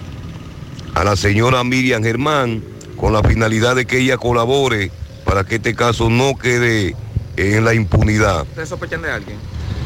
a 0.95 1.05
la 1.05 1.15
señora 1.15 1.63
Miriam 1.63 2.03
Germán, 2.03 2.65
con 2.97 3.13
la 3.13 3.23
finalidad 3.23 3.77
de 3.77 3.87
que 3.87 3.99
ella 3.99 4.17
colabore 4.17 4.91
para 5.25 5.45
que 5.45 5.57
este 5.57 5.75
caso 5.75 6.11
no 6.11 6.37
quede 6.37 6.97
en 7.37 7.65
la 7.65 7.75
impunidad. 7.75 8.43
¿Ustedes 8.43 8.69
sospechan 8.69 9.03
de 9.03 9.11
alguien? 9.11 9.37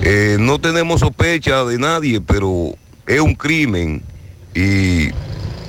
Eh, 0.02 0.36
no 0.38 0.58
tenemos 0.58 1.00
sospecha 1.00 1.64
de 1.64 1.78
nadie, 1.78 2.20
pero 2.20 2.74
es 3.06 3.20
un 3.20 3.34
crimen 3.34 4.02
y 4.54 5.08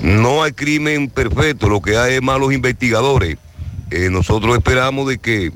no 0.02 0.44
hay 0.44 0.52
crimen 0.52 1.10
perfecto, 1.10 1.70
lo 1.70 1.82
que 1.82 1.98
hay 1.98 2.16
es 2.16 2.22
malos 2.22 2.54
investigadores. 2.54 3.38
Eh, 3.90 4.10
nosotros 4.10 4.58
esperamos 4.58 5.08
de 5.08 5.18
que 5.18 5.52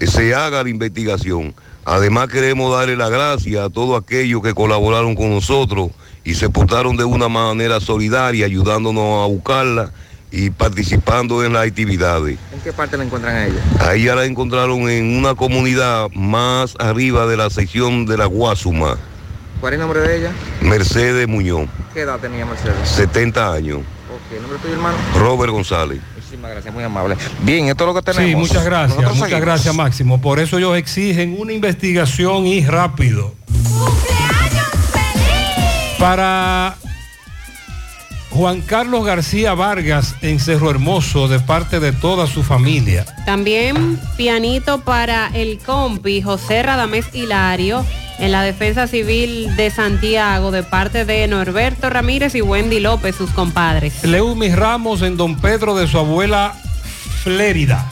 se 0.00 0.34
haga 0.34 0.62
la 0.62 0.68
investigación. 0.68 1.54
Además 1.84 2.28
queremos 2.28 2.76
darle 2.76 2.96
la 2.96 3.08
gracia 3.08 3.64
a 3.64 3.70
todos 3.70 4.00
aquellos 4.00 4.42
que 4.42 4.54
colaboraron 4.54 5.14
con 5.14 5.30
nosotros 5.30 5.90
y 6.24 6.34
se 6.34 6.48
portaron 6.48 6.96
de 6.96 7.04
una 7.04 7.28
manera 7.28 7.80
solidaria, 7.80 8.46
ayudándonos 8.46 9.24
a 9.24 9.26
buscarla 9.26 9.92
y 10.32 10.48
participando 10.50 11.44
en 11.44 11.52
las 11.52 11.66
actividades. 11.66 12.38
¿En 12.54 12.60
qué 12.64 12.72
parte 12.72 12.96
la 12.96 13.04
encuentran 13.04 13.34
a 13.36 13.46
ella? 13.46 13.60
Ahí 13.80 14.04
ya 14.04 14.14
la 14.14 14.24
encontraron 14.24 14.88
en 14.88 15.16
una 15.18 15.34
comunidad 15.34 16.08
más 16.14 16.74
arriba 16.78 17.26
de 17.26 17.36
la 17.36 17.50
sección 17.50 18.06
de 18.06 18.16
la 18.16 18.26
Guasuma, 18.26 18.96
¿Cuál 19.60 19.74
es 19.74 19.76
el 19.78 19.80
nombre 19.86 20.00
de 20.00 20.16
ella? 20.18 20.32
Mercedes 20.60 21.28
Muñoz, 21.28 21.68
¿Qué 21.94 22.00
edad 22.00 22.18
tenía 22.18 22.44
Mercedes? 22.46 22.76
70 22.88 23.52
años, 23.52 23.78
Ok, 23.78 24.32
¿el 24.34 24.42
nombre 24.42 24.58
tuyo, 24.60 24.74
hermano? 24.74 24.96
Robert 25.18 25.52
González. 25.52 26.00
Muchísimas 26.16 26.50
gracias, 26.50 26.74
muy 26.74 26.82
amable. 26.82 27.16
Bien, 27.42 27.68
esto 27.68 27.84
es 27.84 27.88
lo 27.88 27.94
que 27.94 28.02
tenemos. 28.12 28.28
Sí, 28.30 28.34
muchas 28.36 28.64
gracias, 28.64 28.88
Nosotros 28.96 29.14
muchas 29.16 29.28
seguimos. 29.28 29.46
gracias 29.46 29.74
Máximo. 29.74 30.20
Por 30.20 30.40
eso 30.40 30.56
ellos 30.58 30.76
exigen 30.76 31.36
una 31.38 31.52
investigación 31.52 32.46
y 32.46 32.64
rápido. 32.66 33.34
Para 35.98 36.76
Juan 38.34 38.62
Carlos 38.62 39.04
García 39.04 39.52
Vargas 39.52 40.14
en 40.22 40.40
Cerro 40.40 40.70
Hermoso 40.70 41.28
de 41.28 41.38
parte 41.38 41.80
de 41.80 41.92
toda 41.92 42.26
su 42.26 42.42
familia. 42.42 43.04
También 43.26 44.00
pianito 44.16 44.80
para 44.80 45.28
el 45.34 45.58
compi 45.58 46.22
José 46.22 46.62
Radamés 46.62 47.06
Hilario 47.12 47.84
en 48.18 48.32
la 48.32 48.42
Defensa 48.42 48.86
Civil 48.86 49.54
de 49.56 49.70
Santiago 49.70 50.50
de 50.50 50.62
parte 50.62 51.04
de 51.04 51.26
Norberto 51.28 51.90
Ramírez 51.90 52.34
y 52.34 52.40
Wendy 52.40 52.80
López, 52.80 53.16
sus 53.16 53.30
compadres. 53.30 54.02
Leumi 54.02 54.48
Ramos 54.48 55.02
en 55.02 55.18
Don 55.18 55.38
Pedro 55.38 55.74
de 55.74 55.86
su 55.86 55.98
abuela 55.98 56.54
Flérida. 57.22 57.86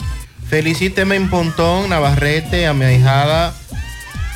Felicíteme 0.49 1.15
en 1.15 1.29
Pontón, 1.29 1.89
Navarrete, 1.89 2.65
a 2.65 2.73
mi 2.73 2.85
ahijada 2.85 3.53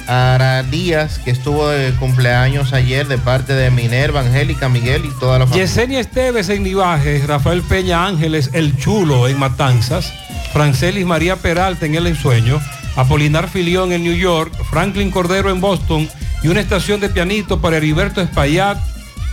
Ara 0.08 0.64
Díaz, 0.64 1.20
que 1.20 1.32
estuvo 1.32 1.68
de 1.68 1.92
cumpleaños 1.94 2.74
ayer 2.74 3.08
de 3.08 3.18
parte 3.18 3.54
de 3.54 3.72
Minerva, 3.72 4.22
Angélica, 4.22 4.70
Miguel 4.70 5.06
y 5.06 5.20
toda 5.20 5.40
la 5.40 5.46
familia. 5.46 5.66
Yesenia 5.66 6.00
Esteves 6.00 6.50
en 6.50 6.64
Nivaje, 6.64 7.24
Rafael 7.26 7.62
Peña 7.62 8.06
Ángeles, 8.06 8.52
El 8.54 8.78
Chulo 8.78 9.28
en 9.28 9.40
Matanzas, 9.40 10.14
Francelis 10.54 11.06
María 11.06 11.38
Peralta 11.38 11.86
en 11.86 11.96
El 11.96 12.08
Ensueño, 12.08 12.62
Apolinar 12.96 13.50
Filión 13.50 13.92
en 13.92 14.04
New 14.04 14.16
York, 14.16 14.54
Franklin 14.70 15.12
Cordero 15.12 15.50
en 15.50 15.60
Boston 15.60 16.08
y 16.44 16.48
una 16.48 16.62
estación 16.62 17.00
de 17.00 17.10
pianito 17.10 17.60
para 17.60 17.78
Heriberto 17.78 18.22
Espaillat, 18.22 18.78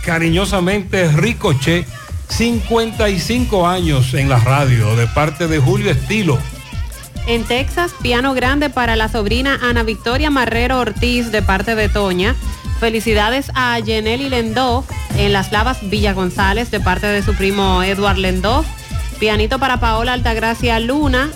cariñosamente 0.03 1.11
Ricoche, 1.11 1.85
55 2.29 3.67
años 3.67 4.13
en 4.15 4.27
la 4.27 4.39
radio, 4.39 4.95
de 4.95 5.07
parte 5.07 5.47
de 5.47 5.59
Julio 5.59 5.91
Estilo. 5.91 6.39
En 7.25 7.45
Texas, 7.45 7.93
piano 8.01 8.33
grande 8.33 8.69
para 8.69 8.97
la 8.97 9.07
sobrina 9.07 9.57
Ana 9.61 9.83
Victoria 9.83 10.29
Marrero 10.29 10.79
Ortiz 10.79 11.31
de 11.31 11.41
parte 11.41 11.73
de 11.73 11.87
Toña. 11.87 12.35
Felicidades 12.81 13.49
a 13.55 13.79
Jenely 13.83 14.29
Lendó 14.29 14.83
en 15.17 15.31
Las 15.31 15.53
Lavas 15.53 15.89
Villa 15.89 16.11
González 16.11 16.69
de 16.69 16.81
parte 16.81 17.07
de 17.07 17.23
su 17.23 17.33
primo 17.33 17.81
Edward 17.81 18.17
Lendó. 18.17 18.65
Pianito 19.19 19.57
para 19.57 19.79
Paola 19.79 20.13
Altagracia 20.13 20.81
Luna 20.81 21.29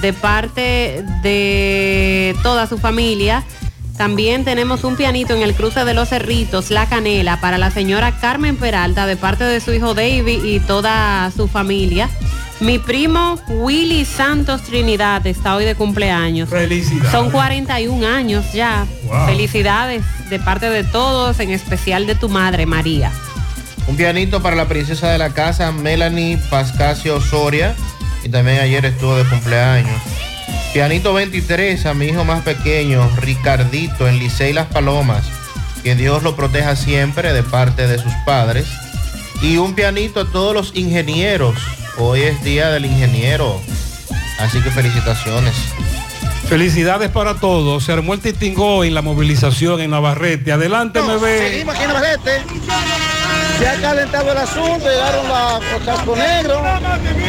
de 0.00 0.12
parte 0.12 1.04
de 1.22 2.36
toda 2.44 2.68
su 2.68 2.78
familia. 2.78 3.42
También 3.96 4.44
tenemos 4.44 4.84
un 4.84 4.94
pianito 4.94 5.34
en 5.34 5.42
el 5.42 5.54
cruce 5.54 5.84
de 5.84 5.94
los 5.94 6.10
Cerritos, 6.10 6.70
La 6.70 6.88
Canela, 6.88 7.40
para 7.40 7.58
la 7.58 7.72
señora 7.72 8.16
Carmen 8.20 8.56
Peralta 8.56 9.06
de 9.06 9.16
parte 9.16 9.42
de 9.42 9.58
su 9.58 9.72
hijo 9.72 9.94
David 9.94 10.44
y 10.44 10.60
toda 10.60 11.32
su 11.32 11.48
familia. 11.48 12.08
Mi 12.60 12.80
primo 12.80 13.38
Willy 13.48 14.04
Santos 14.04 14.62
Trinidad 14.62 15.24
está 15.26 15.54
hoy 15.54 15.64
de 15.64 15.76
cumpleaños. 15.76 16.48
Felicidades. 16.48 17.12
Son 17.12 17.30
41 17.30 18.04
años 18.06 18.52
ya. 18.52 18.84
Wow. 19.04 19.26
Felicidades 19.26 20.02
de 20.28 20.40
parte 20.40 20.68
de 20.68 20.82
todos, 20.82 21.38
en 21.38 21.50
especial 21.50 22.06
de 22.06 22.16
tu 22.16 22.28
madre, 22.28 22.66
María. 22.66 23.12
Un 23.86 23.96
pianito 23.96 24.42
para 24.42 24.56
la 24.56 24.66
princesa 24.66 25.10
de 25.10 25.18
la 25.18 25.30
casa, 25.30 25.70
Melanie 25.70 26.36
Pascasio 26.50 27.20
Soria, 27.20 27.76
y 28.24 28.28
también 28.28 28.58
ayer 28.58 28.84
estuvo 28.84 29.16
de 29.16 29.24
cumpleaños. 29.24 30.02
Pianito 30.72 31.14
23 31.14 31.86
a 31.86 31.94
mi 31.94 32.06
hijo 32.06 32.24
más 32.24 32.42
pequeño, 32.42 33.08
Ricardito, 33.16 34.08
en 34.08 34.18
Licey 34.18 34.52
Las 34.52 34.66
Palomas. 34.66 35.24
Que 35.84 35.94
Dios 35.94 36.24
lo 36.24 36.34
proteja 36.34 36.74
siempre 36.74 37.32
de 37.32 37.44
parte 37.44 37.86
de 37.86 37.98
sus 37.98 38.12
padres. 38.26 38.66
Y 39.42 39.58
un 39.58 39.74
pianito 39.74 40.20
a 40.20 40.30
todos 40.30 40.52
los 40.52 40.76
ingenieros. 40.76 41.54
Hoy 41.98 42.22
es 42.22 42.42
día 42.44 42.70
del 42.70 42.86
ingeniero. 42.86 43.60
Así 44.38 44.60
que 44.62 44.70
felicitaciones. 44.70 45.54
Felicidades 46.48 47.10
para 47.10 47.34
todos. 47.34 47.84
Se 47.84 47.92
armó 47.92 48.14
el 48.14 48.20
titingó 48.20 48.84
en 48.84 48.94
la 48.94 49.02
movilización 49.02 49.80
en 49.80 49.90
Navarrete. 49.90 50.52
Adelante, 50.52 51.02
me 51.02 51.16
ve. 51.16 51.50
Seguimos 51.50 51.74
aquí 51.74 51.84
en 51.84 51.88
Navarrete. 51.88 52.42
Se 53.58 53.68
ha 53.68 53.74
calentado 53.80 54.30
el 54.30 54.38
asunto, 54.38 54.88
llegaron 54.88 55.28
la- 55.28 55.58
los 55.72 55.82
cascos 55.84 56.16
negros. 56.16 56.62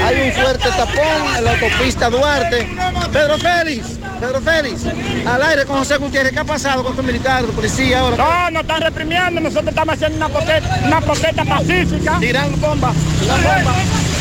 Hay 0.06 0.22
un 0.28 0.32
fuerte 0.34 0.70
tapón 0.70 1.36
en 1.38 1.44
la 1.44 1.52
autopista 1.54 2.10
Duarte. 2.12 2.70
Pedro 3.12 3.38
Félix, 3.40 3.88
Pedro 4.20 4.40
Félix, 4.40 4.82
al 5.26 5.42
aire 5.42 5.66
con 5.66 5.80
José 5.80 5.98
Gutiérrez. 5.98 6.32
¿Qué 6.32 6.40
ha 6.40 6.44
pasado 6.44 6.84
con 6.84 6.92
estos 6.92 7.04
militares, 7.06 7.50
la 7.50 7.56
policía 7.56 8.02
ahora? 8.02 8.18
No, 8.18 8.52
nos 8.52 8.62
están 8.62 8.82
reprimiendo, 8.84 9.42
nosotros 9.42 9.70
estamos 9.70 9.96
haciendo 9.96 10.18
una 10.18 10.30
protesta, 10.30 10.80
una 10.86 11.02
protesta 11.02 11.46
pacífica. 11.46 12.20
Tiran 12.20 12.62
bomba, 12.62 12.94
tiran 13.20 13.44
bomba. 13.44 13.74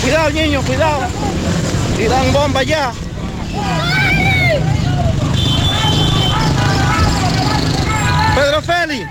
Cuidado, 0.03 0.31
niño, 0.31 0.63
cuidado. 0.63 1.07
Tiran 1.97 2.33
bomba 2.33 2.63
ya. 2.63 2.93
Pedro 8.35 8.63
Félix. 8.63 9.09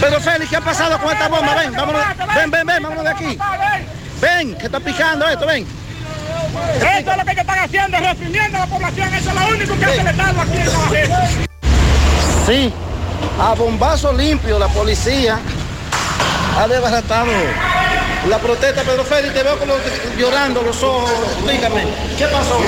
Pedro 0.00 0.20
Félix, 0.20 0.50
¿qué 0.50 0.56
ha 0.56 0.60
pasado 0.60 0.98
con 0.98 1.12
esta 1.12 1.28
bomba? 1.28 1.54
Ven, 1.54 1.72
vámonos, 1.72 2.02
ven, 2.34 2.50
ven, 2.50 2.66
ven, 2.66 2.82
vámonos 2.82 3.04
de 3.04 3.10
aquí. 3.10 3.38
Ven, 4.20 4.54
que 4.56 4.66
está 4.66 4.80
picando 4.80 5.28
esto, 5.28 5.46
ven. 5.46 5.66
Eso 6.76 7.10
es 7.10 7.16
lo 7.18 7.24
que 7.24 7.32
ellos 7.32 7.40
están 7.42 7.58
haciendo, 7.58 7.98
reprimiendo 7.98 8.56
a 8.56 8.60
la 8.60 8.66
población, 8.66 9.14
eso 9.14 9.30
es 9.30 9.34
lo 9.34 9.46
único 9.48 9.78
que 9.78 9.84
hace 9.84 10.00
el 10.00 10.06
Estado 10.06 10.40
aquí 10.40 10.58
en 10.58 10.72
Navarrete. 10.72 11.14
Sí, 12.46 12.72
a 13.40 13.54
bombazo 13.54 14.12
limpio 14.12 14.58
la 14.58 14.68
policía 14.68 15.38
ha 16.58 16.66
desbaratado 16.68 17.32
la 18.28 18.38
protesta. 18.38 18.82
Pedro 18.82 19.04
Félix, 19.04 19.34
te 19.34 19.42
veo 19.42 19.58
como 19.58 19.74
llorando 20.18 20.62
los 20.62 20.82
ojos. 20.82 21.10
Explícame, 21.32 21.84
¿qué 22.18 22.26
pasó? 22.26 22.58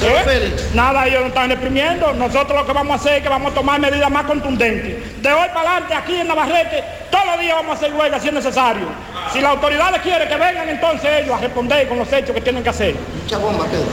Pedro 0.00 0.18
Félix. 0.24 0.62
¿Eh? 0.62 0.66
Nada, 0.74 1.06
ellos 1.06 1.20
no 1.22 1.26
están 1.28 1.50
reprimiendo. 1.50 2.12
Nosotros 2.12 2.60
lo 2.60 2.66
que 2.66 2.72
vamos 2.72 2.92
a 2.92 2.94
hacer 2.96 3.16
es 3.16 3.22
que 3.22 3.28
vamos 3.28 3.52
a 3.52 3.54
tomar 3.54 3.80
medidas 3.80 4.10
más 4.10 4.24
contundentes. 4.26 5.22
De 5.22 5.32
hoy 5.32 5.48
para 5.52 5.72
adelante, 5.72 5.94
aquí 5.94 6.14
en 6.14 6.28
Navarrete, 6.28 6.84
todos 7.10 7.26
los 7.26 7.40
días 7.40 7.56
vamos 7.56 7.72
a 7.72 7.74
hacer 7.78 7.92
huelga 7.92 8.20
si 8.20 8.28
es 8.28 8.34
necesario. 8.34 8.86
Si 9.32 9.40
las 9.40 9.50
autoridades 9.50 10.00
quieren 10.02 10.28
que 10.28 10.36
vengan 10.36 10.68
entonces 10.68 11.10
ellos 11.22 11.36
a 11.36 11.40
responder 11.40 11.88
con 11.88 11.98
los 11.98 12.12
hechos 12.12 12.34
que 12.34 12.40
tienen 12.40 12.62
que 12.62 12.70
hacer. 12.70 12.94
Mucha 13.22 13.38
bomba, 13.38 13.64
Pedro. 13.66 13.86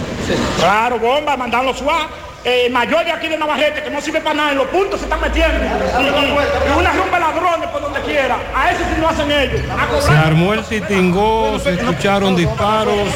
Claro, 0.59 0.99
bomba, 0.99 1.35
mandando 1.35 1.73
SWAT. 1.73 2.09
Eh, 2.47 2.69
mayor 2.69 3.03
de 3.03 3.11
aquí 3.11 3.27
de 3.27 3.37
Navarrete, 3.37 3.81
que 3.81 3.89
no 3.89 3.99
sirve 4.01 4.21
para 4.21 4.35
nada, 4.35 4.51
en 4.51 4.57
los 4.59 4.67
puntos 4.67 4.99
se 4.99 5.05
están 5.05 5.19
metiendo. 5.19 5.57
Y, 5.99 6.03
y- 6.03 6.07
y 6.07 6.79
una 6.79 6.91
rumba 6.91 7.17
de 7.17 7.19
ladrones 7.19 7.69
por 7.69 7.81
donde 7.81 7.99
quiera. 8.01 8.37
A 8.55 8.69
eso 8.71 8.81
sí 8.93 9.01
lo 9.01 9.09
hacen 9.09 9.31
ellos. 9.31 9.61
A 9.71 10.01
Se 10.01 10.11
armó 10.11 10.53
el 10.53 10.63
titingó, 10.63 11.57
se 11.59 11.73
escucharon 11.73 12.35
disparos. 12.35 13.09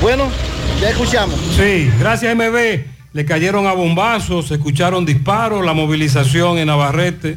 Bueno, 0.00 0.28
ya 0.80 0.90
escuchamos. 0.90 1.34
Sí, 1.56 1.90
gracias 1.98 2.34
MB. 2.36 2.84
Le 3.12 3.24
cayeron 3.24 3.66
a 3.66 3.72
bombazos, 3.72 4.48
se 4.48 4.54
escucharon 4.54 5.04
disparos, 5.04 5.64
la 5.64 5.72
movilización 5.72 6.58
en 6.58 6.66
Navarrete 6.68 7.36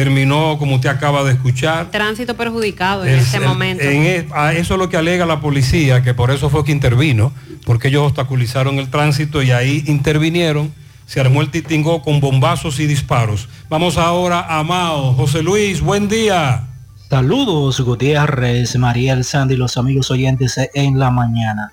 terminó 0.00 0.58
como 0.58 0.74
usted 0.74 0.90
acaba 0.90 1.24
de 1.24 1.32
escuchar. 1.32 1.90
Tránsito 1.90 2.36
perjudicado 2.36 3.06
en 3.06 3.14
El- 3.14 3.20
este 3.20 3.40
momento. 3.40 3.82
en 3.82 4.02
e- 4.02 4.28
a 4.34 4.52
eso 4.52 4.74
es 4.74 4.78
lo 4.78 4.90
que 4.90 4.98
alega 4.98 5.24
la 5.24 5.40
policía, 5.40 6.02
que 6.02 6.12
por 6.12 6.30
eso 6.30 6.50
fue 6.50 6.66
que 6.66 6.72
intervino, 6.72 7.32
porque 7.64 7.88
ellos 7.88 8.02
obstaculizaron 8.02 8.78
el 8.78 8.90
tránsito 8.90 9.42
y 9.42 9.52
ahí 9.52 9.84
intervinieron 9.86 10.70
se 11.06 11.18
armó 11.20 11.40
el 11.40 11.50
titingó 11.50 12.02
con 12.02 12.20
bombazos 12.20 12.78
y 12.78 12.86
disparos. 12.86 13.48
Vamos 13.70 13.96
ahora 13.96 14.44
a 14.58 14.62
Mao. 14.64 15.14
José 15.14 15.42
Luis, 15.42 15.80
buen 15.80 16.08
día. 16.10 16.66
Saludos 17.08 17.80
Gutiérrez, 17.80 18.76
Mariel 18.76 19.24
Sandy 19.24 19.54
y 19.54 19.56
los 19.56 19.78
amigos 19.78 20.10
oyentes 20.10 20.58
en 20.74 20.98
la 20.98 21.10
mañana. 21.10 21.72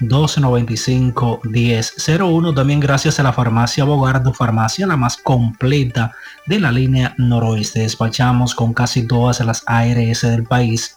295-1001. 0.00 2.54
También 2.54 2.80
gracias 2.80 3.20
a 3.20 3.22
la 3.22 3.32
farmacia 3.32 3.84
Bogardo, 3.84 4.32
farmacia 4.32 4.86
la 4.86 4.96
más 4.96 5.16
completa 5.16 6.12
de 6.46 6.60
la 6.60 6.70
línea 6.72 7.14
noroeste. 7.18 7.80
Despachamos 7.80 8.54
con 8.54 8.72
casi 8.74 9.06
todas 9.06 9.40
las 9.40 9.62
ARS 9.66 10.22
del 10.22 10.44
país, 10.44 10.96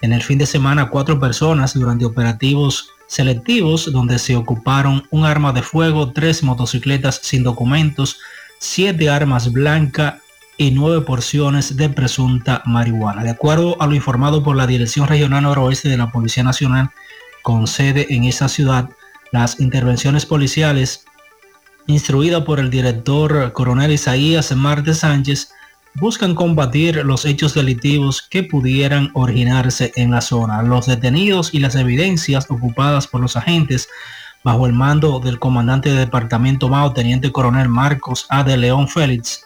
en 0.00 0.12
el 0.12 0.22
fin 0.22 0.38
de 0.38 0.46
semana 0.46 0.88
cuatro 0.88 1.18
personas 1.18 1.74
durante 1.74 2.04
operativos 2.04 2.90
selectivos 3.06 3.92
donde 3.92 4.18
se 4.18 4.36
ocuparon 4.36 5.06
un 5.10 5.24
arma 5.24 5.52
de 5.52 5.62
fuego, 5.62 6.12
tres 6.12 6.42
motocicletas 6.42 7.20
sin 7.22 7.42
documentos, 7.42 8.18
siete 8.58 9.08
armas 9.10 9.52
blancas 9.52 10.14
y 10.58 10.70
nueve 10.70 11.02
porciones 11.02 11.76
de 11.76 11.88
presunta 11.88 12.62
marihuana. 12.64 13.22
De 13.22 13.30
acuerdo 13.30 13.80
a 13.80 13.86
lo 13.86 13.94
informado 13.94 14.42
por 14.42 14.56
la 14.56 14.66
Dirección 14.66 15.06
Regional 15.06 15.42
Noroeste 15.42 15.88
de 15.88 15.98
la 15.98 16.10
Policía 16.10 16.42
Nacional, 16.42 16.90
con 17.42 17.66
sede 17.66 18.06
en 18.10 18.24
esa 18.24 18.48
ciudad, 18.48 18.88
las 19.32 19.60
intervenciones 19.60 20.26
policiales 20.26 21.04
instruidas 21.86 22.42
por 22.42 22.58
el 22.58 22.70
director 22.70 23.52
coronel 23.52 23.92
Isaías 23.92 24.54
Marte 24.56 24.94
Sánchez 24.94 25.50
buscan 25.98 26.34
combatir 26.34 27.04
los 27.04 27.24
hechos 27.24 27.54
delictivos 27.54 28.22
que 28.22 28.42
pudieran 28.42 29.10
originarse 29.14 29.92
en 29.96 30.10
la 30.10 30.20
zona. 30.20 30.62
Los 30.62 30.86
detenidos 30.86 31.54
y 31.54 31.60
las 31.60 31.74
evidencias 31.74 32.46
ocupadas 32.50 33.06
por 33.06 33.20
los 33.20 33.36
agentes 33.36 33.88
bajo 34.44 34.66
el 34.66 34.72
mando 34.72 35.18
del 35.20 35.38
comandante 35.38 35.90
de 35.90 35.98
departamento 35.98 36.68
Mao, 36.68 36.92
teniente 36.92 37.32
coronel 37.32 37.68
Marcos 37.68 38.26
A. 38.28 38.44
de 38.44 38.56
León 38.56 38.88
Félix, 38.88 39.40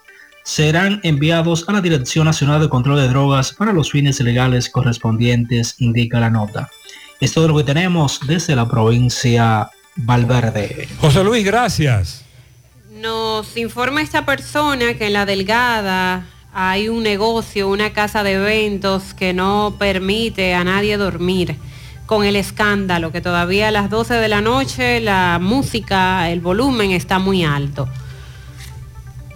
serán 0.45 1.01
enviados 1.05 1.69
a 1.69 1.73
la 1.73 1.81
Dirección 1.81 2.27
Nacional 2.27 2.61
de 2.61 2.69
Control 2.69 2.99
de 2.99 3.09
Drogas 3.09 3.53
para 3.53 3.73
los 3.73 3.91
fines 3.91 4.21
legales 4.21 4.69
correspondientes, 4.69 5.77
indica 5.79 6.21
la 6.21 6.31
nota. 6.31 6.69
Esto 7.21 7.43
es 7.43 7.49
lo 7.49 7.57
que 7.57 7.65
tenemos 7.65 8.21
desde 8.27 8.57
la 8.57 8.69
provincia 8.69 9.71
Valverde. 9.97 10.89
José 11.01 11.23
Luis, 11.23 11.45
gracias. 11.45 12.25
Nos 12.91 13.57
informa 13.57 14.03
esta 14.03 14.27
persona 14.27 14.95
que 14.95 15.07
en 15.07 15.15
la 15.15 15.25
Delgada 15.25 16.27
hay 16.53 16.89
un 16.89 17.03
negocio, 17.03 17.69
una 17.69 17.93
casa 17.93 18.23
de 18.23 18.33
eventos 18.33 19.15
que 19.15 19.33
no 19.33 19.77
permite 19.79 20.55
a 20.55 20.65
nadie 20.65 20.97
dormir 20.97 21.57
con 22.07 22.25
el 22.25 22.35
escándalo, 22.35 23.13
que 23.13 23.21
todavía 23.21 23.69
a 23.69 23.71
las 23.71 23.89
12 23.89 24.15
de 24.15 24.29
la 24.29 24.41
noche 24.41 25.01
la 25.01 25.39
música, 25.41 26.29
el 26.29 26.41
volumen 26.41 26.91
está 26.91 27.21
muy 27.21 27.45
alto. 27.45 27.89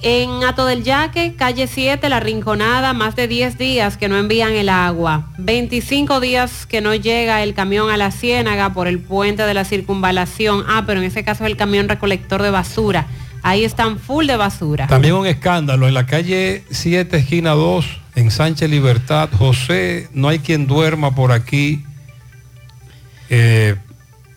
En 0.02 0.44
Ato 0.44 0.66
del 0.66 0.82
Yaque, 0.82 1.34
calle 1.34 1.66
7, 1.66 2.10
La 2.10 2.20
Rinconada, 2.20 2.92
más 2.92 3.16
de 3.16 3.26
10 3.26 3.56
días 3.56 3.96
que 3.96 4.08
no 4.08 4.18
envían 4.18 4.52
el 4.52 4.68
agua. 4.68 5.28
25 5.38 6.20
días 6.20 6.66
que 6.66 6.82
no 6.82 6.94
llega 6.94 7.42
el 7.42 7.54
camión 7.54 7.88
a 7.88 7.96
la 7.96 8.10
Ciénaga 8.10 8.74
por 8.74 8.86
el 8.86 8.98
puente 8.98 9.44
de 9.44 9.54
la 9.54 9.64
circunvalación. 9.64 10.64
Ah, 10.68 10.82
pero 10.84 11.00
en 11.00 11.06
ese 11.06 11.24
caso 11.24 11.44
es 11.44 11.50
el 11.50 11.56
camión 11.56 11.88
recolector 11.88 12.42
de 12.42 12.50
basura. 12.50 13.06
Ahí 13.44 13.62
están 13.62 13.98
full 13.98 14.26
de 14.26 14.38
basura. 14.38 14.86
También 14.86 15.12
un 15.12 15.26
escándalo 15.26 15.86
en 15.86 15.92
la 15.92 16.06
calle 16.06 16.64
7, 16.70 17.18
esquina 17.18 17.50
2, 17.50 17.86
en 18.14 18.30
Sánchez 18.30 18.70
Libertad. 18.70 19.28
José, 19.36 20.08
no 20.14 20.28
hay 20.28 20.38
quien 20.38 20.66
duerma 20.66 21.14
por 21.14 21.30
aquí. 21.30 21.84
Eh, 23.28 23.76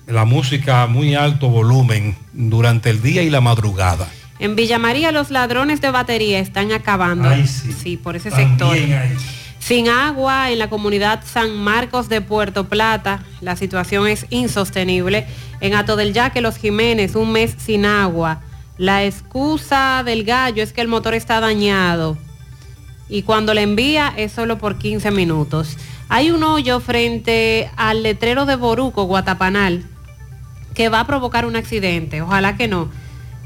la 0.08 0.26
música 0.26 0.84
a 0.84 0.88
muy 0.88 1.16
alto 1.16 1.48
volumen 1.48 2.18
durante 2.34 2.90
el 2.90 3.02
día 3.02 3.24
y 3.24 3.30
la 3.30 3.40
madrugada. 3.40 4.10
En 4.40 4.58
Villa 4.58 4.78
María 4.78 5.14
los 5.14 5.32
ladrones 5.32 5.80
de 5.80 5.90
batería 5.90 6.40
están 6.40 6.74
acabando. 6.74 7.30
Ay, 7.30 7.48
sí. 7.48 7.72
sí, 7.72 7.96
por 7.96 8.18
ese 8.18 8.30
También 8.30 8.50
sector. 8.50 8.74
hay. 8.74 9.16
Sin 9.60 9.88
agua 9.88 10.52
en 10.52 10.60
la 10.60 10.70
comunidad 10.70 11.24
San 11.26 11.56
Marcos 11.56 12.10
de 12.10 12.20
Puerto 12.20 12.68
Plata, 12.68 13.24
la 13.40 13.56
situación 13.56 14.06
es 14.06 14.26
insostenible. 14.32 15.26
En 15.62 15.76
Ato 15.76 15.96
del 15.96 16.12
Yaque, 16.12 16.42
Los 16.42 16.58
Jiménez, 16.58 17.16
un 17.16 17.32
mes 17.32 17.56
sin 17.58 17.86
agua. 17.86 18.42
La 18.78 19.04
excusa 19.04 20.04
del 20.06 20.24
gallo 20.24 20.62
es 20.62 20.74
que 20.74 20.82
el 20.82 20.88
motor 20.88 21.14
está 21.14 21.40
dañado 21.40 22.18
y 23.10 23.24
cuando 23.24 23.54
le 23.54 23.62
envía 23.62 24.14
es 24.16 24.32
solo 24.32 24.58
por 24.58 24.78
15 24.78 25.12
minutos. 25.12 25.78
Hay 26.10 26.32
un 26.32 26.44
hoyo 26.44 26.80
frente 26.80 27.70
al 27.76 28.04
letrero 28.04 28.46
de 28.46 28.56
Boruco, 28.56 29.04
Guatapanal, 29.04 29.84
que 30.74 30.90
va 30.90 31.02
a 31.02 31.08
provocar 31.08 31.46
un 31.46 31.56
accidente. 31.56 32.22
Ojalá 32.22 32.56
que 32.56 32.68
no. 32.68 32.90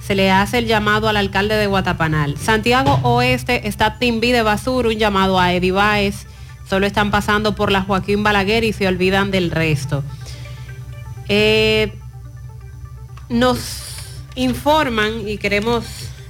Se 0.02 0.16
le 0.16 0.32
hace 0.32 0.58
el 0.58 0.66
llamado 0.66 1.08
al 1.08 1.18
alcalde 1.18 1.56
de 1.56 1.68
Guatapanal. 1.68 2.38
Santiago 2.38 3.00
Oeste 3.04 3.68
está 3.68 4.00
Timbi 4.00 4.32
de 4.32 4.42
Basura, 4.42 4.90
un 4.90 4.96
llamado 4.96 5.40
a 5.40 5.54
Eddie 5.54 5.72
Baez. 5.72 6.26
Solo 6.68 6.88
están 6.88 7.12
pasando 7.12 7.56
por 7.56 7.72
la 7.72 7.84
Joaquín 7.84 8.24
Balaguer 8.24 8.64
y 8.64 8.74
se 8.74 8.88
olvidan 8.88 9.30
del 9.30 9.52
resto. 9.52 10.04
Eh, 11.30 11.94
nos 13.30 13.91
informan 14.36 15.28
y 15.28 15.38
queremos 15.38 15.86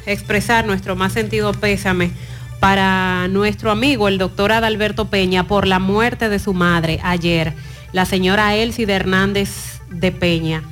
expresar 0.06 0.66
nuestro 0.66 0.96
más 0.96 1.14
sentido 1.14 1.54
pésame 1.54 2.12
para 2.60 3.28
nuestro 3.28 3.72
amigo 3.72 4.08
el 4.08 4.18
doctor 4.18 4.52
Adalberto 4.52 5.06
Peña 5.06 5.48
por 5.48 5.68
la 5.68 5.80
muerte 5.80 6.30
de 6.30 6.40
su 6.40 6.54
madre 6.54 7.00
ayer, 7.04 7.54
la 7.92 8.06
señora 8.06 8.56
Elsie 8.56 8.92
Hernández 8.92 9.82
de 9.90 10.12
Peña. 10.12 10.64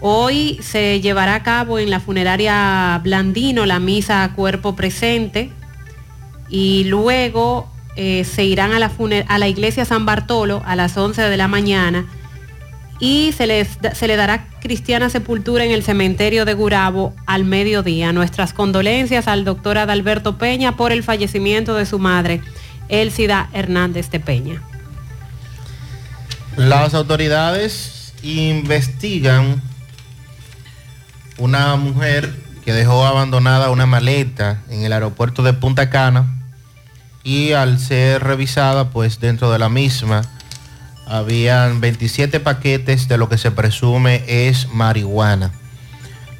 Hoy 0.00 0.60
se 0.62 1.00
llevará 1.00 1.34
a 1.36 1.42
cabo 1.42 1.78
en 1.78 1.90
la 1.90 2.00
funeraria 2.00 3.00
Blandino 3.02 3.66
la 3.66 3.80
misa 3.80 4.22
a 4.22 4.34
cuerpo 4.34 4.76
presente 4.76 5.50
y 6.48 6.84
luego 6.84 7.68
eh, 7.96 8.24
se 8.24 8.44
irán 8.44 8.72
a 8.72 8.78
la, 8.78 8.92
a 9.26 9.38
la 9.38 9.48
iglesia 9.48 9.84
San 9.84 10.06
Bartolo 10.06 10.62
a 10.66 10.76
las 10.76 10.96
11 10.96 11.22
de 11.22 11.36
la 11.36 11.48
mañana 11.48 12.06
y 12.98 13.32
se, 13.32 13.66
se 13.94 14.08
le 14.08 14.16
dará 14.16 14.48
cristiana 14.60 15.10
sepultura 15.10 15.64
en 15.64 15.70
el 15.70 15.82
cementerio 15.82 16.44
de 16.44 16.54
Gurabo 16.54 17.14
al 17.26 17.44
mediodía. 17.44 18.12
Nuestras 18.12 18.52
condolencias 18.52 19.28
al 19.28 19.44
doctor 19.44 19.78
Adalberto 19.78 20.38
Peña 20.38 20.76
por 20.76 20.92
el 20.92 21.02
fallecimiento 21.02 21.74
de 21.74 21.86
su 21.86 21.98
madre, 21.98 22.40
Elcida 22.88 23.48
Hernández 23.52 24.10
de 24.10 24.20
Peña. 24.20 24.62
Las 26.56 26.94
autoridades 26.94 28.14
investigan 28.22 29.60
una 31.38 31.76
mujer 31.76 32.34
que 32.64 32.72
dejó 32.72 33.04
abandonada 33.06 33.70
una 33.70 33.86
maleta 33.86 34.62
en 34.70 34.82
el 34.82 34.92
aeropuerto 34.92 35.42
de 35.42 35.52
Punta 35.52 35.90
Cana 35.90 36.26
y 37.22 37.52
al 37.52 37.78
ser 37.78 38.24
revisada, 38.24 38.90
pues 38.90 39.20
dentro 39.20 39.52
de 39.52 39.58
la 39.58 39.68
misma 39.68 40.22
habían 41.06 41.80
27 41.80 42.40
paquetes 42.40 43.08
de 43.08 43.16
lo 43.16 43.28
que 43.28 43.38
se 43.38 43.52
presume 43.52 44.24
es 44.26 44.68
marihuana. 44.72 45.52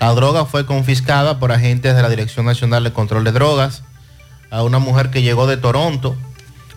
La 0.01 0.13
droga 0.13 0.45
fue 0.45 0.67
confiscada 0.67 1.39
por 1.39 1.53
agentes 1.53 1.97
de 1.97 2.03
la 2.03 2.11
Dirección 2.11 2.45
Nacional 2.45 2.85
de 2.85 2.93
Control 2.93 3.25
de 3.25 3.33
Drogas 3.33 3.83
a 4.51 4.63
una 4.63 4.79
mujer 4.79 5.11
que 5.11 5.23
llegó 5.23 5.47
de 5.47 5.57
Toronto 5.57 6.17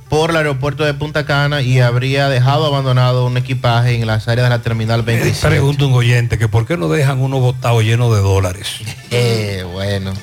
por 0.07 0.31
el 0.31 0.37
aeropuerto 0.37 0.85
de 0.85 0.93
Punta 0.93 1.25
Cana 1.25 1.61
y 1.61 1.81
habría 1.81 2.29
dejado 2.29 2.65
abandonado 2.65 3.27
un 3.27 3.37
equipaje 3.37 3.95
en 3.95 4.07
las 4.07 4.27
áreas 4.27 4.45
de 4.45 4.49
la 4.49 4.61
terminal 4.61 5.03
27. 5.03 5.47
Pregunta 5.47 5.85
un 5.85 5.93
oyente 5.93 6.37
que 6.37 6.47
por 6.47 6.65
qué 6.65 6.77
no 6.77 6.87
dejan 6.87 7.19
uno 7.19 7.39
botado 7.39 7.81
lleno 7.81 8.13
de 8.13 8.21
dólares. 8.21 8.67
Eh, 9.11 9.65
bueno. 9.73 10.13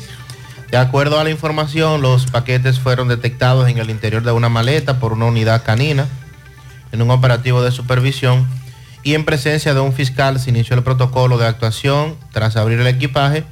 De 0.70 0.76
acuerdo 0.76 1.18
a 1.18 1.24
la 1.24 1.30
información, 1.30 2.02
los 2.02 2.26
paquetes 2.26 2.78
fueron 2.78 3.08
detectados 3.08 3.68
en 3.68 3.78
el 3.78 3.90
interior 3.90 4.22
de 4.22 4.30
una 4.30 4.48
maleta 4.48 5.00
por 5.00 5.12
una 5.12 5.24
unidad 5.24 5.64
canina 5.64 6.06
en 6.92 7.02
un 7.02 7.10
operativo 7.10 7.62
de 7.62 7.72
supervisión 7.72 8.46
y 9.02 9.14
en 9.14 9.24
presencia 9.24 9.72
de 9.72 9.80
un 9.80 9.92
fiscal 9.92 10.40
se 10.40 10.50
inició 10.50 10.76
el 10.76 10.82
protocolo 10.82 11.38
de 11.38 11.46
actuación. 11.46 12.16
Tras 12.32 12.56
abrir 12.56 12.80
el 12.80 12.88
equipaje, 12.88 13.44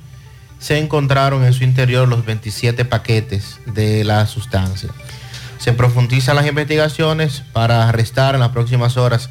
se 0.59 0.79
encontraron 0.79 1.45
en 1.45 1.53
su 1.53 1.63
interior 1.63 2.09
los 2.09 2.27
27 2.27 2.85
paquetes 2.85 3.61
de 3.67 4.03
la 4.03 4.27
sustancia. 4.27 4.91
Se 5.59 5.73
profundizan 5.73 6.37
las 6.37 6.47
investigaciones 6.47 7.45
para 7.53 7.89
arrestar 7.89 8.35
en 8.35 8.41
las 8.41 8.51
próximas 8.51 8.97
horas 8.97 9.31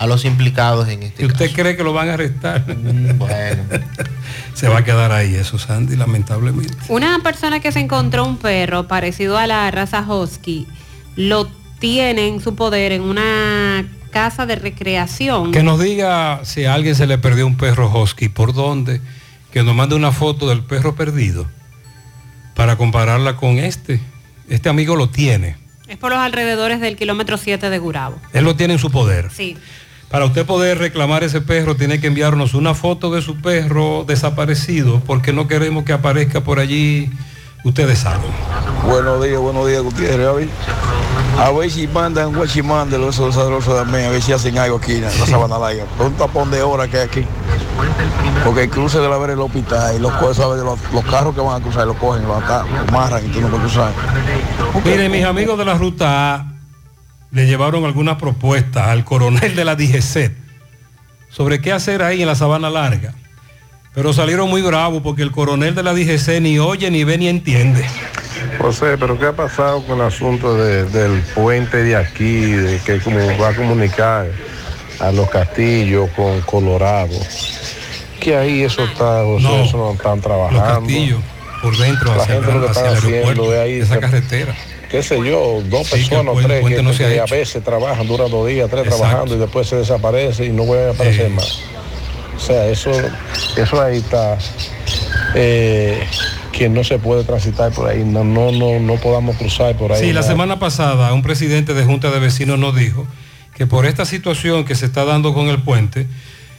a 0.00 0.06
los 0.06 0.24
implicados 0.24 0.88
en 0.88 1.02
este 1.02 1.22
¿Y 1.22 1.26
usted 1.26 1.52
cree 1.52 1.76
que 1.76 1.84
lo 1.84 1.92
van 1.92 2.08
a 2.08 2.14
arrestar? 2.14 2.64
Mm, 2.66 3.18
bueno. 3.18 3.62
Se 4.54 4.66
va 4.66 4.78
a 4.78 4.84
quedar 4.84 5.12
ahí 5.12 5.34
eso, 5.34 5.58
Sandy, 5.58 5.94
lamentablemente. 5.94 6.74
Una 6.88 7.18
persona 7.22 7.60
que 7.60 7.70
se 7.70 7.80
encontró 7.80 8.24
un 8.24 8.38
perro 8.38 8.88
parecido 8.88 9.38
a 9.38 9.46
la 9.46 9.70
raza 9.70 10.00
husky, 10.00 10.66
lo 11.16 11.50
tiene 11.80 12.28
en 12.28 12.40
su 12.40 12.54
poder 12.54 12.92
en 12.92 13.02
una 13.02 13.84
casa 14.12 14.46
de 14.46 14.54
recreación. 14.54 15.50
Que 15.50 15.64
nos 15.64 15.80
diga 15.80 16.40
si 16.44 16.66
a 16.66 16.74
alguien 16.74 16.94
se 16.94 17.06
le 17.06 17.18
perdió 17.18 17.46
un 17.46 17.56
perro 17.56 17.90
husky, 17.90 18.28
por 18.28 18.52
dónde, 18.52 19.00
que 19.50 19.64
nos 19.64 19.74
mande 19.74 19.96
una 19.96 20.12
foto 20.12 20.48
del 20.48 20.62
perro 20.62 20.94
perdido 20.94 21.46
para 22.54 22.76
compararla 22.76 23.36
con 23.36 23.58
este. 23.58 24.00
Este 24.48 24.68
amigo 24.68 24.94
lo 24.94 25.08
tiene. 25.08 25.56
Es 25.88 25.96
por 25.96 26.12
los 26.12 26.20
alrededores 26.20 26.80
del 26.80 26.96
kilómetro 26.96 27.36
7 27.36 27.70
de 27.70 27.78
Gurabo. 27.78 28.16
Él 28.32 28.44
lo 28.44 28.54
tiene 28.54 28.74
en 28.74 28.78
su 28.78 28.90
poder. 28.90 29.30
Sí. 29.32 29.56
Para 30.10 30.24
usted 30.24 30.44
poder 30.44 30.78
reclamar 30.78 31.24
ese 31.24 31.40
perro, 31.40 31.76
tiene 31.76 32.00
que 32.00 32.08
enviarnos 32.08 32.54
una 32.54 32.74
foto 32.74 33.12
de 33.12 33.22
su 33.22 33.40
perro 33.40 34.04
desaparecido, 34.06 35.00
porque 35.06 35.32
no 35.32 35.48
queremos 35.48 35.84
que 35.84 35.92
aparezca 35.92 36.42
por 36.42 36.58
allí. 36.58 37.10
Ustedes 37.64 38.00
saben. 38.00 38.30
Buenos 38.84 39.22
días, 39.22 39.38
buenos 39.38 39.68
días, 39.68 39.82
Gutiérrez. 39.82 40.48
A 41.40 41.44
ver, 41.44 41.48
a 41.48 41.52
ver 41.52 41.70
si 42.50 42.62
mandan 42.62 43.00
los 43.00 43.16
sabrosos 43.16 43.74
también, 43.74 44.04
a 44.04 44.10
ver 44.10 44.20
si 44.20 44.30
hacen 44.30 44.58
algo 44.58 44.76
aquí 44.76 44.96
en 44.96 45.02
la 45.02 45.10
Sabana 45.10 45.58
Larga. 45.58 45.84
Un 45.98 46.12
tapón 46.12 46.50
de 46.50 46.60
hora 46.60 46.86
que 46.86 46.98
hay 46.98 47.04
aquí. 47.04 47.24
Porque 48.44 48.64
el 48.64 48.70
cruce 48.70 48.98
de 48.98 49.08
la 49.08 49.16
ver 49.16 49.30
el 49.30 49.40
hospital 49.40 49.96
y 49.96 49.98
los, 49.98 50.12
los, 50.20 50.92
los 50.92 51.04
carros 51.06 51.34
que 51.34 51.40
van 51.40 51.58
a 51.58 51.64
cruzar 51.64 51.86
los 51.86 51.96
cogen, 51.96 52.28
los 52.28 52.42
amarran 52.42 53.24
y 53.24 53.28
tú 53.30 53.40
no 53.40 53.48
puedes 53.48 53.72
cruzar. 53.72 53.90
Miren, 54.84 55.10
mis 55.10 55.24
amigos 55.24 55.56
de 55.56 55.64
la 55.64 55.74
ruta 55.74 56.34
A 56.34 56.46
le 57.30 57.46
llevaron 57.46 57.86
algunas 57.86 58.16
propuestas 58.16 58.88
al 58.88 59.06
coronel 59.06 59.56
de 59.56 59.64
la 59.64 59.76
DGC 59.76 60.32
sobre 61.30 61.62
qué 61.62 61.72
hacer 61.72 62.02
ahí 62.02 62.20
en 62.20 62.28
la 62.28 62.34
Sabana 62.34 62.68
Larga. 62.68 63.14
Pero 63.94 64.12
salieron 64.12 64.50
muy 64.50 64.60
bravos 64.60 65.00
porque 65.02 65.22
el 65.22 65.32
coronel 65.32 65.74
de 65.74 65.82
la 65.82 65.94
DGC 65.94 66.40
ni 66.42 66.58
oye, 66.58 66.90
ni 66.90 67.02
ve, 67.04 67.16
ni 67.16 67.28
entiende. 67.28 67.86
José, 68.60 68.96
pero 68.98 69.18
¿qué 69.18 69.26
ha 69.26 69.32
pasado 69.32 69.82
con 69.84 70.00
el 70.00 70.06
asunto 70.06 70.54
de- 70.54 70.84
del 70.84 71.22
puente 71.34 71.82
de 71.82 71.96
aquí, 71.96 72.42
de 72.52 72.78
que 72.78 72.98
como 73.00 73.18
va 73.38 73.48
a 73.48 73.54
comunicar 73.54 74.26
a 74.98 75.10
los 75.12 75.28
castillos 75.30 76.10
con 76.14 76.40
Colorado? 76.42 77.14
Que 78.20 78.36
ahí 78.36 78.62
eso 78.62 78.84
está, 78.84 79.22
José, 79.24 79.42
No, 79.44 79.56
eso 79.64 79.76
no 79.78 79.92
están 79.92 80.20
trabajando. 80.20 80.62
Los 80.62 80.78
castillos 80.78 81.20
por 81.62 81.76
dentro 81.76 82.14
La 82.14 82.22
hacia, 82.22 82.34
gente 82.34 82.52
lo 82.52 82.60
que 82.60 82.66
está 82.66 82.90
haciendo 82.90 83.54
es 83.54 83.60
ahí, 83.60 83.72
esa 83.80 83.94
se- 83.94 84.00
carretera. 84.00 84.54
qué 84.90 85.02
sé 85.02 85.16
yo, 85.24 85.62
dos 85.64 85.86
Sí, 85.86 85.92
personas, 85.96 86.32
puente- 86.34 86.48
tres, 86.60 86.76
que, 86.76 86.82
no 86.82 86.90
a 87.22 87.26
veces 87.26 87.64
trabajan, 87.64 88.06
duran 88.06 88.30
dos 88.30 88.46
días, 88.46 88.68
tres 88.70 88.84
Exacto. 88.84 89.02
trabajando 89.04 89.36
y 89.36 89.38
después 89.38 89.68
se 89.68 89.76
desaparece 89.76 90.44
y 90.46 90.50
no 90.50 90.64
vuelven 90.64 90.88
a 90.88 90.92
aparecer 90.92 91.30
más. 91.30 91.60
O 92.36 92.40
sea, 92.40 92.66
eso, 92.66 92.90
eso 93.56 93.82
ahí 93.82 93.98
está, 93.98 94.36
eh, 95.34 96.02
que 96.60 96.68
no 96.68 96.84
se 96.84 96.98
puede 96.98 97.24
transitar 97.24 97.72
por 97.72 97.88
ahí, 97.88 98.04
no, 98.04 98.22
no, 98.22 98.52
no, 98.52 98.78
no 98.80 98.96
podamos 98.96 99.36
cruzar 99.38 99.74
por 99.78 99.92
ahí. 99.92 100.00
Sí, 100.00 100.06
la 100.08 100.20
nada. 100.20 100.26
semana 100.30 100.58
pasada 100.58 101.10
un 101.14 101.22
presidente 101.22 101.72
de 101.72 101.84
Junta 101.86 102.10
de 102.10 102.20
Vecinos 102.20 102.58
nos 102.58 102.76
dijo 102.76 103.06
que 103.56 103.66
por 103.66 103.86
esta 103.86 104.04
situación 104.04 104.66
que 104.66 104.74
se 104.74 104.84
está 104.84 105.06
dando 105.06 105.32
con 105.32 105.48
el 105.48 105.62
puente, 105.62 106.06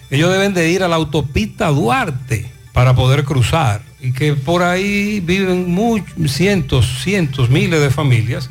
ellos 0.10 0.32
deben 0.32 0.56
de 0.56 0.72
ir 0.72 0.82
a 0.82 0.88
la 0.88 0.96
autopista 0.96 1.68
Duarte 1.68 2.50
para 2.74 2.96
poder 2.96 3.26
cruzar 3.26 3.84
y 4.02 4.12
que 4.12 4.34
por 4.34 4.64
ahí 4.64 5.20
viven 5.20 5.68
much- 5.72 6.28
cientos, 6.28 7.04
cientos, 7.04 7.52
miles 7.52 7.80
de 7.80 7.92
familias 7.92 8.50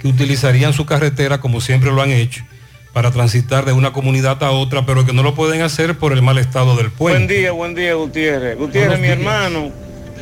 que 0.00 0.06
utilizarían 0.08 0.74
su 0.74 0.84
carretera 0.84 1.40
como 1.40 1.62
siempre 1.62 1.90
lo 1.92 2.02
han 2.02 2.10
hecho 2.10 2.44
para 2.92 3.10
transitar 3.10 3.64
de 3.64 3.72
una 3.72 3.94
comunidad 3.94 4.42
a 4.44 4.50
otra, 4.50 4.84
pero 4.84 5.06
que 5.06 5.14
no 5.14 5.22
lo 5.22 5.34
pueden 5.34 5.62
hacer 5.62 5.96
por 5.96 6.12
el 6.12 6.20
mal 6.20 6.36
estado 6.36 6.76
del 6.76 6.88
Buen 6.88 7.14
puente. 7.16 7.38
día, 7.38 7.52
buen 7.52 7.74
día, 7.74 7.94
Gutiérrez. 7.94 8.58
Gutiérrez, 8.58 8.98
Buenos 8.98 9.00
mi 9.00 9.06
días. 9.06 9.18
hermano 9.18 9.72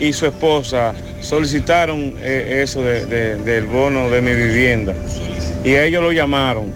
y 0.01 0.13
su 0.13 0.27
esposa 0.27 0.95
solicitaron 1.21 2.15
eh, 2.21 2.61
eso 2.63 2.83
de- 2.83 3.07
de- 3.07 3.37
del 3.37 3.67
bono 3.67 4.09
de 4.11 4.21
mi 4.23 4.33
vivienda 4.33 4.95
y 5.65 5.75
ellos 5.75 6.03
lo 6.03 6.13
llamaron, 6.13 6.73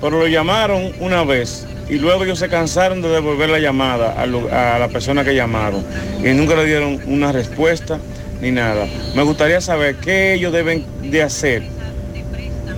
pero 0.00 0.20
lo 0.20 0.26
llamaron 0.28 0.92
una 1.00 1.24
vez 1.24 1.66
y 1.88 1.94
luego 1.98 2.24
ellos 2.24 2.38
se 2.38 2.48
cansaron 2.48 3.02
de 3.02 3.08
devolver 3.08 3.50
la 3.50 3.58
llamada 3.58 4.14
a, 4.20 4.78
la 4.78 4.88
persona 4.88 5.24
que 5.24 5.34
llamaron 5.34 5.84
y 6.24 6.28
nunca 6.28 6.54
le 6.54 6.64
dieron 6.64 7.00
una 7.06 7.32
respuesta 7.32 7.98
ni 8.40 8.52
nada. 8.52 8.86
Me 9.16 9.22
gustaría 9.24 9.60
saber 9.60 9.96
qué 9.96 10.34
ellos 10.34 10.52
deben 10.52 10.86
de 11.02 11.22
hacer. 11.22 11.64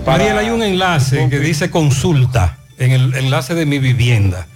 Mariel, 0.05 0.37
hay 0.37 0.49
un 0.49 0.61
enlace 0.63 1.27
que 1.29 1.39
dice 1.39 1.69
consulta 1.69 2.57
en 2.79 2.91
el 2.91 3.13
enlace 3.15 3.53
de 3.55 3.65
mi 3.65 3.79
vivienda. 3.79 4.47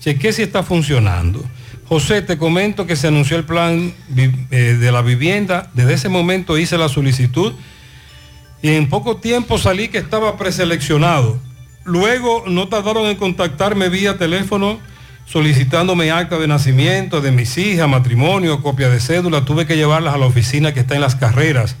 Chequé 0.00 0.32
si 0.32 0.42
está 0.42 0.62
funcionando. 0.62 1.42
José, 1.88 2.22
te 2.22 2.36
comento 2.36 2.86
que 2.86 2.96
se 2.96 3.08
anunció 3.08 3.36
el 3.36 3.44
plan 3.44 3.92
eh, 4.16 4.76
de 4.80 4.92
la 4.92 5.02
vivienda. 5.02 5.70
Desde 5.74 5.94
ese 5.94 6.08
momento 6.08 6.58
hice 6.58 6.78
la 6.78 6.88
solicitud 6.88 7.52
y 8.62 8.70
en 8.70 8.88
poco 8.88 9.18
tiempo 9.18 9.58
salí 9.58 9.88
que 9.88 9.98
estaba 9.98 10.36
preseleccionado. 10.36 11.38
Luego 11.84 12.44
no 12.48 12.68
tardaron 12.68 13.06
en 13.06 13.16
contactarme 13.16 13.88
vía 13.88 14.18
teléfono 14.18 14.80
solicitándome 15.26 16.10
acta 16.10 16.38
de 16.38 16.48
nacimiento 16.48 17.20
de 17.20 17.32
mis 17.32 17.56
hijas, 17.58 17.88
matrimonio, 17.88 18.62
copia 18.62 18.88
de 18.88 19.00
cédula. 19.00 19.44
Tuve 19.44 19.66
que 19.66 19.76
llevarlas 19.76 20.14
a 20.14 20.18
la 20.18 20.26
oficina 20.26 20.74
que 20.74 20.80
está 20.80 20.94
en 20.94 21.00
las 21.00 21.14
carreras 21.14 21.76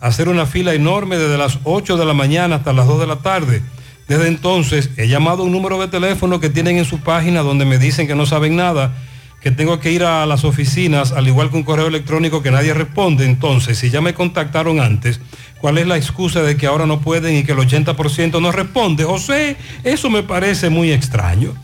hacer 0.00 0.28
una 0.28 0.46
fila 0.46 0.74
enorme 0.74 1.18
desde 1.18 1.38
las 1.38 1.58
8 1.64 1.96
de 1.96 2.04
la 2.04 2.14
mañana 2.14 2.56
hasta 2.56 2.72
las 2.72 2.86
2 2.86 3.00
de 3.00 3.06
la 3.06 3.16
tarde. 3.16 3.62
Desde 4.06 4.28
entonces 4.28 4.90
he 4.96 5.08
llamado 5.08 5.42
a 5.42 5.46
un 5.46 5.52
número 5.52 5.78
de 5.80 5.88
teléfono 5.88 6.40
que 6.40 6.48
tienen 6.48 6.78
en 6.78 6.84
su 6.84 7.00
página 7.00 7.42
donde 7.42 7.64
me 7.64 7.78
dicen 7.78 8.06
que 8.06 8.14
no 8.14 8.26
saben 8.26 8.56
nada, 8.56 8.94
que 9.40 9.50
tengo 9.52 9.78
que 9.78 9.92
ir 9.92 10.02
a 10.02 10.26
las 10.26 10.44
oficinas, 10.44 11.12
al 11.12 11.28
igual 11.28 11.50
que 11.50 11.56
un 11.56 11.62
correo 11.62 11.86
electrónico 11.86 12.42
que 12.42 12.50
nadie 12.50 12.74
responde. 12.74 13.24
Entonces, 13.24 13.78
si 13.78 13.90
ya 13.90 14.00
me 14.00 14.14
contactaron 14.14 14.80
antes, 14.80 15.20
¿cuál 15.60 15.78
es 15.78 15.86
la 15.86 15.96
excusa 15.96 16.42
de 16.42 16.56
que 16.56 16.66
ahora 16.66 16.86
no 16.86 17.00
pueden 17.00 17.36
y 17.36 17.44
que 17.44 17.52
el 17.52 17.58
80% 17.58 18.40
no 18.40 18.50
responde? 18.50 19.04
José, 19.04 19.56
eso 19.84 20.10
me 20.10 20.22
parece 20.22 20.70
muy 20.70 20.90
extraño. 20.92 21.54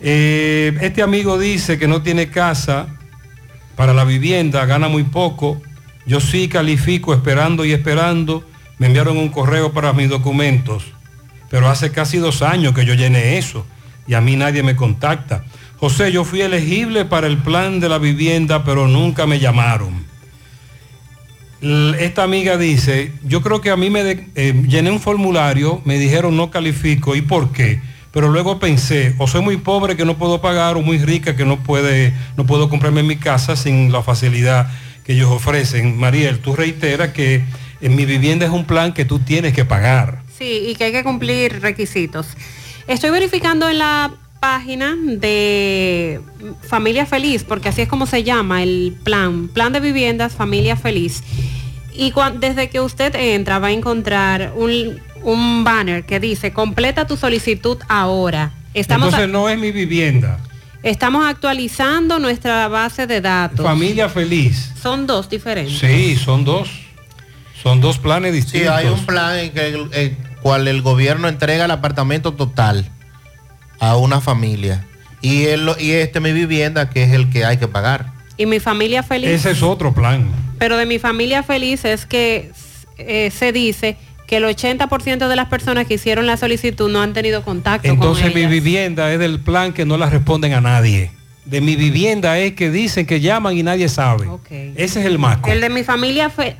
Eh, 0.00 0.76
este 0.82 1.02
amigo 1.02 1.38
dice 1.38 1.78
que 1.78 1.88
no 1.88 2.02
tiene 2.02 2.28
casa 2.28 2.86
para 3.76 3.94
la 3.94 4.04
vivienda, 4.04 4.66
gana 4.66 4.88
muy 4.88 5.04
poco. 5.04 5.60
Yo 6.06 6.20
sí 6.20 6.48
califico 6.48 7.14
esperando 7.14 7.64
y 7.64 7.72
esperando. 7.72 8.44
Me 8.78 8.88
enviaron 8.88 9.16
un 9.16 9.30
correo 9.30 9.72
para 9.72 9.94
mis 9.94 10.10
documentos, 10.10 10.84
pero 11.48 11.68
hace 11.68 11.92
casi 11.92 12.18
dos 12.18 12.42
años 12.42 12.74
que 12.74 12.84
yo 12.84 12.92
llené 12.92 13.38
eso 13.38 13.64
y 14.06 14.12
a 14.12 14.20
mí 14.20 14.36
nadie 14.36 14.62
me 14.62 14.76
contacta. 14.76 15.44
José, 15.78 16.10
yo 16.10 16.24
fui 16.24 16.40
elegible 16.40 17.04
para 17.04 17.26
el 17.26 17.38
plan 17.38 17.80
de 17.80 17.88
la 17.88 17.98
vivienda, 17.98 18.64
pero 18.64 18.88
nunca 18.88 19.26
me 19.26 19.38
llamaron. 19.38 20.06
Esta 21.98 22.22
amiga 22.22 22.56
dice, 22.56 23.12
yo 23.24 23.42
creo 23.42 23.60
que 23.60 23.70
a 23.70 23.76
mí 23.76 23.90
me 23.90 24.28
eh, 24.34 24.62
llené 24.68 24.90
un 24.90 25.00
formulario, 25.00 25.82
me 25.84 25.98
dijeron 25.98 26.36
no 26.36 26.50
califico, 26.50 27.14
¿y 27.16 27.22
por 27.22 27.52
qué? 27.52 27.80
Pero 28.12 28.28
luego 28.28 28.58
pensé, 28.58 29.14
o 29.18 29.26
soy 29.26 29.42
muy 29.42 29.58
pobre 29.58 29.96
que 29.96 30.06
no 30.06 30.16
puedo 30.16 30.40
pagar, 30.40 30.76
o 30.76 30.82
muy 30.82 30.98
rica 30.98 31.36
que 31.36 31.44
no, 31.44 31.62
puede, 31.62 32.14
no 32.36 32.46
puedo 32.46 32.70
comprarme 32.70 33.02
mi 33.02 33.16
casa 33.16 33.56
sin 33.56 33.92
la 33.92 34.02
facilidad 34.02 34.70
que 35.04 35.12
ellos 35.12 35.30
ofrecen. 35.30 35.98
Mariel, 35.98 36.38
tú 36.38 36.56
reiteras 36.56 37.10
que 37.12 37.42
en 37.82 37.94
mi 37.94 38.06
vivienda 38.06 38.46
es 38.46 38.52
un 38.52 38.64
plan 38.64 38.94
que 38.94 39.04
tú 39.04 39.18
tienes 39.18 39.52
que 39.52 39.66
pagar. 39.66 40.22
Sí, 40.38 40.68
y 40.68 40.74
que 40.76 40.84
hay 40.84 40.92
que 40.92 41.04
cumplir 41.04 41.60
requisitos. 41.60 42.28
Estoy 42.86 43.10
verificando 43.10 43.68
en 43.68 43.78
la 43.78 44.12
página 44.40 44.94
de 44.96 46.20
Familia 46.68 47.06
Feliz, 47.06 47.44
porque 47.44 47.68
así 47.68 47.82
es 47.82 47.88
como 47.88 48.06
se 48.06 48.22
llama 48.24 48.62
el 48.62 48.96
plan, 49.04 49.48
plan 49.48 49.72
de 49.72 49.80
viviendas 49.80 50.34
Familia 50.34 50.76
Feliz. 50.76 51.22
Y 51.94 52.10
cuan- 52.12 52.40
desde 52.40 52.68
que 52.68 52.80
usted 52.80 53.14
entra 53.14 53.58
va 53.58 53.68
a 53.68 53.72
encontrar 53.72 54.52
un, 54.56 55.00
un 55.22 55.64
banner 55.64 56.04
que 56.04 56.20
dice, 56.20 56.52
completa 56.52 57.06
tu 57.06 57.16
solicitud 57.16 57.78
ahora. 57.88 58.52
Estamos, 58.74 59.06
Entonces 59.08 59.30
no 59.30 59.48
es 59.48 59.58
mi 59.58 59.72
vivienda. 59.72 60.38
estamos 60.82 61.24
actualizando 61.26 62.18
nuestra 62.18 62.68
base 62.68 63.06
de 63.06 63.20
datos. 63.22 63.64
Familia 63.64 64.08
feliz. 64.10 64.72
Son 64.82 65.06
dos 65.06 65.30
diferentes. 65.30 65.78
Sí, 65.78 66.16
son 66.16 66.44
dos. 66.44 66.68
Son 67.62 67.80
dos 67.80 67.98
planes 67.98 68.32
Sí, 68.34 68.40
distintos. 68.42 68.74
hay 68.74 68.86
un 68.86 69.04
plan 69.06 69.38
en 69.38 69.50
que 69.52 70.16
cual 70.42 70.68
el 70.68 70.82
gobierno 70.82 71.26
entrega 71.26 71.64
el 71.64 71.70
apartamento 71.70 72.34
total 72.34 72.88
a 73.78 73.96
una 73.96 74.20
familia. 74.20 74.86
Y, 75.20 75.44
el, 75.44 75.70
y 75.78 75.92
este 75.92 76.20
mi 76.20 76.32
vivienda, 76.32 76.90
que 76.90 77.02
es 77.02 77.12
el 77.12 77.30
que 77.30 77.44
hay 77.44 77.56
que 77.56 77.68
pagar. 77.68 78.12
Y 78.36 78.46
mi 78.46 78.60
familia 78.60 79.02
feliz. 79.02 79.30
Ese 79.30 79.52
es 79.52 79.62
otro 79.62 79.92
plan. 79.92 80.28
Pero 80.58 80.76
de 80.76 80.86
mi 80.86 80.98
familia 80.98 81.42
feliz 81.42 81.84
es 81.84 82.06
que 82.06 82.52
eh, 82.98 83.30
se 83.30 83.52
dice 83.52 83.96
que 84.26 84.38
el 84.38 84.44
80% 84.44 85.28
de 85.28 85.36
las 85.36 85.48
personas 85.48 85.86
que 85.86 85.94
hicieron 85.94 86.26
la 86.26 86.36
solicitud 86.36 86.90
no 86.90 87.00
han 87.00 87.12
tenido 87.12 87.42
contacto 87.42 87.88
Entonces 87.88 88.24
con 88.24 88.34
mi 88.34 88.46
vivienda 88.46 89.12
es 89.12 89.18
del 89.18 89.40
plan 89.40 89.72
que 89.72 89.84
no 89.84 89.96
la 89.96 90.10
responden 90.10 90.52
a 90.52 90.60
nadie. 90.60 91.10
De 91.44 91.60
mi 91.60 91.76
vivienda 91.76 92.38
es 92.38 92.54
que 92.54 92.70
dicen 92.70 93.06
que 93.06 93.20
llaman 93.20 93.56
y 93.56 93.62
nadie 93.62 93.88
sabe. 93.88 94.26
Ese 94.74 95.00
es 95.00 95.06
el 95.06 95.18
marco. 95.18 95.48
El 95.50 95.60
de 95.60 95.68
mi 95.68 95.84
familia 95.84 96.28
fue 96.28 96.56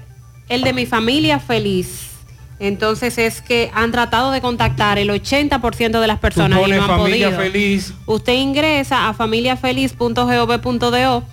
el 0.48 0.62
de 0.62 0.72
mi 0.72 0.86
familia 0.86 1.40
feliz. 1.40 2.10
Entonces 2.58 3.18
es 3.18 3.42
que 3.42 3.70
han 3.74 3.92
tratado 3.92 4.30
de 4.30 4.40
contactar 4.40 4.98
el 4.98 5.10
80% 5.10 6.00
de 6.00 6.06
las 6.06 6.18
personas 6.18 6.58
y 6.66 6.70
no 6.70 6.82
han 6.82 6.88
familia 6.88 7.26
podido. 7.28 7.42
feliz. 7.42 7.92
Usted 8.06 8.32
ingresa 8.32 9.08
a 9.08 9.14
familiafeliz.gov.do 9.14 11.24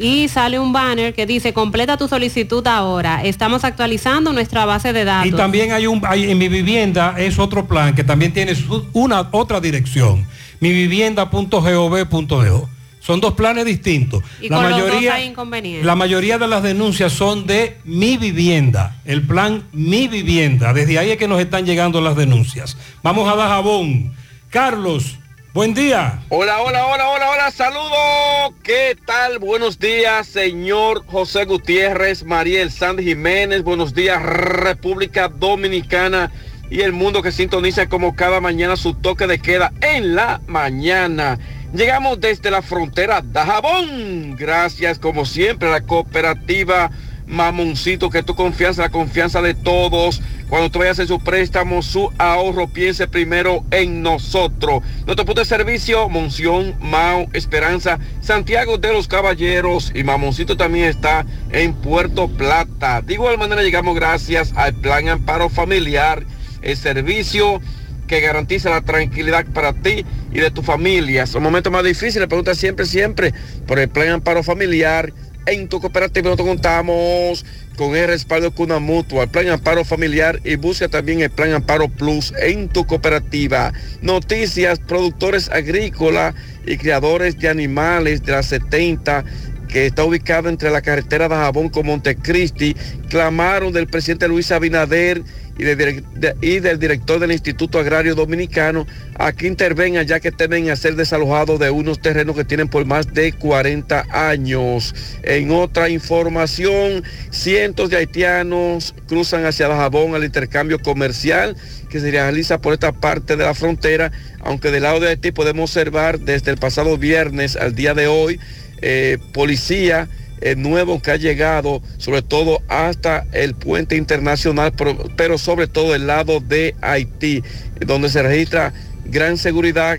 y 0.00 0.28
sale 0.28 0.60
un 0.60 0.72
banner 0.72 1.12
que 1.12 1.26
dice 1.26 1.52
completa 1.52 1.96
tu 1.96 2.06
solicitud 2.06 2.64
ahora. 2.68 3.24
Estamos 3.24 3.64
actualizando 3.64 4.32
nuestra 4.32 4.64
base 4.64 4.92
de 4.92 5.04
datos. 5.04 5.26
Y 5.32 5.34
también 5.36 5.72
hay 5.72 5.88
un, 5.88 6.00
hay- 6.06 6.30
en 6.30 6.38
mi 6.38 6.48
vivienda 6.48 7.16
es 7.18 7.36
otro 7.40 7.66
plan 7.66 7.96
que 7.96 8.04
también 8.04 8.32
tiene 8.32 8.54
su- 8.54 8.86
una 8.92 9.26
otra 9.32 9.60
dirección. 9.60 10.24
Mi 10.60 10.70
vivienda.gov.do. 10.72 12.68
Son 13.08 13.22
dos 13.22 13.32
planes 13.32 13.64
distintos. 13.64 14.22
Y 14.38 14.50
con 14.50 14.68
los 14.68 14.80
dos 14.86 15.02
hay 15.10 15.24
inconvenientes. 15.24 15.86
La 15.86 15.94
mayoría 15.94 16.36
de 16.36 16.46
las 16.46 16.62
denuncias 16.62 17.10
son 17.10 17.46
de 17.46 17.78
mi 17.84 18.18
vivienda, 18.18 19.00
el 19.06 19.26
plan 19.26 19.66
mi 19.72 20.08
vivienda. 20.08 20.74
Desde 20.74 20.98
ahí 20.98 21.12
es 21.12 21.16
que 21.16 21.26
nos 21.26 21.40
están 21.40 21.64
llegando 21.64 22.02
las 22.02 22.16
denuncias. 22.16 22.76
Vamos 23.02 23.26
a 23.32 23.34
Dajabón. 23.34 24.14
Carlos, 24.50 25.16
buen 25.54 25.72
día. 25.72 26.20
Hola, 26.28 26.60
hola, 26.60 26.84
hola, 26.84 27.08
hola, 27.08 27.30
hola, 27.30 27.50
saludos. 27.50 28.52
¿Qué 28.62 28.94
tal? 29.06 29.38
Buenos 29.38 29.78
días, 29.78 30.26
señor 30.26 31.02
José 31.06 31.46
Gutiérrez, 31.46 32.24
Mariel 32.24 32.70
Sandy 32.70 33.04
Jiménez. 33.04 33.62
Buenos 33.62 33.94
días, 33.94 34.22
República 34.22 35.30
Dominicana 35.30 36.30
y 36.68 36.82
el 36.82 36.92
mundo 36.92 37.22
que 37.22 37.32
sintoniza 37.32 37.88
como 37.88 38.14
cada 38.14 38.42
mañana 38.42 38.76
su 38.76 38.92
toque 38.92 39.26
de 39.26 39.38
queda 39.38 39.72
en 39.80 40.14
la 40.14 40.42
mañana. 40.46 41.38
Llegamos 41.74 42.18
desde 42.18 42.50
la 42.50 42.62
frontera 42.62 43.22
Dajabón. 43.22 44.36
Gracias, 44.36 44.98
como 44.98 45.26
siempre, 45.26 45.68
a 45.68 45.72
la 45.72 45.80
cooperativa 45.82 46.90
Mamoncito, 47.26 48.08
que 48.08 48.22
tu 48.22 48.34
confianza, 48.34 48.82
la 48.82 48.88
confianza 48.88 49.42
de 49.42 49.52
todos. 49.52 50.22
Cuando 50.48 50.70
tú 50.70 50.78
vayas 50.78 50.98
a 50.98 51.02
hacer 51.02 51.08
su 51.08 51.22
préstamo, 51.22 51.82
su 51.82 52.10
ahorro, 52.16 52.68
piense 52.68 53.06
primero 53.06 53.66
en 53.70 54.00
nosotros. 54.02 54.82
Nuestro 55.04 55.26
punto 55.26 55.42
de 55.42 55.44
servicio, 55.44 56.08
Monción, 56.08 56.74
Mao, 56.80 57.26
Esperanza, 57.34 57.98
Santiago 58.22 58.78
de 58.78 58.94
los 58.94 59.06
Caballeros 59.06 59.92
y 59.94 60.04
Mamoncito 60.04 60.56
también 60.56 60.86
está 60.86 61.26
en 61.52 61.74
Puerto 61.74 62.28
Plata. 62.28 63.02
De 63.02 63.12
igual 63.12 63.36
manera 63.36 63.62
llegamos 63.62 63.94
gracias 63.94 64.54
al 64.56 64.74
Plan 64.74 65.10
Amparo 65.10 65.50
Familiar, 65.50 66.24
el 66.62 66.76
servicio 66.78 67.60
que 68.08 68.20
garantiza 68.20 68.70
la 68.70 68.80
tranquilidad 68.80 69.46
para 69.46 69.72
ti 69.72 70.04
y 70.32 70.40
de 70.40 70.50
tu 70.50 70.62
familia. 70.62 71.26
Son 71.26 71.42
momentos 71.42 71.72
más 71.72 71.84
difíciles, 71.84 72.26
pregunta 72.26 72.56
siempre, 72.56 72.86
siempre 72.86 73.32
por 73.66 73.78
el 73.78 73.88
Plan 73.88 74.08
Amparo 74.08 74.42
Familiar. 74.42 75.12
En 75.46 75.68
tu 75.68 75.80
cooperativa 75.80 76.24
nosotros 76.24 76.48
contamos 76.48 77.44
con 77.78 77.96
el 77.96 78.08
respaldo 78.08 78.50
con 78.50 78.66
una 78.66 78.80
mutua, 78.80 79.22
el 79.22 79.30
plan 79.30 79.48
amparo 79.48 79.82
familiar 79.82 80.40
y 80.44 80.56
busca 80.56 80.88
también 80.88 81.20
el 81.20 81.30
plan 81.30 81.52
amparo 81.52 81.88
plus 81.88 82.34
en 82.42 82.68
tu 82.68 82.86
cooperativa. 82.86 83.72
Noticias, 84.02 84.78
productores 84.80 85.48
agrícolas 85.48 86.34
y 86.66 86.76
criadores 86.76 87.38
de 87.38 87.48
animales 87.48 88.24
de 88.24 88.32
las 88.32 88.46
70 88.46 89.24
que 89.68 89.86
está 89.86 90.04
ubicado 90.04 90.48
entre 90.48 90.70
la 90.70 90.82
carretera 90.82 91.28
de 91.28 91.36
Jabón 91.36 91.68
con 91.68 91.86
Montecristi, 91.86 92.74
clamaron 93.08 93.72
del 93.72 93.86
presidente 93.86 94.26
Luis 94.26 94.50
Abinader 94.50 95.22
y, 95.58 95.64
del 95.64 96.78
director 96.78 97.18
del 97.18 97.32
Instituto 97.32 97.78
Agrario 97.78 98.14
Dominicano 98.14 98.86
a 99.16 99.32
que 99.32 99.46
intervengan 99.46 100.06
ya 100.06 100.20
que 100.20 100.30
temen 100.30 100.70
a 100.70 100.76
ser 100.76 100.94
desalojados 100.94 101.58
de 101.58 101.70
unos 101.70 102.00
terrenos 102.00 102.36
que 102.36 102.44
tienen 102.44 102.68
por 102.68 102.84
más 102.84 103.12
de 103.12 103.32
40 103.32 104.06
años. 104.10 104.94
En 105.22 105.50
otra 105.50 105.88
información, 105.88 107.02
cientos 107.30 107.90
de 107.90 107.96
haitianos 107.96 108.94
cruzan 109.08 109.44
hacia 109.44 109.68
Dajabón 109.68 110.14
al 110.14 110.24
intercambio 110.24 110.78
comercial 110.78 111.56
que 111.90 112.00
se 112.00 112.10
realiza 112.10 112.60
por 112.60 112.72
esta 112.72 112.92
parte 112.92 113.36
de 113.36 113.44
la 113.44 113.54
frontera, 113.54 114.12
aunque 114.40 114.70
del 114.70 114.84
lado 114.84 115.00
de 115.00 115.08
Haití 115.08 115.32
podemos 115.32 115.70
observar 115.70 116.20
desde 116.20 116.50
el 116.50 116.58
pasado 116.58 116.96
viernes 116.98 117.56
al 117.56 117.74
día 117.74 117.94
de 117.94 118.06
hoy 118.06 118.38
eh, 118.80 119.18
policía 119.32 120.08
eh, 120.40 120.56
nuevo 120.56 121.00
que 121.02 121.10
ha 121.10 121.16
llegado, 121.16 121.82
sobre 121.96 122.22
todo 122.22 122.62
hasta 122.68 123.26
el 123.32 123.54
puente 123.54 123.96
internacional, 123.96 124.72
pero, 125.16 125.38
sobre 125.38 125.66
todo 125.66 125.94
el 125.94 126.06
lado 126.06 126.40
de 126.40 126.74
Haití, 126.80 127.42
donde 127.84 128.08
se 128.08 128.22
registra 128.22 128.72
gran 129.04 129.36
seguridad 129.36 129.98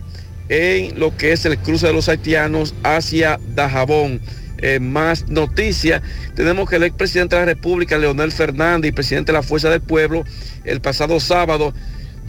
en 0.50 1.00
lo 1.00 1.16
que 1.16 1.32
es 1.32 1.45
el 1.45 1.58
cruce 1.58 1.88
de 1.88 1.93
los 1.93 2.09
haitianos 2.09 2.74
hacia 2.84 3.40
Dajabón. 3.56 4.22
Eh, 4.61 4.80
más 4.80 5.30
noticias, 5.30 6.01
tenemos 6.35 6.69
que 6.69 6.76
el 6.76 6.84
expresidente 6.84 7.35
de 7.35 7.42
la 7.42 7.45
República, 7.45 7.98
Leonel 7.98 8.32
Fernández, 8.32 8.90
y 8.90 8.92
presidente 8.92 9.32
de 9.32 9.38
la 9.38 9.43
Fuerza 9.43 9.69
del 9.69 9.80
Pueblo, 9.80 10.26
el 10.66 10.82
pasado 10.82 11.19
sábado, 11.22 11.74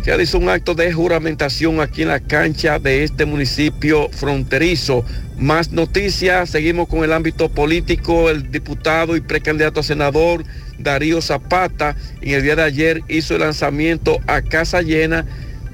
realizó 0.05 0.39
un 0.39 0.49
acto 0.49 0.75
de 0.75 0.93
juramentación 0.93 1.81
aquí 1.81 2.03
en 2.03 2.09
la 2.09 2.21
cancha 2.21 2.79
de 2.79 3.05
este 3.05 3.27
municipio 3.27 4.09
fronterizo. 4.11 5.05
Más 5.37 5.73
noticias, 5.73 6.51
seguimos 6.51 6.89
con 6.89 7.05
el 7.05 7.13
ámbito 7.13 7.49
político, 7.49 8.31
el 8.31 8.51
diputado 8.51 9.17
y 9.17 9.21
precandidato 9.21 9.81
a 9.81 9.83
senador 9.83 10.45
Darío 10.79 11.21
Zapata 11.21 11.97
en 12.21 12.35
el 12.35 12.43
día 12.43 12.57
de 12.57 12.63
ayer 12.63 13.03
hizo 13.09 13.35
el 13.35 13.41
lanzamiento 13.41 14.19
a 14.27 14.43
casa 14.43 14.83
llena 14.83 15.27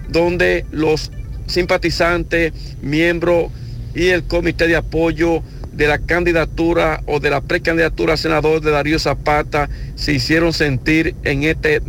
donde 0.09 0.65
los 0.71 1.11
simpatizantes, 1.47 2.53
miembros 2.83 3.51
y 3.95 4.09
el 4.09 4.25
comité 4.25 4.67
de 4.67 4.77
apoyo 4.77 5.43
de 5.73 5.87
la 5.89 5.99
candidatura 5.99 7.03
o 7.07 7.21
de 7.21 7.31
la 7.31 7.41
precandidatura 7.41 8.15
a 8.15 8.17
senador 8.17 8.61
de 8.61 8.71
Darío 8.71 8.99
Zapata 8.99 9.69
se 9.95 10.13
hicieron 10.13 10.53
sentir 10.53 11.15
en 11.25 11.45
este 11.45 11.83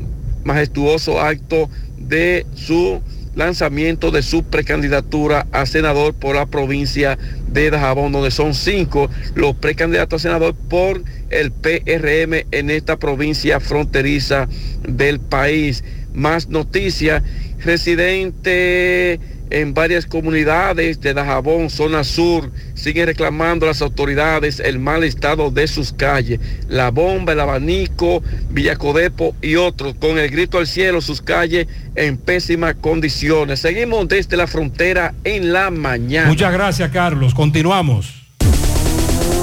majestuoso 0.44 1.22
acto 1.22 1.70
de 2.08 2.46
su 2.56 3.02
lanzamiento 3.38 4.10
de 4.10 4.24
su 4.24 4.44
precandidatura 4.44 5.46
a 5.52 5.68
senador 5.68 6.16
por 6.16 6.36
la 6.36 6.48
provincia 6.48 7.20
de 7.48 7.70
Dajabón, 7.70 8.12
donde 8.12 8.32
son 8.32 8.56
cinco 8.56 9.10
los 9.36 9.56
precandidatos 9.56 10.22
a 10.22 10.30
senador 10.30 10.56
por 10.56 11.04
el 11.30 11.52
PRM 11.52 12.48
en 12.52 12.70
esta 12.72 12.98
provincia 12.98 13.60
fronteriza 13.60 14.50
del 14.88 15.20
país. 15.20 15.84
Más 16.14 16.50
noticias, 16.50 17.22
residente 17.64 19.20
en 19.50 19.74
varias 19.74 20.06
comunidades 20.06 21.00
de 21.02 21.14
Dajabón, 21.14 21.70
zona 21.70 22.04
sur, 22.04 22.52
siguen 22.74 23.08
reclamando 23.08 23.66
a 23.66 23.70
las 23.70 23.82
autoridades 23.82 24.60
el 24.60 24.80
mal 24.80 25.04
estado 25.04 25.52
de 25.52 25.68
sus 25.68 25.94
calles. 25.94 26.40
La 26.68 26.92
bomba, 26.92 27.34
el 27.34 27.40
abanico, 27.40 28.24
Villacodepo 28.50 29.36
y 29.42 29.56
otros, 29.56 29.96
con 30.00 30.18
el 30.18 30.30
grito 30.30 30.58
al 30.58 30.68
cielo, 30.68 31.02
sus 31.02 31.22
calles 31.22 31.68
en 31.96 32.18
pésimas 32.18 32.76
condiciones. 32.76 33.60
Seguimos 33.60 34.08
desde 34.08 34.38
la 34.38 34.48
frontera 34.48 35.14
en 35.24 35.54
la 35.54 35.70
mañana. 35.70 36.28
Muchas 36.28 36.54
gracias, 36.54 36.92
Carlos. 36.92 37.34
Continuamos. 37.34 38.17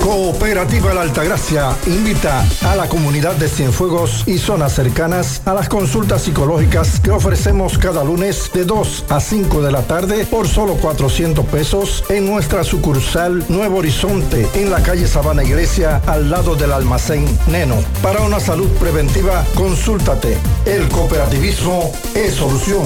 Cooperativa 0.04 0.92
La 0.92 1.00
Altagracia 1.00 1.74
invita 1.86 2.46
a 2.60 2.76
la 2.76 2.90
comunidad 2.90 3.36
de 3.36 3.48
Cienfuegos 3.48 4.24
y 4.26 4.36
zonas 4.36 4.74
cercanas 4.74 5.40
a 5.46 5.54
las 5.54 5.70
consultas 5.70 6.20
psicológicas 6.20 7.00
que 7.00 7.10
ofrecemos 7.10 7.78
cada 7.78 8.04
lunes 8.04 8.50
de 8.52 8.66
2 8.66 9.06
a 9.08 9.18
5 9.18 9.62
de 9.62 9.72
la 9.72 9.80
tarde 9.84 10.26
por 10.26 10.46
solo 10.46 10.74
400 10.74 11.46
pesos 11.46 12.04
en 12.10 12.26
nuestra 12.26 12.64
sucursal 12.64 13.46
Nuevo 13.48 13.78
Horizonte 13.78 14.46
en 14.52 14.70
la 14.70 14.82
calle 14.82 15.06
Sabana 15.06 15.42
Iglesia 15.42 16.02
al 16.06 16.28
lado 16.28 16.54
del 16.54 16.72
almacén 16.72 17.24
Neno. 17.46 17.76
Para 18.02 18.20
una 18.20 18.40
salud 18.40 18.68
preventiva, 18.72 19.42
consúltate. 19.54 20.36
El 20.66 20.86
cooperativismo 20.90 21.90
es 22.14 22.34
solución. 22.34 22.84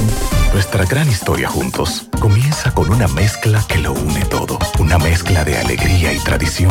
Nuestra 0.54 0.84
gran 0.84 1.08
historia 1.08 1.48
juntos 1.48 2.08
comienza 2.20 2.72
con 2.72 2.90
una 2.90 3.08
mezcla 3.08 3.64
que 3.68 3.78
lo 3.78 3.92
une 3.92 4.24
todo. 4.24 4.58
Una 4.78 4.98
mezcla 4.98 5.44
de 5.44 5.58
alegría 5.58 6.12
y 6.12 6.18
tradición. 6.20 6.70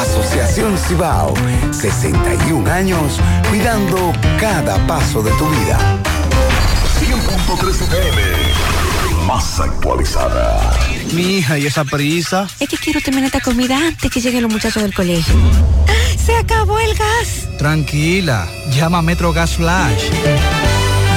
Asociación 0.00 0.76
Cibao, 0.78 1.34
61 1.72 2.70
años 2.70 3.18
cuidando 3.48 4.12
cada 4.38 4.76
paso 4.86 5.22
de 5.22 5.30
tu 5.32 5.48
vida. 5.48 5.78
100.3 7.00 7.82
FM, 7.82 8.22
más 9.26 9.60
actualizada. 9.60 10.60
Mi 11.12 11.38
hija, 11.38 11.58
¿y 11.58 11.66
esa 11.66 11.84
prisa? 11.84 12.46
Es 12.60 12.68
que 12.68 12.76
quiero 12.76 13.00
terminar 13.00 13.26
esta 13.26 13.40
comida 13.40 13.76
antes 13.76 14.10
que 14.10 14.20
lleguen 14.20 14.42
los 14.42 14.52
muchachos 14.52 14.82
del 14.82 14.94
colegio. 14.94 15.34
¡Se 16.24 16.36
acabó 16.36 16.78
el 16.78 16.94
gas! 16.94 17.48
Tranquila, 17.58 18.46
llama 18.70 18.98
a 18.98 19.02
Metro 19.02 19.32
Gas 19.32 19.56
Flash. 19.56 20.10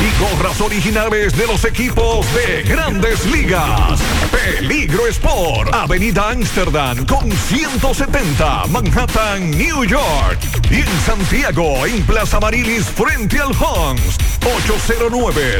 y 0.00 0.08
gorras 0.20 0.60
originales 0.60 1.36
de 1.36 1.46
los 1.46 1.64
equipos 1.64 2.26
de 2.34 2.62
grandes 2.62 3.24
ligas. 3.26 4.00
Peligro 4.30 5.06
Sport, 5.08 5.74
Avenida 5.74 6.30
Amsterdam 6.30 7.04
con 7.06 7.28
170, 7.30 8.66
Manhattan, 8.66 9.50
New 9.50 9.84
York. 9.84 10.38
Y 10.70 10.76
en 10.76 11.00
Santiago, 11.04 11.84
en 11.86 12.02
Plaza 12.04 12.38
Marilis, 12.40 12.84
frente 12.84 13.38
al 13.38 13.50
Hans, 13.50 14.16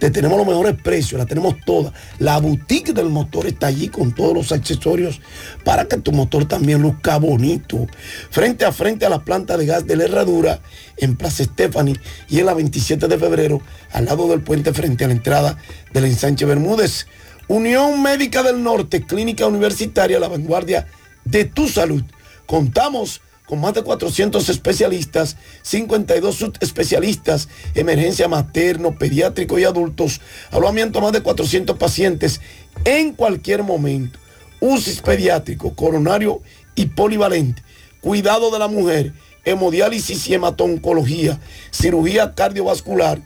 Te 0.00 0.10
tenemos 0.10 0.38
los 0.38 0.46
mejores 0.46 0.76
precios, 0.82 1.18
la 1.18 1.26
tenemos 1.26 1.56
toda. 1.66 1.92
La 2.18 2.38
boutique 2.38 2.94
del 2.94 3.10
motor 3.10 3.46
está 3.46 3.66
allí 3.66 3.88
con 3.88 4.14
todos 4.14 4.32
los 4.32 4.50
accesorios 4.50 5.20
para 5.62 5.84
que 5.88 5.98
tu 5.98 6.10
motor 6.10 6.48
también 6.48 6.80
luzca 6.80 7.18
bonito. 7.18 7.86
Frente 8.30 8.64
a 8.64 8.72
frente 8.72 9.04
a 9.04 9.10
la 9.10 9.26
planta 9.26 9.58
de 9.58 9.66
gas 9.66 9.86
de 9.86 9.96
la 9.96 10.04
Herradura 10.04 10.62
en 10.96 11.16
Plaza 11.16 11.44
Stephanie 11.44 12.00
y 12.30 12.38
en 12.38 12.46
la 12.46 12.54
27 12.54 13.08
de 13.08 13.18
febrero 13.18 13.60
al 13.92 14.06
lado 14.06 14.26
del 14.28 14.40
puente 14.40 14.72
frente 14.72 15.04
a 15.04 15.08
la 15.08 15.12
entrada 15.12 15.58
del 15.92 16.06
ensanche 16.06 16.46
Bermúdez. 16.46 17.06
Unión 17.46 18.02
Médica 18.02 18.42
del 18.42 18.62
Norte, 18.62 19.04
Clínica 19.04 19.46
Universitaria 19.46 20.18
La 20.18 20.28
Vanguardia 20.28 20.86
de 21.26 21.44
tu 21.44 21.68
Salud. 21.68 22.04
Contamos 22.46 23.20
con 23.50 23.60
más 23.60 23.74
de 23.74 23.82
400 23.82 24.48
especialistas, 24.48 25.36
52 25.62 26.36
subespecialistas, 26.36 27.48
emergencia 27.74 28.28
materno, 28.28 28.96
pediátrico 28.96 29.58
y 29.58 29.64
adultos, 29.64 30.20
alojamiento 30.52 31.00
a 31.00 31.02
más 31.02 31.12
de 31.12 31.20
400 31.20 31.76
pacientes 31.76 32.40
en 32.84 33.12
cualquier 33.12 33.64
momento, 33.64 34.20
UCI 34.60 35.00
pediátrico, 35.02 35.74
coronario 35.74 36.42
y 36.76 36.86
polivalente, 36.86 37.60
cuidado 38.00 38.52
de 38.52 38.60
la 38.60 38.68
mujer, 38.68 39.14
hemodiálisis 39.44 40.28
y 40.28 40.34
hematoncología, 40.34 41.40
cirugía 41.72 42.36
cardiovascular 42.36 43.20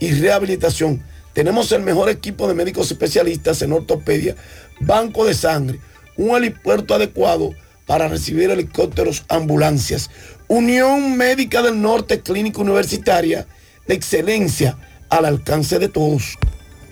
y 0.00 0.10
rehabilitación. 0.10 1.04
Tenemos 1.34 1.70
el 1.70 1.82
mejor 1.82 2.08
equipo 2.08 2.48
de 2.48 2.54
médicos 2.54 2.90
especialistas 2.90 3.62
en 3.62 3.72
ortopedia, 3.72 4.34
banco 4.80 5.24
de 5.24 5.34
sangre, 5.34 5.78
un 6.16 6.36
helipuerto 6.36 6.96
adecuado, 6.96 7.54
para 7.88 8.06
recibir 8.06 8.50
helicópteros, 8.50 9.24
ambulancias. 9.30 10.10
Unión 10.46 11.16
Médica 11.16 11.62
del 11.62 11.80
Norte, 11.80 12.20
Clínica 12.20 12.60
Universitaria, 12.60 13.48
de 13.86 13.94
excelencia 13.94 14.76
al 15.08 15.24
alcance 15.24 15.78
de 15.78 15.88
todos. 15.88 16.36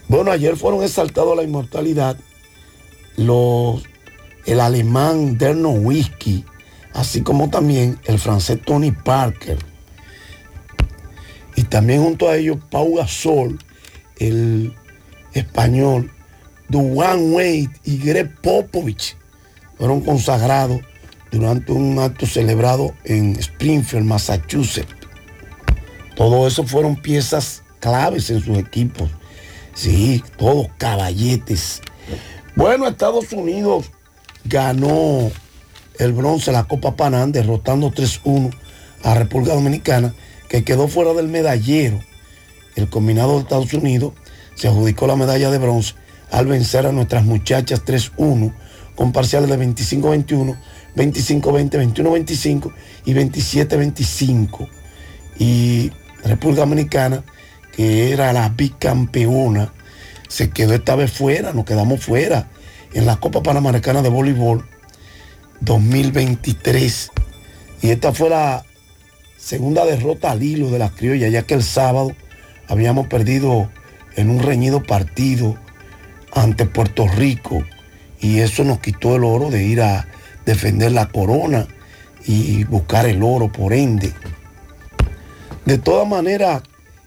Bueno, 0.08 0.30
ayer 0.30 0.56
fueron 0.56 0.82
exaltados 0.82 1.34
a 1.34 1.36
la 1.36 1.42
inmortalidad 1.42 2.16
los, 3.18 3.82
el 4.46 4.58
alemán 4.58 5.36
Derno 5.36 5.70
Whisky, 5.72 6.46
así 6.94 7.20
como 7.20 7.50
también 7.50 7.98
el 8.06 8.18
francés 8.18 8.58
Tony 8.64 8.90
Parker. 8.90 9.58
Y 11.56 11.64
también 11.64 12.02
junto 12.02 12.30
a 12.30 12.38
ellos 12.38 12.56
Pau 12.70 12.96
Gasol, 12.96 13.58
el 14.18 14.74
español, 15.34 16.10
Duane 16.70 17.22
Wade 17.22 17.70
y 17.84 17.98
Greg 17.98 18.34
Popovich 18.40 19.14
fueron 19.78 20.00
consagrados 20.00 20.80
durante 21.30 21.72
un 21.72 21.98
acto 21.98 22.26
celebrado 22.26 22.94
en 23.04 23.36
Springfield, 23.36 24.06
Massachusetts. 24.06 24.94
Todo 26.14 26.46
eso 26.46 26.64
fueron 26.64 26.96
piezas 26.96 27.62
claves 27.80 28.30
en 28.30 28.42
sus 28.42 28.56
equipos. 28.56 29.10
Sí, 29.74 30.22
todos 30.38 30.68
caballetes. 30.78 31.82
Bueno, 32.54 32.88
Estados 32.88 33.32
Unidos 33.32 33.90
ganó 34.44 35.30
el 35.98 36.12
bronce 36.12 36.52
la 36.52 36.64
Copa 36.64 36.96
Panam 36.96 37.32
derrotando 37.32 37.90
3-1 37.90 38.50
a 39.02 39.14
República 39.14 39.54
Dominicana 39.54 40.14
que 40.48 40.64
quedó 40.64 40.88
fuera 40.88 41.12
del 41.12 41.28
medallero. 41.28 42.00
El 42.76 42.88
combinado 42.88 43.34
de 43.34 43.40
Estados 43.40 43.72
Unidos 43.74 44.14
se 44.54 44.68
adjudicó 44.68 45.06
la 45.06 45.16
medalla 45.16 45.50
de 45.50 45.58
bronce 45.58 45.94
al 46.30 46.46
vencer 46.46 46.86
a 46.86 46.92
nuestras 46.92 47.24
muchachas 47.24 47.84
3-1 47.84 48.54
con 48.96 49.12
parciales 49.12 49.48
de 49.48 49.58
25-21, 49.58 50.56
25-20, 50.96 51.94
21-25 51.94 52.72
y 53.04 53.14
27-25. 53.14 54.68
Y 55.38 55.92
República 56.24 56.62
Dominicana, 56.62 57.22
que 57.72 58.12
era 58.12 58.32
la 58.32 58.48
bicampeona, 58.48 59.72
se 60.28 60.50
quedó 60.50 60.74
esta 60.74 60.96
vez 60.96 61.12
fuera, 61.12 61.52
nos 61.52 61.66
quedamos 61.66 62.02
fuera 62.02 62.48
en 62.94 63.06
la 63.06 63.16
Copa 63.16 63.42
Panamericana 63.42 64.02
de 64.02 64.08
Voleibol 64.08 64.66
2023. 65.60 67.10
Y 67.82 67.90
esta 67.90 68.12
fue 68.12 68.30
la 68.30 68.64
segunda 69.36 69.84
derrota 69.84 70.32
al 70.32 70.42
hilo 70.42 70.70
de 70.70 70.78
la 70.78 70.90
criolla, 70.90 71.28
ya 71.28 71.42
que 71.42 71.54
el 71.54 71.62
sábado 71.62 72.12
habíamos 72.66 73.06
perdido 73.06 73.70
en 74.16 74.30
un 74.30 74.42
reñido 74.42 74.82
partido 74.82 75.56
ante 76.32 76.64
Puerto 76.64 77.06
Rico 77.06 77.62
y 78.20 78.40
eso 78.40 78.64
nos 78.64 78.80
quitó 78.80 79.16
el 79.16 79.24
oro 79.24 79.50
de 79.50 79.64
ir 79.64 79.82
a 79.82 80.06
defender 80.44 80.92
la 80.92 81.08
corona 81.08 81.66
y 82.26 82.64
buscar 82.64 83.06
el 83.06 83.22
oro 83.22 83.50
por 83.50 83.72
ende. 83.72 84.12
De 85.64 85.78
todas 85.78 86.08
maneras, 86.08 86.62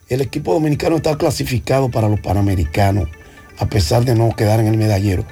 el 0.08 0.22
equipo 0.22 0.54
dominicano 0.54 0.98
está 0.98 1.18
clasificado 1.18 1.90
para 1.90 2.10
los 2.10 2.20
Panamericanos, 2.20 3.10
a 3.58 3.68
pesar 3.68 4.06
de 4.06 4.16
no 4.16 4.36
quedar 4.36 4.60
en 4.60 4.68
el 4.68 4.78
medallero. 4.78 5.26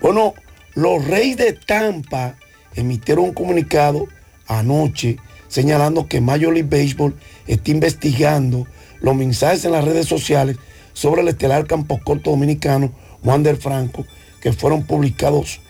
Bueno, 0.00 0.34
los 0.74 1.04
Reyes 1.04 1.36
de 1.36 1.52
Tampa 1.52 2.36
emitieron 2.74 3.26
un 3.26 3.34
comunicado 3.34 4.06
anoche 4.46 5.18
señalando 5.48 6.08
que 6.08 6.20
Major 6.20 6.52
League 6.54 6.68
Baseball 6.68 7.14
está 7.46 7.70
investigando 7.70 8.66
los 9.00 9.14
mensajes 9.14 9.64
en 9.64 9.72
las 9.72 9.84
redes 9.84 10.06
sociales 10.06 10.56
sobre 10.94 11.20
el 11.20 11.28
estelar 11.28 11.66
campo 11.66 12.00
corto 12.02 12.30
dominicano 12.30 12.92
Wander 13.22 13.56
Franco, 13.56 14.06
que 14.42 14.52
fueron 14.52 14.82
publicados 14.82 15.60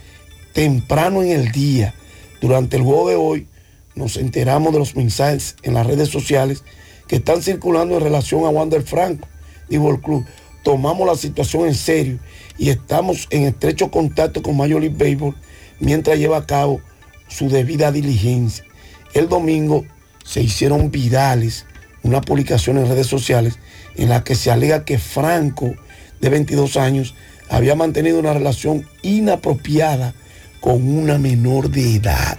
temprano 0.52 1.22
en 1.22 1.30
el 1.30 1.52
día. 1.52 1.94
Durante 2.40 2.76
el 2.76 2.82
juego 2.82 3.08
de 3.08 3.14
hoy 3.14 3.46
nos 3.94 4.16
enteramos 4.16 4.72
de 4.72 4.78
los 4.78 4.96
mensajes 4.96 5.56
en 5.62 5.74
las 5.74 5.86
redes 5.86 6.08
sociales 6.08 6.64
que 7.06 7.16
están 7.16 7.42
circulando 7.42 7.96
en 7.96 8.02
relación 8.02 8.44
a 8.44 8.48
Wander 8.48 8.82
Franco, 8.82 9.28
dijo 9.68 9.90
el 9.90 10.00
club. 10.00 10.24
Tomamos 10.64 11.06
la 11.06 11.16
situación 11.16 11.66
en 11.66 11.74
serio 11.74 12.18
y 12.56 12.70
estamos 12.70 13.26
en 13.30 13.42
estrecho 13.42 13.90
contacto 13.90 14.42
con 14.42 14.56
Major 14.56 14.80
League 14.80 14.96
Baseball 14.96 15.36
mientras 15.80 16.18
lleva 16.18 16.38
a 16.38 16.46
cabo 16.46 16.80
su 17.28 17.48
debida 17.48 17.92
diligencia. 17.92 18.64
El 19.12 19.28
domingo 19.28 19.84
se 20.24 20.40
hicieron 20.40 20.90
virales 20.90 21.66
una 22.02 22.20
publicación 22.20 22.78
en 22.78 22.88
redes 22.88 23.06
sociales 23.06 23.58
en 23.96 24.08
la 24.08 24.24
que 24.24 24.34
se 24.34 24.50
alega 24.50 24.84
que 24.84 24.98
Franco, 24.98 25.74
de 26.20 26.28
22 26.28 26.76
años, 26.76 27.14
había 27.52 27.74
mantenido 27.74 28.18
una 28.18 28.32
relación 28.32 28.88
inapropiada 29.02 30.14
con 30.60 30.88
una 30.88 31.18
menor 31.18 31.68
de 31.68 31.96
edad. 31.96 32.38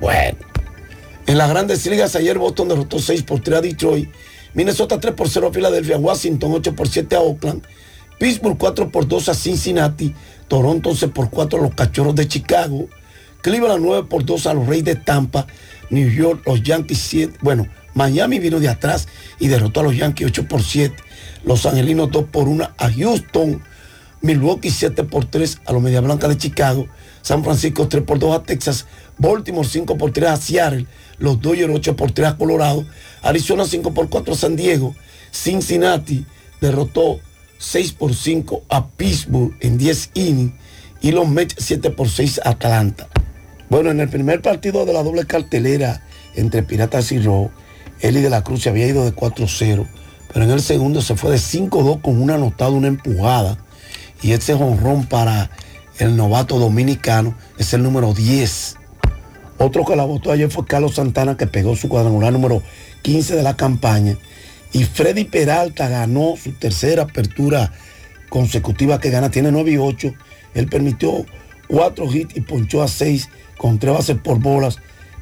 Bueno, 0.00 0.36
en 1.26 1.38
las 1.38 1.48
grandes 1.48 1.86
ligas 1.86 2.14
ayer 2.14 2.38
Boston 2.38 2.68
derrotó 2.68 2.98
6 2.98 3.22
por 3.22 3.40
3 3.40 3.58
a 3.58 3.60
Detroit, 3.62 4.10
Minnesota 4.52 5.00
3 5.00 5.14
por 5.14 5.30
0 5.30 5.48
a 5.48 5.52
Filadelfia, 5.52 5.96
Washington 5.96 6.52
8 6.56 6.76
por 6.76 6.88
7 6.88 7.16
a 7.16 7.20
Oakland, 7.20 7.62
Pittsburgh 8.18 8.58
4 8.58 8.90
por 8.90 9.08
2 9.08 9.30
a 9.30 9.34
Cincinnati, 9.34 10.14
Toronto 10.46 10.90
11 10.90 11.08
por 11.08 11.30
4 11.30 11.58
a 11.58 11.62
los 11.62 11.74
Cachorros 11.74 12.14
de 12.14 12.28
Chicago, 12.28 12.88
Cleveland 13.40 13.82
9 13.82 14.08
por 14.10 14.26
2 14.26 14.46
a 14.46 14.52
los 14.52 14.66
Reyes 14.66 14.84
de 14.84 14.96
Tampa, 14.96 15.46
New 15.88 16.10
York, 16.10 16.42
los 16.44 16.62
Yankees 16.62 16.98
7, 16.98 17.38
bueno, 17.40 17.66
Miami 17.94 18.40
vino 18.40 18.60
de 18.60 18.68
atrás 18.68 19.08
y 19.40 19.48
derrotó 19.48 19.80
a 19.80 19.84
los 19.84 19.96
Yankees 19.96 20.26
8 20.26 20.48
por 20.48 20.62
7, 20.62 20.94
Los 21.44 21.64
Angelinos 21.64 22.10
2 22.10 22.24
por 22.24 22.46
1 22.46 22.70
a 22.76 22.92
Houston, 22.92 23.62
Milwaukee 24.24 24.70
7 24.70 25.04
por 25.04 25.26
3 25.26 25.60
a 25.66 25.72
los 25.74 25.82
Media 25.82 26.00
Blanca 26.00 26.28
de 26.28 26.38
Chicago, 26.38 26.88
San 27.20 27.44
Francisco 27.44 27.88
3 27.88 28.04
por 28.04 28.18
2 28.18 28.34
a 28.34 28.42
Texas, 28.42 28.86
Baltimore 29.18 29.68
5 29.68 29.98
por 29.98 30.12
3 30.12 30.30
a 30.30 30.36
Seattle, 30.38 30.86
los 31.18 31.42
Dodgers 31.42 31.70
8 31.74 31.94
por 31.94 32.10
3 32.10 32.28
a 32.28 32.36
Colorado, 32.38 32.86
Arizona 33.20 33.66
5 33.66 33.92
por 33.92 34.08
4 34.08 34.32
a 34.32 34.36
San 34.36 34.56
Diego, 34.56 34.94
Cincinnati 35.30 36.24
derrotó 36.62 37.20
6 37.58 37.92
por 37.92 38.14
5 38.14 38.62
a 38.70 38.88
Pittsburgh 38.88 39.54
en 39.60 39.76
10 39.76 40.10
innings. 40.14 40.54
Y 41.02 41.12
los 41.12 41.28
Mets 41.28 41.56
7 41.58 41.90
por 41.90 42.08
6 42.08 42.40
a 42.42 42.50
Atlanta. 42.50 43.08
Bueno, 43.68 43.90
en 43.90 44.00
el 44.00 44.08
primer 44.08 44.40
partido 44.40 44.86
de 44.86 44.94
la 44.94 45.02
doble 45.02 45.26
cartelera 45.26 46.02
entre 46.34 46.62
Piratas 46.62 47.12
y 47.12 47.18
Rojo, 47.18 47.50
Eli 48.00 48.22
de 48.22 48.30
la 48.30 48.42
Cruz 48.42 48.62
se 48.62 48.70
había 48.70 48.86
ido 48.86 49.04
de 49.04 49.14
4-0, 49.14 49.86
pero 50.32 50.44
en 50.46 50.50
el 50.50 50.62
segundo 50.62 51.02
se 51.02 51.14
fue 51.14 51.32
de 51.32 51.36
5-2 51.36 52.00
con 52.00 52.22
una 52.22 52.36
anotada, 52.36 52.70
una 52.70 52.88
empujada. 52.88 53.58
Y 54.24 54.32
ese 54.32 54.54
jonrón 54.54 55.04
para 55.04 55.50
el 55.98 56.16
novato 56.16 56.58
dominicano 56.58 57.36
es 57.58 57.74
el 57.74 57.82
número 57.82 58.14
10. 58.14 58.76
Otro 59.58 59.84
que 59.84 59.94
la 59.96 60.04
votó 60.04 60.32
ayer 60.32 60.50
fue 60.50 60.64
Carlos 60.64 60.94
Santana, 60.94 61.36
que 61.36 61.46
pegó 61.46 61.76
su 61.76 61.90
cuadrangular 61.90 62.32
número 62.32 62.62
15 63.02 63.36
de 63.36 63.42
la 63.42 63.54
campaña. 63.54 64.16
Y 64.72 64.84
Freddy 64.84 65.24
Peralta 65.24 65.90
ganó 65.90 66.36
su 66.42 66.52
tercera 66.52 67.02
apertura 67.02 67.70
consecutiva 68.30 68.98
que 68.98 69.10
gana, 69.10 69.30
tiene 69.30 69.52
9 69.52 69.72
y 69.72 69.76
8. 69.76 70.14
Él 70.54 70.68
permitió 70.68 71.26
4 71.68 72.10
hits 72.10 72.34
y 72.34 72.40
ponchó 72.40 72.82
a 72.82 72.88
6 72.88 73.28
con 73.58 73.78
3 73.78 73.92
bases 73.92 74.16
por 74.16 74.38
bolas 74.38 74.78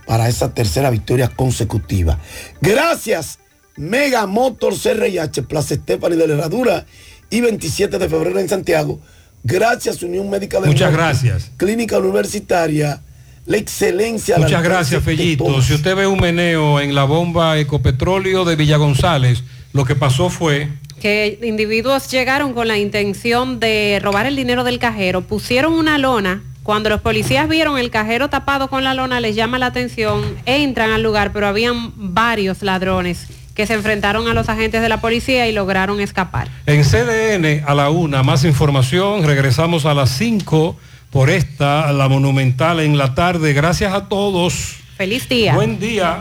para 0.06 0.28
esa 0.28 0.54
tercera 0.54 0.90
victoria 0.90 1.26
consecutiva. 1.26 2.20
Gracias, 2.60 3.40
Mega 3.76 4.28
Motor 4.28 4.74
CRIH, 4.78 5.42
Plaza 5.42 5.74
Estefani 5.74 6.14
de 6.14 6.28
la 6.28 6.34
Herradura 6.34 6.86
y 7.32 7.40
27 7.40 7.98
de 7.98 8.08
febrero 8.08 8.38
en 8.38 8.48
Santiago. 8.48 9.00
Gracias, 9.42 10.02
Unión 10.02 10.28
Médica 10.30 10.60
de 10.60 10.68
Muchas 10.68 10.92
Norte, 10.92 11.04
gracias. 11.04 11.50
Clínica 11.56 11.98
Universitaria, 11.98 13.00
la 13.46 13.56
excelencia. 13.56 14.36
Muchas 14.36 14.52
alcance 14.52 14.68
gracias, 14.68 15.04
de 15.04 15.16
Fellito. 15.16 15.62
Si 15.62 15.72
usted 15.72 15.96
ve 15.96 16.06
un 16.06 16.20
meneo 16.20 16.78
en 16.78 16.94
la 16.94 17.04
bomba 17.04 17.58
Ecopetróleo 17.58 18.44
de 18.44 18.54
Villa 18.54 18.76
González, 18.76 19.42
lo 19.72 19.84
que 19.86 19.96
pasó 19.96 20.28
fue 20.28 20.68
que 21.00 21.40
individuos 21.42 22.08
llegaron 22.12 22.52
con 22.52 22.68
la 22.68 22.78
intención 22.78 23.58
de 23.58 23.98
robar 24.00 24.26
el 24.26 24.36
dinero 24.36 24.62
del 24.62 24.78
cajero, 24.78 25.22
pusieron 25.22 25.72
una 25.72 25.98
lona. 25.98 26.44
Cuando 26.62 26.90
los 26.90 27.00
policías 27.00 27.48
vieron 27.48 27.76
el 27.76 27.90
cajero 27.90 28.30
tapado 28.30 28.68
con 28.68 28.84
la 28.84 28.94
lona, 28.94 29.18
les 29.18 29.34
llama 29.34 29.58
la 29.58 29.66
atención, 29.66 30.22
entran 30.46 30.92
al 30.92 31.02
lugar, 31.02 31.32
pero 31.32 31.48
habían 31.48 31.92
varios 31.96 32.62
ladrones 32.62 33.26
que 33.54 33.66
se 33.66 33.74
enfrentaron 33.74 34.28
a 34.28 34.34
los 34.34 34.48
agentes 34.48 34.82
de 34.82 34.88
la 34.88 35.00
policía 35.00 35.46
y 35.48 35.52
lograron 35.52 36.00
escapar. 36.00 36.48
en 36.66 36.82
CDN 36.82 37.64
a 37.66 37.74
la 37.74 37.90
una. 37.90 38.22
Más 38.22 38.44
información. 38.44 39.24
Regresamos 39.24 39.84
a 39.86 39.94
las 39.94 40.10
5 40.10 40.76
por 41.10 41.30
esta, 41.30 41.92
la 41.92 42.08
monumental 42.08 42.80
en 42.80 42.96
la 42.96 43.14
tarde. 43.14 43.52
Gracias 43.52 43.92
a 43.92 44.08
todos. 44.08 44.76
Feliz 44.96 45.28
día. 45.28 45.54
Buen 45.54 45.78
día. 45.78 46.20